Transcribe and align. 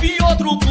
vir 0.00 0.22
outro 0.22 0.67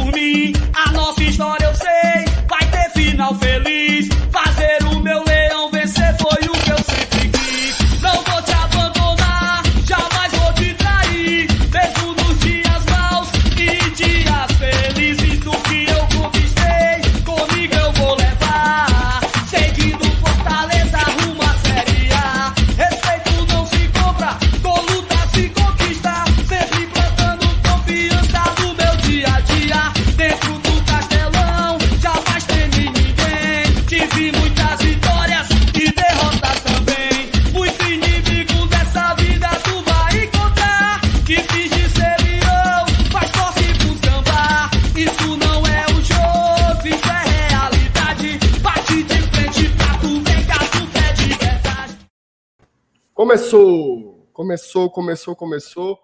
Começou, 54.78 54.90
começou, 54.90 55.34
começou. 55.34 55.98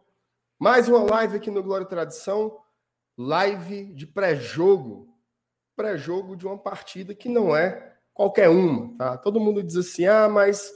Mais 0.58 0.88
uma 0.88 1.04
live 1.04 1.36
aqui 1.36 1.48
no 1.48 1.62
Glória 1.62 1.84
e 1.84 1.88
Tradição. 1.88 2.58
Live 3.16 3.94
de 3.94 4.04
pré-jogo. 4.04 5.06
Pré-jogo 5.76 6.34
de 6.34 6.44
uma 6.44 6.58
partida 6.58 7.14
que 7.14 7.28
não 7.28 7.56
é 7.56 7.96
qualquer 8.12 8.48
uma, 8.48 8.96
tá? 8.96 9.16
Todo 9.16 9.38
mundo 9.38 9.62
diz 9.62 9.76
assim: 9.76 10.06
ah, 10.06 10.28
mas 10.28 10.72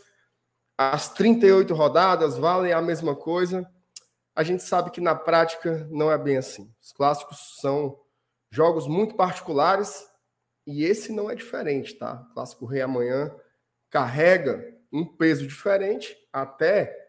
as 0.78 1.12
38 1.12 1.74
rodadas 1.74 2.38
valem 2.38 2.72
a 2.72 2.80
mesma 2.80 3.16
coisa. 3.16 3.68
A 4.32 4.44
gente 4.44 4.62
sabe 4.62 4.92
que 4.92 5.00
na 5.00 5.16
prática 5.16 5.88
não 5.90 6.12
é 6.12 6.16
bem 6.16 6.36
assim. 6.36 6.72
Os 6.80 6.92
clássicos 6.92 7.58
são 7.60 7.98
jogos 8.48 8.86
muito 8.86 9.16
particulares 9.16 10.08
e 10.64 10.84
esse 10.84 11.10
não 11.10 11.28
é 11.28 11.34
diferente, 11.34 11.94
tá? 11.94 12.24
O 12.30 12.34
Clássico 12.34 12.64
Rei 12.64 12.80
amanhã 12.80 13.34
carrega 13.90 14.64
um 14.92 15.04
peso 15.04 15.44
diferente, 15.48 16.16
até 16.32 17.07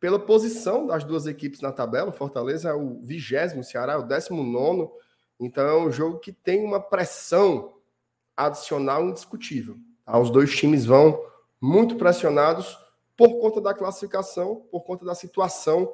pela 0.00 0.18
posição 0.18 0.86
das 0.86 1.04
duas 1.04 1.26
equipes 1.26 1.60
na 1.60 1.70
tabela. 1.70 2.10
Fortaleza 2.10 2.70
é 2.70 2.74
o 2.74 3.00
vigésimo, 3.02 3.62
Ceará 3.62 3.92
é 3.92 3.96
o 3.96 4.02
décimo 4.02 4.42
nono. 4.42 4.90
Então 5.38 5.66
é 5.66 5.78
um 5.78 5.92
jogo 5.92 6.18
que 6.18 6.32
tem 6.32 6.64
uma 6.64 6.80
pressão 6.80 7.74
adicional 8.34 9.04
indiscutível. 9.06 9.76
tá? 10.04 10.18
Os 10.18 10.30
dois 10.30 10.56
times 10.56 10.86
vão 10.86 11.22
muito 11.60 11.96
pressionados 11.96 12.78
por 13.16 13.38
conta 13.38 13.60
da 13.60 13.74
classificação, 13.74 14.66
por 14.70 14.80
conta 14.82 15.04
da 15.04 15.14
situação 15.14 15.92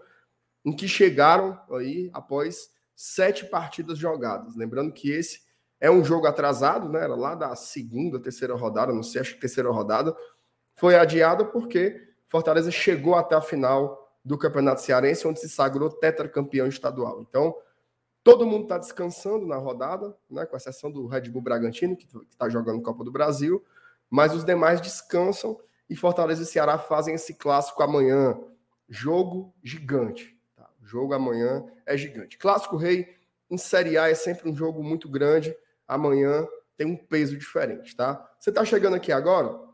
em 0.64 0.72
que 0.72 0.86
chegaram 0.86 1.60
aí 1.72 2.08
após 2.12 2.70
sete 2.94 3.44
partidas 3.46 3.98
jogadas. 3.98 4.54
Lembrando 4.54 4.92
que 4.92 5.10
esse 5.10 5.40
é 5.80 5.90
um 5.90 6.04
jogo 6.04 6.26
atrasado, 6.26 6.88
né? 6.88 7.02
Era 7.02 7.16
lá 7.16 7.34
da 7.34 7.54
segunda, 7.56 8.20
terceira 8.20 8.54
rodada, 8.54 8.92
não 8.92 9.02
sei, 9.02 9.20
acho 9.20 9.34
que 9.34 9.40
terceira 9.40 9.70
rodada. 9.70 10.16
Foi 10.76 10.96
adiado 10.96 11.46
porque 11.46 12.05
Fortaleza 12.28 12.70
chegou 12.70 13.14
até 13.14 13.34
a 13.34 13.40
final 13.40 14.10
do 14.24 14.36
Campeonato 14.36 14.82
Cearense, 14.82 15.26
onde 15.26 15.40
se 15.40 15.48
sagrou 15.48 15.88
tetracampeão 15.88 16.66
estadual. 16.66 17.20
Então, 17.20 17.56
todo 18.24 18.44
mundo 18.44 18.64
está 18.64 18.76
descansando 18.76 19.46
na 19.46 19.56
rodada, 19.56 20.16
né? 20.28 20.44
Com 20.44 20.56
exceção 20.56 20.90
do 20.90 21.06
Red 21.06 21.30
Bull 21.30 21.42
Bragantino, 21.42 21.96
que 21.96 22.08
está 22.28 22.48
jogando 22.48 22.82
Copa 22.82 23.04
do 23.04 23.12
Brasil, 23.12 23.64
mas 24.10 24.34
os 24.34 24.44
demais 24.44 24.80
descansam 24.80 25.56
e 25.88 25.94
Fortaleza 25.94 26.42
e 26.42 26.46
Ceará 26.46 26.76
fazem 26.78 27.14
esse 27.14 27.34
clássico 27.34 27.82
amanhã. 27.82 28.36
Jogo 28.88 29.54
gigante. 29.62 30.36
Tá? 30.56 30.68
Jogo 30.82 31.14
amanhã 31.14 31.64
é 31.84 31.96
gigante. 31.96 32.36
Clássico 32.36 32.76
Rei 32.76 33.16
em 33.48 33.56
Série 33.56 33.96
A 33.96 34.08
é 34.10 34.14
sempre 34.14 34.48
um 34.50 34.56
jogo 34.56 34.82
muito 34.82 35.08
grande. 35.08 35.56
Amanhã 35.86 36.46
tem 36.76 36.86
um 36.86 36.96
peso 36.96 37.36
diferente, 37.38 37.94
tá? 37.94 38.28
Você 38.38 38.50
está 38.50 38.64
chegando 38.64 38.96
aqui 38.96 39.12
agora? 39.12 39.65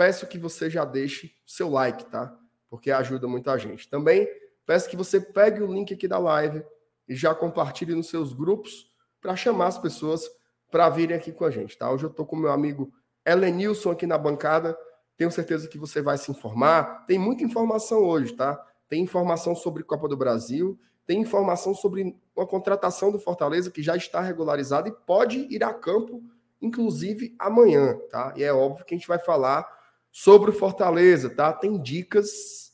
Peço 0.00 0.26
que 0.26 0.38
você 0.38 0.70
já 0.70 0.82
deixe 0.82 1.30
seu 1.44 1.68
like, 1.68 2.06
tá? 2.06 2.34
Porque 2.70 2.90
ajuda 2.90 3.28
muita 3.28 3.58
gente. 3.58 3.86
Também 3.86 4.26
peço 4.64 4.88
que 4.88 4.96
você 4.96 5.20
pegue 5.20 5.62
o 5.62 5.70
link 5.70 5.92
aqui 5.92 6.08
da 6.08 6.16
live 6.18 6.64
e 7.06 7.14
já 7.14 7.34
compartilhe 7.34 7.94
nos 7.94 8.08
seus 8.08 8.32
grupos 8.32 8.90
para 9.20 9.36
chamar 9.36 9.66
as 9.66 9.76
pessoas 9.76 10.26
para 10.70 10.88
virem 10.88 11.14
aqui 11.14 11.30
com 11.32 11.44
a 11.44 11.50
gente, 11.50 11.76
tá? 11.76 11.90
Hoje 11.90 12.04
eu 12.04 12.10
estou 12.10 12.24
com 12.24 12.34
meu 12.34 12.50
amigo 12.50 12.90
Elenilson 13.26 13.90
aqui 13.90 14.06
na 14.06 14.16
bancada. 14.16 14.74
Tenho 15.18 15.30
certeza 15.30 15.68
que 15.68 15.76
você 15.76 16.00
vai 16.00 16.16
se 16.16 16.30
informar. 16.30 17.04
Tem 17.04 17.18
muita 17.18 17.44
informação 17.44 18.02
hoje, 18.02 18.32
tá? 18.32 18.58
Tem 18.88 19.02
informação 19.02 19.54
sobre 19.54 19.82
Copa 19.82 20.08
do 20.08 20.16
Brasil, 20.16 20.80
tem 21.06 21.20
informação 21.20 21.74
sobre 21.74 22.18
uma 22.34 22.46
contratação 22.46 23.12
do 23.12 23.18
Fortaleza 23.18 23.70
que 23.70 23.82
já 23.82 23.96
está 23.96 24.22
regularizada 24.22 24.88
e 24.88 24.92
pode 24.92 25.46
ir 25.54 25.62
a 25.62 25.74
campo, 25.74 26.22
inclusive 26.58 27.36
amanhã, 27.38 27.98
tá? 28.10 28.32
E 28.34 28.42
é 28.42 28.50
óbvio 28.50 28.86
que 28.86 28.94
a 28.94 28.96
gente 28.96 29.06
vai 29.06 29.18
falar 29.18 29.78
sobre 30.10 30.50
o 30.50 30.52
Fortaleza, 30.52 31.30
tá? 31.30 31.52
Tem 31.52 31.80
dicas 31.80 32.72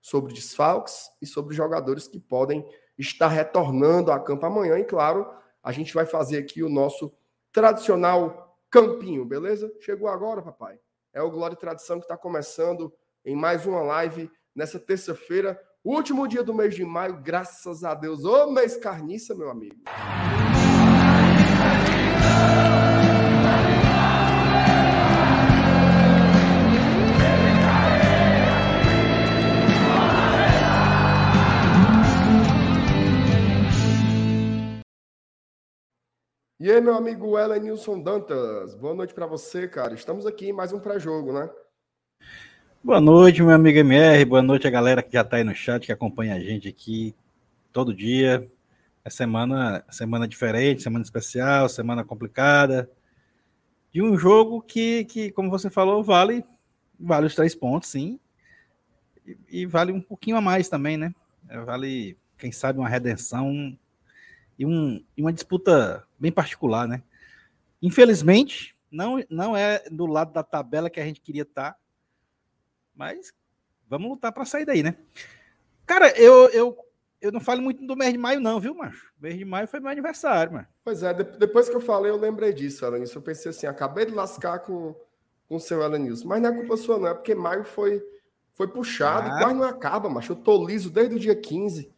sobre 0.00 0.32
desfalques 0.32 1.10
e 1.20 1.26
sobre 1.26 1.54
jogadores 1.54 2.06
que 2.06 2.20
podem 2.20 2.64
estar 2.96 3.28
retornando 3.28 4.12
a 4.12 4.20
campo 4.20 4.46
amanhã. 4.46 4.78
E 4.78 4.84
claro, 4.84 5.26
a 5.62 5.72
gente 5.72 5.92
vai 5.92 6.06
fazer 6.06 6.38
aqui 6.38 6.62
o 6.62 6.68
nosso 6.68 7.12
tradicional 7.52 8.56
campinho, 8.70 9.24
beleza? 9.24 9.72
Chegou 9.80 10.08
agora, 10.08 10.42
papai. 10.42 10.78
É 11.12 11.20
o 11.22 11.30
Glória 11.30 11.54
e 11.54 11.58
Tradição 11.58 11.98
que 11.98 12.04
está 12.04 12.16
começando 12.16 12.92
em 13.24 13.34
mais 13.34 13.66
uma 13.66 13.82
live 13.82 14.30
nessa 14.54 14.78
terça-feira, 14.78 15.60
último 15.84 16.28
dia 16.28 16.42
do 16.42 16.54
mês 16.54 16.74
de 16.74 16.84
maio, 16.84 17.20
graças 17.22 17.84
a 17.84 17.94
Deus. 17.94 18.24
Ô 18.24 18.50
mês 18.50 18.76
carniça, 18.76 19.34
meu 19.34 19.50
amigo. 19.50 19.76
E 36.58 36.72
aí, 36.72 36.80
meu 36.80 36.94
amigo 36.94 37.38
Ellen 37.38 37.60
Nilson 37.60 38.00
Dantas, 38.00 38.74
boa 38.74 38.94
noite 38.94 39.12
para 39.12 39.26
você, 39.26 39.68
cara. 39.68 39.92
Estamos 39.92 40.24
aqui 40.24 40.48
em 40.48 40.52
mais 40.54 40.72
um 40.72 40.80
pré-jogo, 40.80 41.30
né? 41.30 41.50
Boa 42.82 42.98
noite, 42.98 43.42
meu 43.42 43.54
amigo 43.54 43.78
MR. 43.78 44.24
Boa 44.24 44.40
noite 44.40 44.66
a 44.66 44.70
galera 44.70 45.02
que 45.02 45.12
já 45.12 45.20
está 45.20 45.36
aí 45.36 45.44
no 45.44 45.54
chat, 45.54 45.84
que 45.84 45.92
acompanha 45.92 46.34
a 46.34 46.40
gente 46.40 46.66
aqui 46.66 47.14
todo 47.70 47.94
dia. 47.94 48.50
É 49.04 49.10
semana, 49.10 49.84
semana 49.90 50.26
diferente, 50.26 50.82
semana 50.82 51.04
especial, 51.04 51.68
semana 51.68 52.02
complicada. 52.02 52.90
De 53.92 54.00
um 54.00 54.16
jogo 54.16 54.62
que, 54.62 55.04
que 55.04 55.30
como 55.32 55.50
você 55.50 55.68
falou, 55.68 56.02
vale, 56.02 56.42
vale 56.98 57.26
os 57.26 57.34
três 57.34 57.54
pontos, 57.54 57.90
sim. 57.90 58.18
E, 59.26 59.36
e 59.60 59.66
vale 59.66 59.92
um 59.92 60.00
pouquinho 60.00 60.38
a 60.38 60.40
mais 60.40 60.70
também, 60.70 60.96
né? 60.96 61.14
É, 61.50 61.60
Vale, 61.60 62.16
quem 62.38 62.50
sabe, 62.50 62.78
uma 62.78 62.88
redenção 62.88 63.76
e, 64.58 64.64
um, 64.66 65.04
e 65.16 65.22
uma 65.22 65.32
disputa 65.32 66.06
bem 66.18 66.32
particular, 66.32 66.86
né? 66.88 67.02
Infelizmente, 67.82 68.76
não, 68.90 69.22
não 69.28 69.56
é 69.56 69.84
do 69.90 70.06
lado 70.06 70.32
da 70.32 70.42
tabela 70.42 70.88
que 70.90 71.00
a 71.00 71.04
gente 71.04 71.20
queria 71.20 71.42
estar, 71.42 71.76
mas 72.94 73.32
vamos 73.88 74.08
lutar 74.10 74.32
para 74.32 74.44
sair 74.44 74.64
daí, 74.64 74.82
né? 74.82 74.96
Cara, 75.84 76.08
eu, 76.18 76.48
eu, 76.50 76.76
eu 77.20 77.30
não 77.30 77.40
falo 77.40 77.60
muito 77.62 77.86
do 77.86 77.94
mês 77.96 78.12
de 78.12 78.18
maio, 78.18 78.40
não, 78.40 78.58
viu, 78.58 78.74
macho? 78.74 79.12
O 79.18 79.22
mês 79.22 79.36
de 79.38 79.44
maio 79.44 79.68
foi 79.68 79.78
meu 79.80 79.90
aniversário, 79.90 80.52
mano. 80.54 80.66
Pois 80.84 81.02
é, 81.02 81.12
de- 81.12 81.38
depois 81.38 81.68
que 81.68 81.76
eu 81.76 81.80
falei, 81.80 82.10
eu 82.10 82.16
lembrei 82.16 82.52
disso, 82.52 82.84
Elenilson. 82.84 83.18
Eu 83.18 83.22
pensei 83.22 83.50
assim, 83.50 83.66
acabei 83.66 84.06
de 84.06 84.12
lascar 84.12 84.60
com, 84.60 84.94
com 85.48 85.56
o 85.56 85.60
seu 85.60 85.82
Elenilson. 85.82 86.26
Mas 86.26 86.42
não 86.42 86.50
é 86.50 86.54
culpa 86.56 86.76
sua, 86.76 86.98
não. 86.98 87.08
É 87.08 87.14
porque 87.14 87.34
maio 87.34 87.64
foi, 87.64 88.02
foi 88.54 88.66
puxado 88.68 89.30
Ah. 89.30 89.36
e 89.38 89.42
quase 89.42 89.54
não 89.54 89.64
acaba, 89.64 90.08
macho. 90.08 90.32
Eu 90.32 90.36
tô 90.36 90.64
liso 90.66 90.90
desde 90.90 91.14
o 91.14 91.20
dia 91.20 91.36
15. 91.36 91.92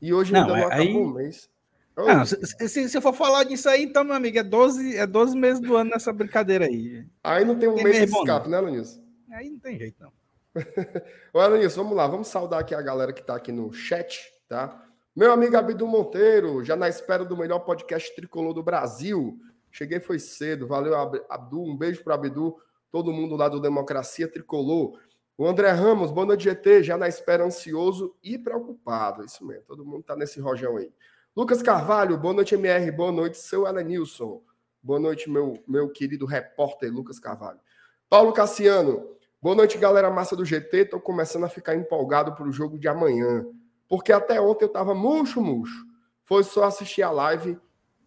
E 0.00 0.12
hoje 0.12 0.32
Não, 0.32 0.40
ainda 0.40 0.52
não 0.52 0.58
é- 0.58 0.74
aí- 0.74 0.82
acabou 0.90 1.04
o 1.06 1.14
mês. 1.14 1.48
Não, 1.96 2.24
se, 2.24 2.68
se- 2.68 2.88
se 2.88 2.96
eu 2.96 3.02
for 3.02 3.12
falar 3.12 3.44
disso 3.44 3.68
aí, 3.68 3.82
então, 3.82 4.02
meu 4.02 4.14
amigo, 4.14 4.38
é 4.38 4.42
12, 4.42 4.96
é 4.96 5.06
12 5.06 5.36
meses 5.36 5.60
do 5.60 5.76
ano 5.76 5.90
nessa 5.90 6.12
brincadeira 6.12 6.64
aí. 6.66 7.04
aí 7.22 7.44
não 7.44 7.58
tem 7.58 7.68
um 7.68 7.74
tem 7.74 7.84
mês 7.84 7.98
de 8.10 8.16
escape, 8.16 8.48
né, 8.48 8.58
Elenilson? 8.58 9.02
Aí 9.30 9.50
não 9.50 9.58
tem 9.58 9.78
jeito, 9.78 9.96
não. 10.02 10.12
Ô, 11.32 11.42
Elenilson, 11.42 11.82
vamos 11.82 11.96
lá. 11.96 12.06
Vamos 12.06 12.28
saudar 12.28 12.60
aqui 12.60 12.74
a 12.74 12.82
galera 12.82 13.12
que 13.12 13.22
tá 13.22 13.36
aqui 13.36 13.52
no 13.52 13.72
chat, 13.72 14.20
tá? 14.48 14.84
Meu 15.14 15.30
amigo 15.32 15.56
Abdu 15.56 15.86
Monteiro, 15.86 16.64
já 16.64 16.74
na 16.76 16.88
espera 16.88 17.24
do 17.24 17.36
melhor 17.36 17.58
podcast 17.60 18.14
tricolor 18.14 18.54
do 18.54 18.62
Brasil. 18.62 19.38
Cheguei 19.70 20.00
foi 20.00 20.18
cedo. 20.18 20.66
Valeu, 20.66 20.94
Ab- 20.94 21.22
Abdu. 21.28 21.62
Um 21.62 21.76
beijo 21.76 22.02
para 22.02 22.14
Abdu. 22.14 22.56
Todo 22.90 23.12
mundo 23.12 23.36
lá 23.36 23.48
do 23.48 23.60
Democracia 23.60 24.28
Tricolor. 24.28 24.98
O 25.36 25.46
André 25.46 25.70
Ramos, 25.70 26.10
boa 26.10 26.26
noite, 26.26 26.44
GT. 26.44 26.82
Já 26.82 26.96
na 26.98 27.08
espera, 27.08 27.44
ansioso 27.44 28.14
e 28.22 28.38
preocupado. 28.38 29.24
Isso 29.24 29.44
mesmo. 29.46 29.64
Todo 29.66 29.84
mundo 29.84 30.02
tá 30.02 30.14
nesse 30.14 30.40
rojão 30.40 30.76
aí. 30.76 30.90
Lucas 31.34 31.62
Carvalho, 31.62 32.18
boa 32.18 32.34
noite, 32.34 32.54
MR. 32.54 32.90
Boa 32.90 33.10
noite, 33.10 33.38
seu 33.38 33.66
Elenilson. 33.66 34.42
Boa 34.82 35.00
noite, 35.00 35.30
meu, 35.30 35.58
meu 35.66 35.88
querido 35.88 36.26
repórter 36.26 36.92
Lucas 36.92 37.18
Carvalho. 37.18 37.58
Paulo 38.06 38.34
Cassiano, 38.34 39.02
boa 39.40 39.54
noite, 39.54 39.78
galera 39.78 40.10
massa 40.10 40.36
do 40.36 40.44
GT. 40.44 40.76
Estou 40.76 41.00
começando 41.00 41.44
a 41.44 41.48
ficar 41.48 41.74
empolgado 41.74 42.34
para 42.34 42.46
o 42.46 42.52
jogo 42.52 42.78
de 42.78 42.86
amanhã, 42.86 43.46
porque 43.88 44.12
até 44.12 44.38
ontem 44.42 44.66
eu 44.66 44.66
estava 44.66 44.94
murcho, 44.94 45.40
murcho. 45.40 45.86
Foi 46.22 46.44
só 46.44 46.64
assistir 46.64 47.00
a 47.00 47.10
live 47.10 47.58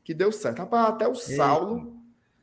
que 0.03 0.13
deu 0.13 0.31
certo. 0.31 0.59
Rapaz, 0.59 0.89
até 0.89 1.07
o 1.07 1.15
Saulo, 1.15 1.79
Eita. 1.79 1.91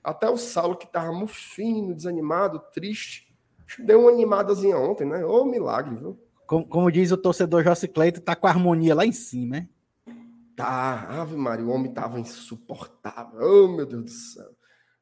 até 0.03 0.29
o 0.29 0.37
Saulo 0.37 0.77
que 0.77 0.87
estava 0.87 1.13
mufino, 1.13 1.95
desanimado, 1.95 2.61
triste, 2.75 3.33
deu 3.79 4.01
uma 4.01 4.11
animadazinha 4.11 4.77
ontem, 4.77 5.07
né? 5.07 5.25
Ô 5.25 5.45
milagre, 5.45 5.95
viu? 5.95 6.19
Como, 6.45 6.67
como 6.67 6.91
diz 6.91 7.13
o 7.13 7.17
torcedor 7.17 7.63
Jossi 7.63 7.87
Cleito, 7.87 8.21
tá 8.21 8.35
com 8.35 8.49
a 8.49 8.51
harmonia 8.51 8.97
lá 8.97 9.07
em 9.07 9.13
cima, 9.13 9.59
hein? 9.59 9.72
Tá, 10.57 11.21
Ave 11.21 11.37
Maria, 11.37 11.65
o 11.65 11.71
homem 11.71 11.93
tava 11.93 12.21
insuportável. 12.21 13.41
Oh, 13.41 13.69
meu 13.69 13.87
Deus 13.87 14.05
do 14.05 14.11
céu. 14.11 14.51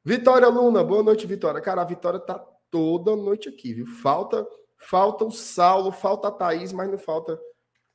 Vitória 0.04 0.48
Luna, 0.48 0.82
boa 0.82 1.02
noite, 1.02 1.26
Vitória. 1.26 1.60
Cara, 1.60 1.82
a 1.82 1.84
Vitória 1.84 2.20
tá 2.20 2.38
toda 2.70 3.16
noite 3.16 3.48
aqui, 3.48 3.74
viu? 3.74 3.86
Falta, 3.86 4.46
falta 4.78 5.24
o 5.24 5.30
Saulo, 5.30 5.92
falta 5.92 6.28
a 6.28 6.30
Thaís, 6.30 6.72
mas 6.72 6.90
não 6.90 6.98
falta 6.98 7.38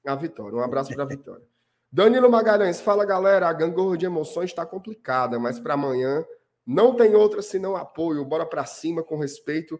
a 0.05 0.15
Vitória. 0.15 0.57
Um 0.57 0.61
abraço 0.61 0.93
para 0.93 1.03
a 1.03 1.07
Vitória. 1.07 1.45
Danilo 1.91 2.29
Magalhães, 2.29 2.81
fala 2.81 3.05
galera, 3.05 3.47
a 3.47 3.53
gangorra 3.53 3.97
de 3.97 4.05
emoções 4.05 4.49
está 4.49 4.65
complicada, 4.65 5.39
mas 5.39 5.59
para 5.59 5.75
amanhã 5.75 6.25
não 6.65 6.95
tem 6.95 7.15
outra 7.15 7.41
senão 7.41 7.75
apoio. 7.75 8.25
Bora 8.25 8.45
para 8.45 8.65
cima 8.65 9.01
com 9.01 9.17
respeito, 9.17 9.79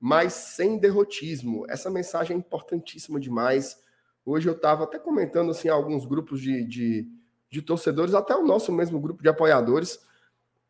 mas 0.00 0.32
sem 0.32 0.78
derrotismo. 0.78 1.64
Essa 1.68 1.90
mensagem 1.90 2.34
é 2.34 2.38
importantíssima 2.38 3.20
demais. 3.20 3.76
Hoje 4.24 4.48
eu 4.48 4.54
estava 4.54 4.84
até 4.84 4.98
comentando 4.98 5.50
assim 5.50 5.68
alguns 5.68 6.06
grupos 6.06 6.40
de, 6.40 6.64
de, 6.64 7.08
de, 7.50 7.62
torcedores, 7.62 8.14
até 8.14 8.34
o 8.34 8.46
nosso 8.46 8.72
mesmo 8.72 8.98
grupo 9.00 9.22
de 9.22 9.28
apoiadores. 9.28 9.98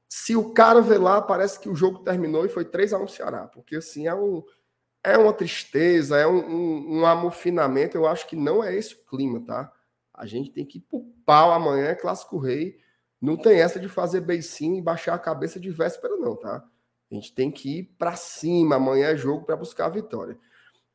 Se 0.08 0.34
o 0.34 0.52
cara 0.52 0.80
vê 0.80 0.98
lá, 0.98 1.22
parece 1.22 1.60
que 1.60 1.68
o 1.68 1.74
jogo 1.74 2.00
terminou 2.00 2.44
e 2.44 2.48
foi 2.48 2.64
3 2.64 2.92
a 2.92 2.98
1 2.98 3.08
Ceará, 3.08 3.46
porque 3.46 3.76
assim 3.76 4.06
é 4.06 4.14
um 4.14 4.42
é 5.04 5.18
uma 5.18 5.34
tristeza, 5.34 6.16
é 6.16 6.26
um, 6.26 6.38
um, 6.38 7.00
um 7.00 7.06
amofinamento. 7.06 7.96
Eu 7.96 8.06
acho 8.06 8.26
que 8.26 8.34
não 8.34 8.64
é 8.64 8.74
esse 8.74 8.94
o 8.94 9.04
clima, 9.04 9.44
tá? 9.44 9.70
A 10.14 10.24
gente 10.24 10.50
tem 10.50 10.64
que 10.64 10.78
ir 10.78 10.80
pro 10.80 11.04
pau 11.26 11.52
amanhã, 11.52 11.88
é 11.88 11.94
clássico 11.94 12.38
rei. 12.38 12.78
Não 13.20 13.36
tem 13.36 13.60
essa 13.60 13.78
de 13.78 13.88
fazer 13.88 14.22
beicinho 14.22 14.76
e 14.76 14.82
baixar 14.82 15.14
a 15.14 15.18
cabeça 15.18 15.60
de 15.60 15.70
véspera, 15.70 16.16
não, 16.16 16.34
tá? 16.34 16.64
A 17.10 17.14
gente 17.14 17.34
tem 17.34 17.50
que 17.50 17.80
ir 17.80 17.84
para 17.98 18.16
cima. 18.16 18.76
Amanhã 18.76 19.08
é 19.08 19.16
jogo 19.16 19.44
para 19.44 19.56
buscar 19.56 19.86
a 19.86 19.90
vitória. 19.90 20.38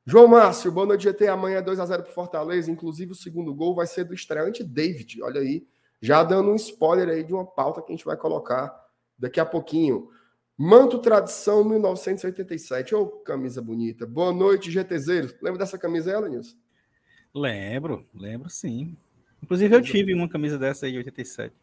João 0.09 0.27
Márcio, 0.27 0.71
boa 0.71 0.87
noite, 0.87 1.03
GT. 1.03 1.27
Amanhã 1.27 1.57
é 1.57 1.61
2x0 1.61 2.01
para 2.01 2.11
Fortaleza. 2.11 2.71
Inclusive, 2.71 3.11
o 3.11 3.15
segundo 3.15 3.53
gol 3.53 3.75
vai 3.75 3.85
ser 3.85 4.05
do 4.05 4.13
estreante 4.15 4.63
David. 4.63 5.21
Olha 5.21 5.39
aí, 5.39 5.67
já 6.01 6.23
dando 6.23 6.49
um 6.49 6.55
spoiler 6.55 7.09
aí 7.09 7.23
de 7.23 7.31
uma 7.31 7.45
pauta 7.45 7.79
que 7.79 7.93
a 7.93 7.95
gente 7.95 8.05
vai 8.05 8.17
colocar 8.17 8.75
daqui 9.19 9.39
a 9.39 9.45
pouquinho. 9.45 10.09
Manto 10.57 10.97
Tradição 10.97 11.63
1987. 11.63 12.95
Ô, 12.95 13.01
oh, 13.03 13.07
camisa 13.19 13.61
bonita. 13.61 14.07
Boa 14.07 14.33
noite, 14.33 14.71
GTZeiro. 14.71 15.31
Lembra 15.43 15.59
dessa 15.59 15.77
camisa 15.77 16.17
aí? 16.17 16.41
Lembro, 17.31 18.03
lembro 18.11 18.49
sim. 18.49 18.97
Inclusive, 19.43 19.75
eu 19.75 19.81
tive 19.83 20.15
uma 20.15 20.27
camisa 20.27 20.57
dessa 20.57 20.87
aí, 20.87 20.97
87. 20.97 21.53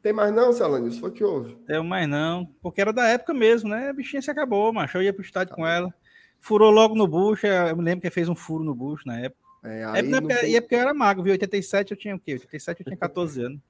Tem 0.00 0.14
mais 0.14 0.34
não, 0.34 0.54
Celanils? 0.54 0.96
Foi 0.96 1.10
que 1.10 1.22
houve? 1.22 1.54
Tem 1.66 1.84
mais 1.84 2.08
não, 2.08 2.46
porque 2.62 2.80
era 2.80 2.94
da 2.94 3.06
época 3.08 3.34
mesmo, 3.34 3.68
né? 3.68 3.90
A 3.90 3.92
bichinha 3.92 4.22
se 4.22 4.30
acabou, 4.30 4.72
macho. 4.72 4.96
Eu 4.96 5.02
ia 5.02 5.12
pro 5.12 5.22
estádio 5.22 5.50
tá 5.50 5.56
com 5.56 5.66
ela. 5.66 5.94
Furou 6.40 6.70
logo 6.70 6.94
no 6.94 7.06
bucho. 7.06 7.46
Eu 7.46 7.76
me 7.76 7.84
lembro 7.84 8.02
que 8.02 8.10
fez 8.10 8.28
um 8.28 8.34
furo 8.34 8.64
no 8.64 8.74
bucho 8.74 9.06
na 9.06 9.20
época. 9.20 9.40
É, 9.62 9.84
aí 9.84 9.98
é, 9.98 10.20
porque, 10.20 10.34
tem... 10.34 10.56
é 10.56 10.60
porque 10.60 10.74
eu 10.74 10.80
era 10.80 10.94
mago, 10.94 11.22
viu? 11.22 11.32
87 11.32 11.90
eu 11.90 11.96
tinha 11.96 12.16
o 12.16 12.18
quê? 12.18 12.32
87 12.32 12.80
eu 12.80 12.84
tinha 12.84 12.96
14 12.96 13.42
anos. 13.44 13.60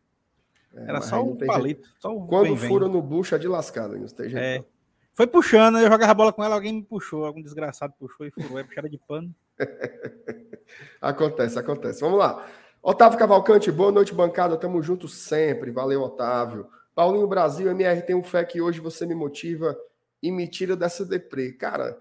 É, 0.75 0.89
era 0.89 1.01
só 1.01 1.23
um 1.23 1.37
palito. 1.37 1.89
Só 1.99 2.17
um 2.17 2.27
Quando 2.27 2.57
fura 2.57 2.87
no 2.87 3.03
bucho 3.03 3.35
é 3.35 3.39
de 3.39 3.49
lascada, 3.49 3.97
não 3.97 4.07
tem 4.07 4.31
jeito. 4.31 4.39
É. 4.39 4.65
Foi 5.13 5.27
puxando, 5.27 5.79
eu 5.79 5.89
jogava 5.91 6.13
a 6.13 6.15
bola 6.15 6.33
com 6.33 6.43
ela, 6.43 6.55
alguém 6.55 6.73
me 6.73 6.83
puxou, 6.83 7.27
algum 7.27 7.43
desgraçado 7.43 7.93
puxou 7.99 8.25
e 8.25 8.31
furou, 8.31 8.59
é 8.59 8.65
puxada 8.65 8.89
de 8.89 8.97
pano. 8.97 9.35
acontece, 11.01 11.59
acontece. 11.59 12.01
Vamos 12.01 12.19
lá. 12.19 12.47
Otávio 12.83 13.19
Cavalcante, 13.19 13.71
boa 13.71 13.93
noite, 13.93 14.15
bancada. 14.15 14.57
Tamo 14.57 14.81
junto 14.83 15.09
sempre. 15.09 15.71
Valeu, 15.71 16.01
Otávio. 16.01 16.67
Paulinho 16.95 17.27
Brasil, 17.27 17.69
MR, 17.69 18.03
tenho 18.03 18.23
fé 18.23 18.45
que 18.45 18.61
hoje 18.61 18.81
você 18.81 19.05
me 19.05 19.15
motiva 19.15 19.77
e 20.23 20.31
me 20.31 20.49
tira 20.49 20.77
dessa 20.77 21.05
deprê. 21.05 21.53
Cara, 21.53 21.99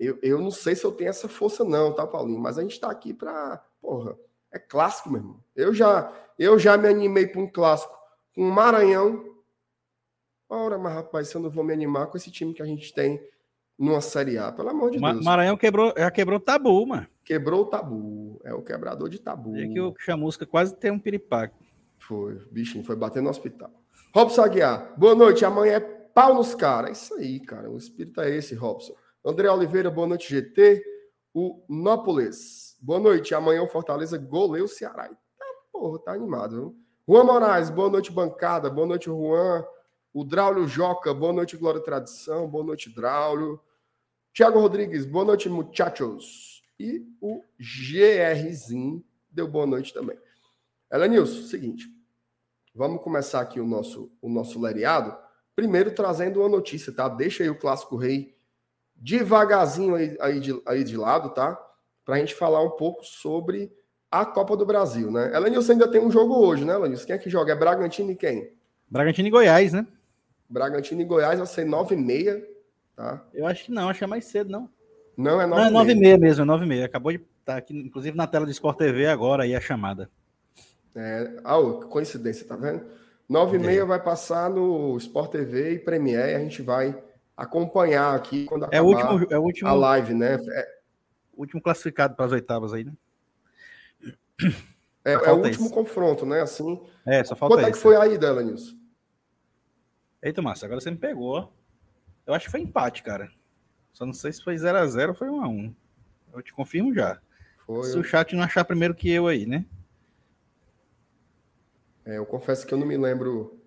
eu, 0.00 0.18
eu 0.22 0.40
não 0.40 0.50
sei 0.50 0.74
se 0.74 0.82
eu 0.82 0.92
tenho 0.92 1.10
essa 1.10 1.28
força, 1.28 1.62
não, 1.62 1.94
tá, 1.94 2.06
Paulinho? 2.06 2.40
Mas 2.40 2.56
a 2.56 2.62
gente 2.62 2.80
tá 2.80 2.90
aqui 2.90 3.12
pra. 3.12 3.62
Porra, 3.82 4.16
é 4.50 4.58
clássico, 4.58 5.10
meu 5.10 5.20
irmão. 5.20 5.44
Eu 5.54 5.74
já, 5.74 6.10
eu 6.38 6.58
já 6.58 6.76
me 6.78 6.88
animei 6.88 7.26
para 7.26 7.40
um 7.40 7.46
clássico 7.46 7.94
com 8.34 8.42
um 8.42 8.50
Maranhão. 8.50 9.22
Ora, 10.48 10.78
mas 10.78 10.94
rapaz, 10.94 11.28
se 11.28 11.36
eu 11.36 11.40
não 11.40 11.50
vou 11.50 11.62
me 11.62 11.74
animar 11.74 12.06
com 12.06 12.16
esse 12.16 12.30
time 12.30 12.54
que 12.54 12.62
a 12.62 12.66
gente 12.66 12.92
tem 12.94 13.22
numa 13.78 14.00
Série 14.00 14.38
A, 14.38 14.50
pelo 14.50 14.70
amor 14.70 14.90
de 14.90 14.98
Ma 14.98 15.12
Deus. 15.12 15.24
Maranhão 15.24 15.56
quebrou, 15.56 15.92
já 15.96 16.10
quebrou 16.10 16.38
o 16.38 16.42
tabu, 16.42 16.86
mano. 16.86 17.06
Quebrou 17.22 17.62
o 17.62 17.66
tabu. 17.66 18.40
É 18.42 18.54
o 18.54 18.62
quebrador 18.62 19.08
de 19.10 19.18
tabu. 19.18 19.54
É 19.54 19.68
que 19.68 19.80
o 19.80 19.94
Chamusca 19.98 20.46
quase 20.46 20.74
tem 20.74 20.90
um 20.90 20.98
piripaque. 20.98 21.70
Foi, 21.98 22.36
bichinho, 22.50 22.82
foi 22.84 22.96
bater 22.96 23.22
no 23.22 23.28
hospital. 23.28 23.70
Robson 24.14 24.42
Aguiar, 24.42 24.94
boa 24.98 25.14
noite. 25.14 25.44
Amanhã 25.44 25.74
é 25.74 25.80
pau 25.80 26.34
nos 26.34 26.54
caras. 26.54 26.88
É 26.88 26.92
isso 26.92 27.14
aí, 27.14 27.38
cara. 27.40 27.70
O 27.70 27.76
espírito 27.76 28.20
é 28.20 28.34
esse, 28.34 28.54
Robson. 28.54 28.94
André 29.24 29.50
Oliveira, 29.50 29.90
boa 29.90 30.06
noite, 30.06 30.30
GT. 30.34 30.82
O 31.34 31.62
Nópolis, 31.68 32.76
boa 32.80 32.98
noite. 32.98 33.34
Amanhã 33.34 33.62
o 33.62 33.68
Fortaleza 33.68 34.16
goleia 34.16 34.64
o 34.64 34.68
Ceará. 34.68 35.08
Tá, 35.08 35.44
porra, 35.70 35.98
tá 35.98 36.12
animado, 36.12 36.56
viu? 36.56 36.76
Juan 37.06 37.24
Moraes, 37.24 37.68
boa 37.68 37.90
noite, 37.90 38.10
bancada. 38.10 38.70
Boa 38.70 38.86
noite, 38.86 39.06
Juan. 39.06 39.62
O 40.14 40.24
Draulio 40.24 40.66
Joca, 40.66 41.12
boa 41.12 41.34
noite, 41.34 41.56
Glória 41.56 41.82
Tradição. 41.82 42.48
Boa 42.48 42.64
noite, 42.64 42.88
Draulio. 42.88 43.60
Tiago 44.32 44.58
Rodrigues, 44.58 45.04
boa 45.04 45.24
noite, 45.26 45.50
muchachos. 45.50 46.62
E 46.78 47.06
o 47.20 47.42
GRzinho 47.58 49.04
deu 49.30 49.46
boa 49.46 49.66
noite 49.66 49.92
também. 49.92 50.18
Elenilson, 50.90 51.46
seguinte. 51.46 51.84
Vamos 52.74 53.02
começar 53.02 53.42
aqui 53.42 53.60
o 53.60 53.66
nosso, 53.66 54.10
o 54.22 54.30
nosso 54.30 54.58
lereado. 54.58 55.14
Primeiro 55.54 55.94
trazendo 55.94 56.40
uma 56.40 56.48
notícia, 56.48 56.90
tá? 56.90 57.06
Deixa 57.06 57.42
aí 57.42 57.50
o 57.50 57.58
Clássico 57.58 57.96
Rei 57.96 58.39
devagarzinho 59.00 59.94
aí, 59.94 60.16
aí, 60.20 60.38
de, 60.38 60.62
aí 60.66 60.84
de 60.84 60.96
lado, 60.96 61.30
tá? 61.30 61.58
Para 62.04 62.16
a 62.16 62.18
gente 62.18 62.34
falar 62.34 62.62
um 62.62 62.70
pouco 62.70 63.04
sobre 63.04 63.72
a 64.10 64.24
Copa 64.24 64.56
do 64.56 64.66
Brasil, 64.66 65.10
né? 65.10 65.34
Elenilson 65.34 65.72
ainda 65.72 65.90
tem 65.90 66.00
um 66.00 66.10
jogo 66.10 66.34
hoje, 66.34 66.64
né, 66.64 66.74
Elenilson? 66.74 67.06
Quem 67.06 67.16
é 67.16 67.18
que 67.18 67.30
joga? 67.30 67.52
É 67.52 67.56
Bragantino 67.56 68.10
e 68.10 68.16
quem? 68.16 68.52
Bragantino 68.88 69.28
e 69.28 69.30
Goiás, 69.30 69.72
né? 69.72 69.86
Bragantino 70.48 71.00
e 71.00 71.04
Goiás 71.04 71.38
vai 71.38 71.46
ser 71.46 71.64
9 71.64 71.94
e 71.94 71.98
meia 71.98 72.50
Tá? 73.00 73.24
Eu 73.32 73.46
acho 73.46 73.64
que 73.64 73.72
não, 73.72 73.88
acho 73.88 73.98
que 73.98 74.04
é 74.04 74.06
mais 74.06 74.26
cedo, 74.26 74.50
não. 74.50 74.68
Não, 75.16 75.40
é 75.40 75.46
9 75.46 75.62
Não, 75.62 75.68
é 75.68 75.70
9 75.70 75.92
e 75.92 75.94
meia 75.94 76.18
mesmo, 76.18 76.42
é 76.42 76.44
9 76.44 76.66
e 76.66 76.68
meia. 76.68 76.84
Acabou 76.84 77.10
de 77.10 77.16
estar 77.16 77.54
tá 77.54 77.56
aqui, 77.56 77.74
inclusive 77.74 78.14
na 78.14 78.26
tela 78.26 78.44
do 78.44 78.52
Sport 78.52 78.76
TV 78.76 79.06
agora 79.06 79.44
aí 79.44 79.56
a 79.56 79.60
chamada. 79.60 80.10
É, 80.94 81.40
ah, 81.42 81.56
coincidência, 81.88 82.46
tá 82.46 82.56
vendo? 82.56 82.84
9 83.26 83.56
e 83.56 83.58
meia 83.58 83.86
vai 83.86 84.02
passar 84.02 84.50
no 84.50 84.98
Sport 84.98 85.30
TV 85.30 85.72
e 85.72 85.78
Premiere, 85.78 86.34
a 86.34 86.40
gente 86.40 86.60
vai 86.60 86.94
acompanhar 87.40 88.14
aqui 88.14 88.44
quando 88.44 88.64
acabar 88.64 88.76
é 88.76 88.82
o 88.82 88.84
último, 88.84 89.26
é 89.30 89.38
o 89.38 89.42
último, 89.42 89.68
a 89.68 89.72
live, 89.72 90.12
né? 90.12 90.34
É, 90.34 90.68
último 91.34 91.62
classificado 91.62 92.14
para 92.14 92.26
as 92.26 92.32
oitavas 92.32 92.74
aí, 92.74 92.84
né? 92.84 92.92
É, 95.02 95.12
é 95.12 95.32
o 95.32 95.36
último 95.36 95.66
isso. 95.66 95.70
confronto, 95.74 96.26
né? 96.26 96.42
Assim. 96.42 96.78
É, 97.06 97.24
só 97.24 97.34
falta 97.34 97.56
Quanto 97.56 97.66
é 97.66 97.72
que 97.72 97.78
foi 97.78 97.96
aí 97.96 98.18
dela, 98.18 98.42
Nilson? 98.42 98.76
Eita, 100.22 100.42
Márcio, 100.42 100.66
agora 100.66 100.80
você 100.80 100.90
me 100.90 100.98
pegou. 100.98 101.50
Eu 102.26 102.34
acho 102.34 102.44
que 102.44 102.50
foi 102.50 102.60
empate, 102.60 103.02
cara. 103.02 103.30
Só 103.94 104.04
não 104.04 104.12
sei 104.12 104.32
se 104.32 104.44
foi 104.44 104.54
0x0 104.56 105.08
ou 105.08 105.14
foi 105.14 105.28
1x1. 105.28 105.74
Eu 106.34 106.42
te 106.42 106.52
confirmo 106.52 106.94
já. 106.94 107.18
Foi, 107.64 107.84
se 107.84 107.98
o 107.98 108.04
chat 108.04 108.36
não 108.36 108.42
achar 108.42 108.64
primeiro 108.64 108.94
que 108.94 109.10
eu 109.10 109.26
aí, 109.26 109.46
né? 109.46 109.64
É, 112.04 112.18
eu 112.18 112.26
confesso 112.26 112.66
que 112.66 112.74
eu 112.74 112.78
não 112.78 112.86
me 112.86 112.98
lembro 112.98 113.59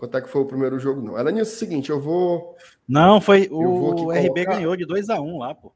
quanto 0.00 0.16
é 0.16 0.22
que 0.22 0.30
foi 0.30 0.40
o 0.40 0.46
primeiro 0.46 0.78
jogo, 0.78 1.02
não. 1.02 1.18
Ela 1.18 1.30
é 1.30 1.42
o 1.42 1.44
seguinte, 1.44 1.90
eu 1.90 2.00
vou. 2.00 2.56
Não, 2.88 3.20
foi. 3.20 3.48
O 3.50 4.10
RB 4.10 4.28
colocar... 4.28 4.54
ganhou 4.54 4.74
de 4.74 4.86
2x1 4.86 5.38
lá, 5.38 5.54
pô. 5.54 5.74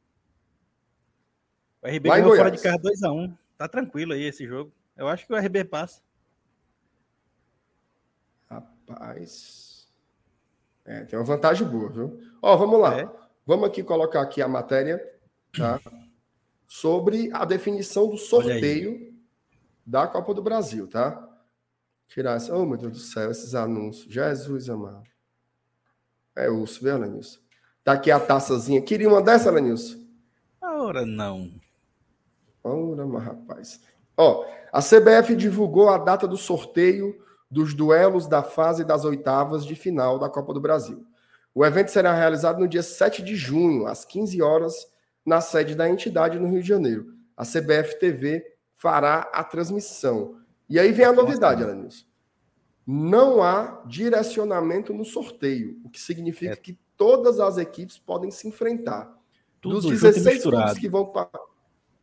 O 1.82 1.86
RB 1.86 2.08
lá 2.08 2.16
ganhou 2.16 2.34
fora 2.34 2.50
de 2.50 2.62
casa 2.62 2.78
2x1. 2.78 3.36
Tá 3.58 3.68
tranquilo 3.68 4.14
aí 4.14 4.22
esse 4.22 4.46
jogo. 4.46 4.72
Eu 4.96 5.08
acho 5.08 5.26
que 5.26 5.32
o 5.34 5.36
RB 5.36 5.64
passa. 5.64 6.00
Rapaz. 8.48 9.86
É, 10.86 11.04
tem 11.04 11.18
uma 11.18 11.24
vantagem 11.26 11.68
boa, 11.68 11.90
viu? 11.90 12.18
Ó, 12.40 12.56
vamos 12.56 12.80
lá. 12.80 12.98
É. 12.98 13.08
Vamos 13.44 13.68
aqui 13.68 13.82
colocar 13.82 14.22
aqui 14.22 14.40
a 14.40 14.48
matéria, 14.48 15.06
tá? 15.54 15.78
Sobre 16.66 17.30
a 17.30 17.44
definição 17.44 18.08
do 18.08 18.16
sorteio 18.16 19.14
da 19.84 20.06
Copa 20.06 20.32
do 20.32 20.42
Brasil, 20.42 20.88
tá? 20.88 21.28
Tirar 22.08 22.36
essa. 22.36 22.54
Oh, 22.54 22.64
meu 22.64 22.76
Deus 22.76 22.92
do 22.92 22.98
céu, 22.98 23.30
esses 23.30 23.54
anúncios. 23.54 24.12
Jesus 24.12 24.68
amado. 24.68 25.04
É 26.36 26.50
osso, 26.50 26.82
viu, 26.82 26.98
Lenilson? 26.98 27.38
Tá 27.82 27.92
aqui 27.92 28.10
a 28.10 28.18
taçazinha. 28.18 28.82
Queria 28.82 29.08
uma 29.08 29.22
dessa, 29.22 29.50
Lenilson? 29.50 29.98
Ora, 30.60 31.04
não. 31.04 31.50
Ora, 32.62 33.06
mas 33.06 33.22
rapaz. 33.22 33.80
Ó, 34.16 34.44
a 34.72 34.80
CBF 34.80 35.36
divulgou 35.36 35.88
a 35.88 35.98
data 35.98 36.26
do 36.26 36.36
sorteio 36.36 37.22
dos 37.50 37.74
duelos 37.74 38.26
da 38.26 38.42
fase 38.42 38.84
das 38.84 39.04
oitavas 39.04 39.64
de 39.64 39.74
final 39.74 40.18
da 40.18 40.28
Copa 40.28 40.52
do 40.52 40.60
Brasil. 40.60 41.06
O 41.54 41.64
evento 41.64 41.92
será 41.92 42.12
realizado 42.12 42.58
no 42.58 42.66
dia 42.66 42.82
7 42.82 43.22
de 43.22 43.36
junho, 43.36 43.86
às 43.86 44.04
15 44.04 44.42
horas, 44.42 44.74
na 45.24 45.40
sede 45.40 45.74
da 45.74 45.88
entidade 45.88 46.38
no 46.38 46.48
Rio 46.48 46.62
de 46.62 46.68
Janeiro. 46.68 47.14
A 47.36 47.44
CBF 47.44 47.98
TV 48.00 48.44
fará 48.74 49.30
a 49.32 49.44
transmissão. 49.44 50.36
E 50.68 50.78
aí 50.78 50.92
vem 50.92 51.04
a 51.04 51.12
novidade, 51.12 51.62
Alanis. 51.62 52.06
Não 52.86 53.42
há 53.42 53.82
direcionamento 53.86 54.92
no 54.92 55.04
sorteio, 55.04 55.80
o 55.84 55.88
que 55.88 56.00
significa 56.00 56.52
é. 56.52 56.56
que 56.56 56.78
todas 56.96 57.40
as 57.40 57.56
equipes 57.56 57.98
podem 57.98 58.30
se 58.30 58.46
enfrentar. 58.46 59.12
Tudo 59.60 59.80
Dos 59.80 59.86
16 59.86 60.42
clubes 60.42 60.78
que 60.78 60.88
vão 60.88 61.12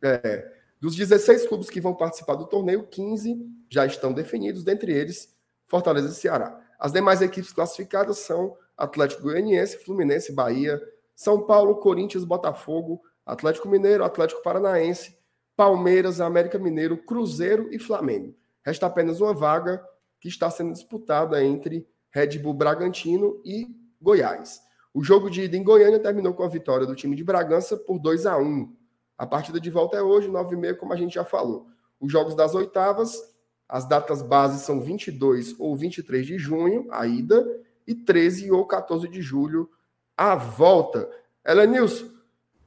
é, 0.02 0.52
dos 0.80 0.96
16 0.96 1.46
clubes 1.46 1.70
que 1.70 1.80
vão 1.80 1.94
participar 1.94 2.34
do 2.34 2.46
torneio, 2.46 2.88
15 2.88 3.38
já 3.70 3.86
estão 3.86 4.12
definidos, 4.12 4.64
dentre 4.64 4.92
eles 4.92 5.32
Fortaleza 5.68 6.08
e 6.08 6.14
Ceará. 6.14 6.60
As 6.78 6.92
demais 6.92 7.22
equipes 7.22 7.52
classificadas 7.52 8.18
são 8.18 8.56
Atlético 8.76 9.22
Goianiense, 9.22 9.78
Fluminense, 9.84 10.32
Bahia, 10.32 10.82
São 11.14 11.46
Paulo, 11.46 11.76
Corinthians, 11.76 12.24
Botafogo, 12.24 13.00
Atlético 13.24 13.68
Mineiro, 13.68 14.02
Atlético 14.02 14.42
Paranaense, 14.42 15.16
Palmeiras, 15.56 16.20
América 16.20 16.58
Mineiro, 16.58 16.96
Cruzeiro 16.96 17.68
e 17.72 17.78
Flamengo. 17.78 18.34
Resta 18.64 18.86
apenas 18.86 19.20
uma 19.20 19.34
vaga 19.34 19.84
que 20.20 20.28
está 20.28 20.50
sendo 20.50 20.72
disputada 20.72 21.42
entre 21.44 21.86
Red 22.10 22.38
Bull 22.38 22.54
Bragantino 22.54 23.40
e 23.44 23.66
Goiás. 24.00 24.60
O 24.94 25.02
jogo 25.02 25.30
de 25.30 25.42
ida 25.42 25.56
em 25.56 25.62
Goiânia 25.62 25.98
terminou 25.98 26.34
com 26.34 26.42
a 26.42 26.48
vitória 26.48 26.86
do 26.86 26.94
time 26.94 27.16
de 27.16 27.24
Bragança 27.24 27.76
por 27.76 27.98
2 27.98 28.26
a 28.26 28.36
1 28.36 28.82
a 29.22 29.26
partida 29.26 29.60
de 29.60 29.70
volta 29.70 29.96
é 29.96 30.02
hoje, 30.02 30.28
9h30, 30.28 30.76
como 30.78 30.92
a 30.92 30.96
gente 30.96 31.14
já 31.14 31.24
falou. 31.24 31.68
Os 32.00 32.10
jogos 32.10 32.34
das 32.34 32.56
oitavas, 32.56 33.16
as 33.68 33.86
datas 33.86 34.20
bases 34.20 34.62
são 34.62 34.80
22 34.80 35.54
ou 35.60 35.76
23 35.76 36.26
de 36.26 36.38
junho, 36.38 36.88
a 36.90 37.06
ida, 37.06 37.46
e 37.86 37.94
13 37.94 38.50
ou 38.50 38.66
14 38.66 39.06
de 39.06 39.22
julho, 39.22 39.70
a 40.16 40.34
volta. 40.34 41.08
Elenilson, 41.46 42.10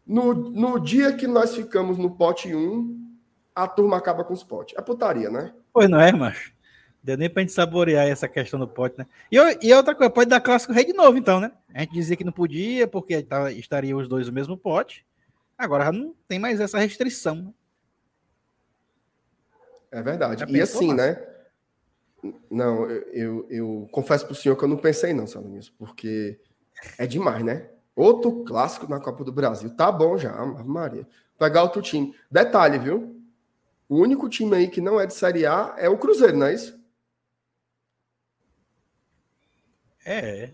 no, 0.08 0.34
no 0.34 0.80
dia 0.80 1.12
que 1.12 1.28
nós 1.28 1.54
ficamos 1.54 1.98
no 1.98 2.16
pote 2.16 2.56
1, 2.56 3.05
a 3.56 3.68
turma 3.68 3.98
acaba 3.98 4.24
com 4.24 4.34
os 4.34 4.44
potes. 4.44 4.78
É 4.78 4.82
putaria, 4.82 5.30
né? 5.30 5.54
Pois 5.72 5.90
não 5.90 6.00
é, 6.00 6.12
macho. 6.12 6.54
Deu 7.02 7.18
nem 7.18 7.30
pra 7.30 7.42
gente 7.42 7.54
saborear 7.54 8.08
essa 8.08 8.28
questão 8.28 8.60
do 8.60 8.68
pote, 8.68 8.98
né? 8.98 9.06
E, 9.32 9.38
e 9.62 9.74
outra 9.74 9.94
coisa, 9.94 10.10
pode 10.10 10.30
dar 10.30 10.42
clássico 10.42 10.74
rei 10.74 10.86
de 10.86 10.94
novo, 10.94 11.18
então, 11.18 11.40
né? 11.40 11.52
A 11.74 11.82
gente 11.82 11.94
dizia 11.94 12.16
que 12.16 12.24
não 12.24 12.32
podia, 12.32 12.88
porque 12.88 13.22
tá, 13.22 13.52
estariam 13.52 14.00
os 14.00 14.08
dois 14.08 14.28
no 14.28 14.34
mesmo 14.34 14.58
pote. 14.58 15.06
Agora 15.58 15.92
não 15.92 16.14
tem 16.28 16.40
mais 16.40 16.60
essa 16.60 16.80
restrição. 16.80 17.36
Né? 17.36 17.54
É 19.92 20.02
verdade. 20.02 20.44
e 20.52 20.62
assim, 20.62 20.94
né? 20.94 21.24
Não, 22.50 22.90
eu, 22.90 23.06
eu, 23.14 23.48
eu 23.50 23.90
confesso 23.92 24.26
para 24.26 24.34
o 24.34 24.36
senhor 24.36 24.56
que 24.56 24.64
eu 24.64 24.68
não 24.68 24.78
pensei 24.78 25.14
não, 25.14 25.26
nisso, 25.44 25.74
porque 25.78 26.40
é 26.98 27.06
demais, 27.06 27.46
né? 27.46 27.70
Outro 27.96 28.44
clássico 28.44 28.90
na 28.90 29.00
Copa 29.00 29.24
do 29.24 29.32
Brasil. 29.32 29.70
Tá 29.70 29.92
bom 29.92 30.18
já, 30.18 30.34
Maria. 30.66 31.08
Pegar 31.38 31.64
outro 31.64 31.82
time. 31.82 32.16
Detalhe, 32.30 32.80
viu? 32.80 33.15
O 33.88 33.98
único 33.98 34.28
time 34.28 34.56
aí 34.56 34.68
que 34.68 34.82
não 34.82 35.00
é 35.00 35.06
de 35.06 35.14
Série 35.14 35.46
A 35.46 35.76
é 35.78 35.88
o 35.88 35.98
Cruzeiro, 35.98 36.38
não 36.38 36.48
é 36.48 36.54
isso? 36.54 36.80
É. 40.06 40.54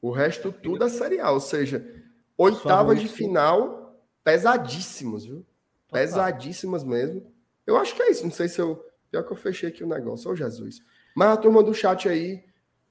O 0.00 0.10
resto 0.10 0.52
tudo 0.52 0.84
é 0.84 0.88
Série 0.88 1.20
A, 1.20 1.30
ou 1.30 1.40
seja, 1.40 2.02
Oitavas 2.36 3.00
de 3.00 3.08
final 3.08 4.02
pesadíssimos, 4.24 5.24
viu? 5.24 5.46
Pesadíssimas 5.90 6.82
mesmo. 6.82 7.32
Eu 7.66 7.76
acho 7.76 7.94
que 7.94 8.02
é 8.02 8.10
isso. 8.10 8.24
Não 8.24 8.30
sei 8.30 8.48
se 8.48 8.60
eu. 8.60 8.84
Pior 9.10 9.22
que 9.24 9.32
eu 9.32 9.36
fechei 9.36 9.68
aqui 9.68 9.84
o 9.84 9.88
negócio, 9.88 10.30
ô 10.30 10.34
Jesus. 10.34 10.80
Mas 11.14 11.28
a 11.28 11.36
turma 11.36 11.62
do 11.62 11.74
chat 11.74 12.08
aí 12.08 12.42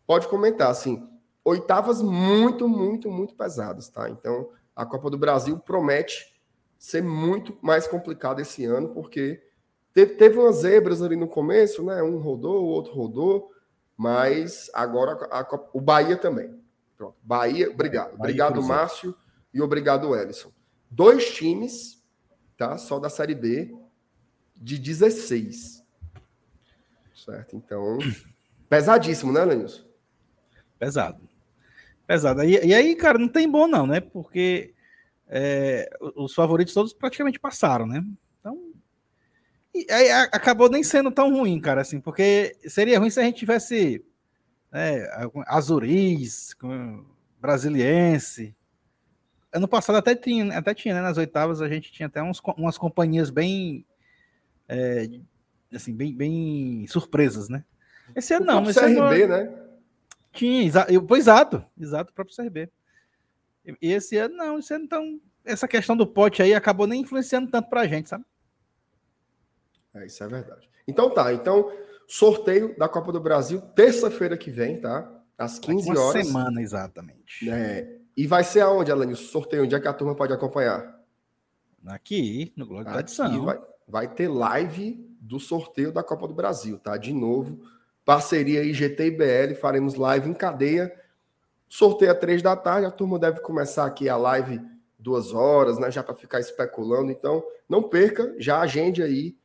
pode 0.06 0.28
comentar, 0.28 0.70
assim. 0.70 1.06
Oitavas 1.44 2.02
muito, 2.02 2.70
muito, 2.70 3.10
muito 3.10 3.36
pesadas, 3.36 3.90
tá? 3.90 4.08
Então, 4.10 4.52
a 4.76 4.86
Copa 4.86 5.10
do 5.10 5.18
Brasil 5.18 5.58
promete 5.58 6.31
ser 6.82 7.04
muito 7.04 7.56
mais 7.62 7.88
complicada 7.88 8.42
esse 8.42 8.66
ano, 8.66 8.90
porque 8.90 9.40
teve, 9.94 10.16
teve 10.16 10.40
umas 10.40 10.56
zebras 10.58 11.00
ali 11.04 11.16
no 11.16 11.28
começo, 11.28 11.84
né? 11.84 12.02
Um 12.02 12.18
rodou, 12.18 12.64
o 12.64 12.70
outro 12.70 12.92
rodou, 12.92 13.52
mas 13.96 14.68
agora 14.74 15.12
a, 15.30 15.42
a, 15.42 15.70
o 15.74 15.80
Bahia 15.80 16.18
também. 16.18 16.60
Pronto. 16.98 17.16
Bahia, 17.22 17.70
obrigado. 17.70 18.18
Bahia, 18.18 18.20
obrigado, 18.20 18.64
Márcio 18.64 19.16
e 19.54 19.62
obrigado, 19.62 20.16
Ellison. 20.16 20.52
Dois 20.90 21.30
times, 21.30 22.04
tá? 22.58 22.80
Só 22.80 22.98
da 22.98 23.12
Série 23.12 23.36
B, 23.36 23.72
de 24.56 24.80
16. 24.80 25.86
Certo? 27.14 27.56
Então, 27.56 28.00
pesadíssimo, 28.68 29.32
né, 29.32 29.46
Lenilson? 29.46 29.84
Pesado. 30.80 31.22
Pesado. 32.08 32.44
E, 32.44 32.66
e, 32.66 32.74
aí, 32.74 32.96
cara, 32.96 33.20
não 33.20 33.28
tem 33.28 33.48
bom 33.48 33.68
não, 33.68 33.86
né? 33.86 34.00
Porque 34.00 34.74
é, 35.32 35.90
os 36.16 36.34
favoritos 36.34 36.74
todos 36.74 36.94
praticamente 36.94 37.40
passaram, 37.40 37.88
né? 37.88 38.04
Então, 38.40 38.74
e 39.74 39.88
aí 39.90 40.12
acabou 40.12 40.70
nem 40.70 40.84
sendo 40.84 41.10
tão 41.10 41.32
ruim, 41.32 41.60
cara, 41.60 41.82
assim, 41.82 42.02
porque 42.02 42.56
seria 42.68 43.00
ruim 43.00 43.10
se 43.10 43.20
a 43.20 43.24
gente 43.24 43.38
tivesse 43.38 44.04
né, 44.70 45.08
Azuris, 45.48 46.54
Brasiliense, 47.40 48.54
ano 49.54 49.68
passado 49.68 49.98
até 49.98 50.16
tinha, 50.16 50.58
até 50.58 50.74
tinha, 50.74 50.96
né? 50.96 51.02
Nas 51.02 51.18
oitavas 51.18 51.62
a 51.62 51.68
gente 51.68 51.92
tinha 51.92 52.08
até 52.08 52.22
uns, 52.22 52.42
umas 52.58 52.78
companhias 52.78 53.30
bem. 53.30 53.86
É, 54.68 55.08
assim, 55.74 55.94
bem, 55.94 56.14
bem 56.16 56.86
surpresas, 56.88 57.50
né? 57.50 57.64
Esse 58.16 58.34
ano 58.34 58.46
não, 58.46 58.62
mas. 58.62 58.76
CRB, 58.76 59.24
ano, 59.24 59.28
né? 59.28 59.58
Tinha, 60.32 60.64
exa, 60.64 60.86
eu, 60.90 61.04
pois, 61.04 61.24
exato, 61.24 61.64
exato, 61.78 62.12
o 62.12 62.16
próprio 62.16 62.36
CRB. 62.36 62.70
E 63.66 63.92
esse 63.92 64.18
ano 64.18 64.36
não, 64.36 64.60
esse 64.60 64.74
ano 64.74 64.86
então. 64.86 65.20
Essa 65.44 65.68
questão 65.68 65.98
do 65.98 66.06
pote 66.06 66.42
aí 66.42 66.54
acabou 66.54 66.86
nem 66.86 67.02
influenciando 67.02 67.50
tanto 67.50 67.68
pra 67.68 67.88
gente, 67.88 68.10
sabe? 68.10 68.24
É, 69.94 70.06
isso 70.06 70.24
é 70.24 70.28
verdade. 70.28 70.70
Então 70.88 71.10
tá, 71.10 71.34
então, 71.34 71.72
sorteio 72.08 72.78
da 72.78 72.88
Copa 72.88 73.12
do 73.12 73.20
Brasil, 73.20 73.60
terça-feira 73.60 74.38
que 74.38 74.52
vem, 74.52 74.80
tá? 74.80 75.12
Às 75.38 75.58
15 75.58 75.90
Uma 75.90 76.00
horas. 76.00 76.28
semana, 76.28 76.62
exatamente. 76.62 77.50
É, 77.50 77.98
e 78.16 78.28
vai 78.28 78.44
ser 78.44 78.62
aonde, 78.62 78.92
Alain? 78.92 79.12
O 79.12 79.16
sorteio, 79.16 79.64
onde 79.64 79.74
é 79.74 79.80
que 79.80 79.88
a 79.88 79.94
turma 79.94 80.16
pode 80.16 80.32
acompanhar? 80.34 81.00
Aqui, 81.88 82.54
no 82.56 82.68
Globo 82.68 82.84
da 82.84 82.92
Tradição. 82.92 83.46
Vai, 83.46 83.60
vai 83.88 84.14
ter 84.14 84.28
live 84.28 85.04
do 85.20 85.40
sorteio 85.40 85.92
da 85.92 86.04
Copa 86.04 86.28
do 86.28 86.34
Brasil, 86.34 86.78
tá? 86.78 86.98
De 86.98 87.14
novo, 87.14 87.64
parceria 88.06 88.64
IGT 88.64 89.04
e 89.04 89.12
BL, 89.12 89.56
faremos 89.60 89.96
live 89.96 90.30
em 90.30 90.34
cadeia. 90.34 90.96
Sorteio 91.72 92.12
às 92.12 92.20
três 92.20 92.42
da 92.42 92.54
tarde, 92.54 92.86
a 92.86 92.92
turma 92.92 93.18
deve 93.18 93.40
começar 93.40 93.86
aqui 93.86 94.10
a 94.10 94.18
live 94.18 94.60
duas 95.00 95.32
horas, 95.32 95.80
né? 95.80 95.90
Já 95.90 96.04
para 96.04 96.14
ficar 96.14 96.42
especulando. 96.42 97.14
Então, 97.14 97.42
não 97.68 97.82
perca, 97.82 98.36
já 98.38 98.60
agende 98.60 99.02
aí, 99.02 99.38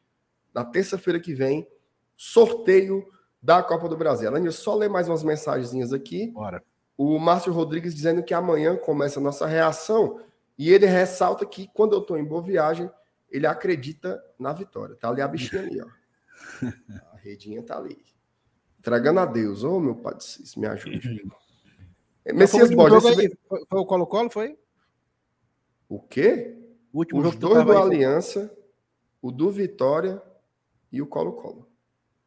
na 0.53 0.65
terça-feira 0.65 1.21
que 1.21 1.33
vem, 1.33 1.69
sorteio 2.17 3.07
da 3.41 3.63
Copa 3.63 3.89
do 3.89 3.97
Brasil. 3.97 4.29
Alain, 4.29 4.51
só 4.51 4.75
ler 4.75 4.91
mais 4.91 5.09
umas 5.09 5.23
mensagenzinhas 5.23 5.93
aqui. 5.93 6.27
Bora. 6.33 6.61
O 6.99 7.17
Márcio 7.17 7.53
Rodrigues 7.53 7.95
dizendo 7.95 8.25
que 8.25 8.35
amanhã 8.35 8.77
começa 8.77 9.21
a 9.21 9.23
nossa 9.23 9.47
reação 9.47 10.21
e 10.59 10.73
ele 10.73 10.87
ressalta 10.87 11.47
que 11.47 11.69
quando 11.69 11.93
eu 11.93 12.01
estou 12.01 12.19
em 12.19 12.25
boa 12.25 12.43
viagem, 12.43 12.91
ele 13.31 13.47
acredita 13.47 14.21
na 14.37 14.53
vitória. 14.53 14.97
Tá 14.97 15.11
ali 15.11 15.21
a 15.21 15.29
bichinha 15.29 15.63
ali, 15.63 15.81
ó. 15.81 15.87
A 17.13 17.17
redinha 17.19 17.63
tá 17.63 17.79
ali. 17.79 18.05
Entregando 18.81 19.21
a 19.21 19.27
Deus. 19.27 19.63
Ô, 19.63 19.77
oh, 19.77 19.81
meu 19.81 19.95
pai, 19.95 20.17
isso 20.19 20.59
me 20.59 20.67
ajude. 20.67 21.23
Messias 22.33 22.71
Borges. 22.71 23.05
Esse... 23.05 23.39
Foi 23.69 23.81
o 23.81 23.87
Colo-Colo, 23.87 24.31
foi? 24.31 24.59
O 25.89 26.01
quê? 26.01 26.57
O 26.93 26.99
último 26.99 27.21
Os 27.21 27.37
dois 27.37 27.65
do 27.65 27.73
aí, 27.73 27.79
Aliança, 27.79 28.53
o 29.23 29.31
do 29.31 29.51
Vitória 29.51 30.21
e 30.91 31.01
o 31.01 31.07
Colo-Colo. 31.07 31.69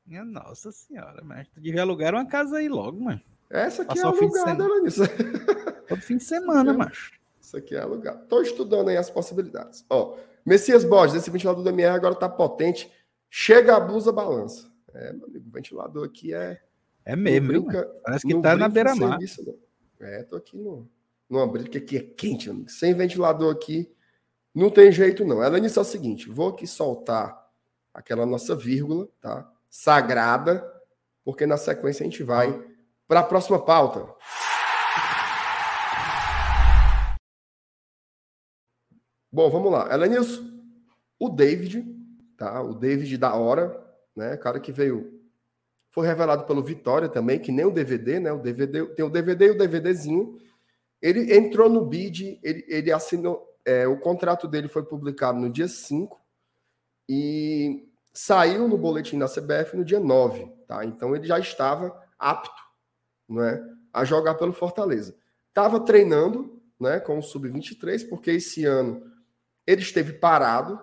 Minha 0.06 0.26
nossa 0.26 0.72
senhora, 0.72 1.22
mas 1.24 1.48
tu 1.50 1.60
devia 1.60 1.82
alugar 1.82 2.14
uma 2.14 2.26
casa 2.26 2.58
aí 2.58 2.70
logo, 2.70 3.00
mano. 3.00 3.22
Essa 3.50 3.82
aqui 3.82 4.00
Passou 4.00 4.16
é 4.16 4.18
alugada, 4.18 4.68
Larissa. 4.68 5.04
Todo 5.88 6.02
fim 6.02 6.18
de 6.18 6.24
semana, 6.24 6.74
macho. 6.74 7.20
Isso 7.42 7.58
aqui 7.58 7.76
é 7.76 7.80
alugado. 7.80 8.24
Estou 8.24 8.42
estudando 8.42 8.90
aí 8.90 8.98
as 8.98 9.10
possibilidades. 9.10 9.86
Ó, 9.90 10.18
Messias 10.46 10.84
Borges, 10.84 11.16
esse 11.16 11.30
ventilador 11.30 11.64
do 11.64 11.70
MR 11.70 11.96
agora 11.96 12.14
está 12.14 12.30
potente. 12.30 12.92
Chega 13.30 13.76
a 13.76 13.80
blusa, 13.80 14.12
balança. 14.12 14.72
É, 14.94 15.14
meu 15.14 15.28
amigo, 15.28 15.48
o 15.48 15.52
ventilador 15.52 16.06
aqui 16.06 16.34
é. 16.34 16.62
É 17.06 17.16
mesmo, 17.16 17.48
brinca, 17.48 17.86
Parece 18.04 18.28
que 18.28 18.40
tá 18.42 18.56
na 18.56 18.70
beira-mar. 18.70 19.18
É, 20.00 20.24
tô 20.24 20.36
aqui 20.36 20.58
no, 20.58 20.90
numa 21.30 21.48
briga 21.48 21.70
que 21.70 21.78
aqui 21.78 21.98
é 21.98 22.02
quente. 22.02 22.50
Sem 22.70 22.94
ventilador 22.94 23.54
aqui, 23.54 23.92
não 24.54 24.70
tem 24.70 24.92
jeito, 24.92 25.26
não. 25.26 25.44
Ela 25.44 25.60
disse 25.60 25.78
é 25.78 25.82
o 25.82 25.86
seguinte: 25.86 26.30
vou 26.30 26.50
aqui 26.50 26.66
soltar 26.66 27.38
aquela 27.94 28.26
nossa 28.26 28.56
vírgula, 28.56 29.08
tá? 29.22 29.52
Sagrada, 29.70 30.66
porque 31.24 31.46
na 31.46 31.58
sequência 31.58 32.04
a 32.04 32.10
gente 32.10 32.24
vai 32.24 32.64
para 33.08 33.22
a 33.22 33.24
próxima 33.24 33.64
pauta. 33.64 34.08
Bom, 39.32 39.50
vamos 39.50 39.72
lá. 39.72 39.94
Elenilson, 39.94 40.44
o 41.20 41.30
David 41.30 42.00
tá? 42.40 42.62
O 42.62 42.74
David 42.74 43.18
da 43.18 43.36
hora, 43.36 43.78
né? 44.16 44.38
Cara 44.38 44.60
que 44.60 44.72
veio 44.72 45.19
foi 45.92 46.06
revelado 46.06 46.46
pelo 46.46 46.64
Vitória 46.64 47.10
também, 47.10 47.40
que 47.40 47.52
nem 47.52 47.66
o 47.66 47.72
DVD, 47.72 48.20
né? 48.20 48.32
O 48.32 48.40
DVD 48.40 48.86
tem 48.88 49.06
o 49.06 49.10
DVD 49.10 49.48
e 49.48 49.52
o 49.52 49.58
DVDzinho. 49.58 50.38
Ele 51.02 51.36
entrou 51.36 51.70
no 51.70 51.86
bid, 51.86 52.40
ele, 52.44 52.66
ele 52.68 52.92
assinou, 52.92 53.48
é, 53.66 53.88
o 53.88 54.00
contrato 54.00 54.48
dele 54.48 54.68
foi 54.68 54.84
publicado 54.84 55.40
no 55.40 55.50
dia 55.50 55.68
5 55.68 56.20
e 57.08 57.88
saiu 58.14 58.68
no 58.68 58.78
boletim 58.78 59.18
da 59.18 59.28
CBF 59.28 59.78
no 59.78 59.86
dia 59.86 60.00
9, 60.00 60.46
tá? 60.68 60.86
Então 60.86 61.16
ele 61.16 61.26
já 61.26 61.40
estava 61.40 61.98
apto, 62.18 62.62
não 63.28 63.44
é, 63.44 63.64
a 63.94 64.04
jogar 64.04 64.36
pelo 64.36 64.54
Fortaleza. 64.54 65.16
Estava 65.48 65.80
treinando, 65.80 66.62
né, 66.80 67.00
com 67.00 67.18
o 67.18 67.24
sub-23, 67.24 68.08
porque 68.08 68.32
esse 68.32 68.66
ano 68.66 69.02
ele 69.66 69.82
esteve 69.82 70.14
parado, 70.14 70.80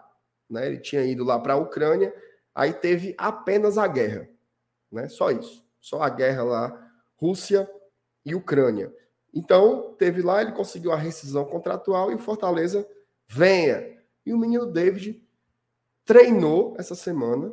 né? 0.48 0.66
Ele 0.66 0.78
tinha 0.78 1.04
ido 1.04 1.24
lá 1.24 1.38
para 1.38 1.54
a 1.54 1.58
Ucrânia, 1.58 2.14
aí 2.54 2.72
teve 2.72 3.14
apenas 3.18 3.78
a 3.78 3.86
guerra, 3.86 4.28
né? 4.90 5.08
Só 5.08 5.30
isso, 5.30 5.64
só 5.80 6.02
a 6.02 6.08
guerra 6.08 6.42
lá, 6.42 6.90
Rússia 7.16 7.70
e 8.24 8.34
Ucrânia. 8.34 8.92
Então, 9.32 9.94
teve 9.98 10.22
lá, 10.22 10.40
ele 10.40 10.52
conseguiu 10.52 10.92
a 10.92 10.96
rescisão 10.96 11.44
contratual 11.44 12.10
e 12.10 12.14
o 12.14 12.18
Fortaleza 12.18 12.88
venha. 13.28 13.96
E 14.24 14.32
o 14.32 14.38
menino 14.38 14.66
David 14.66 15.22
treinou 16.04 16.74
essa 16.78 16.94
semana 16.94 17.52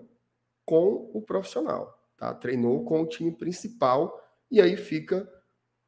com 0.66 1.12
o 1.14 1.22
profissional, 1.22 2.00
tá? 2.16 2.34
Treinou 2.34 2.86
com 2.86 3.02
o 3.02 3.08
time 3.08 3.32
principal 3.32 4.18
e 4.50 4.62
aí 4.62 4.78
fica 4.78 5.30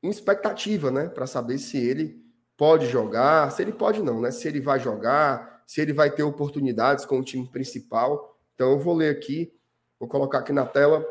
uma 0.01 0.11
expectativa, 0.11 0.91
né, 0.91 1.07
para 1.07 1.25
saber 1.25 1.57
se 1.57 1.77
ele 1.77 2.23
pode 2.57 2.87
jogar, 2.87 3.51
se 3.51 3.61
ele 3.61 3.71
pode 3.71 4.01
não, 4.01 4.19
né? 4.19 4.31
Se 4.31 4.47
ele 4.47 4.59
vai 4.59 4.79
jogar, 4.79 5.63
se 5.65 5.81
ele 5.81 5.93
vai 5.93 6.11
ter 6.11 6.23
oportunidades 6.23 7.05
com 7.05 7.19
o 7.19 7.23
time 7.23 7.47
principal. 7.49 8.37
Então 8.53 8.71
eu 8.71 8.79
vou 8.79 8.93
ler 8.93 9.15
aqui, 9.15 9.53
vou 9.99 10.07
colocar 10.09 10.39
aqui 10.39 10.51
na 10.51 10.65
tela 10.65 11.05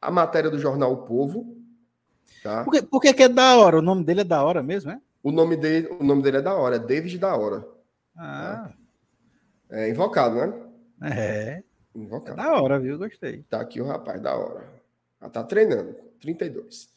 a 0.00 0.10
matéria 0.10 0.50
do 0.50 0.58
jornal 0.58 0.92
O 0.92 0.98
Povo. 0.98 1.56
Tá? 2.42 2.64
Por, 2.64 3.00
que, 3.00 3.22
é 3.22 3.28
da 3.28 3.56
hora? 3.56 3.78
O 3.78 3.82
nome 3.82 4.04
dele 4.04 4.20
é 4.20 4.24
da 4.24 4.42
hora 4.42 4.62
mesmo, 4.62 4.90
é? 4.90 5.00
O 5.22 5.32
nome 5.32 5.56
dele, 5.56 5.88
o 5.98 6.04
nome 6.04 6.22
dele 6.22 6.36
é 6.38 6.42
da 6.42 6.54
hora, 6.54 6.76
é 6.76 6.78
David 6.78 7.18
da 7.18 7.36
hora. 7.36 7.66
Ah. 8.16 8.70
Tá? 9.68 9.76
É 9.76 9.90
invocado, 9.90 10.36
né? 10.36 10.52
É. 11.02 11.62
Invocado. 11.94 12.40
É 12.40 12.44
da 12.44 12.60
hora, 12.60 12.78
viu? 12.78 12.98
Gostei. 12.98 13.42
Tá 13.48 13.60
aqui 13.60 13.80
o 13.80 13.86
rapaz, 13.86 14.20
da 14.20 14.36
hora. 14.36 14.64
Já 15.20 15.28
tá 15.28 15.42
treinando, 15.42 15.96
32. 16.20 16.88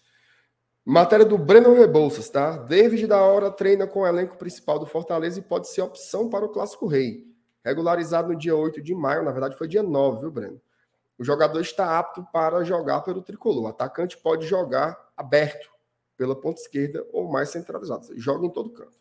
Matéria 0.86 1.26
do 1.26 1.38
Breno 1.38 1.74
Rebouças, 1.74 2.30
tá? 2.30 2.58
David 2.58 3.08
da 3.08 3.22
hora 3.22 3.52
treina 3.52 3.88
com 3.88 4.02
o 4.02 4.08
elenco 4.08 4.38
principal 4.38 4.80
do 4.80 4.86
Fortaleza 4.86 5.40
e 5.40 5.44
pode 5.44 5.68
ser 5.68 5.82
opção 5.82 6.30
para 6.30 6.46
o 6.46 6.50
Clássico 6.50 6.88
Rei. 6.88 7.28
Regularizado 7.64 8.30
no 8.30 8.36
dia 8.38 8.56
8 8.56 8.82
de 8.82 8.96
maio, 8.96 9.24
na 9.24 9.32
verdade 9.32 9.58
foi 9.58 9.68
dia 9.68 9.84
9, 9.84 10.22
viu, 10.22 10.32
Breno? 10.32 10.62
O 11.20 11.24
jogador 11.26 11.60
está 11.60 12.00
apto 12.00 12.26
para 12.32 12.64
jogar 12.64 13.02
pelo 13.02 13.22
tricolor. 13.22 13.66
O 13.66 13.68
atacante 13.68 14.18
pode 14.18 14.48
jogar 14.48 14.98
aberto 15.18 15.70
pela 16.16 16.34
ponta 16.34 16.62
esquerda 16.62 17.06
ou 17.12 17.30
mais 17.30 17.50
centralizado. 17.50 18.08
Joga 18.18 18.46
em 18.46 18.50
todo 18.50 18.70
canto. 18.70 18.98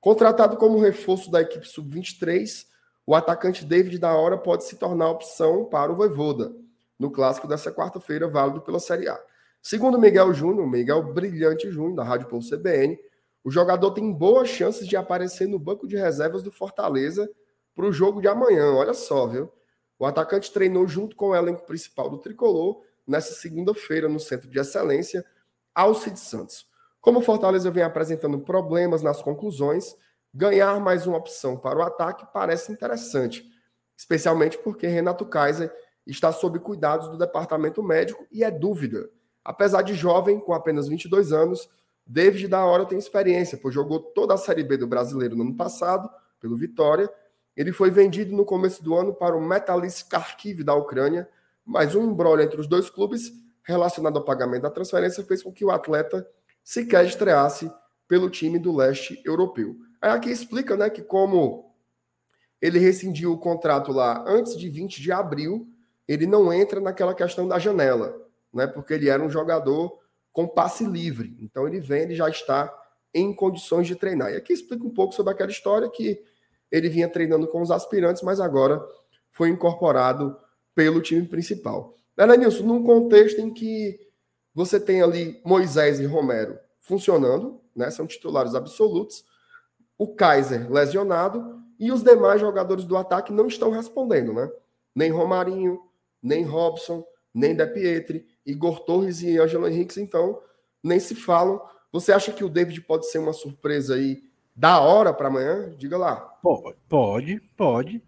Contratado 0.00 0.56
como 0.56 0.78
reforço 0.78 1.28
da 1.28 1.40
equipe 1.40 1.66
sub-23, 1.66 2.64
o 3.04 3.12
atacante 3.12 3.64
David 3.64 3.98
da 3.98 4.14
Hora 4.14 4.38
pode 4.38 4.64
se 4.64 4.76
tornar 4.76 5.10
opção 5.10 5.64
para 5.64 5.90
o 5.90 5.96
Voivoda, 5.96 6.54
no 6.96 7.10
clássico 7.10 7.48
dessa 7.48 7.72
quarta-feira, 7.72 8.28
válido 8.28 8.60
pela 8.60 8.78
Série 8.78 9.08
A. 9.08 9.20
Segundo 9.60 9.98
Miguel 9.98 10.32
Júnior, 10.32 10.64
Miguel 10.68 11.12
Brilhante 11.12 11.68
Júnior, 11.70 11.96
da 11.96 12.04
Rádio 12.04 12.28
Povo 12.28 12.48
CBN, 12.48 12.96
o 13.42 13.50
jogador 13.50 13.90
tem 13.90 14.12
boas 14.12 14.48
chances 14.48 14.86
de 14.86 14.96
aparecer 14.96 15.48
no 15.48 15.58
banco 15.58 15.88
de 15.88 15.96
reservas 15.96 16.42
do 16.42 16.52
Fortaleza 16.52 17.28
para 17.74 17.86
o 17.86 17.92
jogo 17.92 18.20
de 18.20 18.28
amanhã. 18.28 18.72
Olha 18.74 18.94
só, 18.94 19.26
viu? 19.26 19.50
O 19.98 20.06
atacante 20.06 20.52
treinou 20.52 20.86
junto 20.86 21.16
com 21.16 21.30
o 21.30 21.36
elenco 21.36 21.66
principal 21.66 22.08
do 22.08 22.18
tricolor 22.18 22.82
nessa 23.06 23.34
segunda-feira 23.34 24.08
no 24.08 24.20
Centro 24.20 24.48
de 24.48 24.58
Excelência, 24.58 25.24
Alcide 25.74 26.20
Santos. 26.20 26.68
Como 27.00 27.20
o 27.20 27.22
Fortaleza 27.22 27.70
vem 27.70 27.82
apresentando 27.82 28.38
problemas 28.38 29.02
nas 29.02 29.22
conclusões, 29.22 29.96
ganhar 30.32 30.78
mais 30.80 31.06
uma 31.06 31.16
opção 31.16 31.56
para 31.56 31.78
o 31.78 31.82
ataque 31.82 32.26
parece 32.32 32.70
interessante, 32.70 33.44
especialmente 33.96 34.58
porque 34.58 34.86
Renato 34.86 35.24
Kaiser 35.24 35.72
está 36.06 36.32
sob 36.32 36.58
cuidados 36.58 37.08
do 37.08 37.18
departamento 37.18 37.82
médico 37.82 38.26
e 38.30 38.44
é 38.44 38.50
dúvida. 38.50 39.08
Apesar 39.44 39.82
de 39.82 39.94
jovem, 39.94 40.38
com 40.38 40.52
apenas 40.52 40.88
22 40.88 41.32
anos, 41.32 41.68
David 42.06 42.48
da 42.48 42.64
Hora 42.64 42.86
tem 42.86 42.98
experiência, 42.98 43.58
pois 43.60 43.74
jogou 43.74 44.00
toda 44.00 44.34
a 44.34 44.38
Série 44.38 44.62
B 44.62 44.76
do 44.76 44.86
Brasileiro 44.86 45.36
no 45.36 45.42
ano 45.42 45.56
passado, 45.56 46.08
pelo 46.40 46.56
Vitória. 46.56 47.10
Ele 47.58 47.72
foi 47.72 47.90
vendido 47.90 48.36
no 48.36 48.44
começo 48.44 48.84
do 48.84 48.94
ano 48.94 49.12
para 49.12 49.36
o 49.36 49.44
Metalist 49.44 50.08
Kharkiv 50.08 50.62
da 50.62 50.76
Ucrânia, 50.76 51.28
mas 51.66 51.92
um 51.96 52.08
embrolho 52.08 52.40
entre 52.40 52.60
os 52.60 52.68
dois 52.68 52.88
clubes 52.88 53.32
relacionado 53.64 54.16
ao 54.16 54.24
pagamento 54.24 54.62
da 54.62 54.70
transferência 54.70 55.24
fez 55.24 55.42
com 55.42 55.52
que 55.52 55.64
o 55.64 55.72
atleta 55.72 56.24
sequer 56.62 57.04
estreasse 57.04 57.68
pelo 58.06 58.30
time 58.30 58.60
do 58.60 58.74
leste 58.74 59.20
europeu. 59.24 59.76
Aí 60.00 60.12
aqui 60.12 60.30
explica 60.30 60.76
né, 60.76 60.88
que 60.88 61.02
como 61.02 61.74
ele 62.62 62.78
rescindiu 62.78 63.32
o 63.32 63.38
contrato 63.38 63.90
lá 63.90 64.24
antes 64.24 64.56
de 64.56 64.68
20 64.68 65.02
de 65.02 65.10
abril, 65.10 65.68
ele 66.06 66.28
não 66.28 66.52
entra 66.52 66.80
naquela 66.80 67.12
questão 67.12 67.48
da 67.48 67.58
janela, 67.58 68.24
né, 68.54 68.68
porque 68.68 68.94
ele 68.94 69.08
era 69.08 69.20
um 69.20 69.28
jogador 69.28 69.98
com 70.32 70.46
passe 70.46 70.84
livre. 70.84 71.36
Então 71.40 71.66
ele 71.66 71.80
vem, 71.80 72.02
ele 72.02 72.14
já 72.14 72.28
está 72.28 72.72
em 73.12 73.34
condições 73.34 73.88
de 73.88 73.96
treinar. 73.96 74.30
E 74.30 74.36
aqui 74.36 74.52
explica 74.52 74.86
um 74.86 74.94
pouco 74.94 75.12
sobre 75.12 75.32
aquela 75.32 75.50
história 75.50 75.90
que 75.90 76.22
ele 76.70 76.88
vinha 76.88 77.08
treinando 77.08 77.48
com 77.48 77.60
os 77.60 77.70
aspirantes, 77.70 78.22
mas 78.22 78.40
agora 78.40 78.84
foi 79.30 79.48
incorporado 79.48 80.36
pelo 80.74 81.00
time 81.00 81.26
principal. 81.26 81.94
Nilson, 82.16 82.64
num 82.64 82.82
contexto 82.82 83.40
em 83.40 83.52
que 83.52 83.98
você 84.54 84.80
tem 84.80 85.02
ali 85.02 85.40
Moisés 85.44 86.00
e 86.00 86.06
Romero 86.06 86.58
funcionando, 86.80 87.60
né, 87.76 87.90
são 87.90 88.06
titulares 88.06 88.54
absolutos, 88.54 89.24
o 89.96 90.14
Kaiser 90.14 90.70
lesionado 90.70 91.60
e 91.78 91.92
os 91.92 92.02
demais 92.02 92.40
jogadores 92.40 92.84
do 92.84 92.96
ataque 92.96 93.32
não 93.32 93.46
estão 93.46 93.70
respondendo, 93.70 94.32
né? 94.32 94.50
Nem 94.94 95.10
Romarinho, 95.10 95.80
nem 96.22 96.42
Robson, 96.44 97.04
nem 97.32 97.54
De 97.54 97.66
Pietri, 97.66 98.26
Igor 98.44 98.80
Torres 98.80 99.22
e 99.22 99.38
Ângelo 99.38 99.68
Henrique, 99.68 100.00
então, 100.00 100.40
nem 100.82 100.98
se 100.98 101.14
falam. 101.14 101.60
Você 101.92 102.12
acha 102.12 102.32
que 102.32 102.42
o 102.42 102.48
David 102.48 102.80
pode 102.82 103.08
ser 103.10 103.18
uma 103.18 103.32
surpresa 103.32 103.94
aí 103.94 104.22
da 104.56 104.80
hora 104.80 105.12
para 105.12 105.28
amanhã? 105.28 105.72
Diga 105.76 105.96
lá. 105.96 106.37
Pode, 106.88 107.40
pode. 107.56 108.02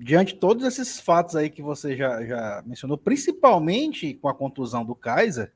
Diante 0.00 0.34
de 0.34 0.40
todos 0.40 0.64
esses 0.64 1.00
fatos 1.00 1.36
aí 1.36 1.48
que 1.48 1.62
você 1.62 1.96
já, 1.96 2.24
já 2.24 2.62
mencionou, 2.66 2.98
principalmente 2.98 4.14
com 4.14 4.28
a 4.28 4.34
contusão 4.34 4.84
do 4.84 4.94
Kaiser, 4.94 5.52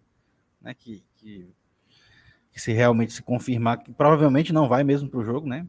né, 0.60 0.74
que, 0.74 1.04
que 1.16 1.52
que 2.52 2.60
se 2.60 2.72
realmente 2.72 3.14
se 3.14 3.22
confirmar, 3.22 3.78
que 3.78 3.90
provavelmente 3.92 4.52
não 4.52 4.68
vai 4.68 4.84
mesmo 4.84 5.08
para 5.08 5.20
o 5.20 5.24
jogo, 5.24 5.48
né? 5.48 5.66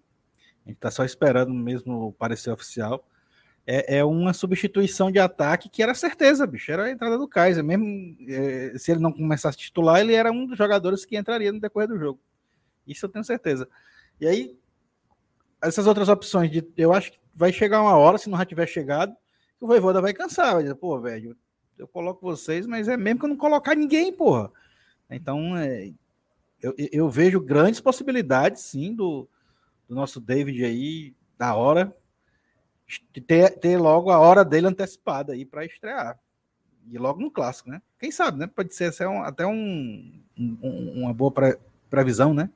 A 0.66 0.70
gente 0.70 0.78
está 0.78 0.92
só 0.92 1.04
esperando 1.06 1.54
mesmo 1.54 2.08
o 2.08 2.12
parecer 2.12 2.52
oficial. 2.52 3.08
É, 3.66 3.98
é, 3.98 4.04
uma 4.04 4.34
substituição 4.34 5.10
de 5.10 5.20
ataque 5.20 5.70
que 5.70 5.82
era 5.82 5.94
certeza, 5.94 6.46
bicho. 6.46 6.72
Era 6.72 6.84
a 6.84 6.92
entrada 6.92 7.18
do 7.18 7.28
Kaiser. 7.28 7.64
Mesmo 7.64 8.18
é, 8.28 8.74
se 8.78 8.92
ele 8.92 9.00
não 9.00 9.14
começasse 9.14 9.58
a 9.58 9.60
titular, 9.60 10.02
ele 10.02 10.14
era 10.14 10.32
um 10.32 10.46
dos 10.46 10.58
jogadores 10.58 11.06
que 11.06 11.18
entraria 11.18 11.52
no 11.52 11.62
decorrer 11.62 11.88
do 11.88 11.98
jogo. 11.98 12.20
Isso 12.86 13.06
eu 13.06 13.10
tenho 13.10 13.24
certeza. 13.24 13.68
E 14.20 14.28
aí, 14.28 14.58
essas 15.64 15.88
outras 15.88 16.10
opções, 16.10 16.52
de, 16.52 16.64
eu 16.78 16.94
acho 16.94 17.14
que 17.14 17.20
vai 17.34 17.52
chegar 17.52 17.82
uma 17.82 17.98
hora, 17.98 18.18
se 18.18 18.30
não 18.30 18.38
já 18.38 18.46
tiver 18.46 18.68
chegado, 18.68 19.14
que 19.58 19.64
o 19.64 19.68
Voivoda 19.68 20.02
vai 20.02 20.14
cansar. 20.14 20.54
Vai 20.54 20.64
dizer, 20.64 20.76
pô, 20.76 21.00
velho, 21.00 21.36
eu 21.78 21.88
coloco 21.88 22.22
vocês, 22.22 22.68
mas 22.68 22.88
é 22.88 22.98
mesmo 22.98 23.20
que 23.20 23.26
eu 23.26 23.30
não 23.30 23.38
colocar 23.38 23.76
ninguém, 23.76 24.12
porra. 24.14 24.52
Então, 25.10 25.58
é, 25.58 25.92
eu, 26.62 26.74
eu 26.78 27.10
vejo 27.10 27.40
grandes 27.40 27.80
possibilidades, 27.80 28.62
sim, 28.62 28.94
do, 28.94 29.28
do 29.88 29.96
nosso 29.96 30.20
David 30.20 30.64
aí, 30.64 31.16
da 31.38 31.56
hora, 31.56 31.96
de 33.12 33.22
ter, 33.22 33.58
ter 33.60 33.78
logo 33.78 34.12
a 34.12 34.20
hora 34.20 34.44
dele 34.44 34.68
antecipada 34.68 35.34
aí 35.34 35.46
para 35.46 35.66
estrear. 35.66 36.20
E 36.92 36.98
logo 36.98 37.22
no 37.22 37.32
clássico, 37.32 37.70
né? 37.70 37.82
Quem 37.98 38.12
sabe, 38.12 38.40
né? 38.40 38.48
Pode 38.48 38.76
ser, 38.76 38.92
ser 38.92 39.08
um, 39.08 39.24
até 39.24 39.46
um, 39.46 40.22
um, 40.38 41.04
uma 41.04 41.14
boa 41.14 41.32
pre, 41.32 41.58
previsão, 41.90 42.34
né? 42.34 42.50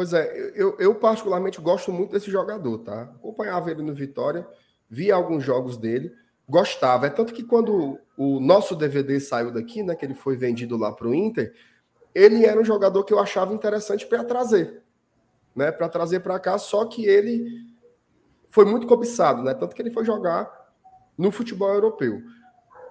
Pois 0.00 0.14
é, 0.14 0.54
eu, 0.54 0.78
eu 0.78 0.94
particularmente 0.94 1.60
gosto 1.60 1.92
muito 1.92 2.12
desse 2.12 2.30
jogador, 2.30 2.78
tá? 2.78 3.02
Acompanhava 3.02 3.70
ele 3.70 3.82
no 3.82 3.92
Vitória, 3.92 4.48
vi 4.88 5.12
alguns 5.12 5.44
jogos 5.44 5.76
dele, 5.76 6.10
gostava. 6.48 7.06
É 7.06 7.10
tanto 7.10 7.34
que 7.34 7.42
quando 7.42 7.98
o 8.16 8.40
nosso 8.40 8.74
DVD 8.74 9.20
saiu 9.20 9.52
daqui, 9.52 9.82
né? 9.82 9.94
Que 9.94 10.06
ele 10.06 10.14
foi 10.14 10.38
vendido 10.38 10.78
lá 10.78 10.90
para 10.90 11.06
o 11.06 11.14
Inter, 11.14 11.52
ele 12.14 12.46
era 12.46 12.58
um 12.58 12.64
jogador 12.64 13.04
que 13.04 13.12
eu 13.12 13.18
achava 13.18 13.52
interessante 13.52 14.06
para 14.06 14.24
trazer, 14.24 14.82
né? 15.54 15.70
Para 15.70 15.86
trazer 15.86 16.20
para 16.20 16.40
cá, 16.40 16.56
só 16.56 16.86
que 16.86 17.04
ele 17.04 17.44
foi 18.48 18.64
muito 18.64 18.86
cobiçado, 18.86 19.42
né? 19.42 19.52
Tanto 19.52 19.76
que 19.76 19.82
ele 19.82 19.90
foi 19.90 20.06
jogar 20.06 20.50
no 21.14 21.30
futebol 21.30 21.74
europeu. 21.74 22.22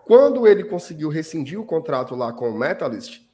Quando 0.05 0.45
ele 0.45 0.63
conseguiu 0.63 1.09
rescindir 1.09 1.59
o 1.59 1.65
contrato 1.65 2.13
lá 2.13 2.31
com 2.31 2.51
o 2.51 2.55
Metalist, 2.55 3.27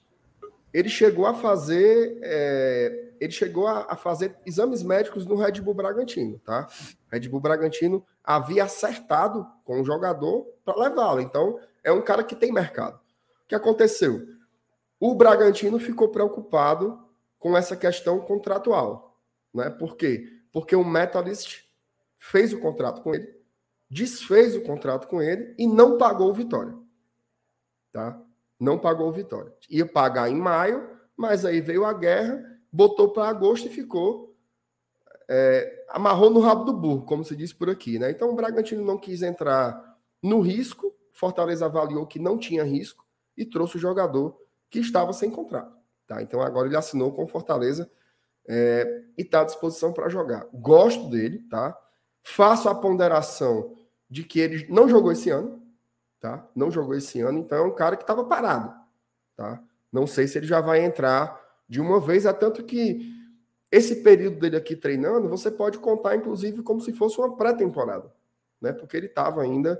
ele 0.75 0.89
chegou 0.89 1.25
a 1.25 1.33
fazer 1.33 2.19
é, 2.21 3.13
ele 3.17 3.31
chegou 3.31 3.65
a, 3.65 3.93
a, 3.93 3.95
fazer 3.95 4.35
exames 4.45 4.83
médicos 4.83 5.25
no 5.25 5.37
Red 5.37 5.61
Bull 5.61 5.73
Bragantino, 5.73 6.37
tá? 6.39 6.67
Red 7.09 7.29
Bull 7.29 7.39
Bragantino 7.39 8.05
havia 8.21 8.65
acertado 8.65 9.47
com 9.63 9.79
o 9.79 9.85
jogador 9.85 10.45
para 10.65 10.77
levá-lo. 10.77 11.21
Então, 11.21 11.57
é 11.81 11.93
um 11.93 12.01
cara 12.01 12.25
que 12.25 12.35
tem 12.35 12.51
mercado. 12.51 12.97
O 12.97 13.47
que 13.47 13.55
aconteceu? 13.55 14.27
O 14.99 15.15
Bragantino 15.15 15.79
ficou 15.79 16.09
preocupado 16.09 17.01
com 17.39 17.55
essa 17.55 17.77
questão 17.77 18.19
contratual, 18.19 19.17
né? 19.53 19.69
Por 19.69 19.95
quê? 19.95 20.27
Porque 20.51 20.75
o 20.75 20.83
Metalist 20.83 21.63
fez 22.17 22.51
o 22.51 22.59
contrato 22.59 23.01
com 23.01 23.15
ele, 23.15 23.33
desfez 23.89 24.57
o 24.57 24.61
contrato 24.61 25.07
com 25.07 25.21
ele 25.21 25.55
e 25.57 25.65
não 25.65 25.97
pagou 25.97 26.29
o 26.29 26.33
Vitória. 26.33 26.75
Tá? 27.93 28.21
Não 28.59 28.77
pagou 28.77 29.09
o 29.09 29.11
Vitória. 29.11 29.53
Ia 29.69 29.85
pagar 29.85 30.29
em 30.29 30.35
maio, 30.35 30.89
mas 31.15 31.45
aí 31.45 31.61
veio 31.61 31.85
a 31.85 31.93
guerra, 31.93 32.43
botou 32.71 33.09
para 33.09 33.29
agosto 33.29 33.67
e 33.67 33.71
ficou. 33.71 34.35
É, 35.27 35.85
amarrou 35.89 36.29
no 36.29 36.39
rabo 36.39 36.65
do 36.65 36.73
burro, 36.73 37.05
como 37.05 37.23
se 37.23 37.35
diz 37.35 37.51
por 37.51 37.69
aqui. 37.69 37.97
Né? 37.97 38.11
Então 38.11 38.29
o 38.29 38.35
Bragantino 38.35 38.83
não 38.83 38.97
quis 38.97 39.21
entrar 39.21 39.97
no 40.21 40.39
risco, 40.39 40.93
Fortaleza 41.13 41.65
avaliou 41.65 42.05
que 42.05 42.19
não 42.19 42.37
tinha 42.37 42.63
risco 42.63 43.05
e 43.37 43.45
trouxe 43.45 43.77
o 43.77 43.79
jogador 43.79 44.37
que 44.69 44.79
estava 44.79 45.13
sem 45.13 45.31
contrato. 45.31 45.75
Tá? 46.07 46.21
Então 46.21 46.41
agora 46.41 46.67
ele 46.67 46.77
assinou 46.77 47.11
com 47.11 47.27
Fortaleza 47.27 47.89
é, 48.47 49.03
e 49.17 49.21
está 49.21 49.41
à 49.41 49.45
disposição 49.45 49.91
para 49.91 50.09
jogar. 50.09 50.47
Gosto 50.53 51.09
dele, 51.09 51.39
tá? 51.49 51.75
Faço 52.21 52.69
a 52.69 52.75
ponderação 52.75 53.75
de 54.09 54.23
que 54.23 54.39
ele 54.39 54.67
não 54.69 54.87
jogou 54.87 55.11
esse 55.11 55.29
ano, 55.29 55.61
tá? 56.25 56.43
Não 56.55 56.71
jogou 56.71 56.95
esse 56.95 57.21
ano, 57.21 57.37
então 57.37 57.59
é 57.59 57.61
um 57.61 57.75
cara 57.75 57.95
que 57.95 58.01
estava 58.01 58.25
parado, 58.25 58.73
tá? 59.35 59.61
Não 59.91 60.07
sei 60.07 60.27
se 60.27 60.39
ele 60.39 60.47
já 60.47 60.59
vai 60.59 60.83
entrar 60.83 61.39
de 61.69 61.79
uma 61.79 61.99
vez, 61.99 62.25
é 62.25 62.33
tanto 62.33 62.63
que 62.63 63.13
esse 63.71 63.97
período 63.97 64.39
dele 64.39 64.57
aqui 64.57 64.75
treinando, 64.75 65.29
você 65.29 65.51
pode 65.51 65.77
contar 65.77 66.15
inclusive 66.15 66.63
como 66.63 66.81
se 66.81 66.91
fosse 66.93 67.19
uma 67.19 67.37
pré-temporada, 67.37 68.11
né? 68.59 68.73
Porque 68.73 68.97
ele 68.97 69.05
estava 69.05 69.43
ainda 69.43 69.79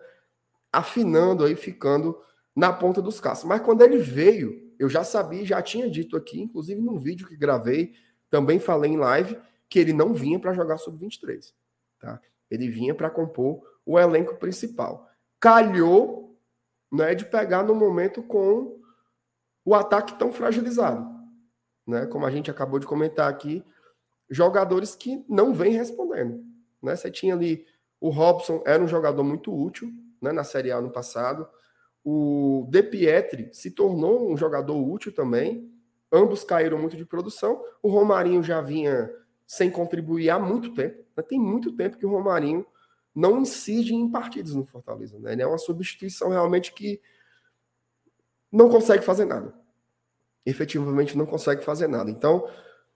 afinando 0.72 1.44
aí, 1.44 1.56
ficando 1.56 2.16
na 2.56 2.72
ponta 2.72 3.02
dos 3.02 3.20
caças. 3.20 3.44
Mas 3.46 3.62
quando 3.62 3.82
ele 3.82 3.98
veio, 3.98 4.72
eu 4.78 4.88
já 4.88 5.04
sabia, 5.04 5.44
já 5.44 5.64
tinha 5.64 5.90
dito 5.90 6.16
aqui, 6.16 6.40
inclusive 6.40 6.80
num 6.80 7.00
vídeo 7.00 7.28
que 7.28 7.36
gravei, 7.36 7.96
também 8.30 8.60
falei 8.60 8.92
em 8.92 8.98
live, 8.98 9.36
que 9.68 9.80
ele 9.80 9.94
não 9.94 10.14
vinha 10.14 10.40
para 10.40 10.54
jogar 10.54 10.78
sub-23, 10.78 11.54
tá? 12.00 12.22
Ele 12.52 12.70
vinha 12.70 12.94
para 12.94 13.10
compor 13.10 13.64
o 13.84 14.00
elenco 14.00 14.36
principal. 14.36 15.10
Calhou 15.40 16.25
né, 16.96 17.14
de 17.14 17.26
pegar 17.26 17.64
no 17.64 17.76
momento 17.76 18.24
com 18.24 18.80
o 19.64 19.76
ataque 19.76 20.18
tão 20.18 20.32
fragilizado. 20.32 21.06
Né? 21.86 22.06
Como 22.06 22.26
a 22.26 22.32
gente 22.32 22.50
acabou 22.50 22.80
de 22.80 22.88
comentar 22.88 23.30
aqui, 23.30 23.64
jogadores 24.30 24.96
que 24.96 25.24
não 25.28 25.54
vêm 25.54 25.74
respondendo. 25.74 26.44
Né? 26.82 26.96
Você 26.96 27.12
tinha 27.12 27.34
ali 27.34 27.66
o 28.00 28.10
Robson, 28.10 28.64
era 28.66 28.82
um 28.82 28.88
jogador 28.88 29.24
muito 29.24 29.54
útil 29.54 29.92
né, 30.22 30.32
na 30.32 30.44
Série 30.44 30.72
A 30.72 30.80
no 30.80 30.90
passado. 30.90 31.48
O 32.04 32.68
De 32.70 32.82
Pietri 32.84 33.50
se 33.52 33.72
tornou 33.72 34.32
um 34.32 34.38
jogador 34.38 34.78
útil 34.78 35.14
também. 35.14 35.72
Ambos 36.12 36.44
caíram 36.44 36.78
muito 36.78 36.96
de 36.96 37.06
produção. 37.06 37.62
O 37.82 37.90
Romarinho 37.90 38.42
já 38.42 38.62
vinha 38.62 39.12
sem 39.46 39.70
contribuir 39.70 40.30
há 40.30 40.40
muito 40.40 40.74
tempo. 40.74 41.04
Né? 41.16 41.24
Tem 41.24 41.40
muito 41.40 41.76
tempo 41.76 41.98
que 41.98 42.06
o 42.06 42.10
Romarinho 42.10 42.66
não 43.16 43.40
incide 43.40 43.96
em 43.96 44.10
partidos 44.10 44.54
no 44.54 44.66
Fortaleza. 44.66 45.18
Né? 45.18 45.34
Ele 45.34 45.42
é 45.42 45.48
uma 45.48 45.58
substituição 45.58 46.30
realmente 46.30 46.74
que 46.74 47.00
não 48.52 48.70
consegue 48.70 49.04
fazer 49.04 49.26
nada. 49.26 49.54
Efetivamente 50.46 51.18
não 51.18 51.26
consegue 51.26 51.64
fazer 51.64 51.88
nada. 51.88 52.12
Então, 52.12 52.48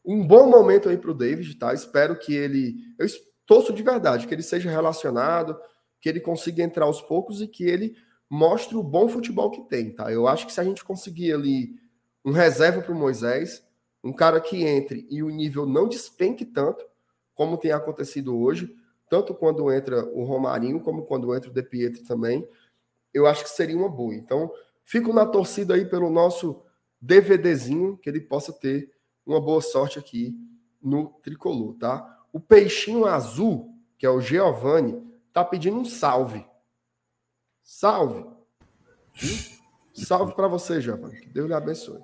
um 0.05 0.25
bom 0.25 0.49
momento 0.49 0.89
aí 0.89 0.97
para 0.97 1.12
o 1.12 1.15
David, 1.15 1.55
tá? 1.55 1.73
Espero 1.73 2.17
que 2.17 2.34
ele. 2.36 2.75
Eu 2.97 3.08
torço 3.45 3.73
de 3.73 3.82
verdade, 3.82 4.27
que 4.27 4.34
ele 4.34 4.43
seja 4.43 4.69
relacionado, 4.69 5.60
que 5.99 6.08
ele 6.08 6.19
consiga 6.19 6.62
entrar 6.62 6.86
aos 6.86 7.01
poucos 7.01 7.41
e 7.41 7.47
que 7.47 7.63
ele 7.63 7.95
mostre 8.29 8.75
o 8.75 8.84
bom 8.84 9.10
futebol 9.10 9.49
que 9.49 9.67
tem, 9.67 9.91
tá? 9.91 10.12
Eu 10.12 10.27
acho 10.27 10.45
que 10.45 10.53
se 10.53 10.62
a 10.62 10.63
gente 10.63 10.84
conseguir 10.84 11.34
ali 11.34 11.75
um 12.23 12.32
reserva 12.32 12.82
para 12.82 12.93
o 12.93 12.97
Moisés, 12.97 13.63
um 14.03 14.13
cara 14.13 14.39
que 14.39 14.63
entre 14.63 15.08
e 15.10 15.23
o 15.23 15.29
nível 15.29 15.65
não 15.65 15.88
despenque 15.88 16.45
tanto, 16.45 16.86
como 17.34 17.58
tem 17.58 17.71
acontecido 17.71 18.38
hoje, 18.38 18.75
tanto 19.09 19.33
quando 19.33 19.71
entra 19.71 20.05
o 20.13 20.23
Romarinho, 20.23 20.79
como 20.79 21.03
quando 21.03 21.35
entra 21.35 21.49
o 21.49 21.53
De 21.53 21.63
Pietro 21.63 22.03
também, 22.03 22.47
eu 23.13 23.25
acho 23.25 23.43
que 23.43 23.49
seria 23.49 23.75
uma 23.75 23.89
boa. 23.89 24.13
Então, 24.13 24.51
fico 24.85 25.11
na 25.11 25.25
torcida 25.25 25.73
aí 25.73 25.85
pelo 25.85 26.09
nosso 26.09 26.61
DVDzinho, 27.01 27.97
que 27.97 28.09
ele 28.09 28.21
possa 28.21 28.53
ter 28.53 28.93
uma 29.25 29.41
boa 29.41 29.61
sorte 29.61 29.97
aqui 29.97 30.35
no 30.81 31.07
tricolor, 31.23 31.73
tá? 31.75 32.23
O 32.31 32.39
peixinho 32.39 33.05
azul, 33.05 33.73
que 33.97 34.05
é 34.05 34.09
o 34.09 34.21
Giovanni, 34.21 35.01
tá 35.33 35.43
pedindo 35.43 35.77
um 35.77 35.85
salve. 35.85 36.45
Salve. 37.63 38.25
Salve 39.93 40.33
para 40.35 40.47
você, 40.47 40.79
Giovanni. 40.79 41.19
Que 41.19 41.29
Deus 41.29 41.47
lhe 41.47 41.53
abençoe. 41.53 42.01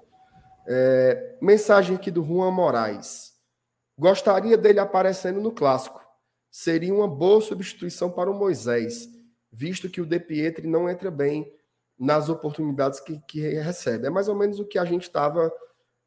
É, 0.68 1.38
mensagem 1.40 1.96
aqui 1.96 2.10
do 2.10 2.24
Juan 2.24 2.52
Moraes. 2.52 3.36
Gostaria 3.98 4.58
dele 4.58 4.80
aparecendo 4.80 5.40
no 5.40 5.52
clássico 5.52 6.05
seria 6.56 6.94
uma 6.94 7.06
boa 7.06 7.42
substituição 7.42 8.10
para 8.10 8.32
o 8.32 8.34
Moisés, 8.34 9.10
visto 9.52 9.90
que 9.90 10.00
o 10.00 10.06
De 10.06 10.18
Pietri 10.18 10.66
não 10.66 10.90
entra 10.90 11.12
bem 11.12 11.54
nas 12.00 12.30
oportunidades 12.30 13.02
que, 13.02 13.20
que 13.28 13.42
recebe. 13.42 14.08
É 14.08 14.10
mais 14.10 14.30
ou 14.30 14.36
menos 14.36 14.58
o 14.58 14.66
que 14.66 14.80
a 14.80 14.86
gente 14.86 15.02
estava 15.02 15.52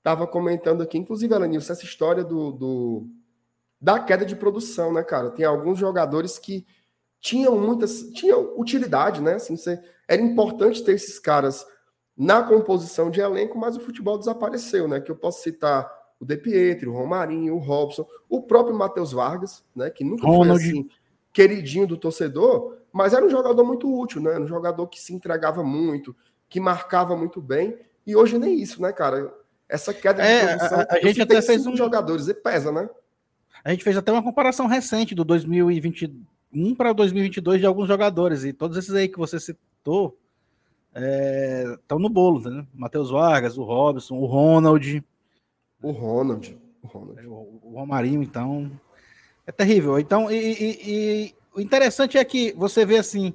tava 0.02 0.26
comentando 0.26 0.82
aqui. 0.82 0.96
Inclusive, 0.96 1.34
Elenilson, 1.34 1.74
essa 1.74 1.84
história 1.84 2.24
do, 2.24 2.50
do, 2.52 3.06
da 3.78 4.00
queda 4.00 4.24
de 4.24 4.34
produção, 4.34 4.90
né, 4.90 5.02
cara? 5.02 5.30
Tem 5.30 5.44
alguns 5.44 5.78
jogadores 5.78 6.38
que 6.38 6.66
tinham 7.20 7.58
muitas. 7.58 8.04
tinham 8.14 8.58
utilidade, 8.58 9.20
né? 9.20 9.34
Assim, 9.34 9.54
você, 9.54 9.78
era 10.08 10.22
importante 10.22 10.82
ter 10.82 10.92
esses 10.94 11.18
caras 11.18 11.66
na 12.16 12.42
composição 12.42 13.10
de 13.10 13.20
elenco, 13.20 13.58
mas 13.58 13.76
o 13.76 13.80
futebol 13.80 14.16
desapareceu, 14.16 14.88
né? 14.88 14.98
Que 14.98 15.10
eu 15.10 15.16
posso 15.16 15.42
citar 15.42 15.86
o 16.20 16.24
De 16.24 16.36
Pietro, 16.36 16.92
o 16.92 16.96
Romarinho, 16.96 17.54
o 17.54 17.58
Robson, 17.58 18.06
o 18.28 18.42
próprio 18.42 18.76
Matheus 18.76 19.12
Vargas, 19.12 19.64
né, 19.74 19.90
que 19.90 20.04
nunca 20.04 20.26
Ronald. 20.26 20.60
foi 20.60 20.70
assim 20.70 20.88
queridinho 21.32 21.86
do 21.86 21.96
torcedor, 21.96 22.78
mas 22.92 23.12
era 23.12 23.24
um 23.24 23.30
jogador 23.30 23.62
muito 23.64 23.88
útil, 23.88 24.20
né? 24.20 24.32
Era 24.32 24.42
um 24.42 24.48
jogador 24.48 24.86
que 24.88 25.00
se 25.00 25.14
entregava 25.14 25.62
muito, 25.62 26.16
que 26.48 26.58
marcava 26.58 27.16
muito 27.16 27.40
bem, 27.40 27.76
e 28.04 28.16
hoje 28.16 28.38
nem 28.38 28.60
isso, 28.60 28.82
né, 28.82 28.92
cara? 28.92 29.32
Essa 29.68 29.94
queda 29.94 30.22
de 30.22 30.28
é, 30.28 30.56
posição, 30.56 30.80
a, 30.80 30.86
a 30.90 31.00
gente 31.00 31.22
até 31.22 31.40
fez 31.42 31.64
um 31.66 31.76
jogadores 31.76 32.26
e 32.26 32.34
pesa, 32.34 32.72
né? 32.72 32.88
A 33.62 33.70
gente 33.70 33.84
fez 33.84 33.96
até 33.96 34.10
uma 34.10 34.22
comparação 34.22 34.66
recente 34.66 35.14
do 35.14 35.24
2021 35.24 36.74
para 36.74 36.92
2022 36.92 37.60
de 37.60 37.66
alguns 37.66 37.86
jogadores 37.86 38.44
e 38.44 38.52
todos 38.52 38.76
esses 38.76 38.94
aí 38.94 39.08
que 39.08 39.18
você 39.18 39.38
citou 39.38 40.18
estão 40.94 41.98
é, 41.98 42.00
no 42.00 42.08
bolo, 42.08 42.48
né? 42.48 42.66
Matheus 42.74 43.10
Vargas, 43.10 43.58
o 43.58 43.62
Robson, 43.62 44.16
o 44.16 44.26
Ronald, 44.26 45.04
o 45.82 45.90
Ronald. 45.90 46.58
O, 46.82 46.86
Ronald. 46.86 47.20
É, 47.20 47.26
o, 47.26 47.72
Romarinho, 47.74 48.22
então. 48.22 48.70
É 49.46 49.52
terrível. 49.52 49.98
Então, 49.98 50.30
e, 50.30 50.36
e, 50.36 50.78
e, 50.82 51.34
o 51.54 51.60
interessante 51.60 52.18
é 52.18 52.24
que 52.24 52.52
você 52.52 52.84
vê 52.84 52.98
assim, 52.98 53.34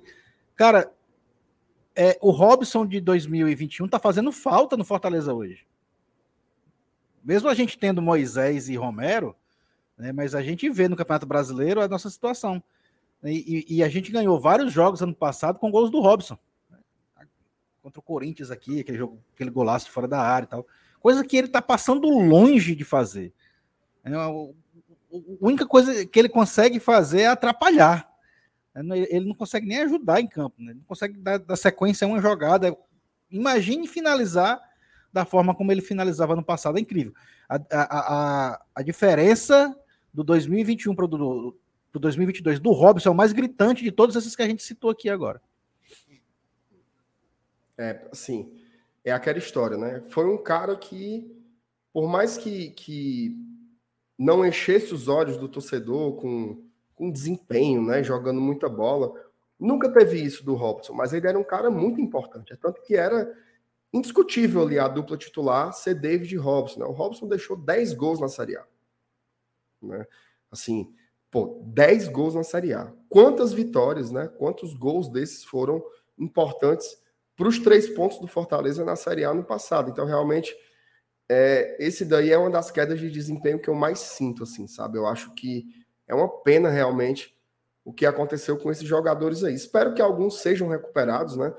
cara, 0.56 0.92
é, 1.96 2.18
o 2.22 2.30
Robson 2.30 2.86
de 2.86 3.00
2021 3.00 3.88
tá 3.88 3.98
fazendo 3.98 4.32
falta 4.32 4.78
no 4.78 4.86
Fortaleza 4.86 5.34
hoje. 5.34 5.66
Mesmo 7.24 7.50
a 7.50 7.56
gente 7.56 7.78
tendo 7.78 8.02
Moisés 8.02 8.70
e 8.70 8.76
Romero, 8.76 9.36
né, 9.98 10.12
mas 10.12 10.36
a 10.36 10.44
gente 10.44 10.70
vê 10.70 10.88
no 10.88 10.96
Campeonato 10.96 11.26
Brasileiro 11.26 11.82
a 11.82 11.88
nossa 11.88 12.10
situação. 12.10 12.62
E, 13.24 13.66
e, 13.70 13.84
a 13.84 13.88
gente 13.88 14.12
ganhou 14.12 14.38
vários 14.38 14.74
jogos 14.74 15.02
ano 15.02 15.16
passado 15.16 15.58
com 15.58 15.72
gols 15.72 15.90
do 15.90 16.02
Robson. 16.02 16.38
Contra 17.82 18.00
o 18.00 18.04
Corinthians 18.04 18.52
aqui, 18.52 18.82
aquele, 18.82 18.98
jogo, 18.98 19.18
aquele 19.34 19.50
golaço 19.50 19.90
fora 19.90 20.08
da 20.08 20.20
área 20.20 20.46
e 20.46 20.50
tal 20.50 20.68
coisa 21.04 21.22
que 21.26 21.36
ele 21.36 21.48
está 21.48 21.62
passando 21.62 22.08
longe 22.08 22.74
de 22.74 22.86
fazer. 22.86 23.34
É, 24.06 24.14
a 24.14 24.30
única 25.42 25.68
coisa 25.68 26.06
que 26.06 26.18
ele 26.18 26.30
consegue 26.30 26.80
fazer 26.80 27.24
é 27.24 27.28
atrapalhar. 27.28 28.10
É, 28.74 28.80
ele 29.14 29.26
não 29.26 29.36
consegue 29.36 29.68
nem 29.68 29.80
ajudar 29.80 30.22
em 30.22 30.28
campo, 30.28 30.56
né? 30.60 30.72
ele 30.72 30.80
não 30.80 30.86
consegue 30.86 31.18
dar, 31.20 31.40
dar 31.40 31.58
sequência 31.58 32.06
a 32.06 32.08
uma 32.08 32.22
jogada. 32.22 32.74
Imagine 33.30 33.86
finalizar 33.86 34.62
da 35.12 35.26
forma 35.26 35.54
como 35.54 35.74
ele 35.74 35.82
finalizava 35.82 36.38
no 36.38 36.44
passado, 36.44 36.78
é 36.78 36.82
incrível. 36.82 37.14
A, 37.50 37.56
a, 37.56 38.54
a, 38.54 38.66
a 38.74 38.82
diferença 38.82 39.78
do 40.14 40.24
2021 40.24 40.96
para 40.96 41.06
o 41.06 41.54
2022 41.94 42.62
do 42.62 42.72
Robson 42.72 43.10
é 43.10 43.12
o 43.12 43.16
mais 43.16 43.34
gritante 43.34 43.84
de 43.84 43.92
todos 43.92 44.16
esses 44.16 44.36
que 44.38 44.42
a 44.42 44.48
gente 44.48 44.64
citou 44.64 44.90
aqui 44.90 45.10
agora. 45.10 45.42
É, 47.78 48.08
assim, 48.10 48.52
é 49.04 49.12
aquela 49.12 49.38
história, 49.38 49.78
né? 49.78 50.02
Foi 50.10 50.26
um 50.26 50.38
cara 50.38 50.76
que, 50.76 51.30
por 51.92 52.08
mais 52.08 52.38
que, 52.38 52.70
que 52.72 53.36
não 54.18 54.46
enchesse 54.46 54.94
os 54.94 55.08
olhos 55.08 55.38
do 55.38 55.50
torcedor 55.50 56.16
com, 56.16 56.64
com 56.96 57.12
desempenho, 57.12 57.84
né? 57.84 58.04
Jogando 58.04 58.40
muita 58.40 58.70
bola, 58.70 59.14
nunca 59.60 59.92
teve 59.92 60.22
isso 60.22 60.46
do 60.46 60.56
Robson, 60.56 60.94
mas 60.94 61.14
ele 61.14 61.28
era 61.28 61.38
um 61.38 61.44
cara 61.44 61.70
muito 61.70 62.00
importante. 62.00 62.54
É 62.54 62.56
tanto 62.56 62.82
que 62.82 62.96
era 62.96 63.32
indiscutível 63.94 64.64
ali 64.64 64.80
a 64.80 64.88
dupla 64.88 65.18
titular 65.18 65.72
ser 65.74 65.94
David 65.96 66.34
e 66.34 66.38
Robson. 66.38 66.80
Né? 66.80 66.86
O 66.86 66.92
Robson 66.92 67.28
deixou 67.28 67.56
10 67.56 67.94
gols 67.94 68.20
na 68.20 68.28
Série 68.28 68.58
A. 68.58 68.66
Né? 69.82 70.08
Assim, 70.52 70.94
pô, 71.30 71.62
10 71.66 72.08
gols 72.08 72.34
na 72.34 72.44
Série 72.44 72.74
A. 72.74 72.92
Quantas 73.08 73.54
vitórias, 73.54 74.12
né? 74.12 74.28
Quantos 74.28 74.74
gols 74.74 75.10
desses 75.10 75.44
foram 75.44 75.84
importantes 76.18 77.03
para 77.36 77.48
os 77.48 77.60
três 77.60 77.90
pontos 77.90 78.20
do 78.20 78.28
Fortaleza 78.28 78.86
na 78.86 78.96
Série 78.96 79.26
A 79.26 79.34
no 79.34 79.44
passado? 79.44 79.90
Então, 79.90 80.06
realmente, 80.06 80.56
é, 81.30 81.78
esse 81.80 82.06
daí 82.06 82.32
é 82.32 82.38
uma 82.38 82.50
das 82.50 82.70
quedas 82.70 83.00
de 83.00 83.10
desempenho 83.10 83.60
que 83.60 83.70
eu 83.70 83.76
mais 83.76 84.00
sinto, 84.00 84.44
assim, 84.44 84.68
sabe? 84.68 84.98
Eu 84.98 85.08
acho 85.08 85.34
que 85.34 85.66
é 86.08 86.14
uma 86.14 86.28
pena 86.28 86.70
realmente 86.70 87.36
o 87.84 87.92
que 87.92 88.06
aconteceu 88.06 88.58
com 88.58 88.72
esses 88.72 88.88
jogadores 88.88 89.44
aí. 89.44 89.54
Espero 89.54 89.94
que 89.94 90.02
alguns 90.02 90.40
sejam 90.40 90.68
recuperados, 90.68 91.36
né? 91.36 91.54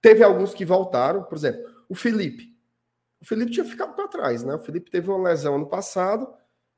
Teve 0.00 0.22
alguns 0.22 0.54
que 0.54 0.64
voltaram, 0.64 1.22
por 1.22 1.36
exemplo, 1.36 1.62
o 1.88 1.94
Felipe. 1.94 2.56
O 3.20 3.24
Felipe 3.24 3.52
tinha 3.52 3.64
ficado 3.64 3.94
para 3.94 4.08
trás, 4.08 4.44
né? 4.44 4.54
O 4.54 4.58
Felipe 4.58 4.90
teve 4.90 5.10
uma 5.10 5.28
lesão 5.28 5.56
ano 5.56 5.66
passado, 5.66 6.28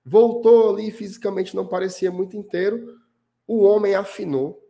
voltou 0.05 0.75
ali 0.75 0.91
fisicamente 0.91 1.55
não 1.55 1.67
parecia 1.67 2.11
muito 2.11 2.37
inteiro. 2.37 2.99
O 3.47 3.63
homem 3.63 3.95
afinou, 3.95 4.61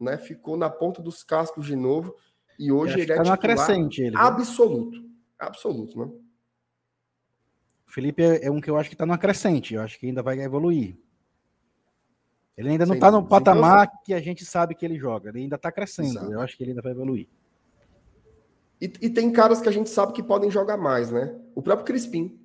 né? 0.00 0.16
Ficou 0.16 0.56
na 0.56 0.70
ponta 0.70 1.02
dos 1.02 1.22
cascos 1.22 1.66
de 1.66 1.76
novo 1.76 2.16
e 2.58 2.70
hoje 2.70 3.00
ele 3.00 3.12
é 3.12 3.22
tá 3.22 3.36
crescente, 3.36 4.02
ele, 4.02 4.16
absoluto, 4.16 5.02
absoluto, 5.38 5.98
né? 5.98 6.12
O 7.86 7.92
Felipe 7.92 8.22
é, 8.22 8.46
é 8.46 8.50
um 8.50 8.60
que 8.60 8.70
eu 8.70 8.76
acho 8.76 8.88
que 8.88 8.94
está 8.94 9.04
numa 9.04 9.18
crescente, 9.18 9.74
eu 9.74 9.82
acho 9.82 9.98
que 9.98 10.06
ainda 10.06 10.22
vai 10.22 10.40
evoluir. 10.40 10.96
Ele 12.56 12.70
ainda 12.70 12.86
não 12.86 12.94
está 12.94 13.10
no 13.10 13.26
patamar 13.26 13.86
então, 13.86 14.00
que 14.04 14.14
a 14.14 14.20
gente 14.20 14.44
sabe 14.44 14.74
que 14.74 14.84
ele 14.84 14.98
joga. 14.98 15.30
Ele 15.30 15.40
ainda 15.40 15.56
está 15.56 15.72
crescendo. 15.72 16.10
Exato. 16.10 16.32
Eu 16.32 16.40
acho 16.40 16.56
que 16.56 16.62
ele 16.62 16.72
ainda 16.72 16.82
vai 16.82 16.92
evoluir. 16.92 17.28
E, 18.80 18.92
e, 19.00 19.10
tem 19.10 19.30
caras 19.32 19.60
que 19.60 19.68
a 19.68 19.72
gente 19.72 19.88
sabe 19.88 20.12
que 20.12 20.22
podem 20.22 20.50
jogar 20.50 20.76
mais, 20.76 21.10
né? 21.10 21.38
O 21.54 21.62
próprio 21.62 21.86
Crispim. 21.86 22.40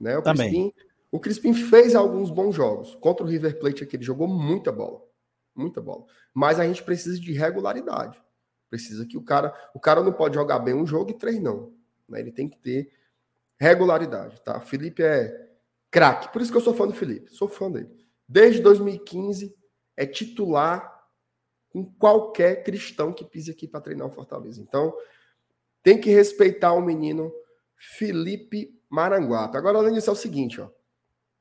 Né? 0.00 0.16
O 0.16 0.22
Também. 0.22 0.50
Crispim, 0.50 0.74
o 1.10 1.20
Crispim 1.20 1.54
fez 1.54 1.94
alguns 1.94 2.30
bons 2.30 2.54
jogos. 2.54 2.94
Contra 2.96 3.24
o 3.24 3.28
River 3.28 3.58
Plate 3.58 3.84
aqui, 3.84 3.96
ele 3.96 4.04
jogou 4.04 4.26
muita 4.26 4.72
bola. 4.72 5.02
Muita 5.54 5.80
bola. 5.80 6.04
Mas 6.32 6.58
a 6.58 6.66
gente 6.66 6.82
precisa 6.82 7.20
de 7.20 7.32
regularidade. 7.32 8.20
Precisa 8.70 9.06
que 9.06 9.16
o 9.16 9.22
cara. 9.22 9.54
O 9.74 9.80
cara 9.80 10.02
não 10.02 10.12
pode 10.12 10.34
jogar 10.34 10.58
bem 10.58 10.74
um 10.74 10.86
jogo 10.86 11.10
e 11.10 11.18
três 11.18 11.40
não. 11.40 11.72
Né? 12.08 12.20
Ele 12.20 12.32
tem 12.32 12.48
que 12.48 12.58
ter 12.58 12.92
regularidade, 13.58 14.40
tá? 14.42 14.60
Felipe 14.60 15.02
é 15.02 15.48
craque. 15.90 16.32
Por 16.32 16.42
isso 16.42 16.50
que 16.50 16.56
eu 16.56 16.62
sou 16.62 16.74
fã 16.74 16.86
do 16.86 16.94
Felipe. 16.94 17.30
Sou 17.32 17.48
fã 17.48 17.70
dele 17.70 17.98
desde 18.28 18.60
2015, 18.60 19.56
é 19.96 20.04
titular 20.04 20.96
com 21.70 21.84
qualquer 21.84 22.62
cristão 22.62 23.12
que 23.12 23.24
pise 23.24 23.50
aqui 23.50 23.66
para 23.66 23.80
treinar 23.80 24.06
o 24.06 24.12
Fortaleza. 24.12 24.60
Então, 24.60 24.94
tem 25.82 25.98
que 25.98 26.10
respeitar 26.10 26.72
o 26.74 26.82
menino 26.82 27.32
Felipe 27.76 28.78
Maranguape. 28.90 29.56
Agora, 29.56 29.78
além 29.78 29.94
disso, 29.94 30.10
é 30.10 30.12
o 30.12 30.16
seguinte, 30.16 30.60
ó. 30.60 30.68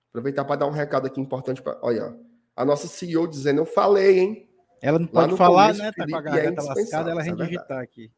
Aproveitar 0.09 0.45
para 0.45 0.55
dar 0.55 0.67
um 0.67 0.71
recado 0.71 1.05
aqui 1.05 1.19
importante 1.19 1.61
para. 1.61 1.77
Olha, 1.81 2.17
a 2.55 2.65
nossa 2.65 2.87
CEO 2.87 3.27
dizendo, 3.27 3.61
eu 3.61 3.65
falei, 3.65 4.19
hein? 4.19 4.46
Ela 4.81 4.99
não 4.99 5.07
pode 5.07 5.35
falar, 5.35 5.73
começo, 5.73 5.81
né? 5.81 5.91
Tá 5.91 6.07
com 6.07 6.15
a 6.15 6.19
é 6.19 6.21
garganta 6.21 6.61
é 6.61 6.65
lascada, 6.65 7.11
ela 7.11 7.21
rende 7.21 7.45
digitar 7.45 7.79
aqui. 7.79 8.11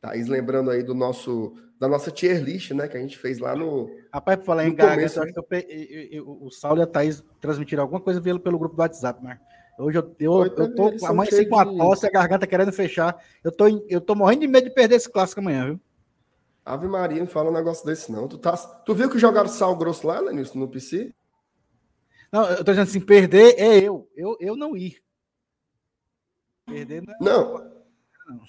Thaís 0.00 0.26
lembrando 0.26 0.70
aí 0.70 0.82
do 0.82 0.94
nosso, 0.94 1.54
da 1.78 1.86
nossa 1.86 2.10
tier 2.10 2.42
list, 2.42 2.72
né? 2.72 2.88
Que 2.88 2.96
a 2.96 3.00
gente 3.00 3.16
fez 3.16 3.38
lá 3.38 3.54
no. 3.54 3.88
Rapaz, 4.12 4.38
por 4.38 4.46
falar 4.46 4.66
em 4.66 4.74
garganta, 4.74 5.18
eu 5.18 5.22
acho 5.22 5.32
que 5.32 5.38
eu, 5.38 5.46
eu, 5.50 6.08
eu, 6.10 6.38
o 6.42 6.50
Saulo 6.50 6.80
e 6.80 6.82
a 6.82 6.86
Thaís 6.86 7.24
transmitiram 7.40 7.84
alguma 7.84 8.00
coisa 8.00 8.20
pelo, 8.20 8.40
pelo 8.40 8.58
grupo 8.58 8.74
do 8.74 8.80
WhatsApp, 8.80 9.22
mas 9.22 9.38
hoje 9.78 9.98
eu, 9.98 10.16
eu, 10.18 10.44
eu 10.44 10.74
tô 10.74 11.06
amanheci 11.06 11.46
com 11.46 11.56
a 11.56 11.64
tosse, 11.64 12.06
a 12.06 12.10
garganta 12.10 12.48
querendo 12.48 12.72
fechar. 12.72 13.16
Eu 13.44 13.52
tô, 13.52 13.66
eu 13.88 14.00
tô 14.00 14.16
morrendo 14.16 14.40
de 14.40 14.48
medo 14.48 14.68
de 14.68 14.74
perder 14.74 14.96
esse 14.96 15.10
clássico 15.10 15.40
amanhã, 15.40 15.66
viu? 15.66 15.80
Ave 16.64 16.86
Maria, 16.86 17.20
não 17.20 17.26
fala 17.26 17.50
um 17.50 17.54
negócio 17.54 17.84
desse, 17.84 18.10
não. 18.10 18.26
Tu, 18.26 18.38
tá, 18.38 18.56
tu 18.56 18.94
viu 18.94 19.10
que 19.10 19.18
jogaram 19.18 19.48
sal 19.48 19.76
grosso 19.76 20.06
lá, 20.06 20.20
Lenilson, 20.20 20.58
no 20.58 20.68
PC? 20.68 21.12
Não, 22.32 22.48
eu 22.48 22.64
tô 22.64 22.72
dizendo 22.72 22.88
assim, 22.88 23.00
perder 23.00 23.54
é 23.58 23.78
eu. 23.78 24.08
Eu, 24.16 24.36
eu 24.40 24.56
não 24.56 24.76
ir. 24.76 25.02
Perder 26.66 27.02
não. 27.02 27.12
É 27.12 27.16
não. 27.20 27.70
não. 28.28 28.40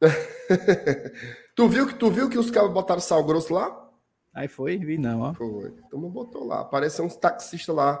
tu, 1.54 1.68
viu 1.68 1.86
que, 1.86 1.94
tu 1.94 2.10
viu 2.10 2.28
que 2.28 2.38
os 2.38 2.50
caras 2.50 2.72
botaram 2.72 3.00
sal 3.00 3.24
grosso 3.24 3.52
lá? 3.52 3.88
Aí 4.32 4.46
foi, 4.46 4.78
vi 4.78 4.98
não, 4.98 5.22
ó. 5.22 5.34
Foi. 5.34 5.72
Turma 5.90 6.08
botou 6.08 6.44
lá. 6.44 6.60
Apareceu 6.60 7.04
uns 7.04 7.16
taxistas 7.16 7.74
lá, 7.74 8.00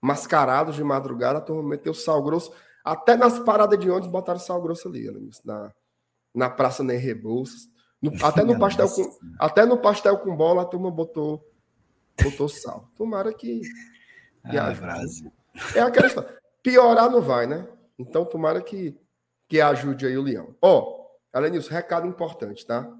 mascarados 0.00 0.76
de 0.76 0.84
madrugada, 0.84 1.38
a 1.38 1.42
turma 1.42 1.62
meteu 1.62 1.94
sal 1.94 2.22
grosso. 2.22 2.52
Até 2.84 3.16
nas 3.16 3.38
paradas 3.38 3.78
de 3.78 3.90
ônibus 3.90 4.10
botaram 4.10 4.38
sal 4.38 4.60
grosso 4.60 4.88
ali, 4.88 5.08
na, 5.44 5.72
na 6.34 6.50
Praça 6.50 6.82
Ney 6.82 6.98
Rebouças. 6.98 7.68
No, 8.02 8.12
até, 8.24 8.44
no 8.44 8.58
pastel 8.58 8.88
com, 8.88 9.18
até 9.38 9.64
no 9.64 9.78
pastel 9.78 10.18
com 10.18 10.36
bola, 10.36 10.62
a 10.62 10.66
turma 10.66 10.90
botou, 10.90 11.46
botou 12.22 12.48
sal. 12.48 12.90
Tomara 12.96 13.32
que. 13.32 13.62
Ah. 14.44 14.72
É 15.74 15.80
aquela 15.80 16.06
história. 16.06 16.38
Piorar 16.62 17.10
não 17.10 17.22
vai, 17.22 17.46
né? 17.46 17.66
Então, 18.00 18.24
tomara 18.24 18.62
que, 18.62 18.96
que 19.48 19.60
ajude 19.60 20.06
aí 20.06 20.16
o 20.16 20.22
Leão. 20.22 20.54
Ó, 20.60 21.00
Além 21.32 21.52
disso, 21.52 21.70
recado 21.70 22.06
importante, 22.06 22.66
tá? 22.66 22.90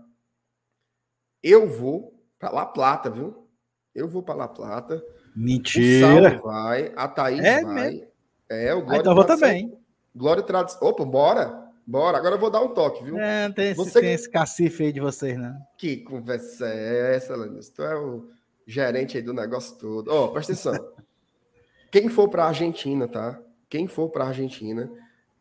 Eu 1.43 1.69
vou 1.69 2.15
para 2.39 2.51
La 2.51 2.67
Plata, 2.67 3.11
viu? 3.11 3.49
Eu 3.95 4.09
vou 4.09 4.23
para 4.23 4.35
La 4.37 4.49
Plata. 4.49 5.05
Mentira. 5.35 6.39
O 6.39 6.43
vai, 6.43 6.93
a 6.95 7.09
Thaís 7.09 7.41
é 7.41 7.63
vai. 7.63 7.75
Mesmo? 7.75 8.07
É, 8.49 8.75
o 8.75 8.83
Glória 8.83 9.01
então 9.01 9.15
vou 9.15 9.25
também. 9.25 9.77
Glória 10.15 10.43
Tradição. 10.43 10.81
Opa, 10.83 11.05
bora. 11.05 11.71
Bora. 11.87 12.19
Agora 12.19 12.37
eu 12.37 12.39
vou 12.39 12.51
dar 12.51 12.63
um 12.63 12.69
toque, 12.69 13.03
viu? 13.03 13.19
É, 13.19 13.51
tem 13.51 13.71
esse, 13.71 13.77
Você... 13.77 14.01
tem 14.01 14.13
esse 14.13 14.31
cacife 14.31 14.85
aí 14.85 14.93
de 14.93 15.01
vocês, 15.01 15.37
né? 15.37 15.61
Que 15.77 15.99
conversa 15.99 16.69
é 16.69 17.17
essa, 17.17 17.35
Lenilson? 17.35 17.73
Tu 17.75 17.83
é 17.83 17.97
o 17.97 18.31
gerente 18.65 19.17
aí 19.17 19.23
do 19.23 19.35
negócio 19.35 19.77
todo. 19.77 20.09
Ó, 20.09 20.27
oh, 20.27 20.29
presta 20.29 20.53
atenção. 20.53 20.93
Quem 21.91 22.09
for 22.09 22.29
para 22.29 22.45
Argentina, 22.45 23.09
tá? 23.09 23.41
Quem 23.71 23.87
for 23.87 24.11
para 24.11 24.27
Argentina 24.27 24.91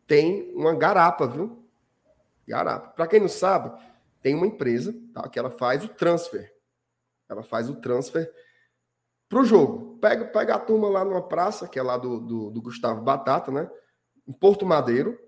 tem 0.06 0.54
uma 0.54 0.74
garapa, 0.74 1.26
viu? 1.26 1.62
Garapa. 2.48 2.88
Para 2.88 3.06
quem 3.06 3.20
não 3.20 3.28
sabe, 3.28 3.70
tem 4.22 4.34
uma 4.34 4.46
empresa 4.46 4.94
tá, 5.12 5.28
que 5.28 5.38
ela 5.38 5.50
faz 5.50 5.84
o 5.84 5.88
transfer. 5.88 6.54
Ela 7.28 7.42
faz 7.42 7.68
o 7.68 7.76
transfer 7.76 8.32
para 9.28 9.40
o 9.40 9.44
jogo. 9.44 9.98
Pega, 9.98 10.24
pega 10.26 10.54
a 10.54 10.58
turma 10.58 10.88
lá 10.88 11.04
numa 11.04 11.22
praça, 11.22 11.68
que 11.68 11.78
é 11.78 11.82
lá 11.82 11.96
do, 11.96 12.20
do, 12.20 12.50
do 12.50 12.62
Gustavo 12.62 13.02
Batata, 13.02 13.50
né? 13.50 13.70
Em 14.26 14.32
Porto 14.32 14.64
Madeiro. 14.64 15.18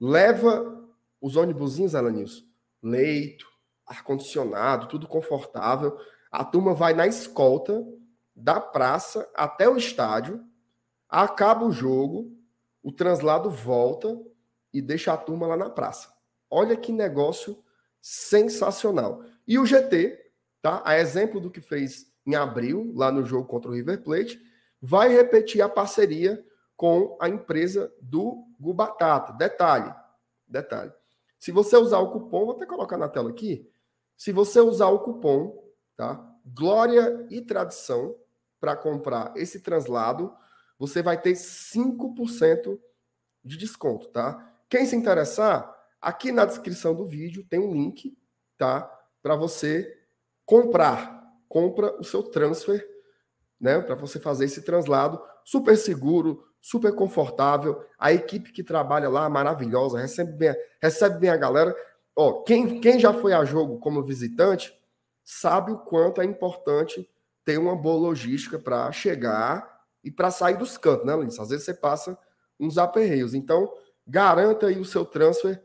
Leva 0.00 0.86
os 1.20 1.36
ônibusinhos, 1.36 1.94
Elanilson. 1.94 2.44
Leito, 2.82 3.46
ar-condicionado, 3.86 4.86
tudo 4.86 5.06
confortável. 5.06 5.98
A 6.30 6.44
turma 6.44 6.74
vai 6.74 6.94
na 6.94 7.06
escolta 7.06 7.84
da 8.34 8.60
praça 8.60 9.28
até 9.34 9.68
o 9.68 9.76
estádio. 9.76 10.44
Acaba 11.08 11.64
o 11.64 11.72
jogo, 11.72 12.36
o 12.82 12.92
translado 12.92 13.50
volta 13.50 14.20
e 14.72 14.82
deixa 14.82 15.12
a 15.12 15.16
turma 15.16 15.46
lá 15.46 15.56
na 15.56 15.70
praça. 15.70 16.12
Olha 16.50 16.76
que 16.76 16.92
negócio 16.92 17.62
sensacional. 18.00 19.22
E 19.46 19.58
o 19.58 19.66
GT, 19.66 20.18
tá? 20.60 20.82
A 20.84 20.98
exemplo 20.98 21.40
do 21.40 21.50
que 21.50 21.60
fez 21.60 22.12
em 22.26 22.34
abril, 22.34 22.92
lá 22.94 23.10
no 23.10 23.24
jogo 23.24 23.48
contra 23.48 23.70
o 23.70 23.74
River 23.74 24.02
Plate, 24.02 24.40
vai 24.80 25.08
repetir 25.08 25.62
a 25.62 25.68
parceria 25.68 26.44
com 26.76 27.16
a 27.20 27.28
empresa 27.28 27.92
do 28.00 28.44
Gubatata. 28.60 29.32
Detalhe, 29.32 29.92
detalhe. 30.46 30.92
Se 31.38 31.50
você 31.50 31.76
usar 31.76 31.98
o 31.98 32.10
cupom, 32.10 32.46
vou 32.46 32.56
até 32.56 32.66
colocar 32.66 32.96
na 32.96 33.08
tela 33.08 33.30
aqui. 33.30 33.70
Se 34.16 34.32
você 34.32 34.60
usar 34.60 34.88
o 34.88 35.00
cupom, 35.00 35.64
tá? 35.96 36.24
Glória 36.44 37.26
e 37.30 37.40
Tradição 37.40 38.14
para 38.60 38.76
comprar 38.76 39.32
esse 39.36 39.60
translado, 39.60 40.34
você 40.78 41.02
vai 41.02 41.20
ter 41.20 41.32
5% 41.32 42.78
de 43.44 43.56
desconto, 43.56 44.08
tá? 44.08 44.54
Quem 44.68 44.86
se 44.86 44.94
interessar, 44.94 45.78
Aqui 46.00 46.30
na 46.30 46.44
descrição 46.44 46.94
do 46.94 47.04
vídeo 47.04 47.44
tem 47.48 47.58
um 47.58 47.72
link, 47.72 48.16
tá? 48.56 48.88
Para 49.20 49.34
você 49.34 49.92
comprar. 50.46 51.18
Compra 51.48 51.98
o 51.98 52.04
seu 52.04 52.22
transfer, 52.22 52.86
né? 53.60 53.80
Para 53.80 53.96
você 53.96 54.20
fazer 54.20 54.44
esse 54.44 54.62
translado 54.62 55.20
super 55.44 55.76
seguro, 55.76 56.44
super 56.60 56.94
confortável. 56.94 57.84
A 57.98 58.12
equipe 58.12 58.52
que 58.52 58.62
trabalha 58.62 59.08
lá 59.08 59.28
maravilhosa, 59.28 59.98
recebe 59.98 60.32
bem, 60.32 60.54
recebe 60.80 61.18
bem 61.18 61.30
a 61.30 61.36
galera. 61.36 61.74
Ó, 62.14 62.42
quem, 62.42 62.80
quem 62.80 63.00
já 63.00 63.12
foi 63.12 63.32
a 63.32 63.44
jogo 63.44 63.78
como 63.78 64.04
visitante 64.04 64.72
sabe 65.24 65.72
o 65.72 65.78
quanto 65.78 66.20
é 66.20 66.24
importante 66.24 67.08
ter 67.44 67.58
uma 67.58 67.74
boa 67.74 67.98
logística 67.98 68.58
para 68.58 68.92
chegar 68.92 69.77
e 70.02 70.10
para 70.10 70.30
sair 70.30 70.56
dos 70.56 70.78
cantos, 70.78 71.06
né, 71.06 71.14
Luiz? 71.14 71.38
Às 71.38 71.48
vezes 71.50 71.64
você 71.64 71.74
passa 71.74 72.18
uns 72.58 72.78
aperreios. 72.78 73.34
Então, 73.34 73.72
garanta 74.06 74.66
aí 74.66 74.78
o 74.78 74.84
seu 74.84 75.04
transfer 75.04 75.62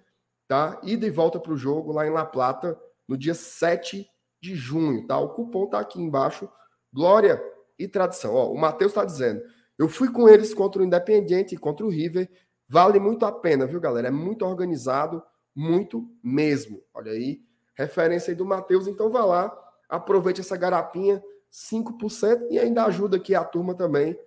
tá? 0.47 0.79
Ida 0.83 1.05
e 1.07 1.09
volta 1.09 1.39
para 1.39 1.51
o 1.53 1.57
jogo 1.57 1.91
lá 1.91 2.05
em 2.05 2.11
La 2.11 2.25
Plata 2.25 2.79
no 3.07 3.17
dia 3.17 3.33
7 3.33 4.07
de 4.41 4.55
junho, 4.55 5.07
tá? 5.07 5.17
O 5.17 5.29
cupom 5.29 5.67
tá 5.67 5.79
aqui 5.79 5.99
embaixo. 5.99 6.47
Glória 6.93 7.41
e 7.79 7.87
tradição. 7.87 8.35
Ó, 8.35 8.51
o 8.51 8.57
Matheus 8.57 8.91
está 8.91 9.03
dizendo: 9.03 9.41
eu 9.77 9.87
fui 9.87 10.11
com 10.11 10.29
eles 10.29 10.53
contra 10.53 10.81
o 10.81 10.85
Independiente 10.85 11.55
e 11.55 11.57
contra 11.57 11.85
o 11.85 11.89
River. 11.89 12.29
Vale 12.67 12.99
muito 12.99 13.25
a 13.25 13.31
pena, 13.31 13.65
viu, 13.65 13.79
galera? 13.79 14.09
É 14.09 14.11
muito 14.11 14.45
organizado. 14.45 15.23
muito 15.55 16.07
mesmo. 16.23 16.83
Olha 16.93 17.11
aí, 17.11 17.41
referência 17.75 18.31
aí 18.31 18.35
do 18.35 18.45
Matheus. 18.45 18.87
Então 18.87 19.09
vá 19.09 19.25
lá, 19.25 19.55
aproveite 19.89 20.41
essa 20.41 20.57
garapinha, 20.57 21.21
5%, 21.53 22.47
e 22.49 22.57
ainda 22.57 22.83
ajuda 22.85 23.17
aqui 23.17 23.35
a 23.35 23.43
turma 23.43 23.75
também 23.75 24.17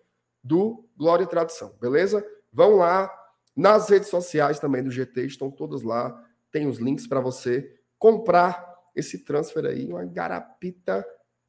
do 0.42 0.88
Glória 0.96 1.24
e 1.24 1.26
Tradição, 1.26 1.74
beleza? 1.80 2.24
Vão 2.52 2.76
lá 2.76 3.12
nas 3.56 3.88
redes 3.88 4.08
sociais 4.08 4.60
também 4.60 4.82
do 4.82 4.92
GT, 4.92 5.26
estão 5.26 5.50
todas 5.50 5.82
lá, 5.82 6.24
tem 6.52 6.68
os 6.68 6.78
links 6.78 7.06
para 7.06 7.18
você 7.18 7.74
comprar 7.98 8.64
esse 8.94 9.24
transfer 9.24 9.66
aí, 9.66 9.92
uma 9.92 10.04
garapita, 10.04 11.04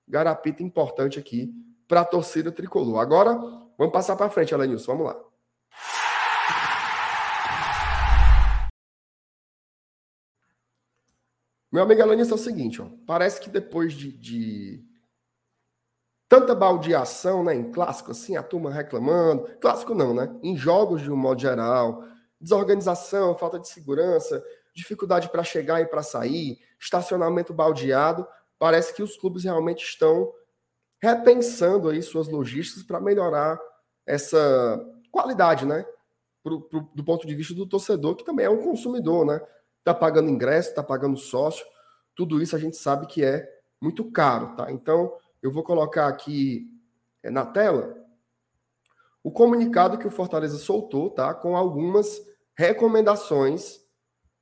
garapita 0.08 0.63
importante 0.63 1.20
aqui 1.20 1.54
para 1.88 2.02
a 2.02 2.06
torcida 2.06 2.52
tricolor. 2.52 3.00
Agora, 3.00 3.36
vamos 3.78 3.94
passar 3.94 4.16
para 4.16 4.30
frente, 4.30 4.56
Alanilson, 4.56 4.94
vamos 4.94 5.06
lá. 5.06 5.28
Meu 11.72 11.84
amigo 11.84 12.02
Alanis, 12.02 12.32
é 12.32 12.34
o 12.34 12.38
seguinte, 12.38 12.82
ó, 12.82 12.88
parece 13.06 13.40
que 13.40 13.50
depois 13.50 13.94
de, 13.94 14.12
de, 14.12 14.84
tanta 16.28 16.54
baldeação 16.54 17.44
né, 17.44 17.56
em 17.56 17.72
clássico, 17.72 18.12
assim, 18.12 18.36
a 18.36 18.44
turma 18.44 18.72
reclamando, 18.72 19.44
clássico 19.60 19.94
não, 19.94 20.13
né? 20.13 20.36
Em 20.44 20.56
jogos 20.56 21.02
de 21.02 21.12
um 21.12 21.16
modo 21.16 21.40
geral, 21.40 22.04
desorganização, 22.40 23.36
falta 23.36 23.60
de 23.60 23.68
segurança, 23.68 24.44
dificuldade 24.76 25.30
para 25.30 25.44
chegar 25.44 25.82
e 25.82 25.86
para 25.86 26.04
sair, 26.04 26.60
estacionamento 26.80 27.54
baldeado, 27.54 28.28
parece 28.60 28.94
que 28.94 29.02
os 29.02 29.18
clubes 29.18 29.44
realmente 29.44 29.84
estão 29.84 30.32
repensando 31.02 31.90
aí 31.90 32.02
suas 32.02 32.28
logísticas 32.28 32.84
para 32.84 33.00
melhorar 33.00 33.60
essa 34.06 34.84
qualidade, 35.12 35.66
né? 35.66 35.86
Pro, 36.44 36.62
pro, 36.62 36.90
do 36.94 37.04
ponto 37.04 37.28
de 37.28 37.36
vista 37.36 37.54
do 37.54 37.68
torcedor, 37.68 38.16
que 38.16 38.24
também 38.24 38.46
é 38.46 38.50
um 38.50 38.63
consumidor, 38.63 39.26
né? 39.26 39.42
está 39.88 39.94
pagando 39.94 40.30
ingresso, 40.30 40.70
está 40.70 40.84
pagando 40.84 41.18
sócio, 41.18 41.66
tudo 42.13 42.42
isso 42.42 42.56
a 42.56 42.60
gente 42.60 42.76
sabe 42.76 43.08
que 43.08 43.24
é 43.24 43.48
muito 43.82 44.12
caro, 44.12 44.56
tá? 44.56 44.70
Então, 44.72 45.13
eu 45.47 45.51
vou 45.51 45.63
colocar 45.63 46.07
aqui 46.07 46.67
é, 47.23 47.29
na 47.29 47.45
tela 47.45 47.95
o 49.23 49.31
comunicado 49.31 49.97
que 49.97 50.07
o 50.07 50.12
Fortaleza 50.12 50.57
soltou, 50.57 51.10
tá? 51.10 51.33
Com 51.33 51.55
algumas 51.55 52.21
recomendações 52.57 53.79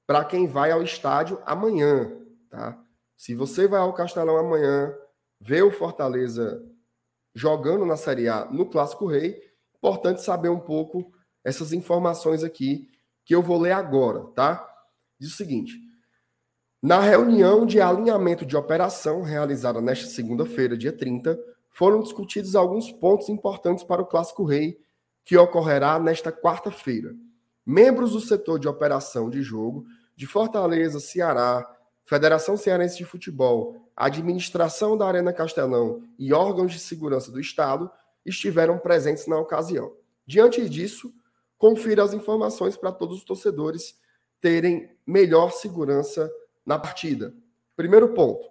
para 0.08 0.26
quem 0.26 0.48
vai 0.48 0.72
ao 0.72 0.82
estádio 0.82 1.42
amanhã, 1.46 2.12
tá? 2.50 2.84
Se 3.16 3.34
você 3.34 3.68
vai 3.68 3.80
ao 3.80 3.94
Castelão 3.94 4.38
amanhã, 4.38 4.94
vê 5.40 5.62
o 5.62 5.72
Fortaleza 5.72 6.62
jogando 7.34 7.86
na 7.86 7.98
Série 7.98 8.28
A 8.28 8.46
no 8.46 8.70
Clássico 8.70 9.06
Rei, 9.06 9.40
importante 9.78 10.24
saber 10.24 10.50
um 10.50 10.60
pouco 10.60 11.12
essas 11.44 11.72
informações 11.72 12.44
aqui 12.44 12.90
que 13.24 13.36
eu 13.36 13.42
vou 13.42 13.60
ler 13.60 13.72
agora, 13.74 14.26
tá? 14.34 14.68
diz 15.20 15.34
o 15.34 15.38
seguinte: 15.38 15.74
na 16.86 17.00
reunião 17.00 17.66
de 17.66 17.82
alinhamento 17.82 18.46
de 18.46 18.56
operação 18.56 19.24
realizada 19.24 19.82
nesta 19.82 20.08
segunda-feira, 20.08 20.78
dia 20.78 20.96
30, 20.96 21.36
foram 21.72 22.04
discutidos 22.04 22.56
alguns 22.56 22.92
pontos 22.92 23.28
importantes 23.28 23.84
para 23.84 24.04
o 24.04 24.06
Clássico 24.06 24.44
Rei, 24.44 24.78
que 25.24 25.36
ocorrerá 25.36 25.98
nesta 25.98 26.32
quarta-feira. 26.32 27.16
Membros 27.66 28.12
do 28.12 28.20
setor 28.20 28.60
de 28.60 28.68
operação 28.68 29.32
de 29.32 29.42
jogo 29.42 29.84
de 30.16 30.28
Fortaleza, 30.28 31.00
Ceará, 31.00 31.68
Federação 32.06 32.56
Cearense 32.56 32.98
de 32.98 33.04
Futebol, 33.04 33.76
Administração 33.96 34.96
da 34.96 35.08
Arena 35.08 35.34
Castelão 35.34 36.04
e 36.20 36.34
órgãos 36.34 36.72
de 36.72 36.78
segurança 36.78 37.32
do 37.32 37.40
Estado 37.40 37.90
estiveram 38.24 38.78
presentes 38.78 39.26
na 39.26 39.40
ocasião. 39.40 39.92
Diante 40.24 40.70
disso, 40.70 41.12
confira 41.58 42.04
as 42.04 42.14
informações 42.14 42.78
para 42.78 42.92
todos 42.92 43.18
os 43.18 43.24
torcedores 43.24 43.96
terem 44.40 44.88
melhor 45.04 45.52
segurança 45.52 46.32
na 46.66 46.80
partida. 46.80 47.34
Primeiro 47.76 48.14
ponto: 48.14 48.48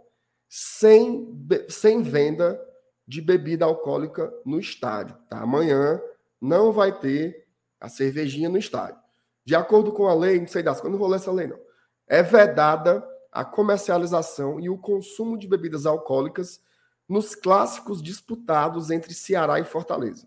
sem, 0.49 1.47
sem 1.69 2.03
venda 2.03 2.61
de 3.07 3.21
bebida 3.21 3.65
alcoólica 3.65 4.33
no 4.45 4.59
estádio. 4.59 5.17
Tá? 5.29 5.41
Amanhã 5.41 6.01
não 6.41 6.73
vai 6.73 6.99
ter 6.99 7.47
a 7.81 7.89
cervejinha 7.89 8.49
no 8.49 8.59
estádio. 8.59 8.97
De 9.45 9.55
acordo 9.55 9.93
com 9.93 10.07
a 10.07 10.15
lei, 10.15 10.41
não 10.41 10.47
sei 10.47 10.63
das 10.63 10.81
quando 10.81 10.97
vou 10.97 11.09
ler 11.09 11.17
essa 11.17 11.33
lei, 11.33 11.47
não. 11.47 11.59
É 12.07 12.23
vedada 12.23 13.07
a 13.31 13.45
comercialização 13.45 14.61
e 14.61 14.71
o 14.71 14.79
consumo 14.79 15.37
de 15.37 15.49
bebidas 15.49 15.85
alcoólicas 15.85 16.63
nos 17.09 17.35
clássicos 17.35 18.03
disputados 18.03 18.91
entre 18.91 19.13
Ceará 19.13 19.61
e 19.61 19.65
Fortaleza. 19.65 20.27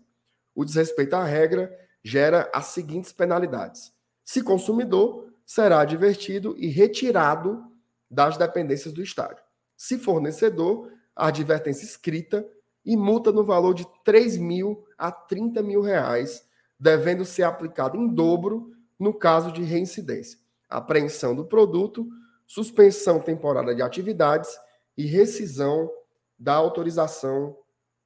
O 0.54 0.64
desrespeito 0.64 1.16
à 1.16 1.24
regra 1.24 1.74
gera 2.02 2.50
as 2.54 2.66
seguintes 2.66 3.12
penalidades: 3.12 3.92
se 4.24 4.42
consumidor, 4.42 5.32
será 5.44 5.80
advertido 5.80 6.54
e 6.58 6.68
retirado 6.68 7.64
das 8.10 8.36
dependências 8.36 8.92
do 8.92 9.02
estádio. 9.02 9.42
Se 9.76 9.98
fornecedor, 9.98 10.90
advertência 11.14 11.84
escrita 11.84 12.46
e 12.84 12.96
multa 12.96 13.30
no 13.30 13.44
valor 13.44 13.74
de 13.74 13.86
3 14.04 14.36
mil 14.38 14.84
a 14.96 15.12
30 15.12 15.62
mil 15.62 15.80
reais, 15.80 16.46
devendo 16.78 17.24
ser 17.24 17.42
aplicada 17.42 17.96
em 17.96 18.08
dobro 18.08 18.72
no 18.98 19.12
caso 19.12 19.52
de 19.52 19.62
reincidência. 19.62 20.38
Apreensão 20.68 21.34
do 21.34 21.44
produto, 21.44 22.08
suspensão 22.46 23.20
temporária 23.20 23.74
de 23.74 23.82
atividades 23.82 24.50
e 24.96 25.06
rescisão 25.06 25.90
da 26.38 26.54
autorização 26.54 27.56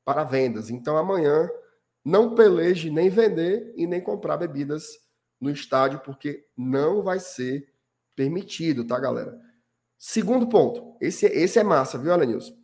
para 0.05 0.25
vendas. 0.25 0.69
Então, 0.69 0.97
amanhã, 0.97 1.49
não 2.05 2.35
peleje 2.35 2.91
nem 2.91 3.09
vender 3.09 3.73
e 3.77 3.87
nem 3.87 4.01
comprar 4.01 4.37
bebidas 4.37 4.99
no 5.41 5.51
estádio, 5.51 6.01
porque 6.01 6.47
não 6.57 7.03
vai 7.03 7.21
ser 7.21 7.73
permitido, 8.15 8.85
tá, 8.87 8.99
galera? 8.99 9.41
Segundo 10.05 10.49
ponto, 10.49 10.97
esse, 11.01 11.27
esse 11.27 11.61
é 11.61 11.63
massa, 11.63 11.97
viu, 11.97 12.13
Alanilson? 12.13 12.57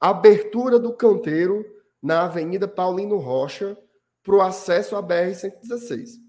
Abertura 0.00 0.80
do 0.80 0.92
canteiro 0.92 1.64
na 2.02 2.24
Avenida 2.24 2.66
Paulino 2.66 3.18
Rocha 3.18 3.78
para 4.20 4.34
o 4.34 4.40
acesso 4.40 4.96
à 4.96 5.00
BR-116. 5.00 6.20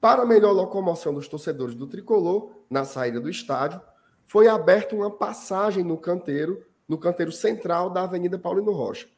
Para 0.00 0.24
melhor 0.24 0.52
locomoção 0.52 1.12
dos 1.12 1.28
torcedores 1.28 1.74
do 1.74 1.86
tricolor, 1.86 2.64
na 2.70 2.86
saída 2.86 3.20
do 3.20 3.28
estádio, 3.28 3.82
foi 4.24 4.48
aberta 4.48 4.96
uma 4.96 5.10
passagem 5.10 5.84
no 5.84 5.98
canteiro, 5.98 6.64
no 6.88 6.96
canteiro 6.96 7.30
central 7.30 7.90
da 7.90 8.04
Avenida 8.04 8.38
Paulino 8.38 8.72
Rocha, 8.72 9.08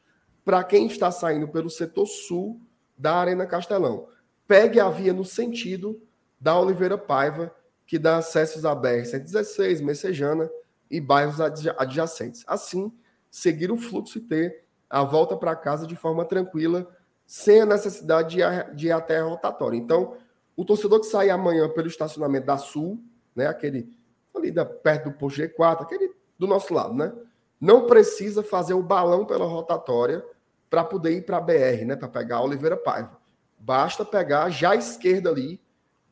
para 0.43 0.61
quem 0.61 0.87
está 0.87 1.09
saindo 1.09 1.47
pelo 1.47 1.69
setor 1.69 2.05
sul 2.05 2.59
da 2.97 3.15
Arena 3.15 3.45
Castelão 3.45 4.09
pegue 4.45 4.81
a 4.81 4.89
via 4.89 5.13
no 5.13 5.23
sentido 5.23 6.01
da 6.37 6.59
Oliveira 6.59 6.97
Paiva, 6.97 7.55
que 7.91 7.99
dá 7.99 8.19
acessos 8.19 8.63
à 8.63 8.73
BR-116, 8.73 9.81
Messejana 9.81 10.49
e 10.89 11.01
bairros 11.01 11.41
adjacentes. 11.41 12.41
Assim, 12.47 12.89
seguir 13.29 13.69
o 13.69 13.75
fluxo 13.75 14.17
e 14.17 14.21
ter 14.21 14.63
a 14.89 15.03
volta 15.03 15.35
para 15.35 15.53
casa 15.57 15.85
de 15.85 15.93
forma 15.93 16.23
tranquila, 16.23 16.87
sem 17.27 17.59
a 17.59 17.65
necessidade 17.65 18.37
de 18.75 18.87
ir 18.87 18.91
até 18.93 19.19
a 19.19 19.25
rotatória. 19.25 19.75
Então, 19.75 20.15
o 20.55 20.63
torcedor 20.63 21.01
que 21.01 21.07
sair 21.07 21.31
amanhã 21.31 21.67
pelo 21.67 21.89
estacionamento 21.89 22.45
da 22.45 22.57
Sul, 22.57 22.97
né, 23.35 23.47
aquele 23.47 23.93
ali 24.33 24.51
da, 24.51 24.63
perto 24.63 25.09
do 25.09 25.17
posto 25.17 25.41
G4, 25.41 25.81
aquele 25.81 26.15
do 26.39 26.47
nosso 26.47 26.73
lado, 26.73 26.93
né, 26.93 27.11
não 27.59 27.87
precisa 27.87 28.41
fazer 28.41 28.73
o 28.73 28.81
balão 28.81 29.25
pela 29.25 29.43
rotatória 29.43 30.23
para 30.69 30.85
poder 30.85 31.11
ir 31.11 31.25
para 31.25 31.35
a 31.35 31.41
BR, 31.41 31.83
né, 31.85 31.97
para 31.97 32.07
pegar 32.07 32.37
a 32.37 32.43
Oliveira 32.43 32.77
Paiva. 32.77 33.19
Basta 33.59 34.05
pegar 34.05 34.49
já 34.49 34.71
à 34.71 34.75
esquerda 34.77 35.29
ali, 35.29 35.61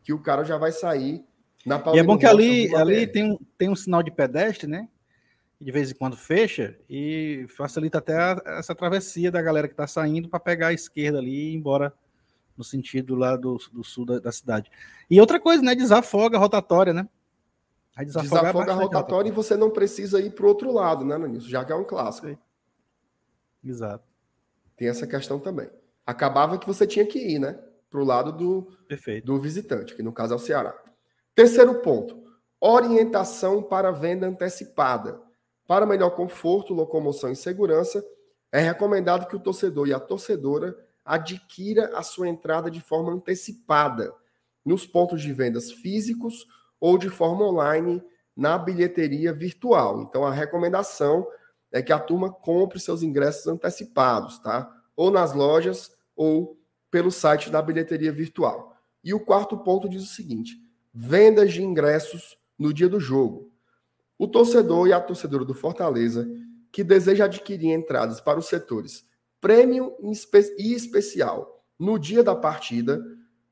que 0.04 0.12
o 0.12 0.22
cara 0.22 0.44
já 0.44 0.58
vai 0.58 0.74
sair 0.74 1.29
E 1.94 2.00
é 2.00 2.04
bom 2.04 2.18
que 2.18 2.26
ali, 2.26 2.74
ali 2.76 3.06
tem, 3.06 3.32
um, 3.32 3.40
tem 3.58 3.70
um 3.70 3.76
sinal 3.76 4.02
de 4.02 4.12
pedestre, 4.12 4.68
né? 4.68 4.88
De 5.60 5.72
vez 5.72 5.92
em 5.92 5.94
quando 5.94 6.16
fecha 6.16 6.78
e 6.90 7.46
facilita 7.50 7.98
até 7.98 8.16
a, 8.16 8.42
essa 8.58 8.74
travessia 8.74 9.30
da 9.30 9.42
galera 9.42 9.68
que 9.68 9.74
está 9.74 9.86
saindo 9.86 10.30
para 10.30 10.40
pegar 10.40 10.68
a 10.68 10.74
esquerda 10.74 11.20
ali 11.20 11.32
e 11.32 11.52
ir 11.52 11.56
embora 11.56 11.94
no 12.58 12.64
sentido 12.64 13.16
lá 13.16 13.36
do, 13.36 13.58
do 13.72 13.84
sul 13.84 14.06
da, 14.06 14.20
da, 14.20 14.32
cidade. 14.32 14.72
E 15.10 15.20
outra 15.20 15.40
coisa, 15.40 15.62
né? 15.62 15.76
Desafoga 15.76 16.38
a 16.38 16.40
rotatória, 16.40 16.94
né? 16.94 17.08
Desafoga, 17.98 18.42
desafoga 18.42 18.72
a 18.72 18.76
rotatória 18.76 19.30
e 19.30 19.34
você 19.34 19.58
não 19.58 19.70
precisa 19.70 20.22
ir 20.22 20.32
para 20.32 20.46
o 20.46 20.50
outro 20.50 20.72
lado, 20.72 21.04
né, 21.04 21.18
Nanilson? 21.18 21.50
Já 21.50 21.66
que 21.66 21.74
é 21.74 21.76
um 21.76 21.84
clássico. 21.84 22.38
Exato. 23.62 24.06
Tem 24.78 24.88
essa 24.88 25.06
questão 25.06 25.38
também 25.38 25.70
acabava 26.10 26.58
que 26.58 26.66
você 26.66 26.88
tinha 26.88 27.06
que 27.06 27.20
ir, 27.20 27.40
né? 27.40 27.60
Para 27.90 28.02
o 28.02 28.04
lado 28.04 28.32
do, 28.32 28.68
Perfeito. 28.88 29.26
do 29.26 29.40
visitante, 29.40 29.96
que 29.96 30.02
no 30.02 30.12
caso 30.12 30.34
é 30.34 30.36
o 30.36 30.40
Ceará. 30.40 30.76
Terceiro 31.40 31.76
ponto: 31.76 32.22
orientação 32.60 33.64
para 33.64 33.92
venda 33.92 34.28
antecipada. 34.28 35.22
Para 35.66 35.86
melhor 35.86 36.10
conforto, 36.10 36.74
locomoção 36.74 37.32
e 37.32 37.36
segurança, 37.38 38.04
é 38.52 38.60
recomendado 38.60 39.26
que 39.26 39.38
o 39.38 39.40
torcedor 39.40 39.88
e 39.88 39.94
a 39.94 40.02
torcedora 40.02 40.76
adquira 41.06 41.98
a 41.98 42.04
sua 42.04 42.28
entrada 42.28 42.70
de 42.70 42.82
forma 42.82 43.14
antecipada 43.14 44.14
nos 44.66 44.86
pontos 44.86 45.22
de 45.22 45.32
vendas 45.32 45.72
físicos 45.72 46.46
ou 46.78 46.98
de 46.98 47.10
forma 47.10 47.46
online 47.46 48.04
na 48.36 48.58
bilheteria 48.58 49.32
virtual. 49.32 50.02
Então 50.02 50.26
a 50.26 50.34
recomendação 50.34 51.26
é 51.72 51.82
que 51.82 51.94
a 51.94 52.00
turma 52.00 52.34
compre 52.34 52.82
seus 52.82 53.02
ingressos 53.02 53.48
antecipados, 53.48 54.40
tá? 54.40 54.70
Ou 54.94 55.10
nas 55.10 55.34
lojas 55.34 55.90
ou 56.18 56.60
pelo 56.92 57.10
site 57.10 57.50
da 57.50 57.62
bilheteria 57.62 58.12
virtual. 58.12 58.76
E 59.02 59.14
o 59.14 59.22
quarto 59.22 59.58
ponto 59.58 59.88
diz 59.88 60.04
o 60.04 60.14
seguinte: 60.14 60.68
vendas 61.02 61.54
de 61.54 61.64
ingressos 61.64 62.38
no 62.58 62.74
dia 62.74 62.90
do 62.90 63.00
jogo. 63.00 63.50
O 64.18 64.28
torcedor 64.28 64.90
e 64.90 64.94
a 64.94 65.00
torcedora 65.00 65.46
do 65.46 65.54
Fortaleza 65.54 66.28
que 66.74 66.84
deseja 66.84 67.24
adquirir 67.24 67.72
entradas 67.72 68.20
para 68.20 68.38
os 68.38 68.48
setores 68.48 69.08
prêmio 69.40 69.96
e 70.58 70.74
especial 70.74 71.64
no 71.80 71.98
dia 71.98 72.22
da 72.22 72.36
partida 72.36 73.02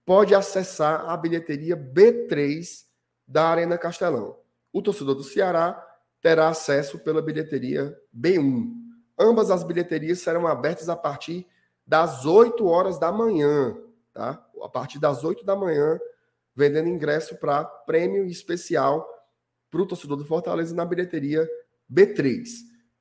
pode 0.06 0.36
acessar 0.36 1.10
a 1.10 1.16
bilheteria 1.16 1.78
B3 1.78 2.84
da 3.26 3.48
Arena 3.48 3.78
Castelão. 3.78 4.38
O 4.74 4.82
torcedor 4.82 5.16
do 5.16 5.24
Ceará 5.24 5.82
terá 6.22 6.50
acesso 6.50 7.00
pela 7.00 7.22
bilheteria 7.22 7.98
B1. 8.14 8.70
Ambas 9.18 9.50
as 9.50 9.64
bilheterias 9.64 10.20
serão 10.20 10.46
abertas 10.46 10.90
a 10.90 10.98
partir 10.98 11.48
das 11.86 12.26
8 12.26 12.66
horas 12.66 13.00
da 13.00 13.10
manhã, 13.10 13.78
tá? 14.14 14.46
A 14.62 14.68
partir 14.68 15.00
das 15.00 15.24
8 15.24 15.46
da 15.46 15.56
manhã, 15.56 15.98
vendendo 16.58 16.90
ingresso 16.90 17.36
para 17.36 17.64
prêmio 17.64 18.26
especial 18.26 19.08
para 19.70 19.80
o 19.80 19.86
torcedor 19.86 20.18
do 20.18 20.26
Fortaleza 20.26 20.74
na 20.74 20.84
bilheteria 20.84 21.48
B3. 21.92 22.48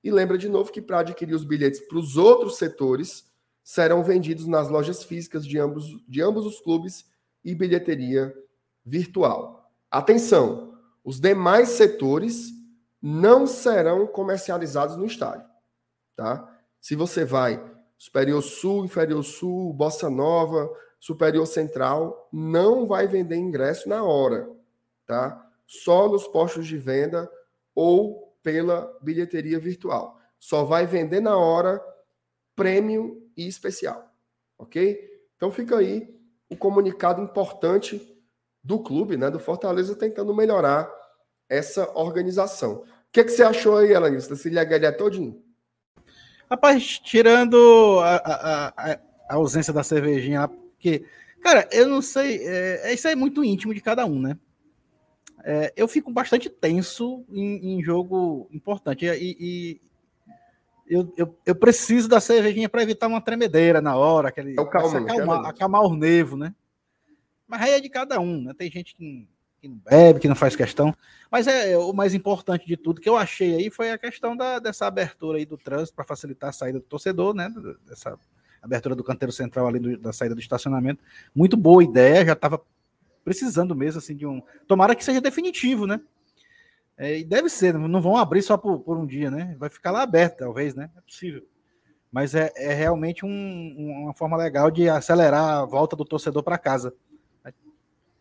E 0.04 0.10
lembra 0.10 0.36
de 0.36 0.46
novo 0.46 0.70
que 0.70 0.82
para 0.82 0.98
adquirir 0.98 1.34
os 1.34 1.42
bilhetes 1.42 1.80
para 1.80 1.96
os 1.96 2.18
outros 2.18 2.58
setores 2.58 3.32
serão 3.64 4.04
vendidos 4.04 4.46
nas 4.46 4.68
lojas 4.68 5.02
físicas 5.02 5.46
de 5.46 5.58
ambos, 5.58 5.86
de 6.06 6.20
ambos 6.20 6.44
os 6.44 6.60
clubes 6.60 7.06
e 7.42 7.54
bilheteria 7.54 8.30
virtual. 8.84 9.72
Atenção, 9.90 10.78
os 11.02 11.18
demais 11.18 11.70
setores 11.70 12.50
não 13.00 13.46
serão 13.46 14.06
comercializados 14.06 14.96
no 14.96 15.06
estádio, 15.06 15.48
tá? 16.14 16.46
Se 16.78 16.94
você 16.94 17.24
vai 17.24 17.74
Superior 17.96 18.42
Sul, 18.42 18.84
Inferior 18.84 19.24
Sul, 19.24 19.72
Bossa 19.72 20.10
Nova, 20.10 20.68
Superior 21.06 21.46
Central, 21.46 22.28
não 22.32 22.84
vai 22.84 23.06
vender 23.06 23.36
ingresso 23.36 23.88
na 23.88 24.02
hora, 24.02 24.50
tá? 25.06 25.48
Só 25.64 26.08
nos 26.08 26.26
postos 26.26 26.66
de 26.66 26.76
venda 26.76 27.30
ou 27.72 28.36
pela 28.42 28.92
bilheteria 29.00 29.60
virtual. 29.60 30.18
Só 30.36 30.64
vai 30.64 30.84
vender 30.84 31.20
na 31.20 31.36
hora 31.36 31.80
prêmio 32.56 33.22
e 33.36 33.46
especial, 33.46 34.12
ok? 34.58 35.00
Então 35.36 35.52
fica 35.52 35.78
aí 35.78 36.12
o 36.50 36.56
comunicado 36.56 37.22
importante 37.22 38.20
do 38.60 38.80
clube, 38.80 39.16
né, 39.16 39.30
do 39.30 39.38
Fortaleza, 39.38 39.94
tentando 39.94 40.34
melhorar 40.34 40.92
essa 41.48 41.88
organização. 41.96 42.78
O 42.78 42.86
que, 43.12 43.22
que 43.22 43.30
você 43.30 43.44
achou 43.44 43.76
aí, 43.76 43.94
Alanis, 43.94 44.26
desse 44.26 44.48
Ilhagalha 44.48 44.90
todinho? 44.92 45.40
Rapaz, 46.50 46.98
tirando 46.98 48.00
a, 48.00 48.16
a, 48.16 48.92
a, 49.28 49.34
ausência 49.36 49.72
da 49.72 49.84
cervejinha, 49.84 50.50
porque, 50.86 51.04
cara, 51.40 51.68
eu 51.72 51.88
não 51.88 52.00
sei, 52.00 52.38
é, 52.46 52.94
isso 52.94 53.08
é 53.08 53.16
muito 53.16 53.42
íntimo 53.44 53.74
de 53.74 53.80
cada 53.80 54.06
um, 54.06 54.20
né? 54.20 54.38
É, 55.44 55.72
eu 55.76 55.88
fico 55.88 56.12
bastante 56.12 56.48
tenso 56.48 57.24
em, 57.28 57.74
em 57.74 57.82
jogo 57.82 58.48
importante 58.52 59.04
e, 59.06 59.36
e 59.38 59.80
eu, 60.88 61.12
eu, 61.16 61.38
eu, 61.44 61.54
preciso 61.54 62.08
da 62.08 62.20
cervejinha 62.20 62.68
para 62.68 62.82
evitar 62.82 63.06
uma 63.06 63.20
tremedeira 63.20 63.80
na 63.80 63.96
hora, 63.96 64.28
aquele, 64.28 64.56
é 64.56 64.60
o 64.60 64.66
calma, 64.66 65.00
acalmar, 65.00 65.46
acalmar 65.46 65.82
o 65.82 65.96
nervo, 65.96 66.36
né? 66.36 66.54
Mas 67.46 67.62
aí 67.62 67.72
é 67.72 67.80
de 67.80 67.88
cada 67.88 68.20
um, 68.20 68.42
né? 68.42 68.54
Tem 68.56 68.70
gente 68.70 68.94
que 68.94 69.28
que 69.58 69.68
não 69.68 69.76
bebe, 69.78 70.20
que 70.20 70.28
não 70.28 70.34
faz 70.34 70.54
questão. 70.54 70.94
Mas 71.30 71.46
é, 71.46 71.72
é 71.72 71.78
o 71.78 71.92
mais 71.94 72.12
importante 72.12 72.66
de 72.66 72.76
tudo 72.76 73.00
que 73.00 73.08
eu 73.08 73.16
achei 73.16 73.54
aí 73.54 73.70
foi 73.70 73.90
a 73.90 73.98
questão 73.98 74.36
da, 74.36 74.58
dessa 74.58 74.86
abertura 74.86 75.38
aí 75.38 75.46
do 75.46 75.56
trânsito 75.56 75.96
para 75.96 76.04
facilitar 76.04 76.50
a 76.50 76.52
saída 76.52 76.78
do 76.78 76.84
torcedor, 76.84 77.34
né? 77.34 77.50
Dessa 77.86 78.18
abertura 78.66 78.94
do 78.94 79.04
canteiro 79.04 79.32
central 79.32 79.66
ali 79.66 79.78
do, 79.78 79.98
da 79.98 80.12
saída 80.12 80.34
do 80.34 80.40
estacionamento. 80.40 81.02
Muito 81.34 81.56
boa 81.56 81.82
ideia, 81.82 82.26
já 82.26 82.32
estava 82.34 82.60
precisando 83.24 83.74
mesmo 83.74 83.98
assim 83.98 84.14
de 84.14 84.26
um. 84.26 84.42
Tomara 84.68 84.94
que 84.94 85.04
seja 85.04 85.20
definitivo, 85.20 85.86
né? 85.86 86.00
É, 86.98 87.18
e 87.18 87.24
deve 87.24 87.48
ser, 87.50 87.74
não 87.74 88.00
vão 88.00 88.16
abrir 88.16 88.42
só 88.42 88.56
por, 88.56 88.80
por, 88.80 88.96
um 88.96 89.06
dia, 89.06 89.30
né? 89.30 89.54
Vai 89.58 89.68
ficar 89.68 89.90
lá 89.90 90.02
aberto, 90.02 90.38
talvez, 90.38 90.74
né? 90.74 90.90
É 90.96 91.00
possível. 91.00 91.42
Mas 92.10 92.34
é, 92.34 92.52
é 92.56 92.72
realmente 92.72 93.26
um, 93.26 94.02
uma 94.04 94.14
forma 94.14 94.36
legal 94.36 94.70
de 94.70 94.88
acelerar 94.88 95.58
a 95.58 95.64
volta 95.64 95.94
do 95.94 96.04
torcedor 96.04 96.42
para 96.42 96.56
casa. 96.56 96.94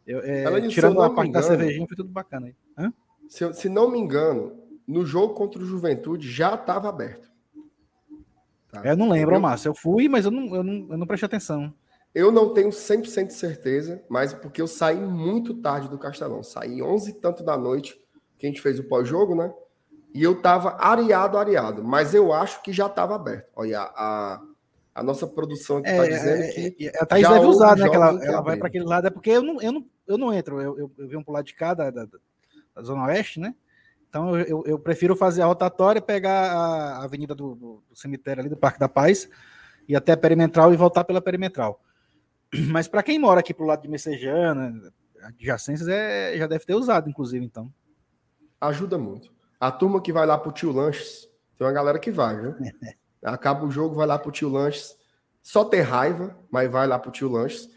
Eu, 0.05 0.19
é, 0.19 0.67
tirando 0.67 1.01
a 1.01 1.09
parte 1.09 1.29
engano, 1.29 1.43
da 1.43 1.49
cervejinha, 1.49 1.87
foi 1.87 1.97
tudo 1.97 2.09
bacana 2.09 2.47
aí. 2.47 2.91
Se, 3.27 3.43
eu, 3.43 3.53
se 3.53 3.67
não 3.67 3.89
me 3.89 3.97
engano, 3.97 4.55
no 4.87 5.03
jogo 5.05 5.33
contra 5.33 5.61
o 5.61 5.65
Juventude 5.65 6.29
já 6.29 6.53
estava 6.53 6.89
aberto. 6.89 7.31
Tá? 8.81 8.89
Eu 8.89 8.97
não 8.97 9.09
lembro, 9.09 9.35
eu, 9.35 9.39
Márcio. 9.39 9.69
Eu 9.69 9.75
fui, 9.75 10.07
mas 10.07 10.25
eu 10.25 10.31
não, 10.31 10.55
eu, 10.55 10.63
não, 10.63 10.87
eu 10.91 10.97
não 10.97 11.07
prestei 11.07 11.27
atenção. 11.27 11.73
Eu 12.13 12.31
não 12.31 12.53
tenho 12.53 12.69
100% 12.69 13.27
de 13.27 13.33
certeza, 13.33 14.01
mas 14.07 14.33
porque 14.33 14.61
eu 14.61 14.67
saí 14.67 14.97
muito 14.97 15.53
tarde 15.55 15.89
do 15.89 15.97
Castelão. 15.97 16.41
Saí 16.43 16.81
11 16.81 17.11
e 17.11 17.13
tanto 17.13 17.43
da 17.43 17.57
noite, 17.57 17.99
que 18.37 18.45
a 18.45 18.49
gente 18.49 18.61
fez 18.61 18.79
o 18.79 18.83
pós-jogo, 18.83 19.35
né? 19.35 19.53
E 20.13 20.23
eu 20.23 20.41
tava 20.41 20.77
areado, 20.79 21.37
areado. 21.37 21.83
Mas 21.83 22.13
eu 22.13 22.31
acho 22.31 22.63
que 22.63 22.71
já 22.71 22.85
estava 22.85 23.15
aberto. 23.15 23.49
Olha, 23.53 23.81
a, 23.81 24.41
a 24.95 25.03
nossa 25.03 25.27
produção 25.27 25.79
aqui 25.79 25.89
está 25.89 26.05
é, 26.05 26.09
dizendo 26.09 26.41
é, 26.41 26.47
que. 26.47 26.87
É, 26.87 27.03
a 27.03 27.05
Thaís 27.05 27.27
deve 27.27 27.45
usar, 27.45 27.75
né? 27.75 27.89
Que 27.89 27.95
ela, 27.97 28.25
ela 28.25 28.41
vai 28.41 28.55
para 28.55 28.69
aquele 28.69 28.85
lado. 28.85 29.07
É 29.07 29.09
porque 29.09 29.31
eu 29.31 29.43
não, 29.43 29.61
eu 29.61 29.73
não, 29.73 29.85
eu 30.07 30.17
não 30.17 30.33
entro. 30.33 30.61
Eu, 30.61 30.79
eu, 30.79 30.91
eu 30.97 31.07
venho 31.09 31.21
para 31.21 31.31
o 31.31 31.33
lado 31.33 31.45
de 31.45 31.53
cá, 31.53 31.73
da, 31.73 31.91
da, 31.91 32.05
da, 32.05 32.81
Zona 32.81 33.07
Oeste, 33.07 33.41
né? 33.41 33.53
Então 34.15 34.39
eu, 34.39 34.63
eu, 34.65 34.79
prefiro 34.79 35.13
fazer 35.13 35.41
a 35.41 35.45
rotatória, 35.45 36.01
pegar 36.01 36.49
a 36.49 37.03
avenida 37.03 37.35
do, 37.35 37.53
do, 37.53 37.83
do, 37.89 37.95
cemitério 37.97 38.39
ali, 38.39 38.49
do 38.49 38.55
Parque 38.55 38.79
da 38.79 38.87
Paz, 38.87 39.27
e 39.89 39.93
até 39.93 40.13
a 40.13 40.17
perimetral 40.17 40.73
e 40.73 40.77
voltar 40.77 41.03
pela 41.03 41.21
perimetral. 41.21 41.81
Mas 42.71 42.87
para 42.87 43.03
quem 43.03 43.19
mora 43.19 43.41
aqui 43.41 43.53
pro 43.53 43.65
lado 43.65 43.81
de 43.81 43.89
Messejana, 43.89 44.73
adjacências, 45.21 45.89
é, 45.89 46.37
já 46.37 46.47
deve 46.47 46.63
ter 46.63 46.75
usado, 46.75 47.09
inclusive, 47.09 47.43
então. 47.43 47.69
Ajuda 48.61 48.97
muito. 48.97 49.33
A 49.59 49.69
turma 49.69 50.01
que 50.01 50.13
vai 50.13 50.25
lá 50.25 50.37
pro 50.37 50.53
tio 50.53 50.71
Lanches, 50.71 51.27
tem 51.57 51.67
uma 51.67 51.73
galera 51.73 51.99
que 51.99 52.09
vai, 52.09 52.39
viu? 52.39 52.55
Acaba 53.21 53.65
o 53.65 53.71
jogo, 53.71 53.95
vai 53.95 54.07
lá 54.07 54.17
pro 54.17 54.31
tio 54.31 54.47
Lanches. 54.47 54.95
Só 55.43 55.65
ter 55.65 55.81
raiva, 55.81 56.37
mas 56.49 56.71
vai 56.71 56.87
lá 56.87 56.97
pro 56.97 57.11
tio 57.11 57.29
Lanches. 57.29 57.69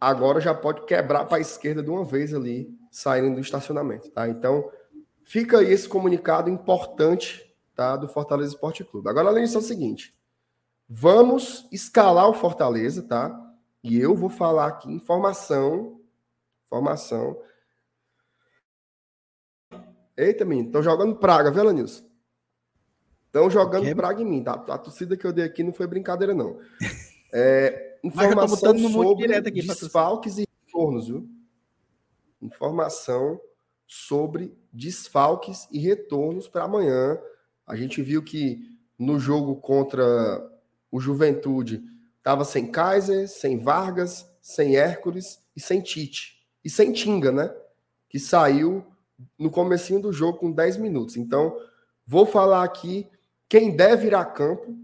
Agora 0.00 0.40
já 0.40 0.54
pode 0.54 0.86
quebrar 0.86 1.26
para 1.26 1.36
a 1.36 1.40
esquerda 1.40 1.82
de 1.82 1.90
uma 1.90 2.06
vez 2.06 2.32
ali, 2.32 2.74
saindo 2.90 3.34
do 3.34 3.40
estacionamento, 3.42 4.10
tá? 4.10 4.26
Então, 4.30 4.70
fica 5.26 5.58
aí 5.58 5.70
esse 5.70 5.88
comunicado 5.88 6.48
importante, 6.48 7.52
tá, 7.74 7.96
do 7.96 8.08
Fortaleza 8.08 8.54
Esporte 8.54 8.84
Clube. 8.84 9.10
Agora, 9.10 9.28
além 9.28 9.44
disso, 9.44 9.58
é 9.58 9.60
o 9.60 9.62
seguinte: 9.62 10.16
vamos 10.88 11.68
escalar 11.70 12.30
o 12.30 12.34
Fortaleza, 12.34 13.02
tá? 13.02 13.42
E 13.82 13.98
eu 13.98 14.14
vou 14.14 14.30
falar 14.30 14.68
aqui 14.68 14.90
informação, 14.90 16.00
informação. 16.64 17.38
Eita, 20.16 20.46
menino, 20.46 20.68
estão 20.68 20.82
jogando 20.82 21.16
praga, 21.16 21.50
viu, 21.50 21.64
Lanilson? 21.64 22.06
Estão 23.26 23.50
jogando 23.50 23.84
que... 23.84 23.94
praga 23.94 24.22
em 24.22 24.24
mim, 24.24 24.42
tá? 24.42 24.52
A 24.52 24.78
torcida 24.78 25.16
que 25.16 25.26
eu 25.26 25.32
dei 25.32 25.44
aqui 25.44 25.62
não 25.62 25.72
foi 25.72 25.86
brincadeira, 25.86 26.32
não. 26.32 26.58
É, 27.38 27.98
informação 28.04 28.78
sobre 28.78 29.34
aqui, 29.34 29.50
desfalques 29.50 30.38
e 30.38 30.46
retornos, 30.64 31.08
viu? 31.08 31.28
Informação 32.40 33.38
sobre 33.86 34.56
desfalques 34.72 35.68
e 35.70 35.78
retornos 35.78 36.48
para 36.48 36.64
amanhã. 36.64 37.18
A 37.66 37.76
gente 37.76 38.02
viu 38.02 38.22
que 38.22 38.60
no 38.98 39.18
jogo 39.18 39.56
contra 39.56 40.04
o 40.90 41.00
Juventude 41.00 41.82
estava 42.18 42.44
sem 42.44 42.70
Kaiser, 42.70 43.28
sem 43.28 43.58
Vargas, 43.58 44.26
sem 44.40 44.76
Hércules 44.76 45.40
e 45.54 45.60
sem 45.60 45.80
Tite. 45.80 46.36
E 46.64 46.70
sem 46.70 46.92
Tinga, 46.92 47.30
né? 47.30 47.54
Que 48.08 48.18
saiu 48.18 48.84
no 49.38 49.50
comecinho 49.50 50.00
do 50.00 50.12
jogo 50.12 50.38
com 50.38 50.50
10 50.50 50.78
minutos. 50.78 51.16
Então, 51.16 51.56
vou 52.06 52.26
falar 52.26 52.64
aqui 52.64 53.08
quem 53.48 53.76
deve 53.76 54.08
ir 54.08 54.14
a 54.14 54.24
campo, 54.24 54.76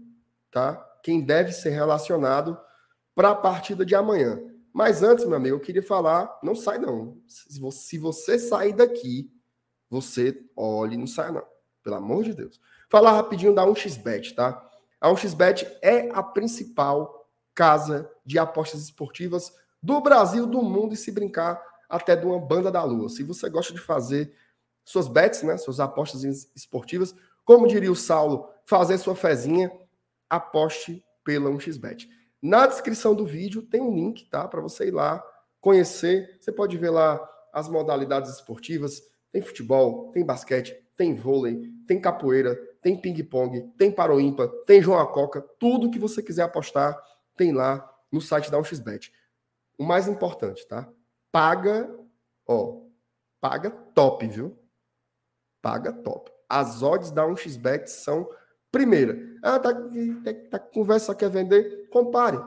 tá? 0.51 0.75
Quem 1.03 1.21
deve 1.21 1.51
ser 1.51 1.71
relacionado 1.71 2.57
para 3.13 3.31
a 3.31 3.35
partida 3.35 3.85
de 3.85 3.95
amanhã. 3.95 4.39
Mas 4.73 5.03
antes, 5.03 5.25
meu 5.25 5.37
amigo, 5.37 5.55
eu 5.55 5.59
queria 5.59 5.83
falar, 5.83 6.39
não 6.41 6.55
sai 6.55 6.79
não. 6.79 7.21
Se 7.27 7.59
você, 7.59 7.77
se 7.77 7.97
você 7.99 8.39
sair 8.39 8.73
daqui, 8.73 9.31
você 9.87 10.35
olhe, 10.57 10.97
não 10.97 11.05
sai 11.05 11.31
não. 11.31 11.45
Pelo 11.83 11.97
amor 11.97 12.23
de 12.23 12.33
Deus. 12.33 12.59
Falar 12.89 13.11
rapidinho 13.11 13.53
da 13.53 13.63
1xBet, 13.65 14.33
tá? 14.33 14.67
A 14.99 15.09
1xBet 15.09 15.67
é 15.81 16.09
a 16.11 16.23
principal 16.23 17.29
casa 17.53 18.09
de 18.25 18.39
apostas 18.39 18.81
esportivas 18.81 19.53
do 19.81 20.01
Brasil, 20.01 20.47
do 20.47 20.61
mundo 20.61 20.93
e 20.93 20.97
se 20.97 21.11
brincar 21.11 21.61
até 21.87 22.15
de 22.15 22.25
uma 22.25 22.39
banda 22.39 22.71
da 22.71 22.83
lua. 22.83 23.09
Se 23.09 23.21
você 23.21 23.49
gosta 23.49 23.73
de 23.73 23.79
fazer 23.79 24.33
suas 24.83 25.07
bets, 25.07 25.43
né, 25.43 25.57
suas 25.57 25.79
apostas 25.79 26.23
esportivas, 26.55 27.13
como 27.45 27.67
diria 27.67 27.91
o 27.91 27.95
Saulo, 27.95 28.49
fazer 28.65 28.97
sua 28.97 29.15
fezinha, 29.15 29.71
aposte 30.29 31.05
pela 31.23 31.49
1xBet. 31.49 32.07
Na 32.43 32.67
descrição 32.67 33.15
do 33.15 33.25
vídeo 33.25 33.61
tem 33.61 33.81
um 33.81 33.95
link, 33.95 34.25
tá? 34.25 34.47
Para 34.47 34.61
você 34.61 34.89
ir 34.89 34.91
lá 34.91 35.23
conhecer. 35.61 36.37
Você 36.39 36.51
pode 36.51 36.77
ver 36.77 36.89
lá 36.89 37.17
as 37.53 37.69
modalidades 37.69 38.31
esportivas. 38.31 39.01
Tem 39.31 39.41
futebol, 39.41 40.11
tem 40.11 40.25
basquete, 40.25 40.75
tem 40.95 41.15
vôlei, 41.15 41.71
tem 41.87 41.99
capoeira, 41.99 42.55
tem 42.81 42.99
ping-pong, 42.99 43.71
tem 43.77 43.91
paroímpa, 43.91 44.47
tem 44.67 44.81
João 44.81 45.05
Coca. 45.07 45.41
Tudo 45.57 45.89
que 45.89 45.97
você 45.97 46.21
quiser 46.21 46.43
apostar 46.43 47.01
tem 47.35 47.53
lá 47.53 47.89
no 48.11 48.19
site 48.19 48.51
da 48.51 48.59
1xBet. 48.59 49.09
O 49.77 49.83
mais 49.83 50.07
importante, 50.07 50.67
tá? 50.67 50.87
Paga 51.31 51.89
Ó, 52.45 52.81
paga 53.39 53.71
top, 53.71 54.27
viu? 54.27 54.57
Paga 55.61 55.93
top. 55.93 56.31
As 56.49 56.83
odds 56.83 57.11
da 57.11 57.25
1xBet 57.25 57.87
são 57.87 58.29
primeira. 58.73 59.15
Ah, 59.43 59.59
tá, 59.59 59.71
tá, 59.71 60.33
tá 60.49 60.59
conversa, 60.59 61.13
quer 61.13 61.29
vender? 61.29 61.87
Compare. 61.89 62.43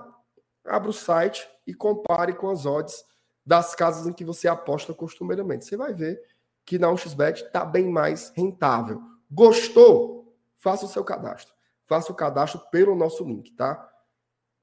Abra 0.67 0.91
o 0.91 0.93
site 0.93 1.49
e 1.65 1.73
compare 1.73 2.35
com 2.35 2.51
as 2.51 2.67
odds 2.67 3.05
das 3.47 3.77
casas 3.77 4.09
em 4.09 4.13
que 4.13 4.25
você 4.25 4.49
aposta 4.49 4.93
costumeiramente. 4.93 5.65
Você 5.65 5.77
vai 5.77 5.95
ver 5.95 6.21
que 6.65 6.81
na 6.81 6.89
1xBet 6.89 7.47
está 7.47 7.65
bem 7.65 7.89
mais 7.89 8.33
rentável. 8.35 9.01
Gostou? 9.31 10.37
Faça 10.57 10.85
o 10.85 10.89
seu 10.89 11.05
cadastro. 11.05 11.55
Faça 11.87 12.11
o 12.11 12.17
cadastro 12.17 12.61
pelo 12.73 12.97
nosso 12.97 13.25
link, 13.25 13.53
tá? 13.53 13.89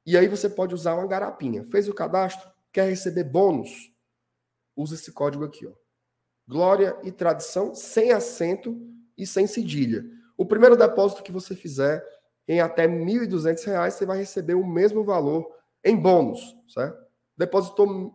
E 0.05 0.17
aí 0.17 0.27
você 0.27 0.49
pode 0.49 0.75
usar 0.75 0.95
uma 0.95 1.07
garapinha. 1.07 1.63
Fez 1.63 1.87
o 1.87 1.93
cadastro? 1.93 2.51
Quer 2.73 2.89
receber 2.89 3.23
bônus? 3.23 3.93
Usa 4.75 4.95
esse 4.95 5.13
código 5.13 5.45
aqui, 5.45 5.65
ó. 5.65 5.71
Glória 6.45 6.97
e 7.03 7.11
tradição 7.11 7.73
sem 7.73 8.11
acento 8.11 8.77
e 9.17 9.25
sem 9.25 9.47
cedilha. 9.47 10.03
O 10.37 10.45
primeiro 10.45 10.75
depósito 10.75 11.23
que 11.23 11.31
você 11.31 11.55
fizer 11.55 12.05
em 12.47 12.59
até 12.59 12.85
R$ 12.85 12.89
1.200, 12.89 13.91
você 13.91 14.05
vai 14.05 14.17
receber 14.17 14.55
o 14.55 14.65
mesmo 14.65 15.03
valor 15.03 15.49
em 15.83 15.95
bônus, 15.95 16.55
certo? 16.67 17.01
Depositou 17.37 17.87
R$ 17.87 18.11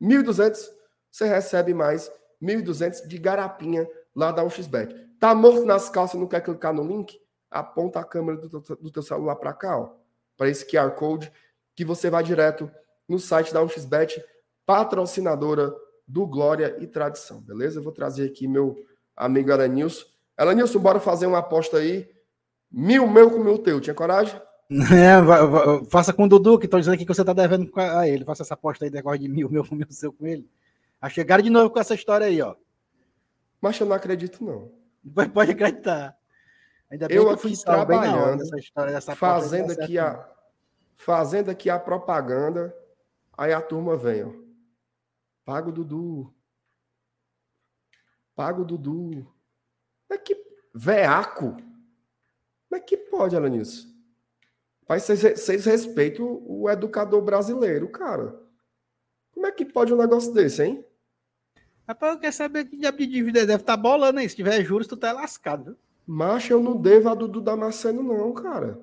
1.200, 0.00 0.68
você 1.10 1.26
recebe 1.26 1.74
mais 1.74 2.10
1.200 2.42 3.06
de 3.06 3.18
garapinha 3.18 3.88
lá 4.14 4.32
da 4.32 4.44
1xBet. 4.44 4.94
Tá 5.18 5.34
morto 5.34 5.64
nas 5.64 5.88
calças 5.88 6.14
e 6.14 6.20
não 6.20 6.26
quer 6.26 6.42
clicar 6.42 6.72
no 6.72 6.86
link? 6.86 7.18
Aponta 7.50 8.00
a 8.00 8.04
câmera 8.04 8.38
do, 8.38 8.60
do 8.60 8.90
teu 8.90 9.02
celular 9.02 9.36
para 9.36 9.52
cá, 9.52 9.78
ó, 9.78 9.94
para 10.36 10.48
esse 10.48 10.66
QR 10.66 10.90
Code, 10.92 11.32
que 11.74 11.84
você 11.84 12.10
vai 12.10 12.22
direto 12.22 12.70
no 13.08 13.18
site 13.18 13.52
da 13.52 13.62
1xBet, 13.62 14.22
patrocinadora 14.64 15.74
do 16.06 16.26
Glória 16.26 16.76
e 16.80 16.86
Tradição, 16.86 17.40
beleza? 17.40 17.78
Eu 17.78 17.82
vou 17.82 17.92
trazer 17.92 18.28
aqui 18.28 18.46
meu 18.46 18.76
amigo 19.16 19.52
Aranilson. 19.52 20.04
Aranilson, 20.36 20.78
bora 20.78 21.00
fazer 21.00 21.26
uma 21.26 21.38
aposta 21.38 21.78
aí. 21.78 22.08
Mil 22.70 23.06
meu 23.08 23.30
com 23.30 23.38
mil 23.38 23.58
teu. 23.58 23.80
Tinha 23.80 23.94
coragem? 23.94 24.40
É, 24.68 25.22
vai, 25.22 25.46
vai, 25.46 25.84
faça 25.84 26.12
com 26.12 26.24
o 26.24 26.28
Dudu, 26.28 26.58
que 26.58 26.64
estão 26.64 26.80
dizendo 26.80 26.94
aqui 26.94 27.06
que 27.06 27.14
você 27.14 27.20
está 27.20 27.32
devendo 27.32 27.70
a 27.76 28.08
ele. 28.08 28.24
Faça 28.24 28.42
essa 28.42 28.54
aposta 28.54 28.84
aí, 28.84 28.90
negócio 28.90 29.20
de 29.20 29.28
mil, 29.28 29.48
meu 29.50 29.64
com 29.64 29.76
mil 29.76 29.86
seu 29.90 30.12
com 30.12 30.26
ele. 30.26 30.50
A 31.00 31.08
chegaram 31.08 31.40
de 31.40 31.50
novo 31.50 31.70
com 31.70 31.78
essa 31.78 31.94
história 31.94 32.26
aí, 32.26 32.42
ó. 32.42 32.56
Mas 33.60 33.78
eu 33.78 33.86
não 33.86 33.94
acredito, 33.94 34.42
não. 34.42 34.72
Pode, 35.14 35.30
pode 35.30 35.52
acreditar. 35.52 36.16
Ainda 36.90 37.06
bem 37.06 37.16
eu 37.16 37.30
aqui 37.30 37.64
trabalhando, 37.64 38.38
dessa 38.38 38.58
história, 38.58 38.92
dessa 38.92 39.14
fazendo 39.14 39.70
aqui 39.70 39.98
a 39.98 40.28
fazendo 40.96 41.50
aqui 41.50 41.68
a 41.68 41.78
propaganda, 41.78 42.74
aí 43.36 43.52
a 43.52 43.60
turma 43.60 43.96
vem, 43.96 44.24
ó. 44.24 44.32
Paga 45.44 45.68
o 45.68 45.72
Dudu. 45.72 46.34
Paga 48.34 48.62
o 48.62 48.64
Dudu. 48.64 49.32
Como 50.06 50.18
é 50.20 50.22
que 50.22 50.36
veaco? 50.74 51.52
Como 51.52 52.74
é 52.74 52.80
que 52.80 52.96
pode, 52.96 53.36
Alanis? 53.36 53.86
Mas 54.88 55.02
vocês, 55.02 55.20
vocês 55.40 55.64
respeitam 55.64 56.42
o 56.46 56.70
educador 56.70 57.20
brasileiro, 57.22 57.88
cara. 57.88 58.40
Como 59.32 59.46
é 59.46 59.52
que 59.52 59.64
pode 59.64 59.92
um 59.92 59.96
negócio 59.96 60.32
desse, 60.32 60.62
hein? 60.62 60.84
Rapaz, 61.86 62.14
eu 62.14 62.20
quero 62.20 62.32
saber 62.32 62.64
que 62.64 62.76
diabo 62.76 62.98
de 62.98 63.06
dívida 63.06 63.46
deve 63.46 63.62
estar 63.62 63.76
tá 63.76 63.82
bolando 63.82 64.18
aí. 64.18 64.28
Se 64.28 64.36
tiver 64.36 64.64
juros, 64.64 64.86
tu 64.86 64.96
tá 64.96 65.12
lascado, 65.12 65.64
viu? 65.64 65.76
Macho, 66.06 66.52
eu 66.52 66.62
não 66.62 66.76
devo 66.76 67.08
a 67.08 67.14
Dudu 67.14 67.40
Damasceno, 67.40 68.02
não, 68.02 68.32
cara. 68.32 68.80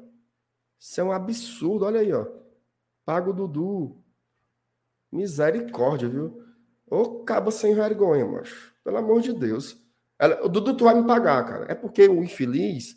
Isso 0.80 1.00
é 1.00 1.04
um 1.04 1.12
absurdo. 1.12 1.86
Olha 1.86 2.02
aí, 2.02 2.12
ó. 2.12 2.28
Paga 3.06 3.30
o 3.30 3.34
Dudu. 3.34 3.98
Misericórdia, 5.12 6.10
viu? 6.10 6.44
Ô, 6.88 7.24
caba 7.24 7.52
sem 7.52 7.74
vergonha, 7.74 8.26
macho. 8.26 8.74
Pelo 8.84 8.98
amor 8.98 9.22
de 9.22 9.34
Deus. 9.34 9.78
Ela, 10.24 10.40
o 10.46 10.48
Dudu, 10.48 10.74
tu 10.74 10.86
vai 10.86 10.96
me 10.96 11.06
pagar, 11.06 11.44
cara. 11.46 11.66
É 11.68 11.76
porque 11.76 12.08
o 12.08 12.24
infeliz 12.24 12.96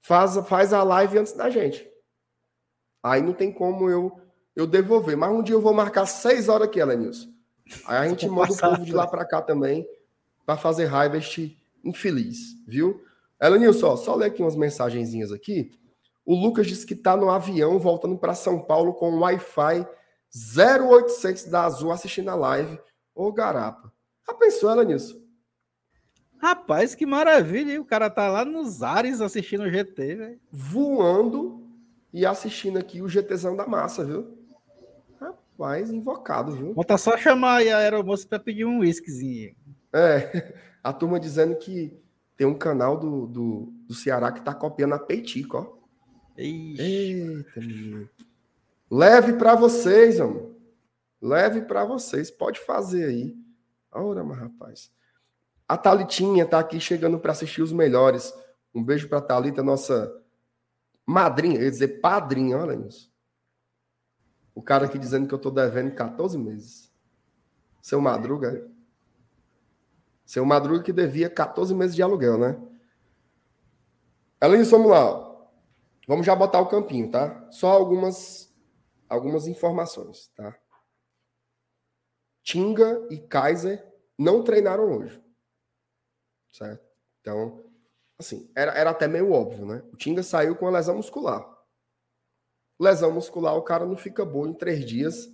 faz, 0.00 0.36
faz 0.48 0.72
a 0.72 0.82
live 0.82 1.18
antes 1.18 1.32
da 1.34 1.48
gente. 1.48 1.88
Aí 3.00 3.22
não 3.22 3.32
tem 3.32 3.52
como 3.52 3.88
eu 3.88 4.20
eu 4.56 4.66
devolver. 4.66 5.16
Mas 5.16 5.30
um 5.30 5.40
dia 5.40 5.54
eu 5.54 5.60
vou 5.60 5.72
marcar 5.72 6.04
seis 6.04 6.48
horas 6.48 6.66
aqui, 6.66 6.80
Elenilson. 6.80 7.28
Aí 7.86 7.98
a 7.98 8.08
gente 8.08 8.28
manda 8.28 8.52
o 8.52 8.56
povo 8.56 8.84
de 8.84 8.92
lá 8.92 9.06
para 9.06 9.24
cá 9.24 9.40
também 9.40 9.88
para 10.44 10.56
fazer 10.56 10.86
raiva 10.86 11.16
este 11.16 11.56
infeliz, 11.84 12.56
viu? 12.66 13.00
Elenilson, 13.40 13.96
só 13.96 14.16
ler 14.16 14.26
aqui 14.26 14.42
umas 14.42 14.56
mensagenzinhas 14.56 15.30
aqui. 15.30 15.70
O 16.26 16.34
Lucas 16.34 16.66
disse 16.66 16.84
que 16.84 16.94
está 16.94 17.16
no 17.16 17.30
avião 17.30 17.78
voltando 17.78 18.18
para 18.18 18.34
São 18.34 18.60
Paulo 18.60 18.94
com 18.94 19.20
Wi-Fi 19.20 19.86
0800 20.56 21.44
da 21.44 21.66
Azul 21.66 21.92
assistindo 21.92 22.30
a 22.30 22.34
live. 22.34 22.80
Ô, 23.14 23.32
garapa. 23.32 23.92
Já 24.26 24.34
pensou, 24.34 24.72
Elenilson? 24.72 25.27
Rapaz, 26.38 26.94
que 26.94 27.04
maravilha, 27.04 27.72
hein? 27.72 27.78
O 27.78 27.84
cara 27.84 28.08
tá 28.08 28.28
lá 28.28 28.44
nos 28.44 28.82
ares 28.82 29.20
assistindo 29.20 29.64
o 29.64 29.70
GT, 29.70 30.14
velho. 30.14 30.40
Voando 30.50 31.62
e 32.12 32.24
assistindo 32.24 32.78
aqui 32.78 33.02
o 33.02 33.08
GTzão 33.08 33.56
da 33.56 33.66
massa, 33.66 34.04
viu? 34.04 34.38
Rapaz, 35.20 35.90
invocado, 35.90 36.52
viu? 36.52 36.74
Falta 36.74 36.96
só 36.96 37.16
chamar 37.16 37.56
aí 37.56 37.70
a 37.70 37.78
aeromoça 37.78 38.26
para 38.26 38.38
pedir 38.38 38.64
um 38.64 38.78
whiskyzinho. 38.78 39.54
É, 39.92 40.54
a 40.82 40.92
turma 40.92 41.18
dizendo 41.18 41.56
que 41.56 41.92
tem 42.36 42.46
um 42.46 42.56
canal 42.56 42.96
do, 42.96 43.26
do, 43.26 43.72
do 43.88 43.94
Ceará 43.94 44.30
que 44.30 44.40
tá 44.40 44.54
copiando 44.54 44.94
a 44.94 44.98
Peitico, 44.98 45.56
ó. 45.56 45.78
Ixi. 46.40 46.80
Eita, 46.80 47.60
menino. 47.60 48.08
Leve 48.88 49.32
para 49.32 49.56
vocês, 49.56 50.20
amor. 50.20 50.54
Leve 51.20 51.62
para 51.62 51.84
vocês. 51.84 52.30
Pode 52.30 52.60
fazer 52.60 53.06
aí. 53.06 53.36
Ora, 53.90 54.22
mas 54.22 54.38
rapaz. 54.38 54.92
A 55.68 55.76
Talitinha 55.76 56.46
tá 56.46 56.58
aqui 56.58 56.80
chegando 56.80 57.18
para 57.18 57.32
assistir 57.32 57.60
os 57.60 57.72
melhores. 57.72 58.32
Um 58.74 58.82
beijo 58.82 59.08
para 59.08 59.20
Talita, 59.20 59.62
nossa 59.62 60.10
madrinha, 61.06 61.58
eu 61.58 61.64
ia 61.64 61.70
dizer 61.70 62.00
padrinha, 62.00 62.56
olha 62.56 62.74
isso. 62.86 63.12
O 64.54 64.62
cara 64.62 64.86
aqui 64.86 64.98
dizendo 64.98 65.28
que 65.28 65.34
eu 65.34 65.38
tô 65.38 65.50
devendo 65.50 65.94
14 65.94 66.38
meses. 66.38 66.92
Seu 67.82 68.00
Madruga. 68.00 68.68
Seu 70.24 70.44
Madruga 70.44 70.82
que 70.82 70.92
devia 70.92 71.30
14 71.30 71.74
meses 71.74 71.94
de 71.94 72.02
aluguel, 72.02 72.38
né? 72.38 72.60
Além 74.40 74.60
disso, 74.60 74.72
vamos 74.72 74.90
lá. 74.90 75.28
Vamos 76.06 76.26
já 76.26 76.34
botar 76.34 76.60
o 76.60 76.68
campinho, 76.68 77.10
tá? 77.10 77.46
Só 77.50 77.68
algumas 77.68 78.48
algumas 79.08 79.46
informações, 79.46 80.28
tá? 80.34 80.56
Tinga 82.42 83.06
e 83.10 83.18
Kaiser 83.18 83.86
não 84.18 84.42
treinaram 84.42 84.90
hoje. 84.90 85.22
Certo? 86.52 86.84
Então, 87.20 87.64
assim, 88.18 88.50
era, 88.54 88.72
era 88.72 88.90
até 88.90 89.06
meio 89.06 89.32
óbvio, 89.32 89.66
né? 89.66 89.82
O 89.92 89.96
Tinga 89.96 90.22
saiu 90.22 90.56
com 90.56 90.66
a 90.66 90.70
lesão 90.70 90.96
muscular. 90.96 91.46
Lesão 92.78 93.12
muscular, 93.12 93.56
o 93.56 93.62
cara 93.62 93.84
não 93.84 93.96
fica 93.96 94.24
bom 94.24 94.46
em 94.46 94.54
três 94.54 94.84
dias, 94.84 95.28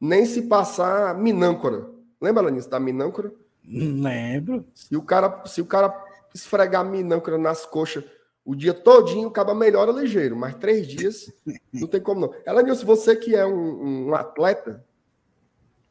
nem 0.00 0.24
se 0.24 0.42
passar 0.42 1.14
minâncora. 1.14 1.90
Lembra, 2.20 2.44
Lanis, 2.44 2.66
da 2.66 2.80
minâncora? 2.80 3.32
Lembro. 3.64 4.66
Se 4.74 4.96
o 4.96 5.02
cara, 5.02 5.44
se 5.44 5.60
o 5.60 5.66
cara 5.66 5.92
esfregar 6.34 6.84
minâncora 6.84 7.38
nas 7.38 7.66
coxas 7.66 8.04
o 8.46 8.54
dia 8.54 8.72
todinho, 8.72 9.26
acaba 9.26 9.52
melhora 9.52 9.90
ligeiro, 9.90 10.36
mas 10.36 10.54
três 10.54 10.86
dias 10.86 11.32
não 11.72 11.88
tem 11.88 12.00
como 12.00 12.20
não. 12.20 12.34
Ela 12.44 12.74
se 12.76 12.84
você 12.84 13.16
que 13.16 13.34
é 13.34 13.44
um, 13.44 14.08
um 14.08 14.14
atleta, 14.14 14.84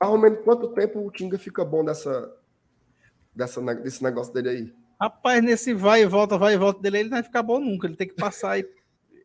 menos 0.01 0.39
quanto 0.43 0.69
tempo 0.69 1.05
o 1.05 1.11
Tinga 1.11 1.37
fica 1.37 1.65
bom 1.65 1.83
dessa, 1.83 2.33
dessa, 3.35 3.61
desse 3.75 4.03
negócio 4.03 4.33
dele 4.33 4.49
aí? 4.49 4.73
Rapaz, 4.99 5.43
nesse 5.43 5.73
vai 5.73 6.03
e 6.03 6.05
volta, 6.05 6.37
vai 6.37 6.53
e 6.53 6.57
volta 6.57 6.81
dele, 6.81 6.99
ele 6.99 7.09
não 7.09 7.17
vai 7.17 7.23
ficar 7.23 7.43
bom 7.43 7.59
nunca. 7.59 7.87
Ele 7.87 7.95
tem 7.95 8.07
que 8.07 8.15
passar 8.15 8.51
aí. 8.51 8.65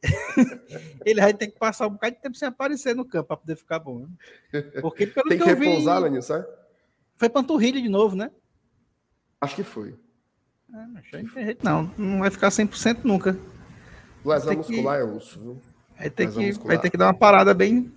ele 1.04 1.20
vai 1.20 1.34
ter 1.34 1.48
que 1.48 1.58
passar 1.58 1.86
um 1.86 1.90
bocado 1.90 2.16
de 2.16 2.22
tempo 2.22 2.36
sem 2.36 2.48
aparecer 2.48 2.94
no 2.94 3.04
campo 3.04 3.28
para 3.28 3.36
poder 3.36 3.56
ficar 3.56 3.78
bom. 3.78 4.00
Né? 4.00 4.62
Porque 4.80 5.06
pelo 5.06 5.28
tem 5.28 5.38
que, 5.38 5.44
que 5.44 5.50
repousar, 5.50 5.98
vi, 5.98 6.04
Lenil, 6.04 6.22
sabe? 6.22 6.46
Foi 7.16 7.28
panturrilha 7.28 7.80
de 7.80 7.88
novo, 7.88 8.16
né? 8.16 8.30
Acho 9.40 9.56
que 9.56 9.62
foi. 9.62 9.94
É, 10.72 11.56
não, 11.62 11.92
não 11.96 12.20
vai 12.20 12.30
ficar 12.30 12.48
100% 12.48 13.00
nunca. 13.04 13.38
Lesão 14.24 14.56
muscular 14.56 14.98
que... 14.98 15.02
é 15.02 15.12
osso, 15.16 15.40
viu? 15.40 15.62
Vai 15.96 16.10
ter, 16.10 16.32
que, 16.32 16.52
vai 16.52 16.78
ter 16.78 16.90
que 16.90 16.96
dar 16.96 17.06
uma 17.06 17.18
parada 17.18 17.52
bem, 17.52 17.92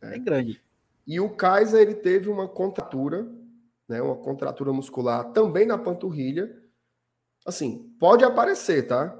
é. 0.00 0.10
bem 0.10 0.22
grande. 0.22 0.62
E 1.06 1.18
o 1.18 1.28
Kaiser, 1.28 1.80
ele 1.80 1.94
teve 1.94 2.28
uma 2.28 2.46
contratura, 2.46 3.26
né, 3.90 4.00
uma 4.00 4.16
contratura 4.16 4.72
muscular 4.72 5.32
também 5.32 5.66
na 5.66 5.76
panturrilha, 5.76 6.50
Assim, 7.46 7.94
pode 7.98 8.24
aparecer, 8.24 8.86
tá? 8.86 9.16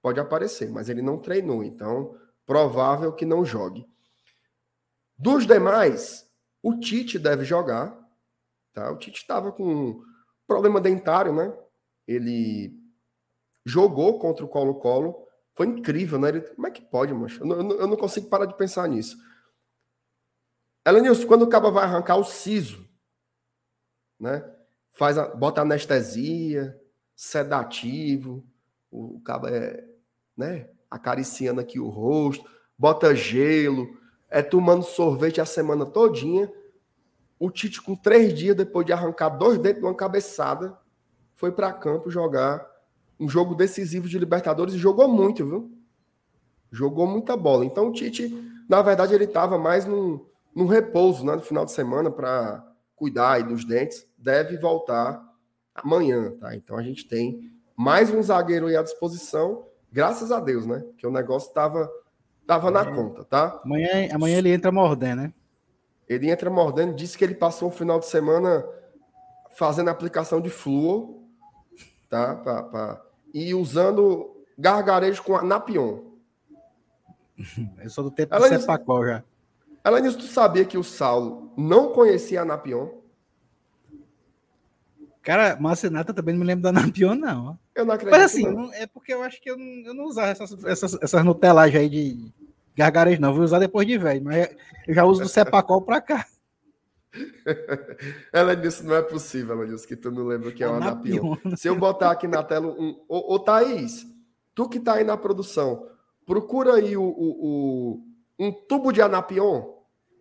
Pode 0.00 0.20
aparecer, 0.20 0.70
mas 0.70 0.88
ele 0.88 1.02
não 1.02 1.18
treinou, 1.18 1.64
então 1.64 2.16
provável 2.46 3.12
que 3.12 3.26
não 3.26 3.44
jogue. 3.44 3.86
Dos 5.16 5.46
demais, 5.46 6.30
o 6.62 6.78
Tite 6.78 7.18
deve 7.18 7.44
jogar, 7.44 7.98
tá? 8.72 8.90
O 8.90 8.96
Tite 8.96 9.20
estava 9.20 9.50
com 9.50 10.00
problema 10.46 10.80
dentário, 10.80 11.32
né? 11.32 11.52
Ele 12.06 12.72
jogou 13.66 14.18
contra 14.18 14.44
o 14.44 14.48
Colo-Colo, 14.48 15.26
foi 15.54 15.66
incrível, 15.66 16.18
né? 16.18 16.28
Ele, 16.28 16.40
como 16.40 16.66
é 16.68 16.70
que 16.70 16.80
pode, 16.80 17.12
mancha? 17.12 17.40
Eu 17.40 17.46
não, 17.46 17.70
eu 17.72 17.86
não 17.88 17.96
consigo 17.96 18.28
parar 18.28 18.46
de 18.46 18.56
pensar 18.56 18.88
nisso. 18.88 19.18
Elenilson, 20.86 21.26
quando 21.26 21.42
o 21.42 21.48
Caba 21.48 21.70
vai 21.70 21.84
arrancar 21.84 22.16
o 22.16 22.24
siso, 22.24 22.87
né? 24.18 24.44
Faz 24.92 25.16
a, 25.18 25.28
bota 25.28 25.60
anestesia, 25.62 26.78
sedativo, 27.14 28.44
o 28.90 29.20
cabo 29.20 29.48
é, 29.48 29.84
né? 30.36 30.68
Acariciando 30.90 31.60
aqui 31.60 31.78
o 31.78 31.88
rosto, 31.88 32.48
bota 32.78 33.14
gelo, 33.14 33.96
é 34.30 34.42
tomando 34.42 34.82
sorvete 34.82 35.40
a 35.40 35.44
semana 35.44 35.84
todinha. 35.84 36.50
O 37.38 37.50
Tite, 37.50 37.80
com 37.80 37.94
três 37.94 38.34
dias 38.34 38.56
depois 38.56 38.84
de 38.86 38.92
arrancar 38.92 39.30
dois 39.30 39.58
dentes 39.58 39.80
de 39.80 39.86
uma 39.86 39.94
cabeçada, 39.94 40.76
foi 41.34 41.52
para 41.52 41.72
campo 41.72 42.10
jogar 42.10 42.66
um 43.18 43.28
jogo 43.28 43.54
decisivo 43.54 44.08
de 44.08 44.18
Libertadores 44.18 44.74
e 44.74 44.78
jogou 44.78 45.08
muito, 45.08 45.44
viu? 45.44 45.72
Jogou 46.70 47.06
muita 47.06 47.36
bola. 47.36 47.64
Então 47.64 47.88
o 47.88 47.92
Tite, 47.92 48.28
na 48.68 48.82
verdade, 48.82 49.14
ele 49.14 49.24
estava 49.24 49.58
mais 49.58 49.84
num, 49.86 50.24
num 50.54 50.66
repouso 50.66 51.24
né, 51.24 51.34
no 51.34 51.42
final 51.42 51.64
de 51.64 51.72
semana 51.72 52.10
para 52.10 52.67
cuidar 52.98 53.32
aí 53.32 53.42
dos 53.42 53.64
dentes. 53.64 54.06
Deve 54.18 54.56
voltar 54.56 55.22
amanhã, 55.74 56.32
tá? 56.32 56.54
Então 56.54 56.76
a 56.76 56.82
gente 56.82 57.06
tem 57.06 57.52
mais 57.76 58.10
um 58.10 58.20
zagueiro 58.20 58.66
aí 58.66 58.76
à 58.76 58.82
disposição, 58.82 59.66
graças 59.90 60.32
a 60.32 60.40
Deus, 60.40 60.66
né? 60.66 60.84
Que 60.96 61.06
o 61.06 61.10
negócio 61.10 61.48
estava 61.48 61.88
tava 62.46 62.70
na 62.70 62.84
conta, 62.84 63.24
tá? 63.24 63.60
Amanhã, 63.64 64.08
amanhã 64.12 64.38
ele 64.38 64.50
entra 64.50 64.72
mordendo, 64.72 65.22
né? 65.22 65.32
Ele 66.08 66.30
entra 66.30 66.48
mordendo, 66.48 66.94
disse 66.94 67.16
que 67.16 67.22
ele 67.22 67.34
passou 67.34 67.68
o 67.68 67.72
final 67.72 68.00
de 68.00 68.06
semana 68.06 68.64
fazendo 69.54 69.90
aplicação 69.90 70.40
de 70.40 70.48
flúor, 70.48 71.22
tá? 72.08 72.34
Pra, 72.36 72.62
pra, 72.62 73.02
e 73.34 73.54
usando 73.54 74.34
gargarejo 74.58 75.22
com 75.22 75.36
anapion. 75.36 76.00
Eu 77.78 77.90
sou 77.90 78.04
do 78.04 78.10
tempo 78.10 78.34
ela 78.34 78.48
do 78.48 78.60
Cepacol 78.60 79.06
já. 79.06 79.24
Ela 79.88 80.02
disse, 80.02 80.18
tu 80.18 80.24
sabia 80.24 80.66
que 80.66 80.76
o 80.76 80.84
Saulo 80.84 81.50
não 81.56 81.94
conhecia 81.94 82.42
anapion? 82.42 82.90
Cara, 85.22 85.56
Marcenata 85.58 86.12
também 86.12 86.34
não 86.34 86.40
me 86.40 86.46
lembro 86.46 86.62
da 86.62 86.68
Anapion, 86.68 87.14
não. 87.14 87.58
Eu 87.74 87.86
não 87.86 87.94
acredito. 87.94 88.14
Mas 88.14 88.22
assim, 88.22 88.42
não. 88.42 88.70
é 88.74 88.86
porque 88.86 89.14
eu 89.14 89.22
acho 89.22 89.40
que 89.40 89.50
eu 89.50 89.56
não, 89.56 89.86
eu 89.86 89.94
não 89.94 90.04
usava 90.04 90.28
essas, 90.28 90.62
essas, 90.62 91.02
essas 91.02 91.24
nutelagens 91.24 91.80
aí 91.80 91.88
de 91.88 92.34
gargarejo, 92.76 93.18
não. 93.18 93.32
Vou 93.32 93.44
usar 93.44 93.58
depois 93.60 93.86
de 93.86 93.96
velho, 93.96 94.22
mas 94.22 94.54
eu 94.86 94.94
já 94.94 95.04
uso 95.04 95.22
do 95.22 95.28
Cepacol 95.28 95.80
pra 95.80 96.02
cá. 96.02 96.26
ela 98.30 98.54
disse: 98.54 98.84
não 98.84 98.94
é 98.94 99.00
possível, 99.00 99.54
ela 99.54 99.66
disse 99.66 99.88
que 99.88 99.96
tu 99.96 100.10
não 100.10 100.26
lembra 100.26 100.50
o 100.50 100.52
que 100.52 100.62
é 100.62 100.68
o 100.68 100.74
Anapion. 100.74 101.36
Se 101.56 101.66
eu 101.66 101.76
botar 101.76 102.10
aqui 102.10 102.28
na 102.28 102.42
tela 102.42 102.66
um. 102.66 103.02
Ô, 103.08 103.34
ô 103.34 103.38
Thaís, 103.38 104.06
tu 104.54 104.68
que 104.68 104.78
tá 104.80 104.94
aí 104.94 105.04
na 105.04 105.16
produção, 105.16 105.88
procura 106.26 106.74
aí 106.74 106.94
o, 106.94 107.02
o, 107.02 107.94
o 107.96 108.02
um 108.38 108.52
tubo 108.52 108.92
de 108.92 109.00
Anapion 109.00 109.77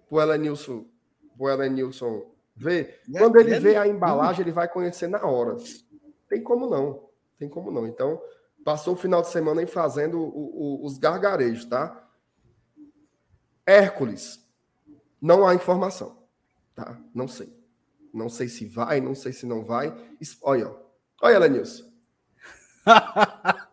pro 0.08 0.22
Elenilson, 0.22 0.86
pro 1.38 1.50
Elenilson 1.50 2.26
ver. 2.56 3.02
Quando 3.12 3.38
ele 3.38 3.60
vê 3.60 3.76
a 3.76 3.88
embalagem, 3.88 4.42
ele 4.42 4.52
vai 4.52 4.68
conhecer 4.68 5.08
na 5.08 5.26
hora. 5.26 5.58
Tem 6.28 6.42
como 6.42 6.68
não. 6.68 7.08
Tem 7.38 7.48
como 7.48 7.72
não. 7.72 7.88
Então, 7.88 8.22
passou 8.64 8.94
o 8.94 8.98
final 8.98 9.22
de 9.22 9.30
semana 9.30 9.62
aí 9.62 9.68
fazendo 9.68 10.20
o, 10.20 10.82
o, 10.82 10.86
os 10.86 10.98
gargarejos, 10.98 11.66
tá? 11.66 12.04
Hércules, 13.66 14.44
não 15.22 15.46
há 15.48 15.54
informação. 15.54 16.18
Tá? 16.74 16.98
Não 17.14 17.28
sei. 17.28 17.56
Não 18.14 18.30
sei 18.30 18.48
se 18.48 18.66
vai, 18.66 19.00
não 19.02 19.14
sei 19.14 19.34
se 19.34 19.46
não 19.46 19.64
vai. 19.64 19.96
Olha, 20.42 20.74
olha, 21.22 21.40
Lenilson. 21.40 21.86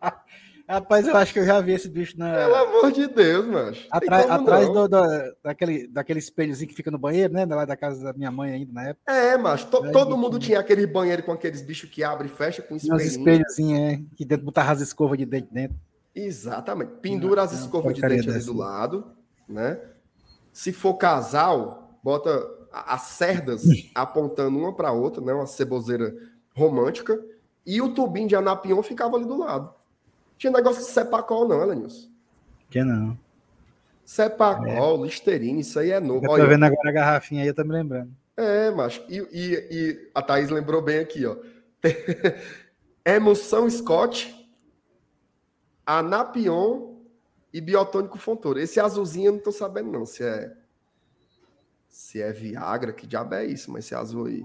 Rapaz, 0.67 1.07
eu 1.07 1.15
acho 1.15 1.31
que 1.31 1.39
eu 1.39 1.45
já 1.45 1.61
vi 1.61 1.73
esse 1.73 1.87
bicho 1.87 2.17
na. 2.17 2.33
Pelo 2.33 2.55
amor 2.55 2.91
de 2.91 3.07
Deus, 3.07 3.45
mano. 3.45 3.77
Atra... 3.91 4.33
Atrás 4.33 4.67
do, 4.67 4.87
do, 4.87 5.01
daquele, 5.43 5.87
daquele 5.87 6.17
espelhozinho 6.19 6.67
que 6.67 6.75
fica 6.75 6.89
no 6.89 6.97
banheiro, 6.97 7.31
né? 7.33 7.45
Lá 7.45 7.65
da 7.65 7.77
casa 7.77 8.03
da 8.03 8.13
minha 8.13 8.31
mãe 8.31 8.51
ainda 8.51 8.73
na 8.73 8.89
época. 8.89 9.11
É, 9.11 9.37
mas 9.37 9.63
to, 9.63 9.91
todo 9.91 10.17
mundo 10.17 10.39
tinha 10.39 10.59
aquele 10.59 10.87
banheiro 10.87 11.21
com 11.21 11.31
aqueles 11.31 11.61
bichos 11.61 11.89
que 11.89 12.03
abre 12.03 12.27
e 12.27 12.31
fecha 12.31 12.63
com 12.63 12.75
espelhinho. 12.75 12.97
Os 12.97 13.15
espelhozinhos, 13.15 13.79
é. 13.79 14.01
Que 14.15 14.25
dentro 14.25 14.43
botar 14.43 14.69
as 14.71 14.81
escovas 14.81 15.19
de 15.19 15.25
dente 15.25 15.49
dentro. 15.51 15.77
Exatamente. 16.15 16.93
Pendura 16.99 17.43
as 17.43 17.53
escovas 17.53 17.93
de 17.93 18.01
dente 18.01 18.27
ali 18.27 18.43
do 18.43 18.57
lado, 18.57 19.05
né? 19.47 19.79
Se 20.51 20.73
for 20.73 20.95
casal, 20.95 21.99
bota 22.01 22.43
as 22.71 23.01
cerdas 23.03 23.63
apontando 23.93 24.57
uma 24.57 24.73
para 24.73 24.91
outra, 24.91 25.23
né? 25.23 25.31
Uma 25.31 25.45
ceboseira 25.45 26.15
romântica. 26.55 27.19
E 27.63 27.81
o 27.81 27.93
tubinho 27.93 28.27
de 28.27 28.35
anapion 28.35 28.81
ficava 28.81 29.15
ali 29.15 29.25
do 29.25 29.37
lado. 29.37 29.71
Tinha 30.37 30.51
negócio 30.51 30.81
de 30.81 30.89
sepacol, 30.89 31.47
não, 31.47 31.61
Elenilson. 31.61 32.09
Que 32.69 32.83
não. 32.83 33.17
Sepacol, 34.03 35.03
é. 35.03 35.07
Listerine, 35.07 35.61
isso 35.61 35.79
aí 35.79 35.91
é 35.91 35.99
novo. 35.99 36.25
Eu 36.25 36.29
tô 36.29 36.33
Olha, 36.33 36.47
vendo 36.47 36.63
agora 36.63 36.89
a 36.89 36.93
garrafinha 36.93 37.41
aí, 37.41 37.47
eu 37.47 37.53
tô 37.53 37.63
me 37.63 37.71
lembrando. 37.71 38.11
É, 38.37 38.69
macho. 38.69 39.03
E, 39.09 39.17
e, 39.31 39.67
e 39.71 40.11
a 40.13 40.21
Thaís 40.21 40.49
lembrou 40.49 40.81
bem 40.81 40.99
aqui, 40.99 41.25
ó. 41.25 41.37
Emoção 43.05 43.69
Scott, 43.69 44.33
Anapion 45.85 46.95
e 47.53 47.61
Biotônico 47.61 48.17
Fontoura. 48.17 48.61
Esse 48.61 48.79
azulzinho 48.79 49.27
eu 49.27 49.33
não 49.33 49.39
tô 49.39 49.51
sabendo, 49.51 49.91
não, 49.91 50.05
se 50.05 50.23
é 50.23 50.55
se 51.95 52.21
é 52.21 52.29
Viagra, 52.33 52.91
que 52.91 53.07
diabo 53.07 53.35
é 53.35 53.45
isso, 53.45 53.71
mas 53.71 53.85
esse 53.85 53.95
azul 53.95 54.25
aí. 54.25 54.43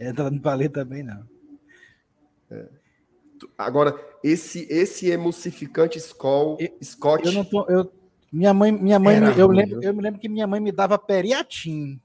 é, 0.00 0.10
tá 0.10 0.30
no 0.30 0.40
palê 0.40 0.66
também, 0.66 1.02
não. 1.02 1.28
É. 2.50 2.66
Agora, 3.58 3.98
esse 4.22 4.68
esse 4.70 5.10
emulsificante 5.10 5.98
Skol, 5.98 6.56
Scott. 6.80 7.26
Eu 7.26 7.32
não 7.32 7.44
tô. 7.44 7.66
Eu, 7.68 7.92
minha 8.32 8.54
mãe, 8.54 8.70
minha 8.70 9.00
mãe 9.00 9.16
eu, 9.36 9.48
lembro, 9.48 9.82
eu 9.82 9.92
me 9.92 10.00
lembro 10.00 10.20
que 10.20 10.28
minha 10.28 10.46
mãe 10.46 10.60
me 10.60 10.70
dava 10.70 10.96
periatim. 10.96 12.00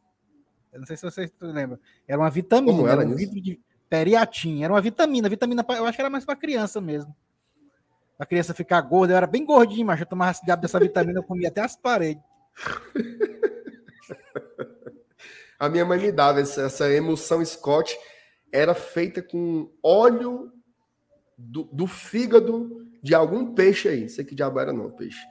Eu 0.71 0.79
não 0.79 0.87
sei 0.87 0.97
se 0.97 1.03
vocês 1.03 1.31
lembram. 1.39 1.77
Era 2.07 2.19
uma 2.19 2.31
vitamina. 2.31 2.75
Como 2.75 2.87
era, 2.87 3.03
era 3.03 3.11
um 3.11 3.15
vidro 3.15 3.39
de 3.39 3.61
periatim. 3.87 4.63
Era 4.63 4.73
uma 4.73 4.81
vitamina. 4.81 5.29
Vitamina, 5.29 5.63
eu 5.69 5.85
acho 5.85 5.95
que 5.95 6.01
era 6.01 6.09
mais 6.09 6.25
para 6.25 6.35
criança 6.35 6.81
mesmo. 6.81 7.15
A 8.17 8.25
criança 8.25 8.53
ficar 8.53 8.81
gorda, 8.81 9.13
eu 9.13 9.17
era 9.17 9.27
bem 9.27 9.45
gordinho, 9.45 9.85
mas 9.85 9.99
eu 9.99 10.05
tomava 10.07 10.31
esse 10.31 10.43
diabo 10.43 10.61
dessa 10.61 10.79
vitamina, 10.79 11.19
eu 11.19 11.23
comia 11.23 11.49
até 11.49 11.61
as 11.61 11.75
paredes. 11.75 12.23
A 15.59 15.67
minha 15.69 15.85
mãe 15.85 15.99
me 15.99 16.11
dava 16.11 16.39
essa, 16.41 16.63
essa 16.63 16.91
emulsão 16.91 17.43
Scott, 17.43 17.97
era 18.51 18.73
feita 18.73 19.21
com 19.21 19.71
óleo 19.81 20.52
do, 21.37 21.63
do, 21.71 21.87
fígado 21.87 22.87
de 23.01 23.13
algum 23.13 23.53
peixe 23.53 23.87
aí. 23.89 24.09
Sei 24.09 24.23
que 24.23 24.35
diabo 24.35 24.59
era, 24.59 24.73
não, 24.73 24.89
peixe. 24.91 25.25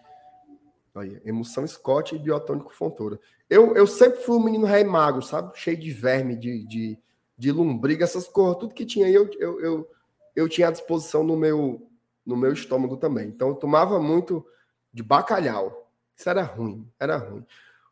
Aí, 0.95 1.21
emulsão 1.25 1.67
Scott 1.67 2.15
e 2.15 2.19
biotônico 2.19 2.73
Fontoura. 2.73 3.19
Eu, 3.49 3.75
eu 3.75 3.87
sempre 3.87 4.21
fui 4.21 4.37
um 4.37 4.45
menino 4.45 4.67
rei 4.67 4.85
magro, 4.85 5.23
sabe? 5.23 5.59
Cheio 5.59 5.77
de 5.77 5.91
verme, 5.91 6.37
de, 6.37 6.67
de, 6.67 6.99
de 7.37 7.53
lombriga, 7.53 8.05
essas 8.05 8.29
coisas, 8.29 8.59
tudo 8.59 8.75
que 8.75 8.85
tinha 8.85 9.07
aí 9.07 9.15
eu, 9.15 9.31
eu, 9.39 9.61
eu, 9.61 9.91
eu 10.37 10.49
tinha 10.49 10.69
à 10.69 10.71
disposição 10.71 11.25
no 11.25 11.37
meu, 11.37 11.87
no 12.25 12.37
meu 12.37 12.53
estômago 12.53 12.97
também. 12.97 13.29
Então 13.29 13.49
eu 13.49 13.55
tomava 13.55 13.99
muito 14.01 14.45
de 14.93 15.03
bacalhau. 15.03 15.91
Isso 16.17 16.29
era 16.29 16.43
ruim, 16.43 16.87
era 17.01 17.17
ruim. 17.17 17.45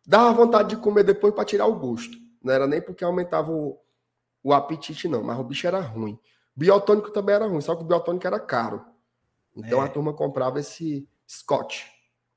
Dava 0.07 0.33
vontade 0.33 0.71
de 0.71 0.77
comer 0.77 1.05
depois 1.05 1.35
para 1.35 1.45
tirar 1.45 1.67
o 1.67 1.79
gosto. 1.79 2.17
Não 2.43 2.53
era 2.53 2.67
nem 2.67 2.81
porque 2.81 3.05
aumentava 3.05 3.51
o, 3.51 3.79
o 4.43 4.53
apetite, 4.53 5.09
não, 5.09 5.23
mas 5.23 5.39
o 5.39 5.45
bicho 5.45 5.67
era 5.67 5.81
ruim. 5.81 6.19
Biotônico 6.61 7.11
também 7.11 7.35
era 7.35 7.47
ruim, 7.47 7.63
só 7.63 7.75
que 7.75 7.83
o 7.83 7.87
biotônico 7.87 8.27
era 8.27 8.39
caro. 8.39 8.85
Então 9.57 9.81
é. 9.83 9.87
a 9.87 9.89
turma 9.89 10.13
comprava 10.13 10.61
esse 10.61 11.09
Scott. 11.27 11.91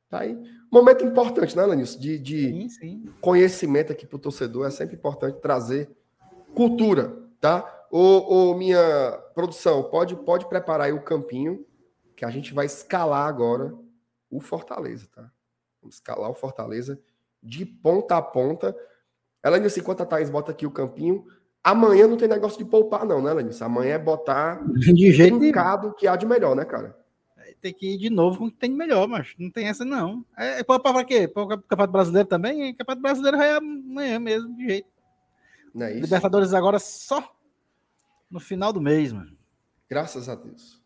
Tá 0.10 0.20
aí. 0.20 0.42
Momento 0.72 1.04
importante, 1.04 1.58
né, 1.58 1.66
Lanilson? 1.66 2.00
De, 2.00 2.18
de 2.18 2.48
sim, 2.48 2.70
sim. 2.70 3.14
conhecimento 3.20 3.92
aqui 3.92 4.08
para 4.08 4.16
o 4.16 4.20
torcedor. 4.20 4.66
É 4.66 4.70
sempre 4.70 4.96
importante 4.96 5.42
trazer 5.42 5.92
cultura, 6.56 7.14
tá? 7.42 7.70
Ô, 7.92 8.52
ô, 8.52 8.56
minha 8.56 9.12
produção, 9.36 9.84
pode, 9.84 10.16
pode 10.16 10.48
preparar 10.48 10.88
aí 10.88 10.94
o 10.94 11.04
campinho, 11.04 11.66
que 12.16 12.24
a 12.24 12.30
gente 12.30 12.54
vai 12.54 12.66
escalar 12.66 13.28
agora 13.28 13.76
o 14.30 14.40
Fortaleza, 14.40 15.06
tá? 15.14 15.30
Vamos 15.82 15.96
escalar 15.96 16.30
o 16.30 16.34
Fortaleza 16.34 16.98
de 17.42 17.66
ponta 17.66 18.16
a 18.16 18.22
ponta. 18.22 18.74
Ela 19.44 19.60
disse, 19.60 19.82
enquanto 19.82 20.00
a 20.00 20.06
Thaís 20.06 20.30
bota 20.30 20.54
aqui 20.54 20.66
o 20.66 20.72
campinho, 20.72 21.26
amanhã 21.64 22.08
não 22.08 22.18
tem 22.18 22.28
negócio 22.28 22.58
de 22.58 22.66
poupar 22.66 23.06
não, 23.06 23.22
né, 23.22 23.34
Lenilson? 23.34 23.66
Amanhã 23.66 23.96
é 23.96 24.00
botar 24.00 24.62
de 24.74 25.12
jeito 25.12 25.40
trincado 25.40 25.94
que 25.94 26.08
há 26.08 26.16
de 26.16 26.26
melhor, 26.26 26.56
né, 26.56 26.66
cara? 26.66 26.98
Tem 27.62 27.74
que 27.74 27.94
ir 27.94 27.98
de 27.98 28.10
novo 28.10 28.40
com 28.40 28.46
o 28.48 28.52
que 28.52 28.58
tem 28.58 28.70
de 28.70 28.76
melhor, 28.76 29.08
mas 29.08 29.34
não 29.40 29.50
tem 29.50 29.68
essa 29.68 29.86
não. 29.86 30.26
É, 30.38 30.60
é 30.60 30.64
poupar 30.64 30.92
pra 30.92 31.06
quê? 31.06 31.30
Para 31.30 31.44
o 31.44 31.48
Campeonato 31.48 31.94
Brasileiro 31.94 32.28
também? 32.28 32.72
O 32.72 32.76
Campeonato 32.76 33.02
Brasileiro 33.02 33.38
é 33.38 33.56
amanhã 33.56 34.20
mesmo, 34.20 34.54
de 34.54 34.68
jeito. 34.68 34.90
Não 35.74 35.86
é 35.86 35.94
isso? 35.94 36.02
Libertadores 36.02 36.54
agora 36.54 36.78
só 36.78 37.34
no 38.30 38.42
final 38.42 38.74
do 38.74 38.82
mês, 38.82 39.14
mano. 39.14 39.32
Graças 39.90 40.28
a 40.28 40.36
Deus. 40.36 40.82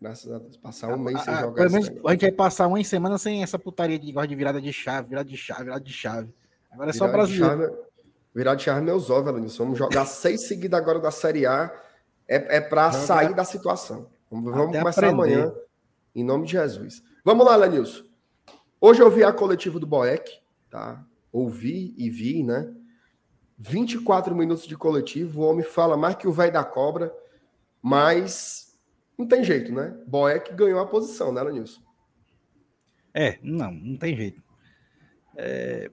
Graças 0.00 0.30
a 0.30 0.38
Deus. 0.38 0.56
Passar 0.58 0.94
um 0.94 0.98
mês 0.98 1.20
sem 1.22 1.32
ah, 1.32 1.40
jogar. 1.40 1.54
Pelo 1.54 1.72
menos 1.72 1.88
a 1.88 2.10
gente 2.12 2.20
vai 2.20 2.32
passar 2.32 2.66
uma 2.66 2.84
semana 2.84 3.16
sem 3.16 3.42
essa 3.42 3.58
putaria 3.58 3.98
de, 3.98 4.12
de 4.12 4.34
virada 4.36 4.60
de 4.60 4.72
chave, 4.72 5.08
virada 5.08 5.28
de 5.28 5.36
chave, 5.36 5.64
virada 5.64 5.80
de 5.80 5.92
chave. 5.92 6.34
Agora 6.70 6.90
é 6.90 6.92
só 6.92 7.08
brasileiro. 7.08 7.87
Virada 8.38 8.56
de 8.56 8.62
chave 8.62 8.80
meus 8.80 9.10
ovos, 9.10 9.28
Elenilson. 9.28 9.64
Vamos 9.64 9.78
jogar 9.80 10.06
seis 10.06 10.46
seguidas 10.46 10.78
agora 10.78 11.00
da 11.00 11.10
Série 11.10 11.44
A. 11.44 11.74
É, 12.28 12.58
é 12.58 12.60
para 12.60 12.92
sair 12.92 13.34
da 13.34 13.42
situação. 13.42 14.06
Vamos, 14.30 14.52
vamos 14.52 14.78
começar 14.78 15.08
aprender. 15.08 15.12
amanhã, 15.12 15.52
em 16.14 16.22
nome 16.22 16.46
de 16.46 16.52
Jesus. 16.52 17.02
Vamos 17.24 17.44
lá, 17.44 17.56
Lenilson. 17.56 18.04
Hoje 18.80 19.02
eu 19.02 19.10
vi 19.10 19.24
a 19.24 19.32
coletiva 19.32 19.80
do 19.80 19.88
Boeck, 19.88 20.38
tá? 20.70 21.04
Ouvi 21.32 21.92
e 21.98 22.08
vi, 22.08 22.44
né? 22.44 22.72
24 23.58 24.36
minutos 24.36 24.68
de 24.68 24.76
coletivo, 24.76 25.40
o 25.40 25.44
homem 25.44 25.64
fala 25.64 25.96
mais 25.96 26.14
que 26.14 26.28
o 26.28 26.32
velho 26.32 26.52
da 26.52 26.62
cobra, 26.62 27.12
mas 27.82 28.78
não 29.18 29.26
tem 29.26 29.42
jeito, 29.42 29.72
né? 29.72 29.98
Boeck 30.06 30.54
ganhou 30.54 30.78
a 30.78 30.86
posição, 30.86 31.32
né, 31.32 31.42
Lenilson? 31.42 31.80
É, 33.12 33.36
não, 33.42 33.72
não 33.72 33.96
tem 33.96 34.14
jeito. 34.14 34.40
É... 35.36 35.90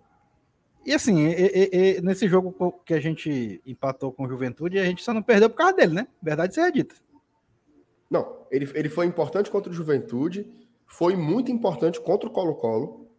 E 0.85 0.93
assim, 0.93 1.25
e, 1.25 1.69
e, 1.97 2.01
nesse 2.01 2.27
jogo 2.27 2.53
que 2.85 2.93
a 2.93 2.99
gente 2.99 3.59
empatou 3.65 4.11
com 4.11 4.25
o 4.25 4.29
Juventude, 4.29 4.77
a 4.77 4.85
gente 4.85 5.03
só 5.03 5.13
não 5.13 5.23
perdeu 5.23 5.49
por 5.49 5.57
causa 5.57 5.73
dele, 5.73 5.93
né? 5.95 6.07
Verdade 6.21 6.53
seja 6.53 6.71
dita. 6.71 6.95
Não, 8.09 8.45
ele, 8.51 8.69
ele 8.75 8.89
foi 8.89 9.07
importante 9.07 9.49
contra 9.49 9.71
o 9.71 9.75
Juventude, 9.75 10.47
foi 10.85 11.15
muito 11.15 11.51
importante 11.51 11.99
contra 11.99 12.29
o 12.29 12.31
Colo-Colo, 12.31 13.09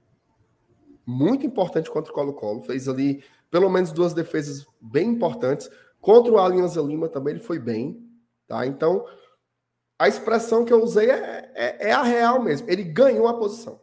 muito 1.04 1.44
importante 1.44 1.90
contra 1.90 2.12
o 2.12 2.14
Colo-Colo, 2.14 2.62
fez 2.62 2.88
ali 2.88 3.24
pelo 3.50 3.68
menos 3.68 3.90
duas 3.90 4.14
defesas 4.14 4.64
bem 4.80 5.08
importantes. 5.08 5.68
Contra 6.00 6.32
o 6.32 6.38
Alianza 6.38 6.80
Lima 6.80 7.08
também 7.08 7.34
ele 7.34 7.42
foi 7.42 7.58
bem, 7.58 8.08
tá? 8.46 8.64
Então, 8.64 9.04
a 9.98 10.06
expressão 10.06 10.64
que 10.64 10.72
eu 10.72 10.82
usei 10.82 11.10
é, 11.10 11.50
é, 11.54 11.88
é 11.88 11.92
a 11.92 12.02
real 12.02 12.42
mesmo. 12.42 12.70
Ele 12.70 12.84
ganhou 12.84 13.26
a 13.26 13.38
posição. 13.38 13.80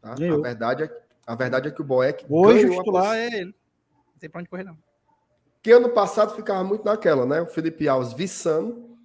Tá? 0.00 0.12
A, 0.12 0.14
verdade 0.14 0.84
é, 0.84 0.99
a 1.26 1.34
verdade 1.34 1.68
é 1.68 1.70
que 1.70 1.80
o 1.80 1.84
Boeck 1.84 2.26
Hoje 2.28 2.66
o 2.66 2.70
titular 2.70 3.16
é 3.16 3.26
ele. 3.26 3.54
Não 3.92 4.18
tem 4.18 4.28
pra 4.28 4.40
onde 4.40 4.48
correr, 4.48 4.64
não. 4.64 4.76
Que 5.62 5.72
ano 5.72 5.90
passado 5.90 6.34
ficava 6.34 6.64
muito 6.64 6.84
naquela, 6.84 7.26
né? 7.26 7.40
O 7.40 7.46
Felipe 7.46 7.86
Alves 7.88 8.12
viçando, 8.12 8.96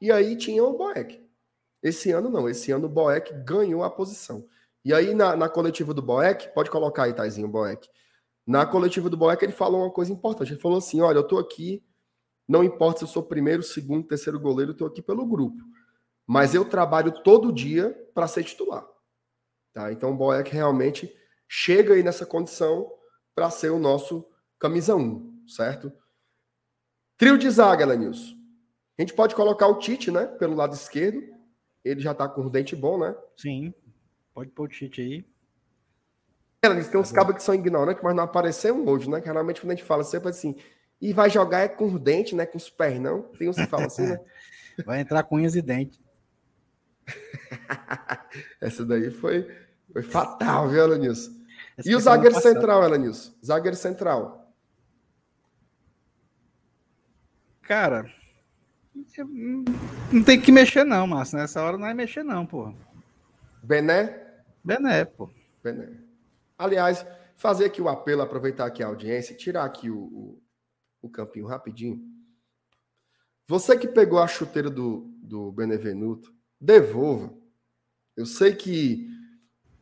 e 0.00 0.10
aí 0.10 0.36
tinha 0.36 0.64
o 0.64 0.76
Boeck. 0.76 1.22
Esse 1.82 2.10
ano 2.10 2.30
não, 2.30 2.48
esse 2.48 2.72
ano 2.72 2.86
o 2.86 2.90
Boeck 2.90 3.32
ganhou 3.44 3.84
a 3.84 3.90
posição. 3.90 4.46
E 4.84 4.92
aí 4.92 5.14
na, 5.14 5.36
na 5.36 5.48
coletiva 5.48 5.92
do 5.92 6.02
Boeck, 6.02 6.52
pode 6.54 6.70
colocar 6.70 7.04
aí, 7.04 7.12
Taizinho, 7.12 7.46
o 7.46 7.50
Boeck. 7.50 7.88
Na 8.46 8.64
coletiva 8.64 9.10
do 9.10 9.16
Boeck 9.16 9.44
ele 9.44 9.52
falou 9.52 9.82
uma 9.82 9.90
coisa 9.90 10.12
importante. 10.12 10.52
Ele 10.52 10.60
falou 10.60 10.78
assim: 10.78 11.00
olha, 11.00 11.18
eu 11.18 11.26
tô 11.26 11.38
aqui, 11.38 11.84
não 12.48 12.64
importa 12.64 13.00
se 13.00 13.04
eu 13.04 13.08
sou 13.08 13.22
primeiro, 13.22 13.62
segundo, 13.62 14.06
terceiro 14.06 14.40
goleiro, 14.40 14.72
eu 14.72 14.76
tô 14.76 14.86
aqui 14.86 15.02
pelo 15.02 15.26
grupo. 15.26 15.62
Mas 16.26 16.54
eu 16.54 16.64
trabalho 16.64 17.12
todo 17.22 17.52
dia 17.52 17.94
para 18.14 18.26
ser 18.26 18.44
titular. 18.44 18.86
Tá? 19.72 19.92
Então 19.92 20.10
o 20.10 20.16
Boeck 20.16 20.50
realmente 20.50 21.14
chega 21.48 21.94
aí 21.94 22.02
nessa 22.02 22.26
condição 22.26 22.92
para 23.34 23.50
ser 23.50 23.70
o 23.70 23.78
nosso 23.78 24.28
camisa 24.58 24.94
1, 24.94 25.44
certo? 25.48 25.92
Trio 27.16 27.38
de 27.38 27.48
zaga, 27.50 27.86
Lenilson. 27.86 28.36
A 28.98 29.02
gente 29.02 29.14
pode 29.14 29.34
colocar 29.34 29.66
o 29.68 29.78
Tite, 29.78 30.10
né? 30.10 30.26
Pelo 30.26 30.54
lado 30.54 30.74
esquerdo. 30.74 31.22
Ele 31.84 32.00
já 32.00 32.12
tá 32.12 32.28
com 32.28 32.42
o 32.42 32.50
dente 32.50 32.76
bom, 32.76 32.98
né? 32.98 33.16
Sim. 33.36 33.72
Pode 34.34 34.50
pôr 34.50 34.64
o 34.64 34.68
Tite 34.68 35.00
aí. 35.00 35.24
Eles 36.62 36.88
tem 36.88 37.00
uns 37.00 37.12
cabos 37.12 37.36
que 37.36 37.42
são 37.42 37.54
ignorantes, 37.54 38.02
mas 38.02 38.14
não 38.14 38.24
apareceram 38.24 38.84
hoje, 38.84 39.08
né? 39.08 39.20
Que 39.20 39.26
geralmente 39.26 39.60
quando 39.60 39.70
a 39.70 39.74
gente 39.76 39.86
fala 39.86 40.02
sempre 40.02 40.28
assim, 40.28 40.56
e 41.00 41.12
vai 41.12 41.30
jogar 41.30 41.60
é 41.60 41.68
com 41.68 41.86
os 41.86 42.00
dentes, 42.00 42.32
né? 42.32 42.44
Com 42.44 42.58
os 42.58 42.68
pés, 42.68 43.00
não? 43.00 43.22
Tem 43.22 43.48
uns 43.48 43.56
que 43.56 43.66
falam 43.66 43.86
assim, 43.86 44.06
né? 44.06 44.20
vai 44.84 45.00
entrar 45.00 45.22
com 45.22 45.36
unhas 45.36 45.54
e 45.54 45.62
dentes. 45.62 46.00
Essa 48.60 48.84
daí 48.84 49.10
foi, 49.10 49.48
foi 49.92 50.02
fatal, 50.02 50.68
viu, 50.68 50.82
Elenilson? 51.78 51.90
E 51.90 51.94
o 51.94 52.00
zagueiro 52.00 52.40
central, 52.40 52.84
Elenilson? 52.84 53.32
Zagueiro 53.44 53.76
central. 53.76 54.52
Cara, 57.62 58.10
não 60.12 60.22
tem 60.22 60.40
que 60.40 60.50
mexer, 60.50 60.84
não, 60.84 61.06
Márcio. 61.06 61.38
Nessa 61.38 61.62
hora 61.62 61.76
não 61.76 61.86
é 61.86 61.94
mexer, 61.94 62.22
não, 62.22 62.44
pô. 62.44 62.72
Bené? 63.62 64.26
Bené, 64.64 65.04
pô. 65.04 65.30
Bené. 65.62 65.90
Aliás, 66.56 67.06
fazer 67.36 67.66
aqui 67.66 67.80
o 67.80 67.88
apelo, 67.88 68.22
aproveitar 68.22 68.66
aqui 68.66 68.82
a 68.82 68.86
audiência, 68.86 69.36
tirar 69.36 69.64
aqui 69.64 69.90
o, 69.90 69.98
o, 69.98 70.42
o 71.02 71.08
campinho 71.08 71.46
rapidinho. 71.46 72.02
Você 73.46 73.78
que 73.78 73.86
pegou 73.86 74.18
a 74.18 74.26
chuteira 74.26 74.68
do, 74.68 75.10
do 75.22 75.52
Benevenuto, 75.52 76.34
devolva. 76.60 77.32
Eu 78.16 78.26
sei 78.26 78.54
que 78.54 79.08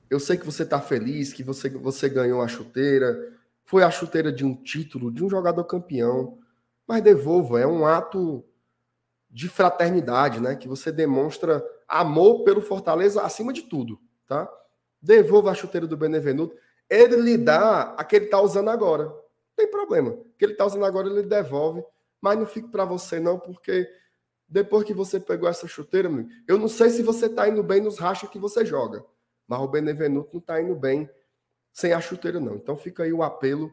eu 0.08 0.20
sei 0.20 0.36
que 0.36 0.46
você 0.46 0.62
está 0.62 0.80
feliz, 0.80 1.32
que 1.32 1.42
você, 1.42 1.68
você 1.68 2.08
ganhou 2.08 2.40
a 2.40 2.48
chuteira, 2.48 3.34
foi 3.64 3.82
a 3.82 3.90
chuteira 3.90 4.32
de 4.32 4.44
um 4.44 4.54
título, 4.54 5.10
de 5.10 5.24
um 5.24 5.28
jogador 5.28 5.64
campeão, 5.64 6.38
mas 6.86 7.02
devolva, 7.02 7.60
é 7.60 7.66
um 7.66 7.84
ato 7.84 8.44
de 9.28 9.48
fraternidade, 9.48 10.40
né? 10.40 10.54
Que 10.54 10.68
você 10.68 10.92
demonstra 10.92 11.64
amor 11.88 12.44
pelo 12.44 12.62
Fortaleza 12.62 13.22
acima 13.22 13.52
de 13.52 13.62
tudo, 13.62 13.98
tá? 14.26 14.48
Devolva 15.02 15.50
a 15.50 15.54
chuteira 15.54 15.86
do 15.86 15.96
Benevenuto. 15.96 16.56
Ele 16.88 17.16
lhe 17.16 17.36
dá 17.36 17.94
a 17.96 18.04
que 18.04 18.16
ele 18.16 18.26
está 18.26 18.40
usando 18.40 18.70
agora. 18.70 19.04
Não 19.04 19.14
tem 19.56 19.70
problema. 19.70 20.10
O 20.10 20.24
que 20.38 20.44
ele 20.44 20.52
está 20.52 20.64
usando 20.64 20.84
agora, 20.84 21.08
ele 21.08 21.24
devolve. 21.24 21.84
Mas 22.20 22.38
não 22.38 22.46
fique 22.46 22.68
para 22.68 22.84
você, 22.84 23.20
não, 23.20 23.38
porque 23.38 23.88
depois 24.48 24.84
que 24.84 24.94
você 24.94 25.18
pegou 25.18 25.48
essa 25.48 25.66
chuteira, 25.66 26.08
eu 26.46 26.56
não 26.56 26.68
sei 26.68 26.90
se 26.90 27.02
você 27.02 27.26
está 27.26 27.48
indo 27.48 27.62
bem 27.62 27.80
nos 27.80 27.98
rachas 27.98 28.30
que 28.30 28.38
você 28.38 28.64
joga. 28.64 29.04
Mas 29.46 29.60
o 29.60 29.68
Benevenuto 29.68 30.30
não 30.32 30.40
está 30.40 30.60
indo 30.60 30.74
bem 30.74 31.08
sem 31.72 31.92
a 31.92 32.00
chuteira, 32.00 32.40
não. 32.40 32.56
Então 32.56 32.76
fica 32.76 33.02
aí 33.02 33.12
o 33.12 33.22
apelo 33.22 33.70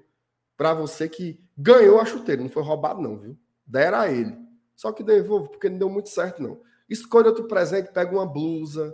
para 0.58 0.74
você 0.74 1.08
que 1.08 1.40
ganhou 1.58 2.00
a 2.00 2.06
chuteira. 2.06 2.42
Não 2.42 2.50
foi 2.50 2.64
roubado, 2.64 3.02
não, 3.02 3.18
viu? 3.18 3.38
Dera 3.66 4.02
a 4.02 4.12
ele. 4.12 4.38
Só 4.76 4.92
que 4.92 5.04
devolve, 5.04 5.50
porque 5.50 5.70
não 5.70 5.78
deu 5.78 5.90
muito 5.90 6.10
certo, 6.10 6.42
não. 6.42 6.60
Escolha 6.90 7.28
outro 7.28 7.48
presente, 7.48 7.92
pega 7.92 8.12
uma 8.12 8.26
blusa, 8.26 8.94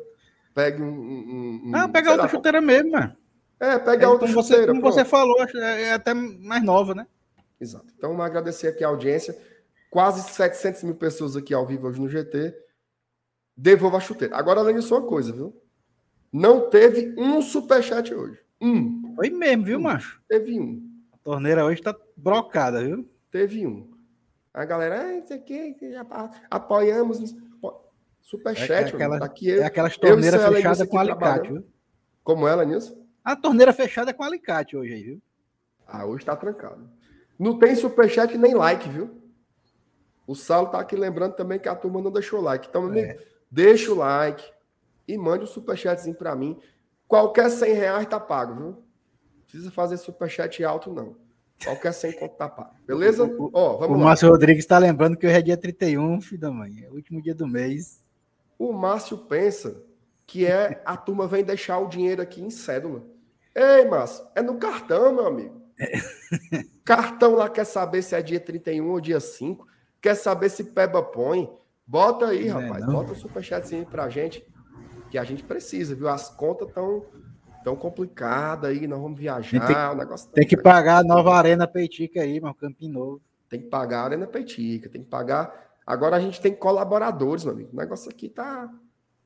pega 0.54 0.84
um. 0.84 0.88
um, 0.88 1.62
um 1.66 1.76
ah, 1.76 1.90
pega 1.90 2.12
outra 2.12 2.26
lá, 2.26 2.30
chuteira 2.30 2.62
mesmo, 2.62 2.92
mano. 2.92 3.16
É, 3.60 3.78
pega 3.80 4.06
é, 4.06 4.08
outra 4.08 4.28
como 4.28 4.42
chuteira. 4.44 4.68
Você, 4.68 4.80
como 4.80 4.82
você 4.82 5.04
falou, 5.04 5.36
é, 5.56 5.82
é 5.84 5.94
até 5.94 6.14
mais 6.14 6.64
nova, 6.64 6.94
né? 6.94 7.08
Exato. 7.60 7.88
Então, 7.98 8.12
vamos 8.12 8.26
agradecer 8.26 8.68
aqui 8.68 8.84
a 8.84 8.88
audiência. 8.88 9.38
Quase 9.90 10.22
700 10.30 10.84
mil 10.84 10.96
pessoas 10.96 11.36
aqui 11.36 11.54
ao 11.54 11.66
vivo 11.66 11.88
hoje 11.88 12.00
no 12.00 12.08
GT. 12.08 12.56
Devolva 13.58 13.98
a 13.98 14.02
chuteira. 14.02 14.38
Agora, 14.38 14.60
além 14.60 14.76
disso, 14.76 14.96
uma 14.96 15.06
coisa, 15.06 15.34
viu? 15.34 15.60
Não 16.32 16.70
teve 16.70 17.14
um 17.18 17.42
superchat 17.42 18.14
hoje. 18.14 18.40
Um. 18.62 19.14
Foi 19.16 19.30
mesmo, 19.30 19.66
viu, 19.66 19.80
um. 19.80 19.82
macho? 19.82 20.22
Teve 20.28 20.60
um. 20.60 20.88
A 21.12 21.18
torneira 21.18 21.66
hoje 21.66 21.82
tá 21.82 21.96
brocada, 22.16 22.84
viu? 22.84 23.10
Teve 23.32 23.66
um. 23.66 23.90
A 24.54 24.66
galera, 24.66 25.02
ah, 25.02 25.18
isso 25.18 25.34
aqui, 25.34 25.76
apoiamos. 26.50 27.36
Superchat, 28.22 28.72
é, 28.72 28.76
é 28.76 28.86
aquela, 28.86 29.26
aqui 29.26 29.50
eu, 29.50 29.64
é 29.64 29.66
aquelas 29.66 29.98
torneiras 29.98 30.44
fechadas 30.44 30.88
com 30.88 31.00
alicate, 31.00 31.52
viu? 31.52 31.66
Como 32.24 32.48
ela, 32.48 32.64
Nilson? 32.64 32.96
A 33.24 33.36
torneira 33.36 33.74
fechada 33.74 34.14
com 34.14 34.24
alicate 34.24 34.78
hoje 34.78 34.94
aí, 34.94 35.04
viu? 35.04 35.22
Ah, 35.88 36.06
hoje 36.06 36.26
tá 36.26 36.36
trancado. 36.36 36.88
Não 37.40 37.58
tem 37.58 37.76
superchat 37.76 38.38
nem 38.38 38.54
like, 38.54 38.88
viu? 38.88 39.10
O 40.28 40.36
Salo 40.36 40.68
tá 40.68 40.80
aqui 40.80 40.96
lembrando 40.96 41.34
também 41.34 41.58
que 41.58 41.68
a 41.68 41.76
turma 41.76 42.02
não 42.02 42.12
deixou 42.12 42.40
like. 42.40 42.68
Então, 42.70 42.86
amigo, 42.86 43.08
é. 43.08 43.18
deixa 43.50 43.92
o 43.92 43.96
like 43.96 44.44
e 45.10 45.18
mande 45.18 45.44
um 45.44 45.48
superchatzinho 45.48 46.16
para 46.16 46.36
mim. 46.36 46.56
Qualquer 47.08 47.50
100 47.50 47.74
reais 47.74 48.08
tá 48.08 48.20
pago, 48.20 48.54
viu? 48.54 48.66
Não 48.66 49.42
precisa 49.42 49.72
fazer 49.72 49.98
superchat 49.98 50.64
alto, 50.64 50.94
não. 50.94 51.16
Qualquer 51.64 51.92
100 51.92 52.12
conto 52.14 52.36
tá 52.36 52.48
pago. 52.48 52.76
Beleza? 52.86 53.24
Ó, 53.52 53.78
vamos 53.78 53.98
o 53.98 54.00
lá. 54.00 54.06
Márcio 54.06 54.30
Rodrigues 54.30 54.64
está 54.64 54.78
lembrando 54.78 55.18
que 55.18 55.26
hoje 55.26 55.36
é 55.36 55.42
dia 55.42 55.58
31, 55.58 56.22
filho 56.22 56.40
da 56.40 56.52
mãe. 56.52 56.84
É 56.84 56.90
o 56.90 56.94
último 56.94 57.20
dia 57.22 57.34
do 57.34 57.48
mês. 57.48 58.06
O 58.58 58.72
Márcio 58.72 59.18
pensa 59.18 59.82
que 60.28 60.46
é 60.46 60.82
a 60.86 60.96
turma 60.96 61.28
vem 61.28 61.44
deixar 61.44 61.80
o 61.80 61.88
dinheiro 61.88 62.22
aqui 62.22 62.40
em 62.40 62.52
cédula. 62.52 63.04
Ei, 63.56 63.86
Márcio, 63.86 64.26
é 64.36 64.44
no 64.44 64.60
cartão, 64.60 65.12
meu 65.12 65.26
amigo. 65.26 65.60
É. 65.80 65.92
Cartão 66.86 67.36
lá 67.36 67.50
quer 67.50 67.66
saber 67.66 68.02
se 68.02 68.16
é 68.16 68.22
dia 68.22 68.40
31 68.40 68.88
ou 68.88 69.02
dia 69.02 69.20
5. 69.20 69.68
Quer 70.02 70.16
saber 70.16 70.50
se 70.50 70.66
Peba 70.66 71.02
põe. 71.02 71.50
Bota 71.86 72.28
aí, 72.28 72.48
não 72.48 72.62
rapaz. 72.62 72.84
É, 72.84 72.86
Bota 72.86 73.12
o 73.14 73.16
superchatzinho 73.16 73.86
pra 73.86 74.10
gente 74.10 74.46
que 75.10 75.18
a 75.18 75.24
gente 75.24 75.44
precisa, 75.44 75.96
viu? 75.96 76.08
As 76.08 76.30
contas 76.30 76.68
estão 76.68 77.06
tão 77.64 77.76
complicadas 77.76 78.72
aí, 78.72 78.88
nós 78.88 79.00
vamos 79.00 79.20
viajar, 79.20 79.66
tem, 79.66 79.76
o 79.76 79.96
negócio 79.96 80.28
tá 80.28 80.34
Tem 80.36 80.48
que 80.48 80.58
pagar 80.58 81.00
a 81.00 81.04
nova 81.04 81.36
Arena 81.36 81.68
Peitica 81.68 82.22
aí, 82.22 82.40
meu 82.40 82.54
Campinho 82.54 82.94
Novo. 82.94 83.22
Tem 83.50 83.62
que 83.62 83.68
pagar 83.68 84.02
a 84.02 84.04
Arena 84.06 84.28
Peitica, 84.28 84.90
tem 84.90 85.04
que 85.04 85.10
pagar. 85.10 85.68
Agora 85.86 86.16
a 86.16 86.20
gente 86.20 86.40
tem 86.40 86.56
colaboradores, 86.56 87.44
meu 87.44 87.54
amigo. 87.54 87.72
O 87.74 87.76
negócio 87.76 88.10
aqui 88.10 88.30
tá, 88.30 88.72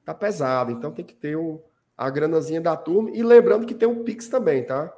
tá 0.06 0.14
pesado, 0.14 0.72
então 0.72 0.92
tem 0.92 1.06
que 1.06 1.14
ter 1.14 1.36
o, 1.36 1.62
a 1.98 2.10
granazinha 2.10 2.62
da 2.62 2.76
turma. 2.76 3.12
E 3.12 3.22
lembrando 3.22 3.66
que 3.66 3.76
tem 3.76 3.88
um 3.88 4.04
Pix 4.04 4.30
também, 4.30 4.66
tá? 4.66 4.92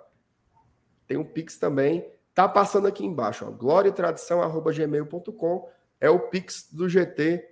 Tem 1.08 1.18
um 1.18 1.24
Pix 1.24 1.58
também. 1.58 2.08
Tá 2.34 2.48
passando 2.48 2.88
aqui 2.88 3.06
embaixo, 3.06 3.46
ó. 3.48 3.52
gloriatradição.gmail.com 3.52 5.70
é 6.00 6.10
o 6.10 6.20
Pix 6.20 6.70
do 6.72 6.88
GT. 6.88 7.50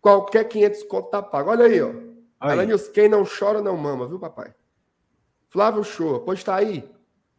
Qualquer 0.00 0.44
500 0.44 0.84
conto 0.84 1.10
tá 1.10 1.20
pago. 1.22 1.50
Olha 1.50 1.66
aí, 1.66 1.80
ó. 1.80 2.13
Aí. 2.52 2.66
Nilson, 2.66 2.92
quem 2.92 3.08
não 3.08 3.24
chora 3.24 3.62
não 3.62 3.76
mama, 3.76 4.06
viu, 4.06 4.18
papai? 4.18 4.54
Flávio 5.48 5.84
Show, 5.84 6.20
pois 6.20 6.40
está 6.40 6.56
aí. 6.56 6.88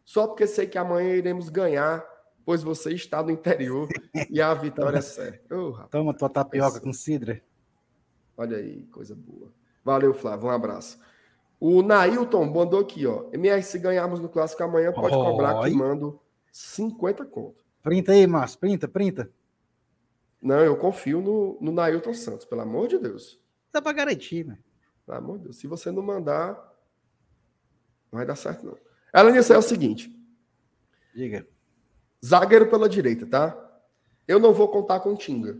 Só 0.04 0.28
porque 0.28 0.48
sei 0.48 0.68
que 0.68 0.78
amanhã 0.78 1.16
iremos 1.16 1.50
ganhar, 1.50 2.06
pois 2.46 2.64
você 2.64 2.94
está 2.94 3.22
no 3.22 3.32
interior 3.32 3.88
e 4.30 4.42
a 4.42 4.54
vitória 4.54 5.00
é 5.00 5.02
certa. 5.02 5.56
Oh, 5.56 5.74
Toma 5.90 6.16
tua 6.16 6.30
tapioca 6.30 6.80
com 6.80 6.94
cidra. 6.94 7.42
Olha 8.38 8.58
aí, 8.58 8.84
coisa 8.88 9.16
boa. 9.16 9.52
Valeu, 9.84 10.14
Flávio, 10.14 10.48
um 10.48 10.52
abraço. 10.52 11.00
O 11.60 11.82
Nailton 11.82 12.46
mandou 12.46 12.80
aqui, 12.80 13.06
ó. 13.06 13.30
MR, 13.32 13.62
se 13.64 13.80
ganharmos 13.80 14.20
no 14.20 14.30
clássico 14.30 14.64
amanhã, 14.64 14.92
pode 14.92 15.16
cobrar 15.16 15.64
que 15.64 15.72
mando 15.72 16.20
50 16.52 17.26
conto. 17.26 17.64
Printa 17.82 18.12
aí, 18.12 18.26
Márcio. 18.26 18.60
Printa, 18.60 18.88
printa. 18.88 19.30
Não, 20.42 20.60
eu 20.60 20.76
confio 20.76 21.22
no, 21.22 21.58
no 21.62 21.72
Nailton 21.72 22.14
Santos, 22.14 22.46
pelo 22.46 22.62
amor 22.62 22.88
de 22.88 23.00
Deus. 23.00 23.40
Dá 23.72 23.82
pra 23.82 23.94
garantir, 23.94 24.46
né? 24.46 24.58
Pelo 25.06 25.18
amor 25.18 25.38
de 25.38 25.44
Deus. 25.46 25.58
Se 25.58 25.68
você 25.68 25.92
não 25.92 26.02
mandar, 26.04 26.54
não 28.12 28.18
vai 28.18 28.26
dar 28.26 28.36
certo, 28.36 28.66
não. 28.66 28.78
Ela 29.14 29.32
nisso 29.32 29.54
é 29.54 29.58
o 29.58 29.62
seguinte: 29.62 30.14
Diga. 31.14 31.48
zagueiro 32.26 32.70
pela 32.70 32.90
direita, 32.90 33.26
tá? 33.26 33.62
Eu 34.28 34.40
não 34.40 34.54
vou 34.54 34.68
contar 34.70 35.00
com 35.02 35.16
Tinga. 35.16 35.58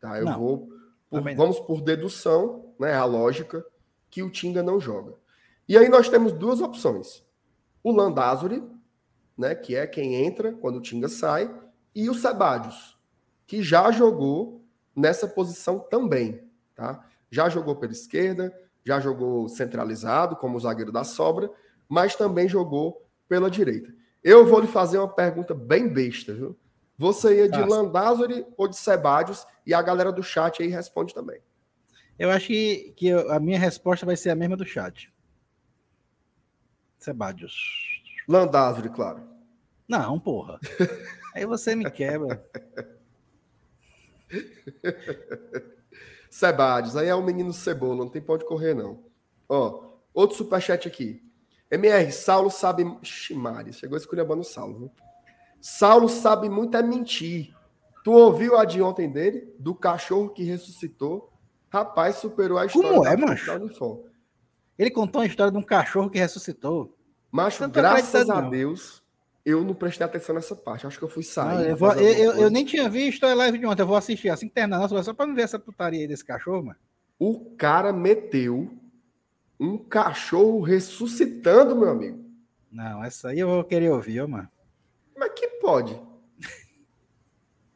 Tá? 0.00 0.18
Eu 0.18 0.26
Não, 0.26 0.38
vou. 0.38 0.68
por- 1.10 1.34
vamos 1.34 1.58
por 1.60 1.80
dedução, 1.80 2.74
né? 2.78 2.92
A 2.94 3.04
lógica, 3.04 3.64
que 4.10 4.22
o 4.22 4.30
Tinga 4.30 4.62
não 4.62 4.78
joga. 4.78 5.14
E 5.68 5.76
aí 5.76 5.88
nós 5.88 6.08
temos 6.08 6.32
duas 6.32 6.60
opções: 6.60 7.24
o 7.82 7.90
Landázuri, 7.90 8.62
né? 9.36 9.54
Que 9.54 9.74
é 9.74 9.86
quem 9.86 10.14
entra 10.26 10.52
quando 10.52 10.76
o 10.76 10.82
Tinga 10.82 11.08
sai, 11.08 11.50
e 11.94 12.08
o 12.10 12.14
Sebadios, 12.14 12.96
que 13.46 13.62
já 13.62 13.90
jogou 13.90 14.62
nessa 14.94 15.26
posição 15.26 15.78
também, 15.78 16.46
tá? 16.74 17.04
Já 17.30 17.48
jogou 17.48 17.76
pela 17.76 17.92
esquerda, 17.92 18.52
já 18.84 18.98
jogou 19.00 19.48
centralizado, 19.48 20.36
como 20.36 20.56
o 20.56 20.60
zagueiro 20.60 20.90
da 20.92 21.04
sobra, 21.04 21.50
mas 21.88 22.14
também 22.16 22.48
jogou 22.48 23.06
pela 23.28 23.50
direita. 23.50 23.92
Eu 24.22 24.46
vou 24.46 24.60
lhe 24.60 24.66
fazer 24.66 24.98
uma 24.98 25.08
pergunta 25.08 25.54
bem 25.54 25.88
besta, 25.88 26.32
viu? 26.34 26.58
Você 26.96 27.36
ia 27.36 27.48
de. 27.48 27.60
Landázuri 27.62 28.44
ou 28.56 28.66
de 28.66 28.76
Sebadios? 28.76 29.46
E 29.64 29.72
a 29.72 29.80
galera 29.80 30.10
do 30.10 30.22
chat 30.22 30.62
aí 30.62 30.68
responde 30.68 31.14
também. 31.14 31.40
Eu 32.18 32.30
acho 32.30 32.48
que, 32.48 32.92
que 32.96 33.06
eu- 33.08 33.30
a 33.30 33.38
minha 33.38 33.58
resposta 33.58 34.04
vai 34.04 34.16
ser 34.16 34.30
a 34.30 34.34
mesma 34.34 34.56
do 34.56 34.64
chat. 34.66 35.12
Sebadios. 36.98 37.54
Landázuri, 38.28 38.88
claro. 38.88 39.22
Não, 39.86 40.18
porra. 40.18 40.58
Aí 41.34 41.46
você 41.46 41.76
me 41.76 41.88
quebra. 41.90 42.44
Sebadios, 46.30 46.96
aí 46.96 47.08
é 47.08 47.14
o 47.14 47.22
menino 47.22 47.52
cebola, 47.52 47.96
não 47.96 48.08
tem 48.08 48.20
pode 48.20 48.44
correr, 48.44 48.74
não. 48.74 49.04
Ó, 49.48 49.84
outro 50.12 50.36
superchat 50.36 50.86
aqui. 50.86 51.22
MR, 51.70 52.10
Saulo 52.12 52.50
sabe. 52.50 52.84
Ximari, 53.02 53.72
chegou 53.72 53.96
esculhambando 53.96 54.40
o 54.40 54.44
Saulo, 54.44 54.78
viu? 54.78 54.90
Saulo 55.60 56.08
sabe 56.08 56.48
muito 56.48 56.76
é 56.76 56.82
mentir. 56.82 57.54
Tu 58.04 58.12
ouviu 58.12 58.56
a 58.56 58.64
de 58.64 58.80
ontem 58.80 59.10
dele? 59.10 59.54
Do 59.58 59.74
cachorro 59.74 60.30
que 60.30 60.42
ressuscitou? 60.42 61.32
Rapaz, 61.68 62.16
superou 62.16 62.56
a 62.56 62.66
história 62.66 62.88
Como 62.88 63.06
é, 63.06 63.16
macho? 63.16 64.04
Ele 64.78 64.90
contou 64.90 65.20
uma 65.20 65.26
história 65.26 65.52
de 65.52 65.58
um 65.58 65.62
cachorro 65.62 66.08
que 66.08 66.18
ressuscitou. 66.18 66.96
Macho, 67.30 67.64
tô 67.64 67.68
graças 67.68 68.30
a. 68.30 68.40
Deus, 68.40 69.02
eu 69.44 69.64
não 69.64 69.74
prestei 69.74 70.04
atenção 70.04 70.34
nessa 70.34 70.54
parte. 70.54 70.86
Acho 70.86 70.98
que 70.98 71.04
eu 71.04 71.08
fui 71.08 71.22
Não, 71.24 71.30
sair. 71.30 71.70
eu, 71.70 71.76
vou- 71.76 71.92
eu- 71.94 72.34
eu- 72.34 72.50
nem 72.50 72.64
tinha 72.64 72.88
visto 72.88 73.24
a 73.24 73.34
live 73.34 73.58
de 73.58 73.66
ontem. 73.66 73.82
Eu 73.82 73.86
vou 73.86 73.96
assistir 73.96 74.28
assim 74.28 74.48
que 74.48 74.54
terminar 74.54 74.78
nossa, 74.78 75.02
só 75.02 75.14
pra 75.14 75.26
não 75.26 75.34
ver 75.34 75.42
essa 75.42 75.58
putaria 75.58 76.00
aí 76.00 76.06
desse 76.08 76.24
cachorro, 76.24 76.64
mano. 76.66 76.78
O 77.18 77.50
cara 77.56 77.92
meteu 77.92 78.70
um 79.58 79.76
cachorro 79.78 80.60
ressuscitando, 80.60 81.74
meu 81.74 81.88
amigo. 81.90 82.24
Não, 82.70 83.02
essa 83.02 83.28
aí 83.30 83.38
eu 83.40 83.48
vou 83.48 83.64
querer 83.64 83.90
ouvir, 83.90 84.20
ó, 84.20 84.28
mano. 84.28 84.48
Mas 85.16 85.32
que 85.34 85.48
pode? 85.60 85.98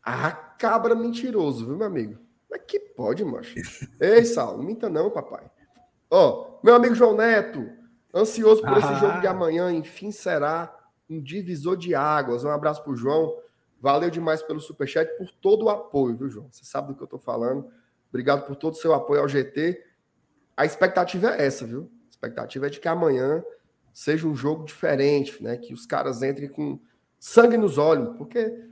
Ah, 0.04 0.32
cabra 0.32 0.94
mentiroso, 0.94 1.66
viu, 1.66 1.76
meu 1.76 1.86
amigo? 1.86 2.18
Mas 2.50 2.60
que 2.66 2.78
pode, 2.78 3.24
macho? 3.24 3.54
Ei, 4.00 4.24
Saulo, 4.24 4.58
não 4.58 4.64
minta 4.64 4.88
não, 4.88 5.10
papai. 5.10 5.44
Ó, 6.10 6.58
meu 6.62 6.74
amigo 6.74 6.94
João 6.94 7.16
Neto, 7.16 7.68
ansioso 8.14 8.62
por 8.62 8.76
esse 8.76 8.86
Ah. 8.88 8.94
jogo 8.98 9.20
de 9.20 9.26
amanhã, 9.26 9.72
enfim 9.72 10.10
será 10.10 10.72
um 11.12 11.22
divisor 11.22 11.76
de 11.76 11.94
águas. 11.94 12.44
Um 12.44 12.50
abraço 12.50 12.82
pro 12.82 12.96
João. 12.96 13.36
Valeu 13.80 14.10
demais 14.10 14.42
pelo 14.42 14.60
superchat, 14.60 15.10
por 15.18 15.30
todo 15.30 15.64
o 15.64 15.68
apoio, 15.68 16.16
viu, 16.16 16.28
João? 16.28 16.48
Você 16.50 16.64
sabe 16.64 16.88
do 16.88 16.94
que 16.94 17.02
eu 17.02 17.06
tô 17.06 17.18
falando. 17.18 17.68
Obrigado 18.08 18.46
por 18.46 18.56
todo 18.56 18.74
o 18.74 18.76
seu 18.76 18.94
apoio 18.94 19.20
ao 19.20 19.28
GT. 19.28 19.82
A 20.56 20.64
expectativa 20.64 21.34
é 21.34 21.46
essa, 21.46 21.66
viu? 21.66 21.90
A 22.06 22.10
expectativa 22.10 22.66
é 22.66 22.70
de 22.70 22.78
que 22.78 22.88
amanhã 22.88 23.42
seja 23.92 24.26
um 24.26 24.36
jogo 24.36 24.64
diferente, 24.64 25.42
né? 25.42 25.56
Que 25.56 25.74
os 25.74 25.86
caras 25.86 26.22
entrem 26.22 26.48
com 26.48 26.78
sangue 27.18 27.56
nos 27.56 27.78
olhos, 27.78 28.16
porque 28.16 28.68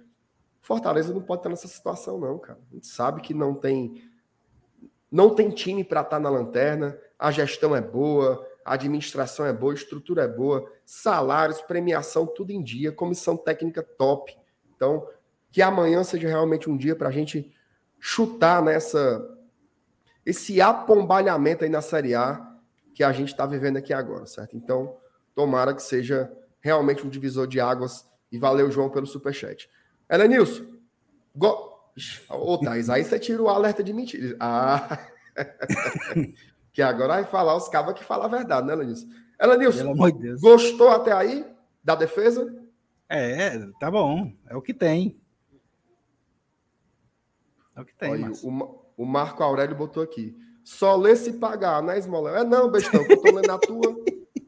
Fortaleza 0.61 1.13
não 1.13 1.23
pode 1.23 1.41
estar 1.41 1.51
nessa 1.51 1.69
situação, 1.69 2.19
não, 2.19 2.39
cara. 2.39 2.61
A 2.71 2.75
gente 2.75 2.87
sabe 2.87 3.21
que 3.21 3.35
não 3.35 3.55
tem 3.55 4.09
não 5.11 5.35
tem 5.35 5.51
time 5.51 5.83
para 5.83 6.03
estar 6.03 6.21
na 6.21 6.31
lanterna, 6.31 6.97
a 7.19 7.33
gestão 7.33 7.75
é 7.75 7.81
boa, 7.81 8.47
a 8.71 8.75
administração 8.75 9.45
é 9.45 9.53
boa, 9.53 9.75
estrutura 9.75 10.23
é 10.23 10.29
boa, 10.29 10.65
salários, 10.87 11.61
premiação, 11.61 12.25
tudo 12.25 12.53
em 12.53 12.63
dia, 12.63 12.93
comissão 12.93 13.37
técnica 13.37 13.83
top. 13.83 14.33
Então, 14.77 15.09
que 15.51 15.61
amanhã 15.61 16.05
seja 16.05 16.29
realmente 16.29 16.71
um 16.71 16.77
dia 16.77 16.95
para 16.95 17.09
a 17.09 17.11
gente 17.11 17.53
chutar 17.99 18.63
nessa 18.63 19.29
esse 20.25 20.61
apombalhamento 20.61 21.65
aí 21.65 21.69
na 21.69 21.83
Série 21.83 22.15
A 22.15 22.49
que 22.95 23.03
a 23.03 23.11
gente 23.11 23.33
está 23.33 23.45
vivendo 23.45 23.77
aqui 23.77 23.93
agora, 23.93 24.25
certo? 24.27 24.57
Então, 24.57 24.99
tomara 25.35 25.75
que 25.75 25.83
seja 25.83 26.33
realmente 26.61 27.05
um 27.05 27.11
divisor 27.11 27.49
de 27.49 27.59
águas 27.59 28.09
e 28.31 28.39
valeu, 28.39 28.71
João, 28.71 28.89
pelo 28.89 29.05
superchat. 29.05 29.69
Elenilson, 30.09 30.65
go... 31.35 31.77
Ô, 32.29 32.57
Thaís, 32.57 32.89
aí 32.89 33.03
você 33.03 33.19
tira 33.19 33.43
o 33.43 33.49
alerta 33.49 33.83
de 33.83 33.93
mentira. 33.93 34.37
Ah, 34.39 34.97
que 36.73 36.83
agora 36.83 37.15
vai 37.15 37.25
falar 37.25 37.57
os 37.57 37.69
cabos 37.69 37.95
que 37.95 38.05
falam 38.05 38.27
a 38.27 38.29
verdade, 38.29 38.67
né, 38.67 38.75
amor 39.93 40.13
de 40.13 40.19
Deus. 40.19 40.41
gostou 40.41 40.89
até 40.89 41.13
aí 41.13 41.47
da 41.83 41.95
defesa? 41.95 42.55
É, 43.09 43.59
tá 43.81 43.91
bom. 43.91 44.33
É 44.49 44.57
o 44.57 44.63
que 44.63 44.73
tem. 44.75 45.21
É 47.75 47.81
o 47.81 47.85
que 47.85 47.95
tem, 47.95 48.11
Olha, 48.11 48.31
o, 48.43 48.85
o 48.97 49.07
Marco 49.07 49.43
Aurélio 49.43 49.75
botou 49.75 50.03
aqui. 50.03 50.37
Só 50.63 50.95
lê 50.95 51.17
se 51.17 51.33
pagar, 51.35 51.83
né, 51.83 51.99
Esmoléu? 51.99 52.37
É 52.37 52.45
não, 52.45 52.71
bestão, 52.71 53.03
eu 53.09 53.21
tô 53.21 53.33
lendo 53.33 53.51
a 53.51 53.59
tua. 53.59 53.97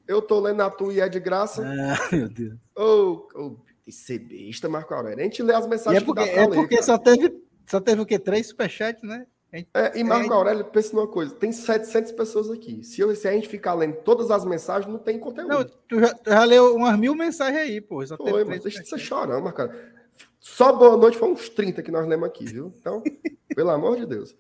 Eu 0.07 0.21
tô 0.21 0.41
lendo 0.41 0.61
a 0.61 0.71
tua 0.71 0.93
e 0.93 1.01
é 1.01 1.09
de 1.09 1.19
graça. 1.19 1.63
Ah, 1.67 2.15
meu 2.15 2.29
Deus. 2.29 2.59
Ô, 2.77 3.29
ô, 3.35 3.57
ser 3.89 4.19
besta, 4.19 4.69
Marco 4.69 4.95
Aurélio. 4.95 5.21
A 5.21 5.25
gente 5.25 5.43
lê 5.43 5.55
as 5.55 5.65
E 5.65 5.69
mensagens 5.69 6.03
é 6.03 6.07
porque, 6.07 6.23
é 6.23 6.47
ler, 6.47 6.55
porque 6.55 6.75
cara. 6.77 6.87
só 6.87 6.99
teve, 6.99 7.43
só 7.67 7.81
teve 7.81 8.03
o 8.03 8.07
quê? 8.07 8.19
Três 8.19 8.49
superchats, 8.49 9.03
né? 9.03 9.27
Gente- 9.53 9.69
É, 9.75 9.99
e 9.99 10.03
Marco 10.03 10.33
É. 10.33 10.37
Aurélio, 10.37 10.65
pensa 10.65 10.95
numa 10.97 11.07
coisa, 11.07 11.35
tem 11.35 11.53
700 11.53 12.13
pessoas 12.13 12.51
aqui. 12.51 12.83
Se, 12.83 13.01
eu- 13.01 13.15
se 13.15 13.29
a 13.29 13.33
gente 13.33 13.49
ficar 13.49 13.75
lendo 13.75 13.97
todas 13.97 14.31
as 14.31 14.45
mensagens, 14.45 14.91
não 14.91 14.99
tem 14.99 15.19
conteúdo. 15.19 15.49
Não, 15.49 15.65
tu 15.65 16.01
já, 16.01 16.15
tu 16.15 16.31
já 16.31 16.45
leu 16.45 16.75
umas 16.75 16.99
mil 16.99 17.15
mensagens 17.15 17.61
aí, 17.61 17.81
pô. 17.81 18.05
Só 18.07 18.17
Foi, 18.17 18.45
mas 18.45 18.63
deixa 18.63 18.83
de 18.83 18.89
ser 18.89 18.99
chorão, 18.99 19.43
cara. 19.53 19.93
Só 20.41 20.73
boa 20.73 20.97
noite 20.97 21.19
foi 21.19 21.31
uns 21.31 21.49
30 21.51 21.83
que 21.83 21.91
nós 21.91 22.07
lemos 22.07 22.27
aqui, 22.27 22.45
viu? 22.47 22.73
Então, 22.81 23.03
pelo 23.55 23.71
amor 23.71 23.97
de 23.99 24.07
Deus. 24.07 24.35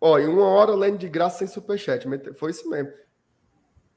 Ó, 0.00 0.18
e 0.18 0.26
uma 0.26 0.46
hora 0.48 0.74
lendo 0.74 0.98
de 0.98 1.08
graça 1.08 1.38
sem 1.38 1.46
superchat. 1.46 2.06
Foi 2.34 2.50
isso 2.50 2.68
mesmo. 2.68 2.90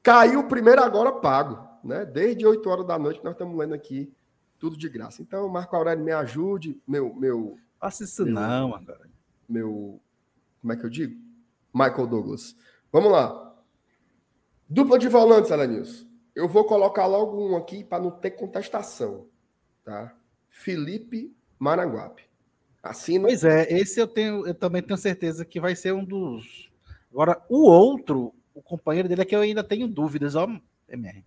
Caiu 0.02 0.40
o 0.40 0.48
primeiro 0.48 0.80
agora 0.82 1.10
pago, 1.10 1.58
né? 1.82 2.04
Desde 2.04 2.46
8 2.46 2.68
horas 2.70 2.86
da 2.86 2.96
noite 2.98 3.18
que 3.18 3.24
nós 3.24 3.34
estamos 3.34 3.56
lendo 3.58 3.74
aqui 3.74 4.12
tudo 4.58 4.76
de 4.76 4.88
graça. 4.88 5.20
Então, 5.20 5.48
Marco 5.48 5.74
Aurélio, 5.74 6.04
me 6.04 6.12
ajude, 6.12 6.80
meu, 6.86 7.12
meu, 7.14 7.58
Faça 7.80 8.04
isso 8.04 8.24
Meu- 8.24 8.34
não, 8.34 8.74
agora. 8.74 9.00
meu. 9.48 10.00
Como 10.66 10.72
é 10.72 10.76
que 10.76 10.84
eu 10.84 10.90
digo? 10.90 11.16
Michael 11.72 12.08
Douglas. 12.08 12.56
Vamos 12.90 13.12
lá. 13.12 13.54
Dupla 14.68 14.98
de 14.98 15.08
volantes, 15.08 15.52
Elenilson. 15.52 16.06
Eu 16.34 16.48
vou 16.48 16.64
colocar 16.64 17.06
logo 17.06 17.40
um 17.40 17.56
aqui 17.56 17.84
para 17.84 18.02
não 18.02 18.10
ter 18.10 18.32
contestação. 18.32 19.28
Tá? 19.84 20.12
Felipe 20.48 21.32
Maranguape. 21.56 22.24
Assina. 22.82 23.28
Pois 23.28 23.44
é, 23.44 23.72
esse 23.72 24.00
eu 24.00 24.08
tenho, 24.08 24.44
eu 24.44 24.54
também 24.56 24.82
tenho 24.82 24.98
certeza 24.98 25.44
que 25.44 25.60
vai 25.60 25.76
ser 25.76 25.94
um 25.94 26.04
dos. 26.04 26.68
Agora, 27.12 27.40
o 27.48 27.70
outro, 27.70 28.34
o 28.52 28.60
companheiro 28.60 29.08
dele 29.08 29.22
é 29.22 29.24
que 29.24 29.36
eu 29.36 29.42
ainda 29.42 29.62
tenho 29.62 29.86
dúvidas, 29.86 30.34
ó, 30.34 30.48
MR. 30.88 31.24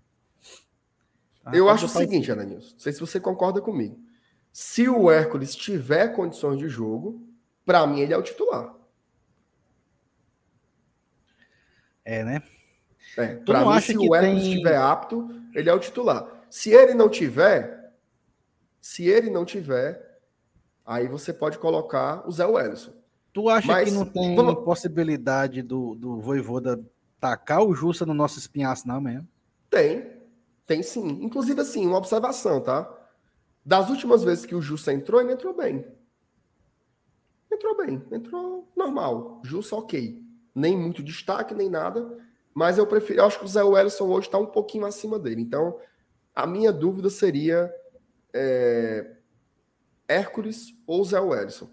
Tá? 1.41 1.51
eu 1.55 1.63
Pode 1.63 1.75
acho 1.75 1.85
o 1.85 1.89
seguinte. 1.89 2.29
Elenilson. 2.29 2.73
Não 2.73 2.79
sei 2.79 2.91
se 2.91 2.99
você 2.99 3.21
concorda 3.21 3.61
comigo. 3.61 3.97
Se 4.51 4.89
o 4.89 5.09
Hércules 5.09 5.55
tiver 5.55 6.09
condições 6.09 6.59
de 6.59 6.67
jogo, 6.67 7.25
para 7.65 7.87
mim 7.87 8.01
ele 8.01 8.13
é 8.13 8.17
o 8.17 8.21
titular. 8.21 8.77
É, 12.12 12.24
né? 12.24 12.41
É, 13.16 13.36
para 13.36 13.64
mim, 13.64 13.80
se 13.82 13.95
o 13.95 14.16
Hércules 14.16 14.41
tem- 14.43 14.51
estiver 14.53 14.78
apto, 14.78 15.30
ele 15.53 15.70
é 15.70 15.74
o 15.74 15.80
titular. 15.80 16.28
Se 16.49 16.72
ele 16.72 16.95
não 16.95 17.07
tiver, 17.07 17.93
se 18.82 19.07
ele 19.07 19.30
não 19.30 19.45
tiver, 19.45 20.20
aí 20.84 21.07
você 21.07 21.32
pode 21.32 21.60
colocar 21.60 22.28
o 22.28 22.32
Zé 22.32 22.47
Wellison. 22.47 22.93
Tu 23.32 23.47
acha 23.47 23.68
Mas, 23.68 23.89
que 23.89 23.95
não 23.95 24.05
tem 24.05 24.36
vamos- 24.36 24.64
possibilidade 24.64 25.62
do, 25.62 25.93
do 25.93 26.20
Voivoda 26.20 26.84
tacar 27.20 27.62
o 27.64 27.76
Jussa 27.76 28.07
no 28.07 28.14
nosso 28.16 28.39
espinhaço, 28.39 28.88
não, 28.88 28.99
mesmo? 28.99 29.28
Tem, 29.70 30.12
tem 30.66 30.82
sim. 30.82 31.07
Inclusive, 31.22 31.62
assim, 31.62 31.86
uma 31.86 31.97
observação, 31.97 32.60
tá? 32.60 32.91
Das 33.64 33.88
últimas 33.91 34.24
vezes 34.24 34.47
que 34.47 34.55
o 34.55 34.62
Jussa 34.64 34.91
entrou, 34.91 35.22
ele 35.22 35.34
entrou 35.34 35.53
bem. 35.55 35.86
Entrou 37.51 37.78
bem, 37.78 38.01
entrou 38.12 38.68
normal. 38.76 39.41
Jussa, 39.43 39.76
ok. 39.76 40.28
Nem 40.54 40.78
muito 40.78 41.04
destaque, 41.04 41.54
nem 41.54 41.70
nada. 41.70 42.18
Mas 42.54 42.78
eu 42.78 42.88
prefiro, 42.88 43.20
eu 43.20 43.26
acho 43.26 43.39
que 43.39 43.45
o 43.45 43.47
Zé 43.47 43.64
Wellison 43.64 44.08
hoje 44.08 44.28
está 44.28 44.38
um 44.38 44.45
pouquinho 44.45 44.86
acima 44.86 45.18
dele. 45.18 45.41
Então, 45.41 45.80
a 46.36 46.45
minha 46.45 46.72
dúvida 46.72 47.10
seria 47.10 47.74
é, 48.34 49.16
Hércules 50.08 50.74
ou 50.86 51.04
Zé 51.04 51.20
Wellison. 51.20 51.70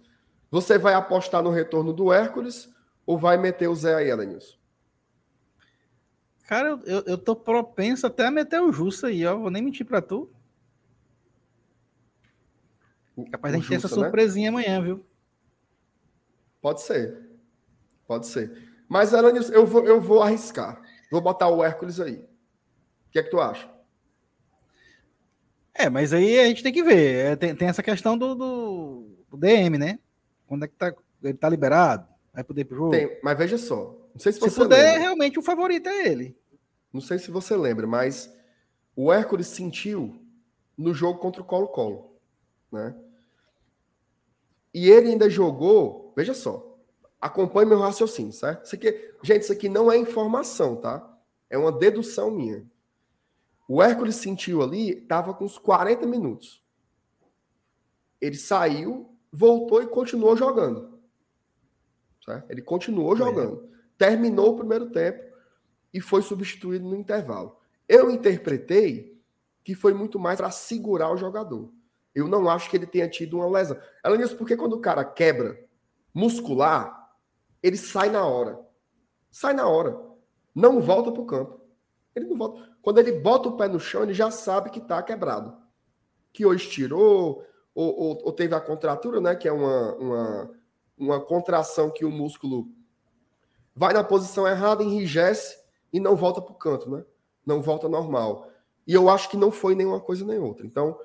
Você 0.51 0.79
vai 0.79 0.95
apostar 0.95 1.43
no 1.43 1.51
retorno 1.51 1.93
do 1.93 2.13
Hércules 2.13 2.73
ou 3.05 3.19
vai 3.19 3.37
meter 3.37 3.69
o 3.69 3.75
Zé 3.75 3.95
aí, 3.95 4.11
Elenilson? 4.11 4.57
Cara, 6.47 6.79
eu, 6.85 7.03
eu 7.07 7.19
tô 7.19 7.35
propenso 7.35 8.07
até 8.07 8.27
a 8.27 8.31
meter 8.31 8.61
o 8.61 8.73
Justo 8.73 9.07
aí, 9.07 9.27
ó. 9.27 9.37
Vou 9.37 9.51
nem 9.51 9.63
mentir 9.63 9.85
pra 9.85 10.01
tu. 10.01 10.31
Capaz 13.31 13.53
de 13.53 13.59
a 13.59 13.61
gente 13.61 13.69
ter 13.69 13.75
essa 13.77 13.89
né? 13.89 13.95
surpresinha 13.95 14.51
né? 14.51 14.59
amanhã, 14.59 14.83
viu? 14.83 15.05
Pode 16.61 16.83
ser. 16.83 17.26
Pode 18.07 18.27
ser. 18.27 18.71
Mas, 18.89 19.13
Elenilson, 19.13 19.53
eu 19.53 19.67
vou, 19.67 19.85
eu 19.85 20.01
vou 20.01 20.23
arriscar. 20.23 20.81
Vou 21.11 21.21
botar 21.21 21.49
o 21.49 21.63
Hércules 21.63 22.01
aí. 22.01 22.17
O 22.17 23.11
que 23.11 23.19
é 23.19 23.23
que 23.23 23.31
tu 23.31 23.41
acha? 23.41 23.69
É, 25.75 25.91
mas 25.91 26.13
aí 26.13 26.39
a 26.39 26.47
gente 26.47 26.63
tem 26.63 26.73
que 26.73 26.83
ver. 26.83 27.33
É, 27.33 27.37
tem, 27.37 27.55
tem 27.55 27.69
essa 27.69 27.83
questão 27.83 28.17
do, 28.17 28.35
do, 28.35 29.09
do, 29.31 29.37
DM, 29.37 29.77
né? 29.79 29.99
Quando 30.47 30.65
é 30.65 30.69
que 30.69 30.75
tá, 30.75 30.95
ele 31.23 31.35
tá 31.35 31.49
liberado? 31.49 32.07
Vai 32.33 32.43
poder 32.43 32.65
pro 32.65 32.77
jogo? 32.77 32.91
Tem, 32.91 33.19
mas 33.23 33.37
veja 33.37 33.59
só. 33.59 33.95
Não 34.15 34.21
sei 34.21 34.33
se, 34.33 34.39
se 34.39 34.45
você 34.45 34.61
puder, 34.63 34.83
lembra. 34.83 35.01
realmente 35.01 35.39
o 35.39 35.43
favorito 35.43 35.89
é 35.89 36.07
ele. 36.07 36.37
Não 36.93 37.01
sei 37.01 37.19
se 37.19 37.31
você 37.31 37.55
lembra, 37.57 37.87
mas 37.87 38.35
o 38.95 39.13
Hércules 39.13 39.49
sentiu 39.49 40.23
no 40.77 40.95
jogo 40.95 41.19
contra 41.19 41.43
o 41.43 41.45
Colo-Colo, 41.45 42.15
né? 42.73 42.95
E 44.73 44.91
ele 44.91 45.11
ainda 45.11 45.29
jogou, 45.29 46.13
veja 46.17 46.35
só, 46.35 46.76
acompanhe 47.21 47.69
meu 47.69 47.79
raciocínio, 47.79 48.33
certo? 48.33 48.65
Isso 48.65 48.75
aqui, 48.75 49.15
gente, 49.23 49.43
isso 49.43 49.53
aqui 49.53 49.69
não 49.69 49.91
é 49.91 49.97
informação, 49.97 50.77
tá? 50.77 51.19
É 51.49 51.57
uma 51.57 51.73
dedução 51.73 52.31
minha. 52.31 52.65
O 53.69 53.83
Hércules 53.83 54.17
sentiu 54.17 54.63
ali, 54.63 54.91
estava 54.91 55.35
com 55.35 55.45
uns 55.45 55.59
40 55.59 56.07
minutos. 56.07 56.63
Ele 58.21 58.37
saiu, 58.37 59.11
voltou 59.33 59.83
e 59.83 59.87
continuou 59.87 60.37
jogando. 60.37 61.01
Certo? 62.25 62.51
Ele 62.51 62.63
continuou 62.63 63.15
é. 63.15 63.19
jogando. 63.19 63.69
Terminou 63.99 64.55
o 64.55 64.57
primeiro 64.57 64.91
tempo 64.91 65.25
e 65.93 66.01
foi 66.01 66.23
substituído 66.23 66.87
no 66.87 66.97
intervalo. 66.97 67.57
Eu 67.89 68.11
interpretei 68.11 69.21
que 69.65 69.75
foi 69.75 69.95
muito 69.95 70.19
mais 70.19 70.37
para 70.37 70.51
segurar 70.51 71.11
o 71.13 71.17
jogador. 71.17 71.73
Eu 72.15 72.29
não 72.29 72.49
acho 72.49 72.71
que 72.71 72.77
ele 72.77 72.87
tenha 72.87 73.09
tido 73.09 73.37
uma 73.37 73.49
lesão. 73.49 73.77
Ela 74.03 74.17
disse 74.17 74.35
porque 74.35 74.57
quando 74.57 74.75
o 74.75 74.81
cara 74.81 75.05
quebra 75.05 75.59
muscular, 76.15 77.06
ele 77.63 77.77
sai 77.77 78.11
na 78.11 78.25
hora. 78.25 78.59
Sai 79.31 79.55
na 79.55 79.67
hora. 79.69 80.01
Não 80.55 80.81
volta 80.81 81.13
para 81.13 81.23
o 81.23 81.27
campo. 81.27 81.61
Ele 82.15 82.27
não 82.27 82.37
volta. 82.37 82.67
Quando 82.81 82.99
ele 82.99 83.13
bota 83.13 83.49
o 83.49 83.57
pé 83.57 83.69
no 83.69 83.81
chão, 83.81 84.03
ele 84.03 84.15
já 84.15 84.31
sabe 84.31 84.71
que 84.71 84.79
está 84.79 85.03
quebrado. 85.03 85.57
Que 86.33 86.47
ou 86.47 86.55
estirou, 86.55 87.45
ou, 87.75 88.01
ou, 88.01 88.23
ou, 88.25 88.33
teve 88.33 88.55
a 88.55 88.61
contratura, 88.61 89.21
né? 89.21 89.35
Que 89.35 89.49
é 89.49 89.53
uma, 89.53 89.95
uma, 89.97 90.51
uma 90.97 91.21
contração 91.21 91.91
que 91.91 92.05
o 92.05 92.11
músculo 92.11 92.69
vai 93.75 93.93
na 93.93 94.03
posição 94.03 94.49
errada, 94.49 94.83
enrijece 94.83 95.59
e 95.93 96.01
não 96.01 96.17
volta 96.17 96.41
para 96.41 96.53
o 96.53 96.57
canto, 96.57 96.91
né? 96.91 97.05
Não 97.45 97.61
volta 97.61 97.89
normal. 97.89 98.51
E 98.87 98.95
eu 98.95 99.11
acho 99.11 99.29
que 99.29 99.37
não 99.37 99.51
foi 99.51 99.75
nenhuma 99.75 100.01
coisa 100.01 100.25
nem 100.25 100.39
outra. 100.39 100.65
Então, 100.65 100.99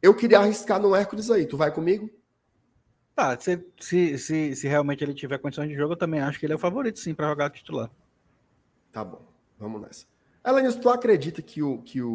eu 0.00 0.14
queria 0.14 0.38
arriscar 0.38 0.80
no 0.80 0.94
Hércules 0.94 1.30
aí. 1.30 1.44
Tu 1.44 1.56
vai 1.56 1.70
comigo? 1.72 2.08
Tá, 3.20 3.38
se, 3.38 3.62
se, 3.78 4.18
se, 4.18 4.56
se 4.56 4.66
realmente 4.66 5.04
ele 5.04 5.12
tiver 5.12 5.36
condições 5.36 5.68
de 5.68 5.74
jogo, 5.74 5.92
eu 5.92 5.96
também 5.98 6.20
acho 6.20 6.40
que 6.40 6.46
ele 6.46 6.54
é 6.54 6.56
o 6.56 6.58
favorito, 6.58 6.98
sim, 6.98 7.12
para 7.12 7.28
jogar 7.28 7.50
titular. 7.50 7.90
Tá 8.90 9.04
bom, 9.04 9.20
vamos 9.58 9.82
nessa. 9.82 10.06
Alanis, 10.42 10.74
tu 10.76 10.88
acredita 10.88 11.42
que 11.42 11.62
o, 11.62 11.82
que 11.82 12.00
o, 12.00 12.10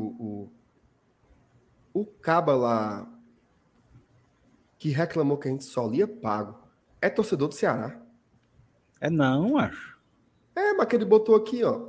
o, 1.93 2.01
o 2.01 2.05
Caba 2.07 2.55
lá 2.55 3.07
que 4.79 4.89
reclamou 4.89 5.37
que 5.37 5.47
a 5.47 5.51
gente 5.51 5.63
só 5.65 5.85
lia 5.87 6.07
pago 6.07 6.57
é 6.99 7.07
torcedor 7.07 7.49
do 7.49 7.53
Ceará? 7.53 8.01
É 8.99 9.07
não, 9.07 9.59
acho. 9.59 9.99
É, 10.55 10.73
mas 10.73 10.87
que 10.87 10.95
ele 10.95 11.05
botou 11.05 11.35
aqui, 11.35 11.63
ó. 11.63 11.87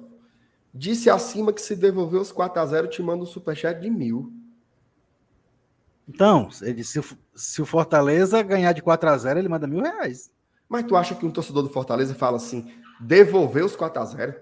Disse 0.75 1.09
acima 1.09 1.55
que 1.55 1.62
se 1.62 1.75
devolver 1.75 2.21
os 2.21 2.31
4x0, 2.31 2.87
te 2.89 3.03
manda 3.03 3.23
um 3.23 3.27
superchat 3.27 3.81
de 3.81 3.89
mil. 3.89 4.31
Então, 6.09 6.49
ele, 6.63 6.85
se, 6.85 7.01
se 7.35 7.61
o 7.61 7.67
Fortaleza 7.67 8.43
ganhar 8.43 8.73
de 8.73 8.83
4x0, 8.83 9.37
ele 9.37 9.49
manda 9.49 9.67
mil 9.67 9.83
reais. 9.83 10.31
Mas 10.69 10.85
tu 10.85 10.97
acha 10.97 11.15
que 11.15 11.27
um 11.27 11.31
torcedor 11.31 11.63
do 11.63 11.69
Fortaleza 11.69 12.15
fala 12.15 12.37
assim, 12.37 12.73
devolver 13.01 13.65
os 13.65 13.77
4x0? 13.77 14.37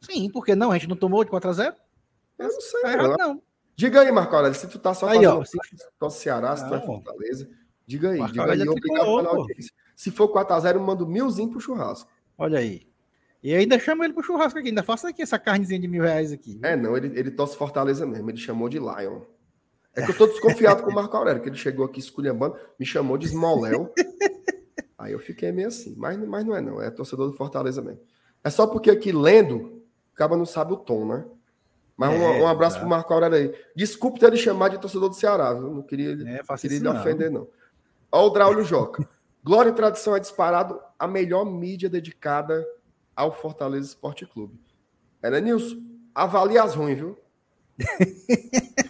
Sim, 0.00 0.30
porque 0.30 0.54
não? 0.54 0.70
A 0.70 0.78
gente 0.78 0.88
não 0.88 0.96
tomou 0.96 1.24
de 1.24 1.30
4x0? 1.30 1.74
Eu 2.38 2.48
não 2.48 2.60
sei. 2.60 2.82
Tá 2.82 2.92
errado, 2.92 3.16
não. 3.18 3.42
Diga 3.76 4.00
aí, 4.00 4.12
Marco 4.12 4.34
Aurélio, 4.34 4.58
se 4.58 4.66
tu 4.66 4.78
tá 4.78 4.92
só 4.92 5.08
aí, 5.08 5.24
ó, 5.26 5.42
se... 5.44 5.56
tu 5.98 6.10
Ceará, 6.10 6.56
se 6.56 6.68
tu 6.68 6.74
é 6.74 6.80
Fortaleza, 6.80 7.48
diga 7.86 8.10
aí. 8.10 8.18
Marco 8.18 8.34
diga 8.34 8.52
aí, 8.52 8.68
obrigado 8.68 9.04
pela 9.04 9.28
audiência. 9.30 9.72
Se 9.96 10.10
for 10.10 10.28
4x0, 10.28 10.74
eu 10.74 10.80
mando 10.80 11.06
milzinho 11.06 11.50
pro 11.50 11.60
churrasco. 11.60 12.10
Olha 12.36 12.58
aí. 12.58 12.86
E 13.42 13.54
ainda 13.54 13.78
chama 13.78 14.04
ele 14.04 14.14
pro 14.14 14.22
churrasco 14.22 14.58
aqui, 14.58 14.68
ainda 14.68 14.82
faça 14.82 15.08
aqui 15.08 15.22
essa 15.22 15.38
carnezinha 15.38 15.80
de 15.80 15.88
mil 15.88 16.02
reais 16.02 16.32
aqui. 16.32 16.60
É, 16.62 16.76
não, 16.76 16.96
ele, 16.96 17.18
ele 17.18 17.30
torce 17.30 17.56
Fortaleza 17.56 18.06
mesmo, 18.06 18.30
ele 18.30 18.38
chamou 18.38 18.68
de 18.68 18.78
Lion. 18.78 19.22
É 19.94 20.02
que 20.02 20.10
eu 20.10 20.16
tô 20.16 20.26
desconfiado 20.26 20.82
com 20.82 20.90
o 20.90 20.94
Marco 20.94 21.16
Aurélio, 21.16 21.42
que 21.42 21.48
ele 21.48 21.56
chegou 21.56 21.84
aqui 21.84 22.00
esculhambando, 22.00 22.56
me 22.78 22.86
chamou 22.86 23.18
de 23.18 23.28
Smoléu. 23.28 23.92
aí 24.98 25.12
eu 25.12 25.18
fiquei 25.18 25.52
meio 25.52 25.68
assim, 25.68 25.94
mas, 25.96 26.18
mas 26.18 26.44
não 26.44 26.56
é 26.56 26.60
não, 26.60 26.80
é 26.80 26.90
torcedor 26.90 27.30
do 27.30 27.36
Fortaleza 27.36 27.82
mesmo. 27.82 28.00
É 28.42 28.50
só 28.50 28.66
porque 28.66 28.90
aqui 28.90 29.12
lendo, 29.12 29.82
acaba 30.14 30.36
não 30.36 30.46
sabe 30.46 30.72
o 30.72 30.76
tom, 30.76 31.06
né? 31.06 31.24
Mas 31.96 32.12
é, 32.12 32.16
um, 32.16 32.42
um, 32.42 32.48
abraço 32.48 32.76
tá. 32.76 32.80
pro 32.80 32.88
Marco 32.88 33.12
Aurélio 33.12 33.38
aí. 33.38 33.54
Desculpe 33.76 34.18
ter 34.18 34.26
ele 34.26 34.36
chamado 34.36 34.72
de 34.72 34.80
torcedor 34.80 35.10
do 35.10 35.14
Ceará, 35.14 35.52
viu? 35.52 35.70
Não 35.70 35.82
queria, 35.82 36.12
é, 36.12 36.56
queria 36.56 36.78
lhe 36.78 36.88
ofender, 36.88 37.30
não. 37.30 37.46
Olha 38.10 38.26
o 38.26 38.30
Draulio 38.30 38.64
Joca. 38.64 39.06
Glória 39.44 39.70
e 39.70 39.74
Tradição 39.74 40.16
é 40.16 40.20
disparado 40.20 40.80
a 40.98 41.06
melhor 41.06 41.44
mídia 41.44 41.88
dedicada 41.88 42.66
ao 43.14 43.32
Fortaleza 43.32 43.88
Esporte 43.88 44.24
Clube. 44.24 44.58
Era 45.22 45.40
Nilson, 45.40 45.76
avalie 46.14 46.58
as 46.58 46.74
ruins, 46.74 46.98
viu? 46.98 47.18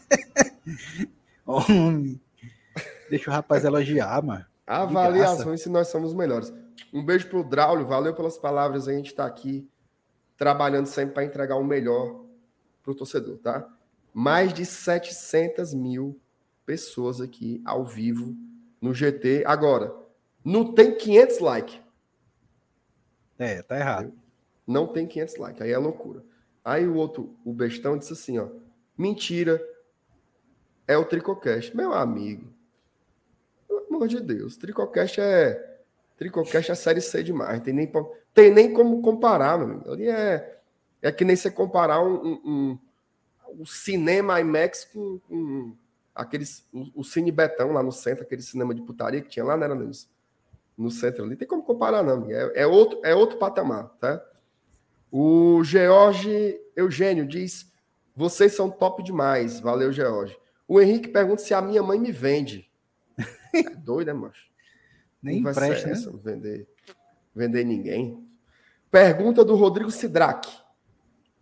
Homem. 1.47 2.21
Deixa 3.11 3.31
o 3.31 3.33
rapaz 3.33 3.65
elogiar, 3.65 4.23
mano. 4.23 4.45
Ruins 5.43 5.63
se 5.63 5.69
nós 5.69 5.89
somos 5.89 6.15
melhores. 6.15 6.53
Um 6.93 7.05
beijo 7.05 7.29
pro 7.29 7.45
Draulio, 7.45 7.87
valeu 7.87 8.15
pelas 8.15 8.39
palavras. 8.39 8.89
A 8.89 8.93
gente 8.93 9.15
tá 9.15 9.27
aqui 9.27 9.69
trabalhando 10.37 10.87
sempre 10.87 11.15
para 11.15 11.25
entregar 11.25 11.57
o 11.57 11.65
melhor 11.65 12.25
para 12.83 12.93
o 12.93 12.95
torcedor, 12.95 13.39
tá? 13.39 13.69
Mais 14.13 14.53
de 14.53 14.65
700 14.65 15.75
mil 15.75 16.19
pessoas 16.65 17.21
aqui 17.21 17.61
ao 17.65 17.85
vivo 17.85 18.37
no 18.81 18.93
GT. 18.93 19.45
Agora, 19.47 19.95
não 20.45 20.73
tem 20.73 20.97
500 20.97 21.39
likes. 21.39 21.81
É, 23.39 23.63
tá 23.63 23.79
errado. 23.79 24.13
Não 24.67 24.87
tem 24.87 25.07
500 25.07 25.37
likes, 25.37 25.63
aí 25.63 25.73
é 25.73 25.79
loucura. 25.79 26.25
Aí 26.65 26.87
o 26.87 26.95
outro, 26.95 27.37
o 27.45 27.53
bestão, 27.53 27.99
disse 27.99 28.13
assim, 28.13 28.39
ó. 28.39 28.49
Mentira, 28.97 29.61
é 30.87 30.97
o 30.97 31.05
Tricocast. 31.05 31.77
Meu 31.77 31.93
amigo, 31.93 32.53
pelo 33.69 33.87
amor 33.87 34.09
de 34.09 34.21
Deus, 34.21 34.57
Tricocast 34.57 35.21
é... 35.21 35.71
Tricocast 36.17 36.71
é 36.71 36.75
série 36.75 37.01
C 37.01 37.23
demais, 37.23 37.61
tem 37.63 37.75
nem 37.75 37.91
tem 38.33 38.51
nem 38.53 38.73
como 38.73 39.03
comparar, 39.03 39.59
meu 39.59 39.67
amigo. 39.67 39.91
Ali 39.91 40.09
é, 40.09 40.61
é 41.01 41.11
que 41.11 41.25
nem 41.25 41.35
você 41.35 41.51
comparar 41.51 42.01
um, 42.01 42.15
um, 42.15 42.41
um, 42.45 42.79
um 43.61 43.67
cinema 43.67 44.41
IMAX 44.41 44.85
com, 44.85 45.19
com 45.29 45.77
aqueles, 46.15 46.67
o, 46.73 47.01
o, 47.01 47.05
Cine 47.05 47.33
Betão 47.33 47.73
lá 47.73 47.83
no 47.83 47.93
centro, 47.93 48.23
aquele 48.23 48.43
cinema 48.43 48.75
de 48.75 48.83
putaria 48.83 49.21
que 49.21 49.29
tinha 49.29 49.45
lá, 49.45 49.57
né, 49.57 49.67
no, 49.67 49.91
no 50.79 50.91
centro 50.91 51.25
ali. 51.25 51.37
Tem 51.37 51.49
como 51.49 51.63
comparar, 51.63 52.03
não. 52.03 52.31
É, 52.31 52.63
é, 52.63 52.67
outro, 52.67 53.01
é 53.03 53.15
outro 53.15 53.39
patamar, 53.39 53.89
tá? 54.01 54.25
O 55.11 55.63
George 55.63 56.59
Eugênio 56.75 57.27
diz: 57.27 57.71
vocês 58.17 58.55
são 58.55 58.71
top 58.71 59.03
demais. 59.03 59.61
Valeu, 59.61 59.93
George. 59.93 60.39
O 60.73 60.81
Henrique 60.81 61.09
pergunta 61.09 61.43
se 61.43 61.53
a 61.53 61.61
minha 61.61 61.83
mãe 61.83 62.01
me 62.01 62.11
vende. 62.11 62.71
É 63.55 63.63
doido, 63.75 64.07
né, 64.07 64.15
macho? 64.15 64.51
Nem 65.23 65.41
empresta, 65.41 65.89
né? 65.89 66.19
Vender 66.25 66.67
vender 67.35 67.65
ninguém. 67.65 68.27
Pergunta 68.91 69.45
do 69.45 69.55
Rodrigo 69.55 69.91
Sidraque. 69.91 70.51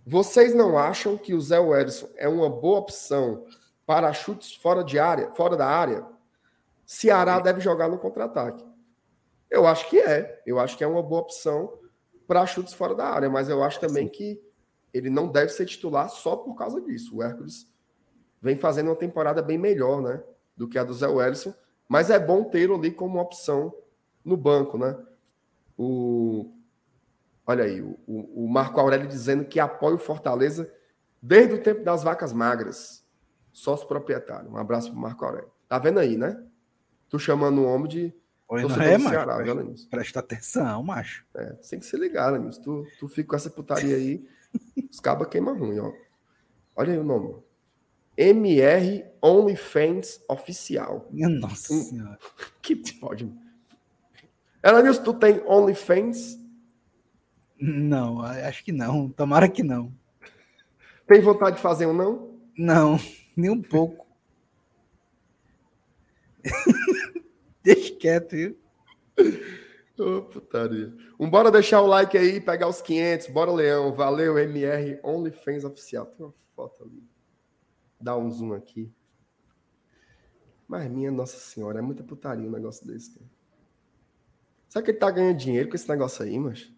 Vocês 0.04 0.52
não 0.52 0.76
acham 0.76 1.16
que 1.16 1.32
o 1.32 1.40
Zé 1.40 1.60
Wellison 1.60 2.08
é 2.16 2.28
uma 2.28 2.50
boa 2.50 2.80
opção 2.80 3.46
para 3.86 4.12
chutes 4.12 4.52
fora 4.52 4.82
de 4.82 4.98
área, 4.98 5.30
fora 5.36 5.56
da 5.56 5.68
área? 5.68 6.04
Ceará 6.84 7.38
deve 7.38 7.60
jogar 7.60 7.88
no 7.88 7.98
contra-ataque. 8.00 8.66
Eu 9.48 9.64
acho 9.64 9.88
que 9.88 10.00
é. 10.00 10.42
Eu 10.44 10.58
acho 10.58 10.76
que 10.76 10.82
é 10.82 10.88
uma 10.88 11.04
boa 11.04 11.20
opção 11.20 11.78
para 12.26 12.44
chutes 12.46 12.74
fora 12.74 12.96
da 12.96 13.06
área, 13.06 13.30
mas 13.30 13.48
eu 13.48 13.62
acho 13.62 13.78
também 13.78 14.08
que 14.08 14.42
ele 14.92 15.08
não 15.08 15.28
deve 15.28 15.52
ser 15.52 15.66
titular 15.66 16.10
só 16.10 16.34
por 16.34 16.56
causa 16.56 16.80
disso. 16.80 17.16
O 17.16 17.22
Hércules 17.22 17.69
vem 18.40 18.56
fazendo 18.56 18.88
uma 18.88 18.96
temporada 18.96 19.42
bem 19.42 19.58
melhor, 19.58 20.00
né, 20.02 20.22
do 20.56 20.68
que 20.68 20.78
a 20.78 20.84
do 20.84 20.94
Zé 20.94 21.06
Wellison, 21.06 21.54
mas 21.88 22.10
é 22.10 22.18
bom 22.18 22.44
tê-lo 22.44 22.76
ali 22.76 22.90
como 22.90 23.20
opção 23.20 23.74
no 24.24 24.36
banco, 24.36 24.78
né? 24.78 24.96
O, 25.76 26.52
olha 27.46 27.64
aí, 27.64 27.80
o, 27.80 27.96
o 28.06 28.48
Marco 28.48 28.78
Aurélio 28.78 29.08
dizendo 29.08 29.44
que 29.44 29.58
apoia 29.58 29.94
o 29.94 29.98
Fortaleza 29.98 30.72
desde 31.20 31.54
o 31.54 31.62
tempo 31.62 31.82
das 31.82 32.02
vacas 32.02 32.32
magras. 32.32 33.04
Sócio 33.52 33.88
proprietário. 33.88 34.50
Um 34.50 34.56
abraço 34.56 34.90
para 34.90 34.98
o 34.98 35.00
Marco 35.00 35.24
Aurélio. 35.24 35.50
Tá 35.68 35.78
vendo 35.78 35.98
aí, 35.98 36.16
né? 36.16 36.42
Tu 37.08 37.18
chamando 37.18 37.62
o 37.62 37.66
homem 37.66 37.88
de. 37.88 38.14
Pois 38.46 38.62
não 38.62 38.82
é, 38.82 38.98
macho. 38.98 39.08
Ceará, 39.10 39.36
Presta, 39.36 39.88
presta 39.90 40.20
atenção, 40.20 40.82
macho. 40.82 41.24
É, 41.34 41.52
tem 41.54 41.78
que 41.78 41.86
se 41.86 41.96
ligar, 41.96 42.32
Lenilson. 42.32 42.62
Tu, 42.62 42.86
tu 42.98 43.08
fica 43.08 43.30
com 43.30 43.36
essa 43.36 43.50
putaria 43.50 43.96
aí, 43.96 44.26
os 44.90 45.00
cabas 45.00 45.28
queimam 45.28 45.56
ruim, 45.56 45.78
ó. 45.78 45.92
Olha 46.76 46.92
aí 46.92 46.98
o 46.98 47.04
nome. 47.04 47.36
MR 48.16 49.04
OnlyFans 49.22 50.20
Oficial. 50.28 51.06
Minha 51.10 51.28
nossa 51.28 51.72
Hum. 51.72 51.82
senhora. 51.82 52.18
Que 52.62 52.76
pode. 53.00 53.32
Elenilson, 54.62 55.02
tu 55.02 55.14
tem 55.14 55.40
OnlyFans? 55.46 56.38
Não, 57.58 58.20
acho 58.22 58.64
que 58.64 58.72
não. 58.72 59.08
Tomara 59.08 59.48
que 59.48 59.62
não. 59.62 59.92
Tem 61.06 61.20
vontade 61.20 61.56
de 61.56 61.62
fazer 61.62 61.86
um 61.86 61.92
não? 61.94 62.38
Não, 62.56 62.98
nem 63.36 63.50
um 63.50 63.60
pouco. 63.60 64.06
Deixa 67.62 67.94
quieto, 67.96 68.30
viu? 68.32 68.56
Ô, 69.98 70.22
putaria. 70.22 70.94
Um, 71.18 71.28
bora 71.28 71.50
deixar 71.50 71.82
o 71.82 71.86
like 71.86 72.16
aí, 72.16 72.40
pegar 72.40 72.68
os 72.68 72.80
500. 72.80 73.26
Bora, 73.28 73.52
Leão. 73.52 73.92
Valeu, 73.92 74.38
MR 74.38 74.98
OnlyFans 75.02 75.64
Oficial. 75.64 76.06
Tem 76.06 76.24
uma 76.24 76.34
foto 76.56 76.84
ali. 76.84 77.02
Dá 78.00 78.16
um 78.16 78.30
zoom 78.30 78.54
aqui. 78.54 78.92
Mas, 80.66 80.88
minha 80.90 81.10
Nossa 81.10 81.36
Senhora, 81.36 81.80
é 81.80 81.82
muita 81.82 82.02
putaria 82.02 82.48
um 82.48 82.52
negócio 82.52 82.86
desse, 82.86 83.10
cara. 83.10 83.26
Será 84.68 84.84
que 84.84 84.92
ele 84.92 84.98
tá 84.98 85.10
ganhando 85.10 85.36
dinheiro 85.36 85.68
com 85.68 85.74
esse 85.74 85.88
negócio 85.88 86.24
aí, 86.24 86.38
mas? 86.38 86.72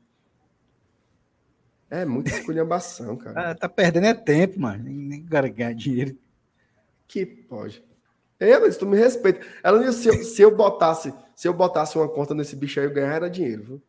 É 1.91 2.07
muita 2.07 2.31
esculhambação, 2.35 3.17
cara. 3.19 3.51
Ah, 3.51 3.55
tá 3.55 3.69
perdendo 3.69 4.07
é 4.07 4.15
tempo, 4.15 4.59
mano. 4.59 4.83
Nem, 4.85 5.23
cara 5.27 5.47
ganhar 5.49 5.75
dinheiro. 5.75 6.19
Que 7.07 7.27
pode. 7.27 7.85
Elas, 8.41 8.79
tu 8.79 8.87
me 8.87 8.97
respeita. 8.97 9.47
Ela 9.63 9.85
disse, 9.85 10.03
se 10.03 10.09
eu, 10.09 10.25
se 10.25 10.43
eu 10.43 10.57
botasse, 10.57 11.15
se 11.37 11.47
eu 11.47 11.53
botasse 11.53 11.97
uma 11.97 12.09
conta 12.09 12.35
nesse 12.35 12.57
bicho 12.57 12.81
aí, 12.81 12.87
eu 12.87 12.93
ganhava 12.93 13.29
dinheiro, 13.29 13.63
viu? 13.63 13.83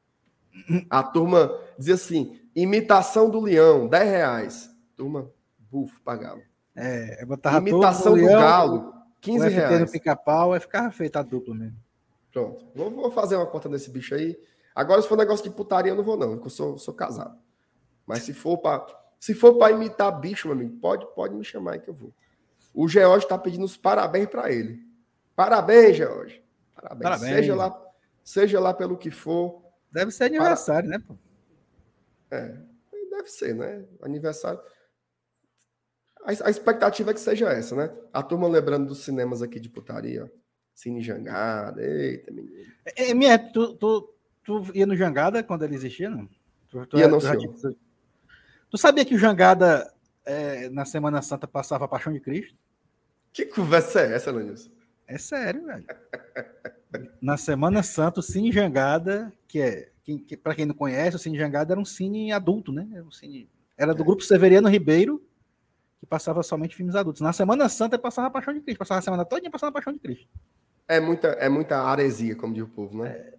A 0.89 1.01
turma 1.01 1.57
dizia 1.77 1.95
assim: 1.95 2.39
imitação 2.53 3.29
do 3.29 3.39
leão, 3.39 3.87
10 3.87 4.03
reais. 4.03 4.69
Turma, 4.95 5.31
bufo, 5.57 5.99
pagava. 6.01 6.41
É, 6.75 7.21
eu 7.21 7.27
botava 7.27 7.57
imitação 7.57 8.13
todo 8.13 8.19
do 8.19 8.25
leão, 8.25 8.39
galo, 8.39 8.77
o 8.77 9.21
15 9.21 9.45
FT 9.45 9.55
no 9.55 9.67
reais. 9.67 9.91
pica-pau, 9.91 10.53
aí 10.53 10.59
ficava 10.59 10.91
feita 10.91 11.19
a 11.19 11.23
dupla 11.23 11.53
mesmo. 11.53 11.77
Pronto. 12.31 12.65
Vou, 12.73 12.89
vou 12.89 13.11
fazer 13.11 13.35
uma 13.35 13.45
conta 13.45 13.69
nesse 13.69 13.91
bicho 13.91 14.15
aí. 14.15 14.37
Agora, 14.73 15.01
se 15.01 15.07
for 15.07 15.17
negócio 15.17 15.43
de 15.43 15.55
putaria, 15.55 15.91
eu 15.91 15.95
não 15.95 16.03
vou, 16.03 16.17
não, 16.17 16.31
porque 16.31 16.47
eu 16.47 16.51
sou, 16.51 16.77
sou 16.77 16.93
casado. 16.93 17.37
Mas 18.07 18.23
se 18.23 18.33
for 18.33 18.57
para 18.57 18.85
se 19.23 19.33
for 19.33 19.57
para 19.57 19.71
imitar 19.71 20.19
bicho, 20.19 20.49
meu 20.49 20.57
amigo, 20.57 20.77
pode, 20.81 21.05
pode 21.15 21.33
me 21.33 21.45
chamar 21.45 21.75
aí 21.75 21.79
que 21.79 21.89
eu 21.89 21.93
vou. 21.93 22.13
O 22.73 22.89
George 22.89 23.25
tá 23.25 23.37
pedindo 23.37 23.63
os 23.63 23.77
parabéns 23.77 24.27
para 24.27 24.51
ele. 24.51 24.85
Parabéns, 25.33 25.95
George. 25.95 26.43
Parabéns. 26.75 27.03
Parabéns. 27.03 27.33
Seja 27.33 27.55
lá, 27.55 27.81
seja 28.21 28.59
lá 28.59 28.73
pelo 28.73 28.97
que 28.97 29.09
for. 29.09 29.63
Deve 29.89 30.11
ser 30.11 30.25
aniversário, 30.25 30.89
né, 30.89 30.99
pô? 30.99 31.15
É, 32.31 32.57
deve 33.11 33.29
ser, 33.29 33.55
né? 33.55 33.85
Aniversário. 34.01 34.59
A, 36.25 36.49
expectativa 36.49 37.11
é 37.11 37.13
que 37.13 37.19
seja 37.19 37.49
essa, 37.49 37.75
né? 37.75 37.91
A 38.11 38.23
turma 38.23 38.47
lembrando 38.47 38.87
dos 38.87 38.99
cinemas 39.03 39.41
aqui 39.41 39.59
de 39.59 39.69
putaria, 39.69 40.25
ó. 40.25 40.43
Cine 40.73 41.01
Jangada. 41.01 41.81
Eita, 41.83 42.31
menino. 42.31 42.71
É, 42.85 43.11
é, 43.11 43.13
minha, 43.13 43.37
tu, 43.37 43.73
tu, 43.75 44.13
tu 44.43 44.65
ia 44.73 44.85
no 44.85 44.95
Jangada 44.95 45.43
quando 45.43 45.63
ele 45.63 45.75
existia, 45.75 46.09
não? 46.09 46.27
Tu, 46.69 46.85
tu, 46.87 46.97
Ia 46.97 47.07
não, 47.07 47.19
tu, 47.19 47.37
tinha- 47.37 47.75
tu 48.69 48.77
sabia 48.77 49.05
que 49.05 49.15
o 49.15 49.19
Jangada, 49.19 49.93
é, 50.25 50.69
na 50.69 50.85
Semana 50.85 51.21
Santa, 51.21 51.47
passava 51.47 51.85
a 51.85 51.87
Paixão 51.87 52.11
de 52.11 52.19
Cristo? 52.19 52.57
Que 53.31 53.45
conversa 53.45 54.01
é 54.01 54.15
essa, 54.15 54.31
Lenilson? 54.31 54.71
É 55.07 55.17
sério, 55.17 55.65
velho. 55.65 55.85
Na 57.21 57.37
Semana 57.37 57.83
Santa, 57.83 58.19
o 58.19 58.23
Cine 58.23 58.51
Jangada, 58.51 59.31
que 59.47 59.59
é, 59.59 59.91
quem, 60.03 60.17
que, 60.17 60.37
para 60.37 60.55
quem 60.55 60.65
não 60.65 60.75
conhece, 60.75 61.15
o 61.15 61.19
Cine 61.19 61.37
Jangada 61.37 61.73
era 61.73 61.79
um 61.79 61.85
cine 61.85 62.31
adulto, 62.31 62.71
né? 62.71 62.87
Era, 62.93 63.03
um 63.03 63.11
cine, 63.11 63.49
era 63.77 63.93
do 63.93 64.03
grupo 64.03 64.23
Severiano 64.23 64.69
Ribeiro, 64.69 65.21
que 66.03 66.07
passava 66.07 66.43
somente 66.43 66.75
filmes 66.75 66.95
adultos. 66.95 67.21
Na 67.21 67.31
Semana 67.31 67.69
Santa, 67.69 67.97
passava 67.97 68.27
a 68.27 68.29
Paixão 68.29 68.53
de 68.53 68.59
Cristo. 68.59 68.77
Passava 68.79 68.99
a 68.99 69.01
semana 69.01 69.23
toda 69.23 69.49
passando 69.49 69.69
a 69.69 69.71
Paixão 69.71 69.93
de 69.93 69.99
Cristo. 69.99 70.27
É 70.85 70.99
muita, 70.99 71.29
é 71.29 71.47
muita 71.47 71.77
aresia, 71.77 72.35
como 72.35 72.53
diz 72.53 72.63
o 72.63 72.67
povo, 72.67 73.01
né? 73.01 73.31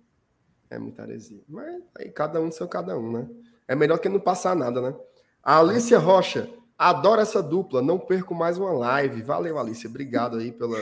É, 0.70 0.78
muita 0.78 1.02
aresia. 1.02 1.42
Mas 1.46 1.82
aí 1.98 2.08
cada 2.08 2.40
um 2.40 2.50
seu 2.50 2.66
cada 2.66 2.98
um, 2.98 3.12
né? 3.12 3.28
É 3.68 3.74
melhor 3.76 3.98
que 3.98 4.08
não 4.08 4.18
passar 4.18 4.56
nada, 4.56 4.80
né? 4.80 4.94
A 5.42 5.58
Alicia 5.58 5.98
Rocha, 5.98 6.48
adoro 6.78 7.20
essa 7.20 7.42
dupla, 7.42 7.82
não 7.82 7.98
perco 7.98 8.34
mais 8.34 8.56
uma 8.56 8.72
live. 8.72 9.20
Valeu, 9.20 9.58
Alicia. 9.58 9.90
Obrigado 9.90 10.38
aí 10.38 10.50
pela, 10.50 10.78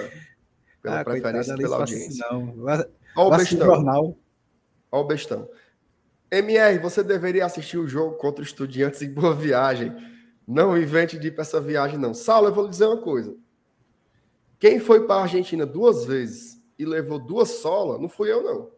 pela 0.80 1.00
Ah, 1.00 1.04
preferência, 1.04 1.56
coitada, 1.56 1.62
pela 1.62 1.76
audiência. 1.78 2.26
Ó 3.16 3.26
o 3.26 3.36
bestão. 3.36 3.66
jornal. 3.66 4.16
Ó 4.92 5.00
o 5.00 5.04
bestão. 5.04 5.48
MR, 6.30 6.78
você 6.78 7.02
deveria 7.02 7.44
assistir 7.44 7.76
o 7.76 7.88
jogo 7.88 8.16
contra 8.18 8.40
o 8.40 8.46
Estudiantes 8.46 9.02
em 9.02 9.12
Boa 9.12 9.34
Viagem. 9.34 9.92
Não 10.46 10.76
invente 10.76 11.18
de 11.18 11.28
ir 11.28 11.30
para 11.32 11.42
essa 11.42 11.60
viagem, 11.60 11.98
não. 11.98 12.12
Saulo, 12.14 12.48
eu 12.48 12.54
vou 12.54 12.64
lhe 12.64 12.70
dizer 12.70 12.86
uma 12.86 13.00
coisa. 13.00 13.36
Quem 14.58 14.78
foi 14.78 15.06
para 15.06 15.16
a 15.20 15.22
Argentina 15.22 15.64
duas 15.66 16.04
vezes 16.04 16.60
e 16.78 16.84
levou 16.84 17.18
duas 17.18 17.48
solas, 17.50 18.00
não 18.00 18.08
fui 18.08 18.30
eu, 18.30 18.42
não. 18.42 18.70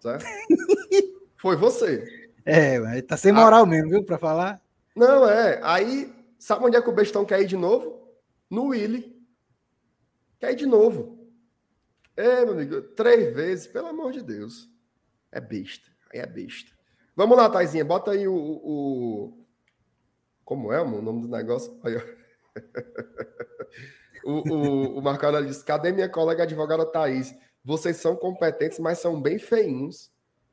Certo? 0.00 0.24
foi 1.36 1.56
você. 1.56 2.30
É, 2.44 2.78
mas 2.78 3.02
tá 3.02 3.14
Ah. 3.14 3.18
sem 3.18 3.32
moral 3.32 3.66
mesmo, 3.66 3.90
viu, 3.90 4.04
pra 4.04 4.18
falar. 4.18 4.62
Não, 4.96 5.28
é. 5.28 5.60
Aí, 5.62 6.12
sabe 6.38 6.64
onde 6.64 6.76
é 6.76 6.82
que 6.82 6.88
o 6.88 6.94
bestão 6.94 7.24
quer 7.24 7.40
ir 7.42 7.46
de 7.46 7.56
novo? 7.56 8.08
No 8.50 8.66
Willy. 8.68 9.16
Quer 10.40 10.52
ir 10.52 10.56
de 10.56 10.66
novo. 10.66 11.18
É, 12.16 12.44
meu 12.44 12.54
amigo, 12.54 12.80
três 12.82 13.34
vezes, 13.34 13.66
pelo 13.66 13.88
amor 13.88 14.12
de 14.12 14.22
Deus. 14.22 14.68
É 15.30 15.40
besta. 15.40 15.88
Aí 16.12 16.20
é 16.20 16.26
besta. 16.26 16.72
Vamos 17.14 17.36
lá, 17.36 17.48
Taizinha, 17.50 17.84
bota 17.84 18.12
aí 18.12 18.26
o. 18.26 18.34
o- 18.34 19.37
Como 20.48 20.72
é 20.72 20.80
o 20.80 21.02
nome 21.02 21.20
do 21.20 21.28
negócio? 21.28 21.78
Ó. 21.84 21.88
o, 24.24 24.32
o, 24.54 24.98
o 24.98 25.02
Marco 25.02 25.26
Aurélio 25.26 25.46
disse: 25.46 25.62
cadê 25.62 25.92
minha 25.92 26.08
colega 26.08 26.44
advogada 26.44 26.86
Thaís? 26.86 27.34
Vocês 27.62 27.98
são 27.98 28.16
competentes, 28.16 28.78
mas 28.78 28.98
são 28.98 29.20
bem 29.20 29.38
feinhos. 29.38 30.10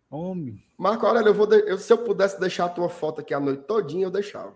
Homem. 0.09 0.61
Marco 0.77 1.05
Aurélio, 1.07 1.29
eu 1.29 1.33
vou 1.33 1.47
de- 1.47 1.63
eu- 1.65 1.77
se 1.77 1.93
eu 1.93 1.97
pudesse 1.99 2.37
deixar 2.37 2.65
a 2.65 2.69
tua 2.69 2.89
foto 2.89 3.21
aqui 3.21 3.33
a 3.33 3.39
noite 3.39 3.63
todinha, 3.63 4.05
eu 4.07 4.11
deixava. 4.11 4.53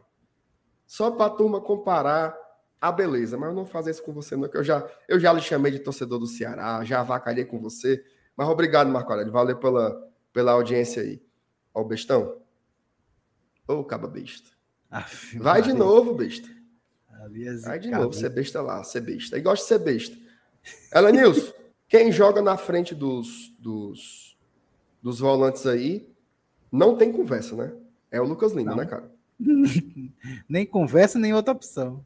Só 0.86 1.10
para 1.10 1.28
a 1.28 1.30
turma 1.30 1.62
comparar 1.62 2.38
a 2.82 2.92
beleza. 2.92 3.38
Mas 3.38 3.48
eu 3.48 3.56
não 3.56 3.64
vou 3.64 3.72
fazer 3.72 3.92
isso 3.92 4.04
com 4.04 4.12
você, 4.12 4.36
não, 4.36 4.50
que 4.50 4.58
eu 4.58 4.64
já, 4.64 4.86
eu 5.08 5.18
já 5.22 5.32
lhe 5.32 5.40
chamei 5.40 5.72
de 5.72 5.80
torcedor 5.80 6.20
do 6.20 6.28
Ceará, 6.28 6.84
já 6.84 7.00
avacalhei 7.00 7.46
com 7.46 7.62
você. 7.62 8.04
Mas 8.36 8.50
obrigado, 8.50 8.90
Marco 8.90 9.10
Aurélio. 9.10 9.32
Valeu 9.32 9.58
pela, 9.58 10.06
pela 10.34 10.52
audiência 10.52 11.02
aí. 11.02 11.24
Ó, 11.74 11.80
o 11.80 11.86
bestão. 11.86 12.42
Ô, 13.66 13.86
caba 13.86 14.06
besta. 14.10 14.59
Aff, 14.90 15.38
Vai 15.38 15.62
de 15.62 15.74
novo, 15.74 16.14
besta. 16.14 16.48
É 17.12 17.58
Vai 17.58 17.80
de 17.80 17.92
novo, 17.92 18.14
ser 18.14 18.30
besta 18.30 18.62
lá, 18.62 18.84
ser 18.84 19.02
besta. 19.02 19.38
E 19.38 19.42
gosta 19.42 19.64
de 19.64 19.68
ser 19.68 19.80
besta. 19.80 20.18
Ela 20.92 21.12
Nilson, 21.12 21.54
quem 21.88 22.12
joga 22.12 22.42
na 22.42 22.58
frente 22.58 22.96
dos, 22.96 23.50
dos, 23.60 24.38
dos 25.02 25.20
volantes 25.20 25.66
aí, 25.66 26.10
não 26.72 26.96
tem 26.98 27.12
conversa, 27.12 27.56
né? 27.56 27.74
É 28.12 28.20
o 28.20 28.26
Lucas 28.26 28.54
Lima, 28.54 28.72
Não. 28.72 28.78
né, 28.78 28.86
cara? 28.86 29.12
Nem 30.50 30.66
conversa, 30.66 31.18
nem 31.20 31.34
outra 31.34 31.54
opção. 31.54 32.06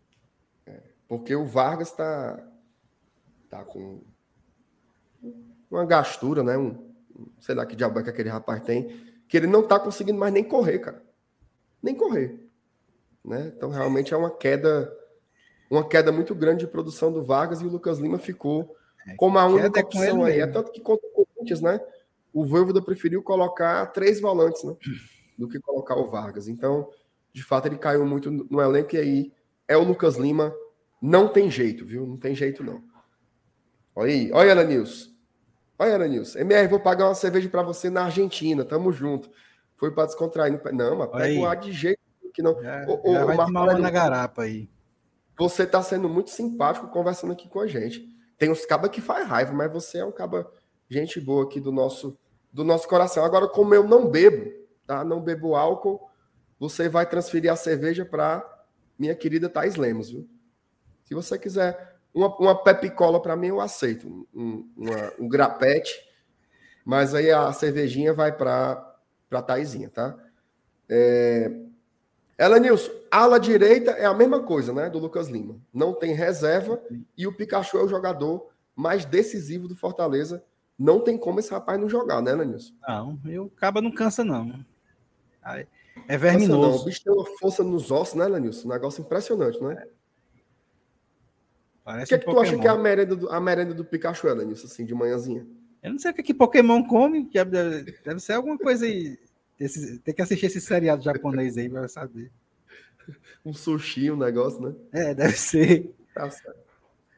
Porque 1.07 1.35
o 1.35 1.45
Vargas 1.45 1.91
tá, 1.91 2.43
tá 3.49 3.63
com 3.63 4.01
uma 5.69 5.85
gastura, 5.85 6.43
né? 6.43 6.57
Um- 6.57 6.91
sei 7.39 7.55
lá 7.55 7.65
que 7.65 7.75
diabo 7.75 7.99
é 7.99 8.03
que 8.03 8.09
aquele 8.09 8.29
rapaz 8.29 8.61
tem, 8.63 8.99
que 9.27 9.37
ele 9.37 9.47
não 9.47 9.67
tá 9.67 9.79
conseguindo 9.79 10.17
mais 10.17 10.33
nem 10.33 10.43
correr, 10.43 10.79
cara. 10.79 11.03
Nem 11.81 11.93
correr. 11.95 12.42
Né? 13.23 13.51
Então, 13.55 13.69
realmente 13.69 14.13
é 14.13 14.17
uma 14.17 14.29
queda, 14.29 14.91
uma 15.69 15.87
queda 15.87 16.11
muito 16.11 16.35
grande 16.35 16.65
de 16.65 16.71
produção 16.71 17.11
do 17.11 17.23
Vargas 17.23 17.61
e 17.61 17.65
o 17.65 17.69
Lucas 17.69 17.99
Lima 17.99 18.19
ficou 18.19 18.75
como 19.17 19.37
a 19.37 19.45
única 19.45 19.79
é 19.79 19.83
opção 19.83 20.23
aí. 20.23 20.39
É 20.39 20.47
tanto 20.47 20.71
que 20.71 20.81
contra 20.81 21.07
o 21.07 21.25
Corinthians, 21.25 21.61
né? 21.61 21.79
O 22.33 22.45
Voivoda 22.45 22.81
preferiu 22.81 23.21
colocar 23.21 23.85
três 23.87 24.19
volantes, 24.19 24.63
né? 24.63 24.75
Do 25.37 25.47
que 25.47 25.59
colocar 25.59 25.95
o 25.95 26.07
Vargas. 26.07 26.47
Então, 26.47 26.89
de 27.31 27.43
fato, 27.43 27.67
ele 27.67 27.77
caiu 27.77 28.05
muito 28.05 28.31
no 28.31 28.61
elenco 28.61 28.95
e 28.95 28.99
aí 28.99 29.33
é 29.67 29.77
o 29.77 29.83
Lucas 29.83 30.15
Lima. 30.15 30.53
Não 31.01 31.27
tem 31.27 31.49
jeito, 31.49 31.85
viu? 31.85 32.05
Não 32.07 32.17
tem 32.17 32.33
jeito, 32.33 32.63
não. 32.63 32.83
Olha 33.95 34.11
aí, 34.11 34.31
olha, 34.31 34.53
Ana 34.53 34.63
Nilson. 34.63 35.11
Olha, 35.77 35.95
Ana 35.95 36.07
Nilson. 36.07 36.39
MR, 36.39 36.67
vou 36.67 36.79
pagar 36.79 37.07
uma 37.07 37.15
cerveja 37.15 37.49
para 37.49 37.61
você 37.61 37.89
na 37.89 38.05
Argentina. 38.05 38.63
Tamo 38.63 38.91
junto. 38.91 39.29
Foi 39.75 39.91
para 39.91 40.05
descontrair. 40.05 40.59
Não, 40.73 40.97
mas 40.97 41.11
pega 41.11 41.39
o 41.39 41.45
ar 41.45 41.57
de 41.57 41.71
jeito 41.71 42.02
que 42.33 42.41
não. 42.41 42.51
Ô, 42.51 42.61
já 42.61 43.23
ô, 43.23 43.25
vai 43.27 43.37
Marco 43.37 43.57
Aurélio, 43.57 43.81
na 43.81 43.89
garapa 43.89 44.43
aí. 44.43 44.69
Você 45.37 45.65
tá 45.65 45.81
sendo 45.81 46.09
muito 46.09 46.29
simpático 46.29 46.87
conversando 46.87 47.33
aqui 47.33 47.47
com 47.47 47.59
a 47.59 47.67
gente. 47.67 48.07
Tem 48.37 48.51
uns 48.51 48.65
cabas 48.65 48.91
que 48.91 49.01
faz 49.01 49.27
raiva, 49.27 49.53
mas 49.53 49.71
você 49.71 49.99
é 49.99 50.05
um 50.05 50.11
caba 50.11 50.51
gente 50.89 51.19
boa 51.19 51.43
aqui 51.45 51.59
do 51.59 51.71
nosso 51.71 52.17
do 52.51 52.63
nosso 52.63 52.87
coração. 52.87 53.23
Agora, 53.25 53.47
como 53.47 53.73
eu 53.73 53.83
não 53.87 54.09
bebo, 54.09 54.51
tá? 54.85 55.03
Não 55.03 55.21
bebo 55.21 55.55
álcool, 55.55 56.07
você 56.59 56.87
vai 56.87 57.05
transferir 57.05 57.51
a 57.51 57.55
cerveja 57.55 58.05
para 58.05 58.43
minha 58.97 59.15
querida 59.15 59.49
Thais 59.49 59.75
Lemos, 59.75 60.11
viu? 60.11 60.29
Se 61.03 61.13
você 61.15 61.37
quiser 61.37 61.97
Uma, 62.13 62.35
uma 62.37 62.63
pepicola 62.63 63.19
para 63.19 63.35
mim 63.35 63.47
eu 63.47 63.59
aceito. 63.59 64.27
Um, 64.33 64.69
uma, 64.77 65.13
um 65.19 65.27
grapete. 65.27 65.93
Mas 66.85 67.15
aí 67.15 67.31
a 67.31 67.51
cervejinha 67.53 68.13
vai 68.13 68.31
para 68.31 68.95
a 69.31 69.41
Taizinha, 69.41 69.89
tá? 69.89 70.15
É... 70.87 71.49
Ela, 72.43 72.59
Nilson, 72.59 72.91
ala 73.09 73.39
direita 73.39 73.91
é 73.91 74.05
a 74.05 74.13
mesma 74.13 74.43
coisa, 74.43 74.73
né? 74.73 74.89
Do 74.89 74.99
Lucas 74.99 75.29
Lima. 75.29 75.55
Não 75.73 75.93
tem 75.93 76.13
reserva 76.13 76.83
e 77.17 77.25
o 77.25 77.31
Pikachu 77.31 77.77
é 77.77 77.83
o 77.85 77.87
jogador 77.87 78.49
mais 78.75 79.05
decisivo 79.05 79.65
do 79.65 79.77
Fortaleza. 79.77 80.43
Não 80.77 80.99
tem 80.99 81.17
como 81.17 81.39
esse 81.39 81.49
rapaz 81.51 81.79
não 81.79 81.87
jogar, 81.87 82.21
né, 82.21 82.35
Nilson? 82.35 82.73
Não, 82.85 83.17
eu 83.23 83.49
acaba 83.55 83.81
não 83.81 83.93
cansa, 83.93 84.25
não. 84.25 84.59
É 86.05 86.17
verminoso. 86.17 86.69
Não. 86.69 86.81
O 86.81 86.83
bicho 86.83 87.01
tem 87.01 87.13
uma 87.13 87.25
força 87.39 87.63
nos 87.63 87.89
ossos, 87.89 88.15
né, 88.15 88.27
Lenilson? 88.27 88.67
Um 88.67 88.71
negócio 88.71 88.99
impressionante, 88.99 89.63
né? 89.63 89.81
Parece 91.81 92.03
o 92.03 92.07
que, 92.09 92.15
é 92.15 92.17
que 92.17 92.25
tu 92.25 92.39
acha 92.41 92.59
que 92.59 92.67
é 92.67 92.69
a 92.69 92.75
merenda 92.75 93.15
do, 93.15 93.29
a 93.29 93.39
merenda 93.39 93.73
do 93.73 93.85
Pikachu, 93.85 94.27
Lenilson, 94.27 94.67
assim, 94.67 94.83
de 94.83 94.93
manhãzinha? 94.93 95.47
Eu 95.81 95.91
não 95.93 95.99
sei 95.99 96.11
o 96.11 96.13
que, 96.13 96.23
que 96.23 96.33
Pokémon 96.33 96.83
come, 96.83 97.23
que 97.23 97.41
deve, 97.41 97.93
deve 98.03 98.19
ser 98.19 98.33
alguma 98.33 98.57
coisa 98.57 98.85
aí. 98.85 99.17
Esse, 99.63 99.99
tem 99.99 100.13
que 100.13 100.21
assistir 100.21 100.47
esse 100.47 100.61
seriado 100.61 101.03
japonês 101.03 101.57
aí 101.57 101.69
para 101.69 101.87
saber. 101.87 102.31
Um 103.45 103.53
sushi, 103.53 104.09
um 104.09 104.15
negócio, 104.15 104.61
né? 104.61 104.73
É, 104.93 105.13
deve 105.13 105.35
ser. 105.35 105.93
Tá 106.13 106.29
certo. 106.29 106.57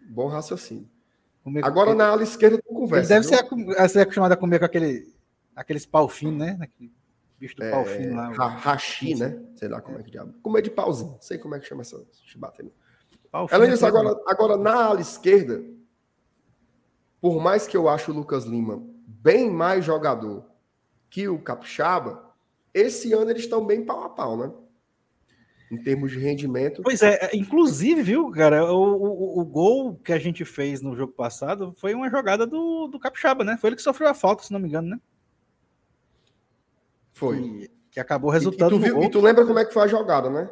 Bom 0.01 0.27
raciocínio. 0.27 0.89
Comer 1.43 1.63
Agora 1.63 1.93
na 1.93 2.07
ala 2.07 2.23
esquerda 2.23 2.57
tu 2.57 2.73
conversa. 2.73 3.13
Ele 3.13 3.21
deve 3.21 3.27
ser, 3.27 3.89
ser, 3.89 3.99
acostumado 3.99 4.31
a 4.31 4.35
comer 4.35 4.57
com 4.57 4.65
aquele, 4.65 5.13
aqueles 5.55 5.85
pau 5.85 6.09
fino, 6.09 6.35
né? 6.35 6.57
Aquele 6.59 6.91
bicho 7.39 7.55
do 7.55 7.63
é, 7.63 7.69
pau 7.69 7.85
fino 7.85 8.15
lá. 8.15 8.47
Hashi, 8.47 9.13
né? 9.13 9.39
Sei 9.55 9.67
lá 9.67 9.79
como 9.79 9.99
é 9.99 10.03
que 10.03 10.09
diabo. 10.09 10.33
Comer 10.41 10.63
de 10.63 10.71
pauzinho. 10.71 11.11
Não 11.11 11.21
sei 11.21 11.37
como 11.37 11.53
é 11.53 11.59
que 11.59 11.67
chama 11.67 11.81
essa 11.81 12.03
chibata 12.25 12.63
aí. 12.63 12.71
Além 13.51 13.69
disso, 13.69 13.85
agora, 13.85 14.19
agora 14.25 14.57
na 14.57 14.73
ala 14.73 15.01
esquerda, 15.01 15.63
por 17.21 17.39
mais 17.39 17.67
que 17.67 17.77
eu 17.77 17.87
acho 17.87 18.11
o 18.11 18.15
Lucas 18.15 18.45
Lima 18.45 18.81
bem 19.05 19.51
mais 19.51 19.85
jogador 19.85 20.45
que 21.09 21.27
o 21.27 21.39
Capixaba, 21.39 22.24
esse 22.75 23.13
ano 23.13 23.31
eles 23.31 23.43
estão 23.43 23.65
bem 23.65 23.85
pau 23.85 24.03
a 24.03 24.09
pau, 24.09 24.35
né? 24.35 24.51
Em 25.71 25.81
termos 25.81 26.11
de 26.11 26.19
rendimento. 26.19 26.83
Pois 26.83 27.01
é, 27.01 27.17
é, 27.21 27.35
inclusive, 27.35 28.03
viu, 28.03 28.29
cara, 28.29 28.71
o, 28.71 28.77
o, 28.77 29.39
o 29.39 29.45
gol 29.45 29.95
que 29.95 30.11
a 30.11 30.19
gente 30.19 30.43
fez 30.43 30.81
no 30.81 30.95
jogo 30.95 31.13
passado 31.13 31.73
foi 31.77 31.95
uma 31.95 32.09
jogada 32.09 32.45
do, 32.45 32.87
do 32.87 32.99
Capixaba, 32.99 33.45
né? 33.45 33.57
Foi 33.57 33.69
ele 33.69 33.77
que 33.77 33.81
sofreu 33.81 34.09
a 34.09 34.13
falta, 34.13 34.43
se 34.43 34.51
não 34.51 34.59
me 34.59 34.67
engano, 34.67 34.89
né? 34.89 34.99
Foi. 37.13 37.41
Que, 37.41 37.71
que 37.91 37.99
acabou 37.99 38.29
resultando. 38.29 38.75
E, 38.75 38.77
e, 38.77 38.81
tu 38.81 38.83
viu, 38.83 39.03
e 39.03 39.09
tu 39.09 39.21
lembra 39.21 39.45
como 39.45 39.57
é 39.57 39.65
que 39.65 39.73
foi 39.73 39.83
a 39.83 39.87
jogada, 39.87 40.29
né? 40.29 40.49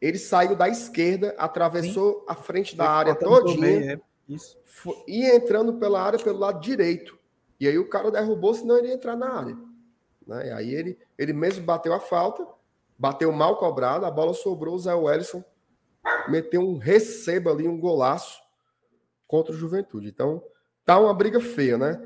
Ele 0.00 0.16
saiu 0.16 0.54
da 0.54 0.68
esquerda, 0.68 1.34
atravessou 1.36 2.20
Sim. 2.20 2.24
a 2.28 2.34
frente 2.36 2.76
da 2.76 2.88
área 2.88 3.14
todinha. 3.16 3.94
É. 3.94 4.00
Isso. 4.28 4.56
E 5.08 5.26
entrando 5.26 5.74
pela 5.74 6.00
área 6.00 6.18
pelo 6.18 6.38
lado 6.38 6.60
direito. 6.60 7.18
E 7.58 7.66
aí 7.66 7.76
o 7.76 7.88
cara 7.88 8.12
derrubou, 8.12 8.54
senão 8.54 8.78
ele 8.78 8.88
ia 8.88 8.94
entrar 8.94 9.16
na 9.16 9.28
área. 9.28 9.69
Né? 10.26 10.48
E 10.48 10.50
aí 10.50 10.74
ele, 10.74 10.98
ele 11.18 11.32
mesmo 11.32 11.64
bateu 11.64 11.92
a 11.92 12.00
falta, 12.00 12.46
bateu 12.98 13.30
mal 13.32 13.56
cobrado, 13.56 14.06
a 14.06 14.10
bola 14.10 14.34
sobrou, 14.34 14.74
o 14.74 14.78
Zé 14.78 14.94
Wellison 14.94 15.44
meteu 16.28 16.60
um 16.60 16.78
receba 16.78 17.50
ali, 17.50 17.68
um 17.68 17.78
golaço 17.78 18.42
contra 19.26 19.52
o 19.52 19.56
Juventude. 19.56 20.08
Então, 20.08 20.42
tá 20.84 20.98
uma 20.98 21.14
briga 21.14 21.40
feia, 21.40 21.76
né? 21.76 22.00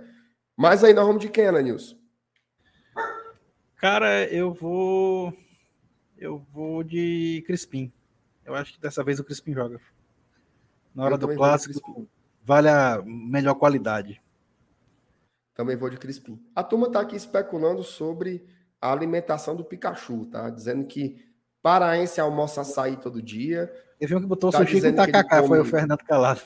Mas 0.57 0.85
aí 0.85 0.93
nós 0.93 1.07
vamos 1.07 1.23
de 1.23 1.29
quem, 1.29 1.51
né, 1.51 1.63
Nilson? 1.63 1.97
Cara, 3.77 4.25
eu 4.33 4.53
vou. 4.53 5.33
Eu 6.17 6.39
vou 6.53 6.83
de 6.83 7.43
Crispim. 7.47 7.93
Eu 8.45 8.55
acho 8.55 8.75
que 8.75 8.81
dessa 8.81 9.03
vez 9.03 9.19
o 9.19 9.25
Crispim 9.25 9.53
joga. 9.53 9.81
Na 10.95 11.05
hora 11.05 11.19
do 11.19 11.35
clássico, 11.35 12.09
vale 12.43 12.69
a 12.69 13.03
melhor 13.05 13.55
qualidade. 13.55 14.23
Também 15.55 15.77
vou 15.77 15.89
de 15.89 15.97
Crispim. 15.97 16.43
A 16.55 16.63
turma 16.63 16.89
está 16.89 17.01
aqui 17.01 17.15
especulando 17.15 17.83
sobre 17.83 18.45
a 18.81 18.93
alimentação 18.93 19.55
do 19.55 19.65
Pikachu, 19.65 20.27
tá? 20.27 20.51
Dizendo 20.51 20.85
que 20.85 21.25
paraense 21.63 22.21
almoça 22.21 22.63
açaí 22.63 22.97
todo 22.97 23.23
dia. 23.23 23.73
Eu 24.01 24.09
vi 24.09 24.15
um 24.17 24.21
que 24.21 24.27
botou 24.27 24.51
tá 24.51 24.59
sushi 24.59 24.81
com 24.81 24.93
tacacá, 24.93 25.43
foi 25.43 25.61
o 25.61 25.65
Fernando 25.65 26.05
Calado. 26.05 26.43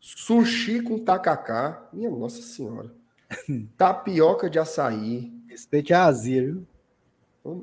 Sushi 0.00 0.80
com 0.80 0.98
tacacá. 0.98 1.88
Minha 1.92 2.10
Nossa 2.10 2.40
Senhora. 2.40 2.92
Tapioca 3.76 4.48
de 4.48 4.58
açaí. 4.58 5.32
Respeite 5.48 5.92
a 5.92 6.04
azia, 6.04 6.42
viu? 6.42 6.66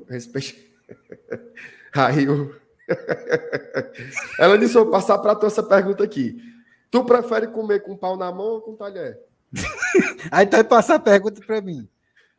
Respeite. 0.08 0.72
Aí 1.92 2.28
o. 2.28 2.54
Ela 4.38 4.58
disse: 4.58 4.74
vou 4.74 4.90
passar 4.90 5.18
para 5.18 5.34
tu 5.34 5.46
essa 5.46 5.62
pergunta 5.62 6.04
aqui. 6.04 6.36
Tu 6.90 7.04
prefere 7.04 7.48
comer 7.48 7.80
com 7.80 7.96
pau 7.96 8.16
na 8.16 8.30
mão 8.30 8.46
ou 8.46 8.60
com 8.60 8.76
talher? 8.76 9.18
Aí 10.30 10.46
tu 10.46 10.52
vai 10.52 10.64
passar 10.64 10.96
a 10.96 11.00
pergunta 11.00 11.40
para 11.44 11.60
mim. 11.60 11.88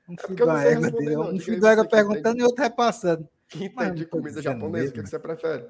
Um 0.08 0.14
é 0.14 0.28
filho 0.28 0.46
da 0.46 0.64
égua, 0.64 1.34
um 1.34 1.40
filho 1.40 1.60
da 1.60 1.72
égua 1.72 1.86
perguntando 1.86 2.40
e 2.40 2.44
outro 2.44 2.64
repassando. 2.64 3.28
Quem 3.48 3.70
tem 3.70 3.94
de 3.94 4.06
comida 4.06 4.42
japonesa, 4.42 4.90
o 4.90 4.94
que, 4.94 5.04
que, 5.04 5.10
você 5.10 5.20
prefere? 5.20 5.66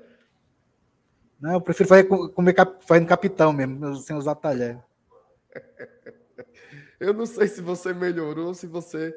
Não, 1.40 1.54
eu 1.54 1.62
prefiro 1.62 1.90
fazer, 1.90 2.04
comer 2.06 2.56
fazendo 2.82 3.08
capitão 3.08 3.54
mesmo, 3.54 3.96
sem 3.98 4.16
usar 4.16 4.36
talher. 4.36 4.80
Eu 6.98 7.14
não 7.14 7.26
sei 7.26 7.48
se 7.48 7.62
você 7.62 7.94
melhorou 7.94 8.48
ou 8.48 8.54
se 8.54 8.66
você 8.66 9.14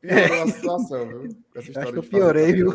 piorou 0.00 0.42
a 0.42 0.46
situação, 0.48 1.08
viu? 1.08 1.28
Acho 1.56 1.72
que 1.72 1.98
eu 1.98 2.02
piorei, 2.02 2.52
viu? 2.52 2.72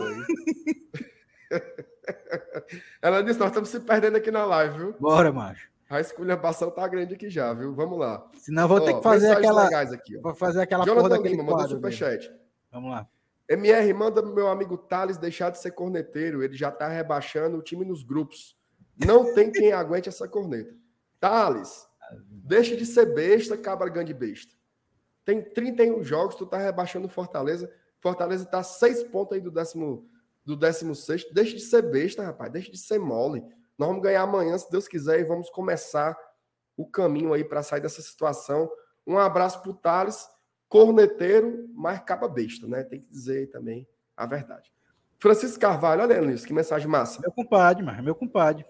Ela 3.01 3.21
disse: 3.21 3.39
Nós 3.39 3.49
estamos 3.49 3.69
se 3.69 3.79
perdendo 3.79 4.17
aqui 4.17 4.29
na 4.31 4.45
live, 4.45 4.77
viu? 4.77 4.95
Bora, 4.99 5.31
macho. 5.31 5.69
A 5.93 6.01
esculhambação 6.01 6.71
tá 6.71 6.87
grande 6.87 7.13
aqui 7.13 7.29
já, 7.29 7.53
viu? 7.53 7.75
Vamos 7.75 7.99
lá. 7.99 8.27
Senão 8.39 8.67
vou 8.67 8.77
ó, 8.77 8.79
ter 8.79 8.95
que 8.95 9.03
fazer 9.03 9.31
aquela. 9.31 9.67
Aqui, 9.67 10.17
vou 10.17 10.33
fazer 10.33 10.61
aquela 10.61 10.83
Jonathan 10.83 11.17
porra 11.17 11.29
Lima, 11.29 11.43
mandou 11.43 11.69
superchat. 11.69 12.33
Vamos 12.71 12.89
lá. 12.89 13.07
MR, 13.47 13.93
manda 13.93 14.19
meu 14.23 14.47
amigo 14.47 14.75
Thales 14.75 15.19
deixar 15.19 15.51
de 15.51 15.59
ser 15.59 15.69
corneteiro. 15.69 16.41
Ele 16.41 16.57
já 16.57 16.71
tá 16.71 16.87
rebaixando 16.87 17.57
o 17.57 17.61
time 17.61 17.85
nos 17.85 18.01
grupos. 18.01 18.57
Não 18.97 19.35
tem 19.35 19.51
quem 19.51 19.69
aguente 19.73 20.09
essa 20.09 20.27
corneta. 20.27 20.73
Thales, 21.19 21.87
deixa 22.27 22.75
de 22.75 22.87
ser 22.87 23.13
besta, 23.13 23.55
cabra 23.55 23.87
grande 23.87 24.15
besta. 24.15 24.55
Tem 25.23 25.43
31 25.43 26.03
jogos, 26.03 26.33
tu 26.33 26.47
tá 26.47 26.57
rebaixando 26.57 27.07
Fortaleza. 27.07 27.71
Fortaleza 27.99 28.47
tá 28.47 28.63
seis 28.63 29.03
pontos 29.03 29.33
aí 29.35 29.41
do 29.41 29.51
décimo 29.51 30.09
do 30.43 30.55
16. 30.55 31.27
Deixa 31.31 31.55
de 31.55 31.61
ser 31.61 31.83
besta, 31.83 32.23
rapaz. 32.23 32.51
Deixa 32.51 32.71
de 32.71 32.79
ser 32.79 32.97
mole. 32.97 33.43
Nós 33.77 33.87
vamos 33.87 34.03
ganhar 34.03 34.21
amanhã, 34.21 34.57
se 34.57 34.69
Deus 34.69 34.87
quiser, 34.87 35.19
e 35.19 35.23
vamos 35.23 35.49
começar 35.49 36.17
o 36.77 36.85
caminho 36.85 37.33
aí 37.33 37.43
para 37.43 37.63
sair 37.63 37.81
dessa 37.81 38.01
situação. 38.01 38.69
Um 39.05 39.17
abraço 39.17 39.61
para 39.61 39.71
o 39.71 39.73
Thales, 39.73 40.27
corneteiro, 40.67 41.69
mas 41.73 41.99
capa 42.01 42.27
besta, 42.27 42.67
né? 42.67 42.83
Tem 42.83 43.01
que 43.01 43.09
dizer 43.09 43.49
também 43.49 43.87
a 44.15 44.25
verdade. 44.25 44.71
Francisco 45.19 45.59
Carvalho, 45.59 46.01
olha 46.01 46.33
isso, 46.33 46.45
que 46.45 46.53
mensagem 46.53 46.87
massa. 46.87 47.21
Meu 47.21 47.31
compadre, 47.31 47.83
mas 47.83 48.03
meu 48.03 48.15
compadre. 48.15 48.65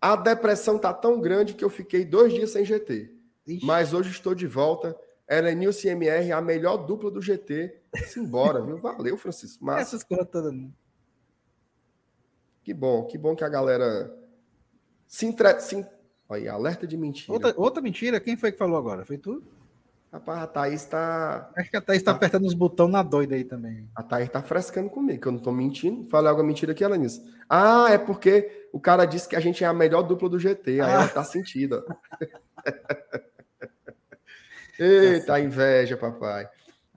A 0.00 0.16
depressão 0.16 0.78
tá 0.78 0.92
tão 0.92 1.20
grande 1.20 1.54
que 1.54 1.64
eu 1.64 1.70
fiquei 1.70 2.04
dois 2.04 2.32
dias 2.32 2.50
sem 2.50 2.64
GT. 2.64 3.14
Ixi. 3.46 3.64
Mas 3.64 3.92
hoje 3.92 4.10
estou 4.10 4.34
de 4.34 4.46
volta. 4.46 4.96
Elenilson 5.28 5.88
e 5.88 5.90
MR, 5.90 6.32
a 6.32 6.40
melhor 6.40 6.78
dupla 6.78 7.10
do 7.10 7.22
GT. 7.22 7.80
Simbora, 8.06 8.60
viu? 8.60 8.78
Valeu, 8.78 9.16
Francisco. 9.16 9.64
Massa. 9.64 9.80
Essas 9.80 10.04
coisas 10.04 10.26
todas. 10.30 10.52
Que 12.64 12.72
bom, 12.72 13.04
que 13.04 13.18
bom 13.18 13.36
que 13.36 13.44
a 13.44 13.48
galera 13.48 14.10
se 15.06 15.26
entre... 15.26 15.60
se... 15.60 15.86
Olha, 16.26 16.52
alerta 16.52 16.86
de 16.86 16.96
mentira. 16.96 17.32
Outra, 17.32 17.54
outra 17.56 17.82
mentira? 17.82 18.18
Quem 18.18 18.36
foi 18.36 18.50
que 18.50 18.58
falou 18.58 18.78
agora? 18.78 19.04
Foi 19.04 19.18
tu? 19.18 19.42
Rapaz, 20.10 20.42
a 20.42 20.46
Thaís 20.46 20.84
tá. 20.86 21.50
Acho 21.56 21.70
que 21.70 21.76
a 21.76 21.80
Thaís 21.80 22.02
tá, 22.02 22.12
tá 22.12 22.16
apertando 22.16 22.46
os 22.46 22.54
botões 22.54 22.90
na 22.90 23.02
doida 23.02 23.34
aí 23.34 23.44
também. 23.44 23.88
A 23.94 24.02
Thaís 24.02 24.30
tá 24.30 24.40
frescando 24.40 24.88
comigo, 24.88 25.20
que 25.20 25.28
eu 25.28 25.32
não 25.32 25.40
tô 25.40 25.52
mentindo. 25.52 26.08
Falei 26.08 26.30
alguma 26.30 26.46
mentira 26.46 26.72
aqui, 26.72 26.82
ela 26.82 26.96
nisso. 26.96 27.22
Ah, 27.48 27.88
é 27.90 27.98
porque 27.98 28.68
o 28.72 28.80
cara 28.80 29.04
disse 29.04 29.28
que 29.28 29.36
a 29.36 29.40
gente 29.40 29.62
é 29.62 29.66
a 29.66 29.74
melhor 29.74 30.02
dupla 30.02 30.28
do 30.28 30.38
GT. 30.38 30.70
Aí 30.70 30.80
ah. 30.80 30.90
ela 30.90 31.08
tá 31.08 31.22
sentida. 31.22 31.84
Eita, 34.78 35.26
tá 35.26 35.40
inveja, 35.40 35.96
papai. 35.96 36.48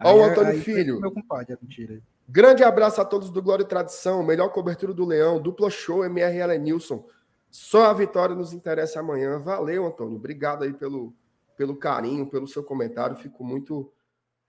Ó, 0.02 0.16
o 0.16 0.24
Antônio 0.24 0.54
aí, 0.54 0.62
Filho. 0.62 1.02
Meu 1.02 1.12
compadre, 1.12 1.54
é 1.54 1.58
mentira. 1.62 2.00
Grande 2.28 2.64
abraço 2.64 3.00
a 3.00 3.06
todos 3.06 3.30
do 3.30 3.42
Glória 3.42 3.64
e 3.64 3.68
Tradição, 3.68 4.22
melhor 4.22 4.50
cobertura 4.50 4.94
do 4.94 5.06
Leão, 5.06 5.42
dupla 5.42 5.70
show, 5.70 6.04
MRL 6.04 6.58
Nilson. 6.60 7.08
Só 7.50 7.86
a 7.86 7.94
vitória 7.94 8.36
nos 8.36 8.52
interessa 8.52 9.00
amanhã. 9.00 9.40
Valeu, 9.40 9.86
Antônio. 9.86 10.18
Obrigado 10.18 10.64
aí 10.64 10.74
pelo, 10.74 11.14
pelo 11.56 11.76
carinho, 11.78 12.28
pelo 12.28 12.46
seu 12.46 12.64
comentário. 12.64 13.16
Fico 13.16 13.44
muito, 13.46 13.92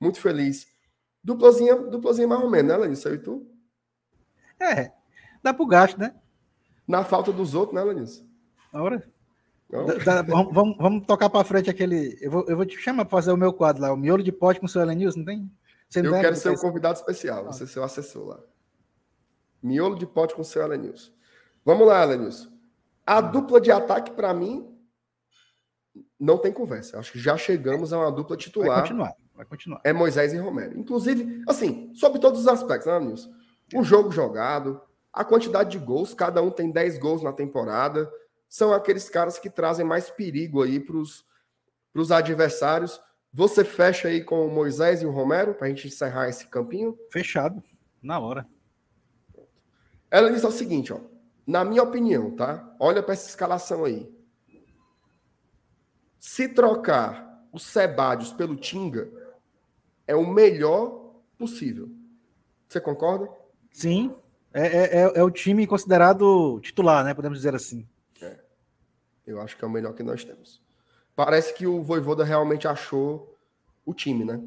muito 0.01 0.21
feliz. 0.21 0.67
Duplazinha, 1.23 1.77
duplazinha 1.77 2.27
mais 2.27 2.43
ou 2.43 2.51
menos, 2.51 2.73
né, 2.73 2.77
Lanissa? 2.77 3.11
E 3.11 3.19
tu? 3.19 3.47
É, 4.59 4.91
dá 5.41 5.55
pro 5.55 5.67
gasto, 5.67 5.99
né? 5.99 6.15
Na 6.87 7.05
falta 7.05 7.33
dos 7.33 7.55
outros, 7.55 7.77
né, 7.77 7.83
Lanissa? 7.83 8.25
Ora. 8.73 9.09
Da, 9.71 10.23
da, 10.23 10.23
vamos, 10.23 10.53
vamos, 10.53 10.77
vamos, 10.79 11.07
tocar 11.07 11.29
para 11.29 11.45
frente 11.45 11.71
aquele. 11.71 12.19
Eu 12.21 12.31
vou, 12.31 12.45
eu 12.49 12.57
vou 12.57 12.67
te 12.67 12.77
chamar 12.79 13.05
para 13.05 13.19
fazer 13.19 13.31
o 13.31 13.37
meu 13.37 13.53
quadro 13.53 13.83
lá, 13.83 13.93
o 13.93 13.97
miolo 13.97 14.23
de 14.23 14.33
pote 14.33 14.59
com 14.59 14.67
o 14.67 14.69
seu 14.69 14.81
Elenilson, 14.81 15.19
não 15.19 15.27
tem? 15.27 15.51
Você 15.89 16.01
eu 16.01 16.12
quero 16.20 16.36
ser 16.36 16.51
um 16.51 16.56
convidado 16.56 16.98
especial, 16.98 17.44
você 17.44 17.66
ser 17.66 17.73
seu 17.73 17.85
assessor 17.85 18.27
lá. 18.27 18.40
Miolo 19.62 19.97
de 19.97 20.06
pote 20.06 20.35
com 20.35 20.43
o 20.43 20.44
seu 20.44 20.62
Elenilson. 20.62 21.12
Vamos 21.65 21.86
lá, 21.86 22.02
Elenilson. 22.02 22.51
A 23.06 23.20
dupla 23.20 23.60
de 23.60 23.73
ataque, 23.73 24.10
para 24.10 24.35
mim, 24.35 24.77
não 26.20 26.36
tem 26.36 26.52
conversa. 26.52 26.98
Acho 26.98 27.12
que 27.12 27.19
já 27.19 27.36
chegamos 27.36 27.93
a 27.93 27.98
uma 27.98 28.12
dupla 28.12 28.36
titular. 28.36 28.69
Vai 28.69 28.81
continuar, 28.82 29.15
vai 29.35 29.47
continuar. 29.47 29.81
É 29.82 29.93
Moisés 29.93 30.32
e 30.32 30.36
Romero. 30.36 30.78
Inclusive, 30.78 31.43
assim, 31.48 31.93
sobre 31.94 32.20
todos 32.20 32.40
os 32.40 32.48
aspectos, 32.48 32.86
né, 32.86 33.01
Nilson? 33.01 33.32
O 33.74 33.82
jogo 33.82 34.10
jogado, 34.10 34.81
a 35.12 35.24
quantidade 35.24 35.70
de 35.70 35.78
gols, 35.78 36.15
cada 36.15 36.43
um 36.43 36.51
tem 36.51 36.70
10 36.70 36.98
gols 36.98 37.23
na 37.23 37.32
temporada. 37.32 38.10
São 38.48 38.73
aqueles 38.73 39.09
caras 39.09 39.39
que 39.39 39.51
trazem 39.51 39.85
mais 39.85 40.10
perigo 40.10 40.62
aí 40.62 40.78
para 40.78 40.97
os 40.97 42.12
adversários. 42.12 43.01
Você 43.33 43.65
fecha 43.65 44.09
aí 44.09 44.25
com 44.25 44.47
o 44.47 44.51
Moisés 44.51 45.03
e 45.03 45.07
o 45.07 45.11
Romero 45.11 45.55
para 45.55 45.67
a 45.67 45.71
gente 45.71 45.87
encerrar 45.87 46.29
esse 46.29 46.47
campinho? 46.47 46.99
Fechado, 47.11 47.63
na 48.03 48.19
hora. 48.19 48.47
Ela 50.11 50.33
disse 50.33 50.47
o 50.47 50.51
seguinte, 50.51 50.93
ó. 50.93 51.01
Na 51.47 51.65
minha 51.65 51.83
opinião, 51.83 52.35
tá? 52.35 52.75
Olha 52.79 53.03
para 53.03 53.15
essa 53.15 53.29
escalação 53.29 53.85
aí. 53.85 54.11
Se 56.19 56.49
trocar 56.49 57.47
os 57.53 57.65
Sebadios 57.65 58.33
pelo 58.33 58.57
Tinga, 58.57 59.11
é 60.07 60.15
o 60.15 60.27
melhor 60.27 61.15
possível. 61.39 61.91
Você 62.69 62.81
concorda? 62.81 63.31
Sim. 63.71 64.15
É, 64.53 64.67
é, 64.67 65.03
é, 65.03 65.13
é 65.17 65.23
o 65.23 65.31
time 65.31 65.67
considerado 65.67 66.61
titular, 66.61 67.05
né? 67.05 67.15
Podemos 67.15 67.39
dizer 67.39 67.55
assim. 67.55 67.87
É. 68.21 68.39
Eu 69.27 69.41
acho 69.41 69.57
que 69.57 69.65
é 69.65 69.69
o 69.69 69.71
melhor 69.71 69.95
que 69.95 70.03
nós 70.03 70.25
temos. 70.25 70.61
Parece 71.19 71.53
que 71.53 71.66
o 71.66 71.82
Voivoda 71.82 72.23
realmente 72.23 72.69
achou 72.69 73.36
o 73.85 73.93
time, 73.93 74.24
né? 74.24 74.40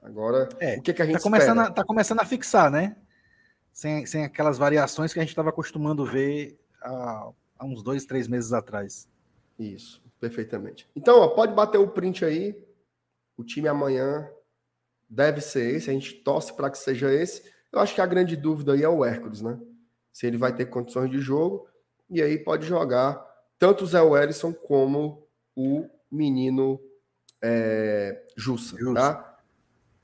Agora, 0.00 0.48
é, 0.58 0.78
o 0.78 0.80
que, 0.80 0.94
que 0.94 1.02
a 1.02 1.04
gente 1.04 1.16
tá 1.16 1.22
começando 1.22 1.58
espera? 1.58 1.68
A, 1.68 1.70
tá 1.70 1.84
começando 1.84 2.20
a 2.20 2.24
fixar, 2.24 2.70
né? 2.70 2.96
Sem, 3.74 4.06
sem 4.06 4.24
aquelas 4.24 4.56
variações 4.56 5.12
que 5.12 5.18
a 5.18 5.22
gente 5.22 5.32
estava 5.32 5.50
acostumando 5.50 6.06
ver 6.06 6.58
há, 6.80 7.28
há 7.58 7.66
uns 7.66 7.82
dois, 7.82 8.06
três 8.06 8.26
meses 8.26 8.54
atrás. 8.54 9.06
Isso. 9.58 10.02
Perfeitamente. 10.18 10.88
Então, 10.96 11.20
ó, 11.20 11.28
pode 11.28 11.52
bater 11.52 11.76
o 11.76 11.88
print 11.88 12.24
aí. 12.24 12.58
O 13.36 13.44
time 13.44 13.68
amanhã 13.68 14.30
deve 15.10 15.42
ser 15.42 15.74
esse. 15.74 15.90
A 15.90 15.92
gente 15.92 16.14
torce 16.14 16.54
para 16.54 16.70
que 16.70 16.78
seja 16.78 17.12
esse. 17.12 17.52
Eu 17.70 17.80
acho 17.80 17.94
que 17.94 18.00
a 18.00 18.06
grande 18.06 18.34
dúvida 18.34 18.72
aí 18.72 18.82
é 18.82 18.88
o 18.88 19.04
Hércules, 19.04 19.42
né? 19.42 19.60
Se 20.10 20.26
ele 20.26 20.38
vai 20.38 20.56
ter 20.56 20.70
condições 20.70 21.10
de 21.10 21.20
jogo. 21.20 21.68
E 22.08 22.22
aí 22.22 22.38
pode 22.38 22.64
jogar 22.64 23.22
tanto 23.58 23.84
o 23.84 23.86
Zé 23.86 24.00
Wellison 24.00 24.54
como 24.54 25.25
o 25.56 25.88
menino 26.10 26.78
é, 27.42 28.22
Jussa, 28.36 28.76
Jussa, 28.76 28.94
tá? 28.94 29.38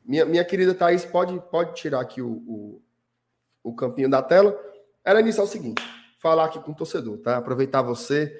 Minha, 0.04 0.24
minha 0.24 0.44
querida 0.44 0.74
Thaís, 0.74 1.04
pode, 1.04 1.38
pode 1.50 1.74
tirar 1.74 2.00
aqui 2.00 2.20
o, 2.20 2.30
o, 2.30 2.82
o 3.62 3.74
campinho 3.74 4.10
da 4.10 4.22
tela. 4.22 4.58
Era 5.04 5.20
iniciar 5.20 5.44
o 5.44 5.46
seguinte: 5.46 5.82
falar 6.18 6.46
aqui 6.46 6.58
com 6.60 6.72
o 6.72 6.74
torcedor, 6.74 7.18
tá? 7.18 7.36
Aproveitar 7.36 7.82
você 7.82 8.34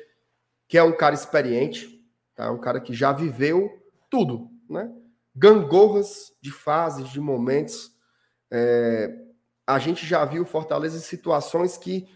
que 0.66 0.78
é 0.78 0.82
um 0.82 0.96
cara 0.96 1.14
experiente, 1.14 2.02
tá? 2.34 2.50
um 2.50 2.58
cara 2.58 2.80
que 2.80 2.94
já 2.94 3.12
viveu 3.12 3.70
tudo, 4.10 4.50
né? 4.68 4.90
Gangorras 5.34 6.32
de 6.40 6.50
fases, 6.50 7.08
de 7.08 7.20
momentos. 7.20 7.92
É, 8.50 9.14
a 9.66 9.78
gente 9.78 10.06
já 10.06 10.24
viu 10.24 10.44
Fortaleza 10.44 10.96
em 10.96 11.00
situações 11.00 11.76
que 11.76 12.08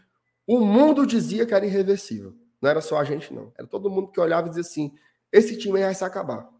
o 0.46 0.60
mundo 0.60 1.06
dizia 1.06 1.46
que 1.46 1.54
era 1.54 1.66
irreversível. 1.66 2.34
Não 2.60 2.70
era 2.70 2.80
só 2.80 2.98
a 2.98 3.04
gente, 3.04 3.32
não. 3.32 3.52
Era 3.56 3.66
todo 3.66 3.90
mundo 3.90 4.10
que 4.10 4.20
olhava 4.20 4.46
e 4.46 4.50
dizia 4.50 4.62
assim: 4.62 4.96
esse 5.32 5.56
time 5.56 5.78
aí 5.78 5.84
vai 5.84 5.94
se 5.94 6.04
acabar. 6.04 6.50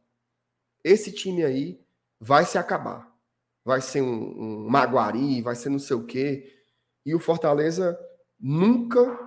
Esse 0.84 1.12
time 1.12 1.44
aí 1.44 1.80
vai 2.20 2.44
se 2.44 2.58
acabar. 2.58 3.14
Vai 3.64 3.80
ser 3.80 4.02
um, 4.02 4.06
um 4.06 4.68
Maguari, 4.68 5.42
vai 5.42 5.56
ser 5.56 5.70
não 5.70 5.78
sei 5.78 5.96
o 5.96 6.06
quê. 6.06 6.52
E 7.04 7.14
o 7.14 7.18
Fortaleza 7.18 7.98
nunca 8.38 9.18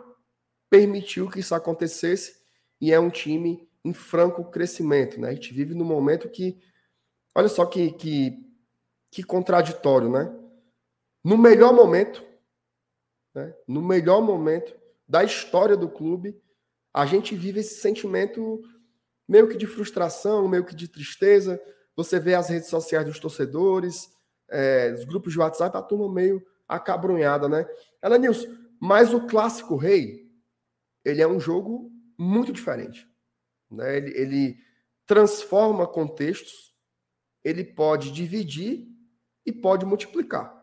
permitiu 0.70 1.30
que 1.30 1.40
isso 1.40 1.56
acontecesse 1.56 2.40
e 2.80 2.94
é 2.94 3.00
um 3.00 3.10
time 3.10 3.68
em 3.84 3.94
franco 3.94 4.44
crescimento, 4.52 5.20
né? 5.20 5.30
A 5.30 5.34
gente 5.34 5.54
vive 5.54 5.74
num 5.74 5.86
momento 5.86 6.30
que, 6.30 6.62
olha 7.36 7.50
só 7.50 7.66
que, 7.66 7.92
que, 7.94 8.46
que 9.12 9.24
contraditório, 9.24 10.10
né? 10.10 10.34
No 11.24 11.38
melhor 11.38 11.74
momento, 11.74 12.24
né? 13.34 13.54
no 13.68 13.82
melhor 13.82 14.22
momento 14.22 14.74
da 15.08 15.24
história 15.24 15.76
do 15.76 15.90
clube, 15.90 16.40
a 16.94 17.06
gente 17.06 17.36
vive 17.36 17.60
esse 17.60 17.80
sentimento 17.82 18.62
meio 19.28 19.48
que 19.48 19.58
de 19.58 19.68
frustração, 19.68 20.48
meio 20.48 20.66
que 20.66 20.76
de 20.76 20.88
tristeza. 20.88 21.62
Você 21.96 22.20
vê 22.20 22.34
as 22.34 22.50
redes 22.50 22.70
sociais 22.70 23.06
dos 23.06 23.20
torcedores, 23.20 24.10
é, 24.50 24.94
os 24.98 25.06
grupos 25.06 25.34
de 25.34 25.40
WhatsApp, 25.40 25.78
a 25.78 25.82
turma 25.82 26.12
meio 26.12 26.44
acabrunhada, 26.68 27.48
né? 27.48 27.68
Ela, 28.02 28.18
Nilson, 28.18 28.48
mas 28.80 29.14
o 29.14 29.28
clássico 29.28 29.76
rei, 29.76 30.30
ele 31.04 31.22
é 31.22 31.28
um 31.28 31.40
jogo 31.40 31.92
muito 32.18 32.52
diferente. 32.52 33.08
Né? 33.70 33.98
Ele, 33.98 34.18
ele 34.18 34.58
transforma 35.06 35.88
contextos, 35.88 36.74
ele 37.44 37.64
pode 37.64 38.12
dividir 38.12 38.88
e 39.46 39.52
pode 39.52 39.86
multiplicar. 39.86 40.56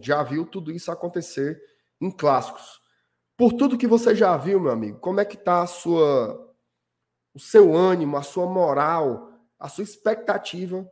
Já 0.00 0.22
viu 0.22 0.46
tudo 0.46 0.72
isso 0.72 0.90
acontecer 0.90 1.62
em 2.00 2.10
clássicos. 2.10 2.81
Por 3.36 3.52
tudo 3.52 3.78
que 3.78 3.86
você 3.86 4.14
já 4.14 4.36
viu, 4.36 4.60
meu 4.60 4.72
amigo, 4.72 4.98
como 4.98 5.20
é 5.20 5.24
que 5.24 5.36
está 5.36 5.62
a 5.62 5.66
sua 5.66 6.48
o 7.34 7.40
seu 7.40 7.74
ânimo, 7.74 8.16
a 8.16 8.22
sua 8.22 8.46
moral, 8.46 9.32
a 9.58 9.68
sua 9.68 9.84
expectativa 9.84 10.86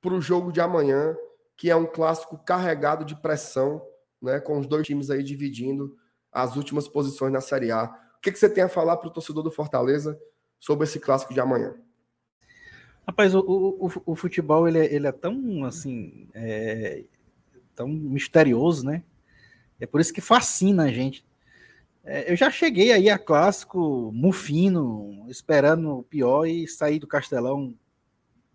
para 0.00 0.12
o 0.12 0.20
jogo 0.20 0.52
de 0.52 0.60
amanhã, 0.60 1.16
que 1.56 1.70
é 1.70 1.76
um 1.76 1.86
clássico 1.86 2.36
carregado 2.38 3.04
de 3.04 3.16
pressão, 3.16 3.82
né, 4.20 4.38
com 4.38 4.58
os 4.58 4.66
dois 4.66 4.86
times 4.86 5.10
aí 5.10 5.22
dividindo 5.22 5.96
as 6.30 6.56
últimas 6.56 6.86
posições 6.86 7.32
na 7.32 7.40
Série 7.40 7.70
A. 7.70 7.84
O 8.16 8.20
que, 8.20 8.30
que 8.30 8.38
você 8.38 8.48
tem 8.48 8.64
a 8.64 8.68
falar 8.68 8.96
para 8.98 9.08
o 9.08 9.12
torcedor 9.12 9.42
do 9.42 9.50
Fortaleza 9.50 10.20
sobre 10.58 10.84
esse 10.84 11.00
clássico 11.00 11.32
de 11.32 11.40
amanhã? 11.40 11.74
Rapaz, 13.06 13.34
o, 13.34 13.40
o, 13.40 13.90
o 14.04 14.14
futebol 14.14 14.68
ele 14.68 14.78
é, 14.78 14.94
ele 14.94 15.06
é 15.06 15.12
tão 15.12 15.64
assim 15.64 16.28
é, 16.34 17.04
tão 17.74 17.88
misterioso, 17.88 18.84
né? 18.84 19.02
É 19.80 19.86
por 19.86 20.00
isso 20.00 20.12
que 20.12 20.20
fascina 20.20 20.84
a 20.84 20.92
gente. 20.92 21.24
É, 22.04 22.30
eu 22.30 22.36
já 22.36 22.50
cheguei 22.50 22.92
aí 22.92 23.10
a 23.10 23.18
clássico 23.18 24.10
mufino, 24.14 25.26
esperando 25.28 25.98
o 25.98 26.02
pior 26.02 26.46
e 26.46 26.66
sair 26.66 26.98
do 26.98 27.06
Castelão 27.06 27.74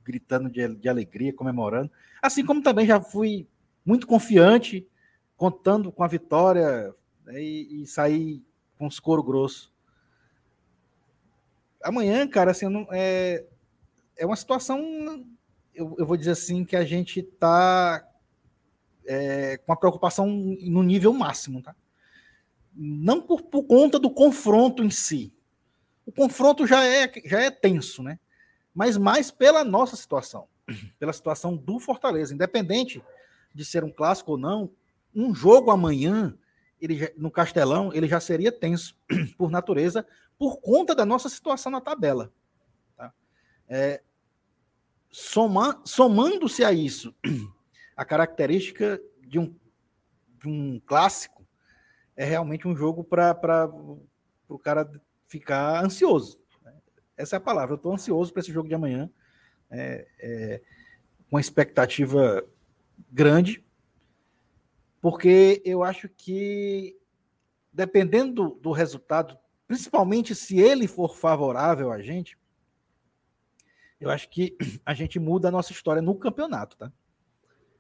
gritando 0.04 0.50
de, 0.50 0.76
de 0.76 0.90
alegria, 0.90 1.34
comemorando. 1.34 1.92
Assim 2.22 2.46
como 2.46 2.62
também 2.62 2.86
já 2.86 3.00
fui 3.00 3.48
muito 3.86 4.08
confiante, 4.08 4.88
contando 5.36 5.92
com 5.92 6.04
a 6.04 6.08
vitória 6.08 6.94
né, 7.26 7.42
e, 7.42 7.84
e 7.84 7.88
sair 7.88 8.44
com 8.78 8.88
os 8.88 9.00
couro 9.00 9.24
grosso. 9.24 9.74
Amanhã, 11.84 12.28
cara, 12.28 12.52
assim, 12.52 12.68
não, 12.68 12.88
é, 12.92 13.46
é 14.16 14.26
uma 14.26 14.36
situação, 14.36 15.26
eu, 15.74 15.96
eu 15.98 16.06
vou 16.06 16.16
dizer 16.16 16.32
assim, 16.32 16.64
que 16.64 16.76
a 16.76 16.86
gente 16.86 17.22
tá 17.22 18.08
é, 19.06 19.58
com 19.58 19.74
a 19.74 19.76
preocupação 19.76 20.28
no 20.28 20.82
nível 20.82 21.14
máximo, 21.14 21.62
tá? 21.62 21.76
Não 22.76 23.22
por, 23.22 23.42
por 23.44 23.64
conta 23.64 24.00
do 24.00 24.10
confronto 24.10 24.84
em 24.84 24.90
si. 24.90 25.34
O 26.06 26.12
confronto 26.12 26.66
já 26.66 26.84
é, 26.86 27.12
já 27.26 27.42
é 27.42 27.52
tenso, 27.52 28.02
né? 28.04 28.20
Mas 28.74 28.98
mais 28.98 29.32
pela 29.32 29.64
nossa 29.64 29.96
situação, 29.96 30.48
pela 31.00 31.14
situação 31.14 31.56
do 31.56 31.80
Fortaleza, 31.80 32.34
independente 32.34 33.04
de 33.54 33.64
ser 33.64 33.84
um 33.84 33.92
clássico 33.92 34.32
ou 34.32 34.38
não, 34.38 34.72
um 35.16 35.34
jogo 35.34 35.70
amanhã 35.70 36.38
ele 36.82 37.14
no 37.16 37.32
Castelão, 37.32 37.94
ele 37.94 38.08
já 38.08 38.20
seria 38.20 38.52
tenso 38.52 38.98
por 39.38 39.50
natureza, 39.50 40.06
por 40.38 40.60
conta 40.60 40.94
da 40.94 41.06
nossa 41.06 41.30
situação 41.30 41.72
na 41.72 41.80
tabela. 41.80 42.34
Tá? 42.98 43.14
É, 43.70 44.02
soma, 45.10 45.82
somando-se 45.86 46.66
a 46.66 46.74
isso, 46.74 47.16
a 47.96 48.04
característica 48.04 49.02
de 49.22 49.40
um, 49.40 49.56
de 50.40 50.50
um 50.50 50.82
clássico 50.86 51.43
é 52.16 52.26
realmente 52.26 52.68
um 52.68 52.76
jogo 52.76 53.04
para 53.04 53.70
o 54.48 54.60
cara 54.60 54.90
ficar 55.28 55.84
ansioso. 55.84 56.40
Né? 56.64 56.74
Essa 57.18 57.36
é 57.36 57.38
a 57.38 57.42
palavra. 57.42 57.74
Eu 57.74 57.78
estou 57.78 57.94
ansioso 57.94 58.32
para 58.32 58.42
esse 58.42 58.52
jogo 58.52 58.68
de 58.68 58.76
amanhã, 58.76 59.10
é, 59.70 60.08
é, 60.20 60.62
com 61.30 61.40
expectativa 61.40 62.46
grande, 63.12 63.66
porque 65.02 65.62
eu 65.66 65.84
acho 65.84 66.08
que, 66.08 66.98
dependendo 67.72 68.50
do, 68.50 68.56
do 68.56 68.72
resultado, 68.72 69.38
principalmente 69.68 70.36
se 70.36 70.60
ele 70.60 70.88
for 70.88 71.16
favorável 71.16 71.92
a 71.92 72.02
gente, 72.02 72.38
eu 74.00 74.10
acho 74.10 74.30
que 74.30 74.56
a 74.86 74.94
gente 74.94 75.20
muda 75.20 75.48
a 75.48 75.52
nossa 75.52 75.72
história 75.72 76.02
no 76.02 76.16
campeonato, 76.16 76.78
tá? 76.78 76.92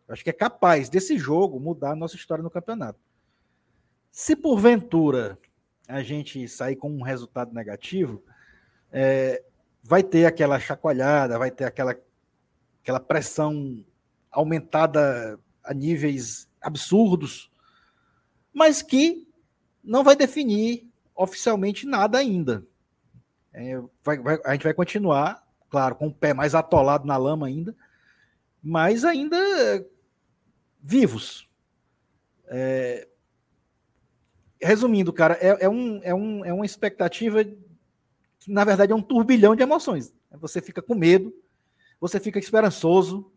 Eu 0.07 0.13
acho 0.13 0.23
que 0.23 0.29
é 0.29 0.33
capaz 0.33 0.89
desse 0.89 1.17
jogo 1.17 1.59
mudar 1.59 1.91
a 1.91 1.95
nossa 1.95 2.15
história 2.15 2.43
no 2.43 2.49
campeonato. 2.49 2.99
Se 4.13 4.35
porventura 4.35 5.39
a 5.87 6.03
gente 6.03 6.47
sair 6.47 6.75
com 6.75 6.87
um 6.87 7.01
resultado 7.01 7.51
negativo, 7.51 8.23
é, 8.91 9.43
vai 9.81 10.03
ter 10.03 10.27
aquela 10.27 10.59
chacoalhada, 10.59 11.39
vai 11.39 11.49
ter 11.49 11.63
aquela, 11.63 11.99
aquela 12.83 12.99
pressão 12.99 13.83
aumentada 14.29 15.39
a 15.63 15.73
níveis 15.73 16.47
absurdos, 16.61 17.51
mas 18.53 18.83
que 18.83 19.27
não 19.83 20.03
vai 20.03 20.15
definir 20.15 20.87
oficialmente 21.15 21.87
nada 21.87 22.19
ainda. 22.19 22.63
É, 23.51 23.81
vai, 24.03 24.19
vai, 24.19 24.39
a 24.45 24.53
gente 24.53 24.63
vai 24.63 24.75
continuar, 24.75 25.43
claro, 25.71 25.95
com 25.95 26.05
o 26.09 26.13
pé 26.13 26.35
mais 26.35 26.53
atolado 26.53 27.07
na 27.07 27.17
lama 27.17 27.47
ainda, 27.47 27.75
mas 28.61 29.03
ainda 29.05 29.37
vivos. 30.83 31.49
É, 32.45 33.07
resumindo, 34.63 35.11
cara, 35.11 35.37
é, 35.41 35.65
é, 35.65 35.69
um, 35.69 35.99
é, 36.03 36.13
um, 36.13 36.45
é 36.45 36.53
uma 36.53 36.65
expectativa 36.65 37.43
que, 37.43 38.51
na 38.51 38.63
verdade, 38.63 38.91
é 38.91 38.95
um 38.95 39.01
turbilhão 39.01 39.55
de 39.55 39.63
emoções. 39.63 40.13
Você 40.31 40.61
fica 40.61 40.81
com 40.81 40.95
medo, 40.95 41.33
você 41.99 42.19
fica 42.19 42.39
esperançoso, 42.39 43.31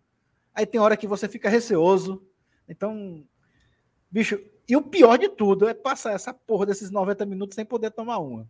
aí 0.55 0.65
tem 0.65 0.81
hora 0.81 0.97
que 0.97 1.07
você 1.07 1.29
fica 1.29 1.49
receoso. 1.49 2.23
Então, 2.69 3.25
bicho, 4.11 4.41
e 4.69 4.77
o 4.77 4.83
pior 4.83 5.17
de 5.19 5.29
tudo 5.29 5.69
é 5.69 5.75
passar 5.75 6.13
essa 6.13 6.33
porra 6.33 6.67
desses 6.67 6.91
90 6.91 7.25
minutos 7.27 7.55
sem 7.55 7.65
poder 7.65 7.91
tomar 7.91 8.19
uma. 8.19 8.49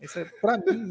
Isso 0.00 0.18
é, 0.18 0.24
para 0.24 0.58
mim, 0.58 0.88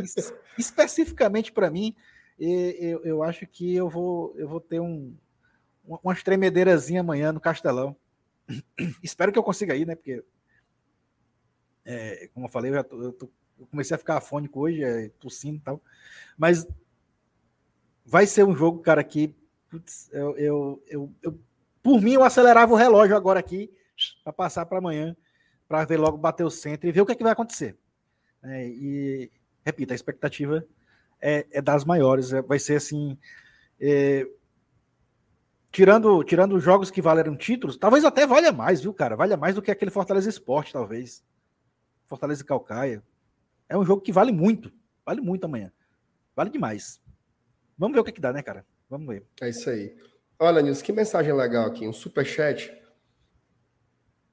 especificamente 0.57 1.51
para 1.51 1.69
mim, 1.69 1.95
eu, 2.39 3.03
eu 3.03 3.23
acho 3.23 3.47
que 3.47 3.75
eu 3.75 3.89
vou, 3.89 4.35
eu 4.37 4.47
vou 4.47 4.59
ter 4.59 4.79
um, 4.79 5.15
uma 5.85 6.15
tremedeirazinha 6.15 7.01
amanhã 7.01 7.31
no 7.31 7.39
Castelão. 7.39 7.95
Espero 9.01 9.31
que 9.31 9.39
eu 9.39 9.43
consiga 9.43 9.75
ir, 9.75 9.87
né? 9.87 9.95
Porque, 9.95 10.23
é, 11.87 12.29
como 12.33 12.45
eu 12.45 12.49
falei, 12.49 12.69
eu, 12.69 12.75
já 12.75 12.83
tô, 12.83 13.01
eu, 13.01 13.13
tô, 13.13 13.29
eu, 13.57 13.65
comecei 13.67 13.95
a 13.95 13.97
ficar 13.97 14.17
afônico 14.17 14.59
hoje, 14.59 14.83
é, 14.83 15.09
tossindo 15.19 15.57
e 15.57 15.61
tal. 15.61 15.81
Mas 16.37 16.67
vai 18.05 18.27
ser 18.27 18.43
um 18.43 18.53
jogo, 18.53 18.79
cara, 18.79 19.01
que 19.05 19.33
putz, 19.69 20.09
eu, 20.11 20.37
eu, 20.37 20.83
eu, 20.87 21.13
eu, 21.23 21.39
por 21.81 22.01
mim, 22.01 22.13
eu 22.13 22.23
acelerava 22.23 22.73
o 22.73 22.77
relógio 22.77 23.15
agora 23.15 23.39
aqui 23.39 23.71
para 24.21 24.33
passar 24.33 24.65
para 24.65 24.79
amanhã, 24.79 25.15
para 25.65 25.85
ver 25.85 25.97
logo 25.97 26.17
bater 26.17 26.43
o 26.43 26.49
centro 26.49 26.89
e 26.89 26.91
ver 26.91 27.01
o 27.01 27.05
que, 27.05 27.13
é 27.13 27.15
que 27.15 27.23
vai 27.23 27.31
acontecer. 27.31 27.77
É, 28.43 28.67
e, 28.67 29.31
repito, 29.65 29.93
a 29.93 29.95
expectativa 29.95 30.65
é, 31.21 31.47
é 31.51 31.61
das 31.61 31.85
maiores. 31.85 32.33
É, 32.33 32.41
vai 32.41 32.59
ser 32.59 32.75
assim. 32.75 33.17
É, 33.79 34.27
tirando, 35.71 36.21
tirando 36.23 36.55
os 36.55 36.63
jogos 36.63 36.91
que 36.91 37.01
valeram 37.01 37.37
títulos, 37.37 37.77
talvez 37.77 38.03
até 38.03 38.27
valha 38.27 38.51
mais, 38.51 38.81
viu, 38.81 38.93
cara? 38.93 39.15
Valha 39.15 39.37
mais 39.37 39.55
do 39.55 39.61
que 39.61 39.71
aquele 39.71 39.91
Fortaleza 39.91 40.29
Esporte, 40.29 40.73
talvez. 40.73 41.23
Fortaleza 42.07 42.41
e 42.41 42.45
Calcaia. 42.45 43.03
É 43.69 43.77
um 43.77 43.85
jogo 43.85 44.01
que 44.01 44.11
vale 44.11 44.31
muito. 44.31 44.71
Vale 45.05 45.21
muito 45.21 45.45
amanhã. 45.45 45.71
Vale 46.35 46.49
demais. 46.49 47.01
Vamos 47.77 47.95
ver 47.95 48.01
o 48.01 48.03
que, 48.03 48.11
que 48.11 48.21
dá, 48.21 48.33
né, 48.33 48.41
cara? 48.41 48.65
Vamos 48.89 49.07
ver. 49.07 49.25
É 49.41 49.49
isso 49.49 49.69
aí. 49.69 49.95
Olha, 50.39 50.61
Nilson, 50.61 50.83
que 50.83 50.91
mensagem 50.91 51.33
legal 51.33 51.67
aqui. 51.67 51.87
Um 51.87 51.93
superchat. 51.93 52.71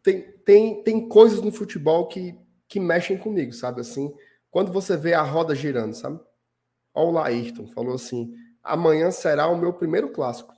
Tem, 0.02 0.32
tem, 0.38 0.82
tem 0.82 1.08
coisas 1.08 1.40
no 1.40 1.52
futebol 1.52 2.08
que, 2.08 2.38
que 2.68 2.78
mexem 2.78 3.18
comigo, 3.18 3.52
sabe? 3.52 3.80
Assim, 3.80 4.14
quando 4.50 4.72
você 4.72 4.96
vê 4.96 5.14
a 5.14 5.22
roda 5.22 5.54
girando, 5.54 5.94
sabe? 5.94 6.20
Olha 6.94 7.08
o 7.08 7.12
Laírton, 7.12 7.66
falou 7.68 7.94
assim: 7.94 8.34
amanhã 8.62 9.10
será 9.10 9.48
o 9.48 9.58
meu 9.58 9.72
primeiro 9.72 10.10
clássico 10.10 10.54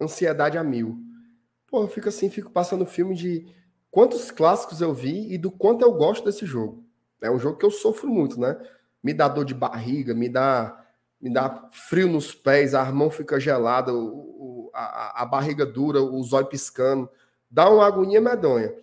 ansiedade 0.00 0.58
a 0.58 0.64
mil. 0.64 0.98
Pô, 1.66 1.82
eu 1.82 1.88
fico 1.88 2.08
assim, 2.08 2.30
fico 2.30 2.50
passando 2.50 2.86
filme 2.86 3.14
de 3.14 3.46
quantos 3.96 4.30
clássicos 4.30 4.82
eu 4.82 4.92
vi 4.92 5.32
e 5.32 5.38
do 5.38 5.50
quanto 5.50 5.80
eu 5.80 5.90
gosto 5.90 6.22
desse 6.22 6.44
jogo. 6.44 6.84
É 7.18 7.30
um 7.30 7.38
jogo 7.38 7.56
que 7.56 7.64
eu 7.64 7.70
sofro 7.70 8.06
muito, 8.06 8.38
né? 8.38 8.54
Me 9.02 9.14
dá 9.14 9.26
dor 9.26 9.46
de 9.46 9.54
barriga, 9.54 10.12
me 10.12 10.28
dá, 10.28 10.84
me 11.18 11.32
dá 11.32 11.66
frio 11.72 12.06
nos 12.06 12.34
pés, 12.34 12.74
a 12.74 12.84
mão 12.92 13.08
fica 13.08 13.40
gelada, 13.40 13.94
o, 13.94 14.70
a, 14.74 15.22
a, 15.22 15.24
barriga 15.24 15.64
dura, 15.64 16.02
o 16.02 16.22
zóio 16.22 16.44
piscando. 16.44 17.08
Dá 17.50 17.70
uma 17.70 17.86
agonia 17.86 18.20
medonha. 18.20 18.74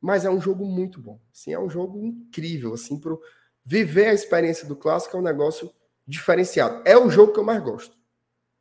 Mas 0.00 0.24
é 0.24 0.30
um 0.30 0.40
jogo 0.40 0.64
muito 0.64 1.00
bom. 1.00 1.20
Assim, 1.32 1.52
é 1.52 1.60
um 1.60 1.70
jogo 1.70 2.04
incrível. 2.04 2.74
Assim, 2.74 2.98
pro 2.98 3.22
viver 3.64 4.06
a 4.06 4.12
experiência 4.12 4.66
do 4.66 4.74
clássico 4.74 5.16
é 5.16 5.20
um 5.20 5.22
negócio 5.22 5.72
diferenciado. 6.04 6.82
É 6.84 6.98
o 6.98 7.08
jogo 7.08 7.32
que 7.32 7.38
eu 7.38 7.44
mais 7.44 7.62
gosto. 7.62 7.96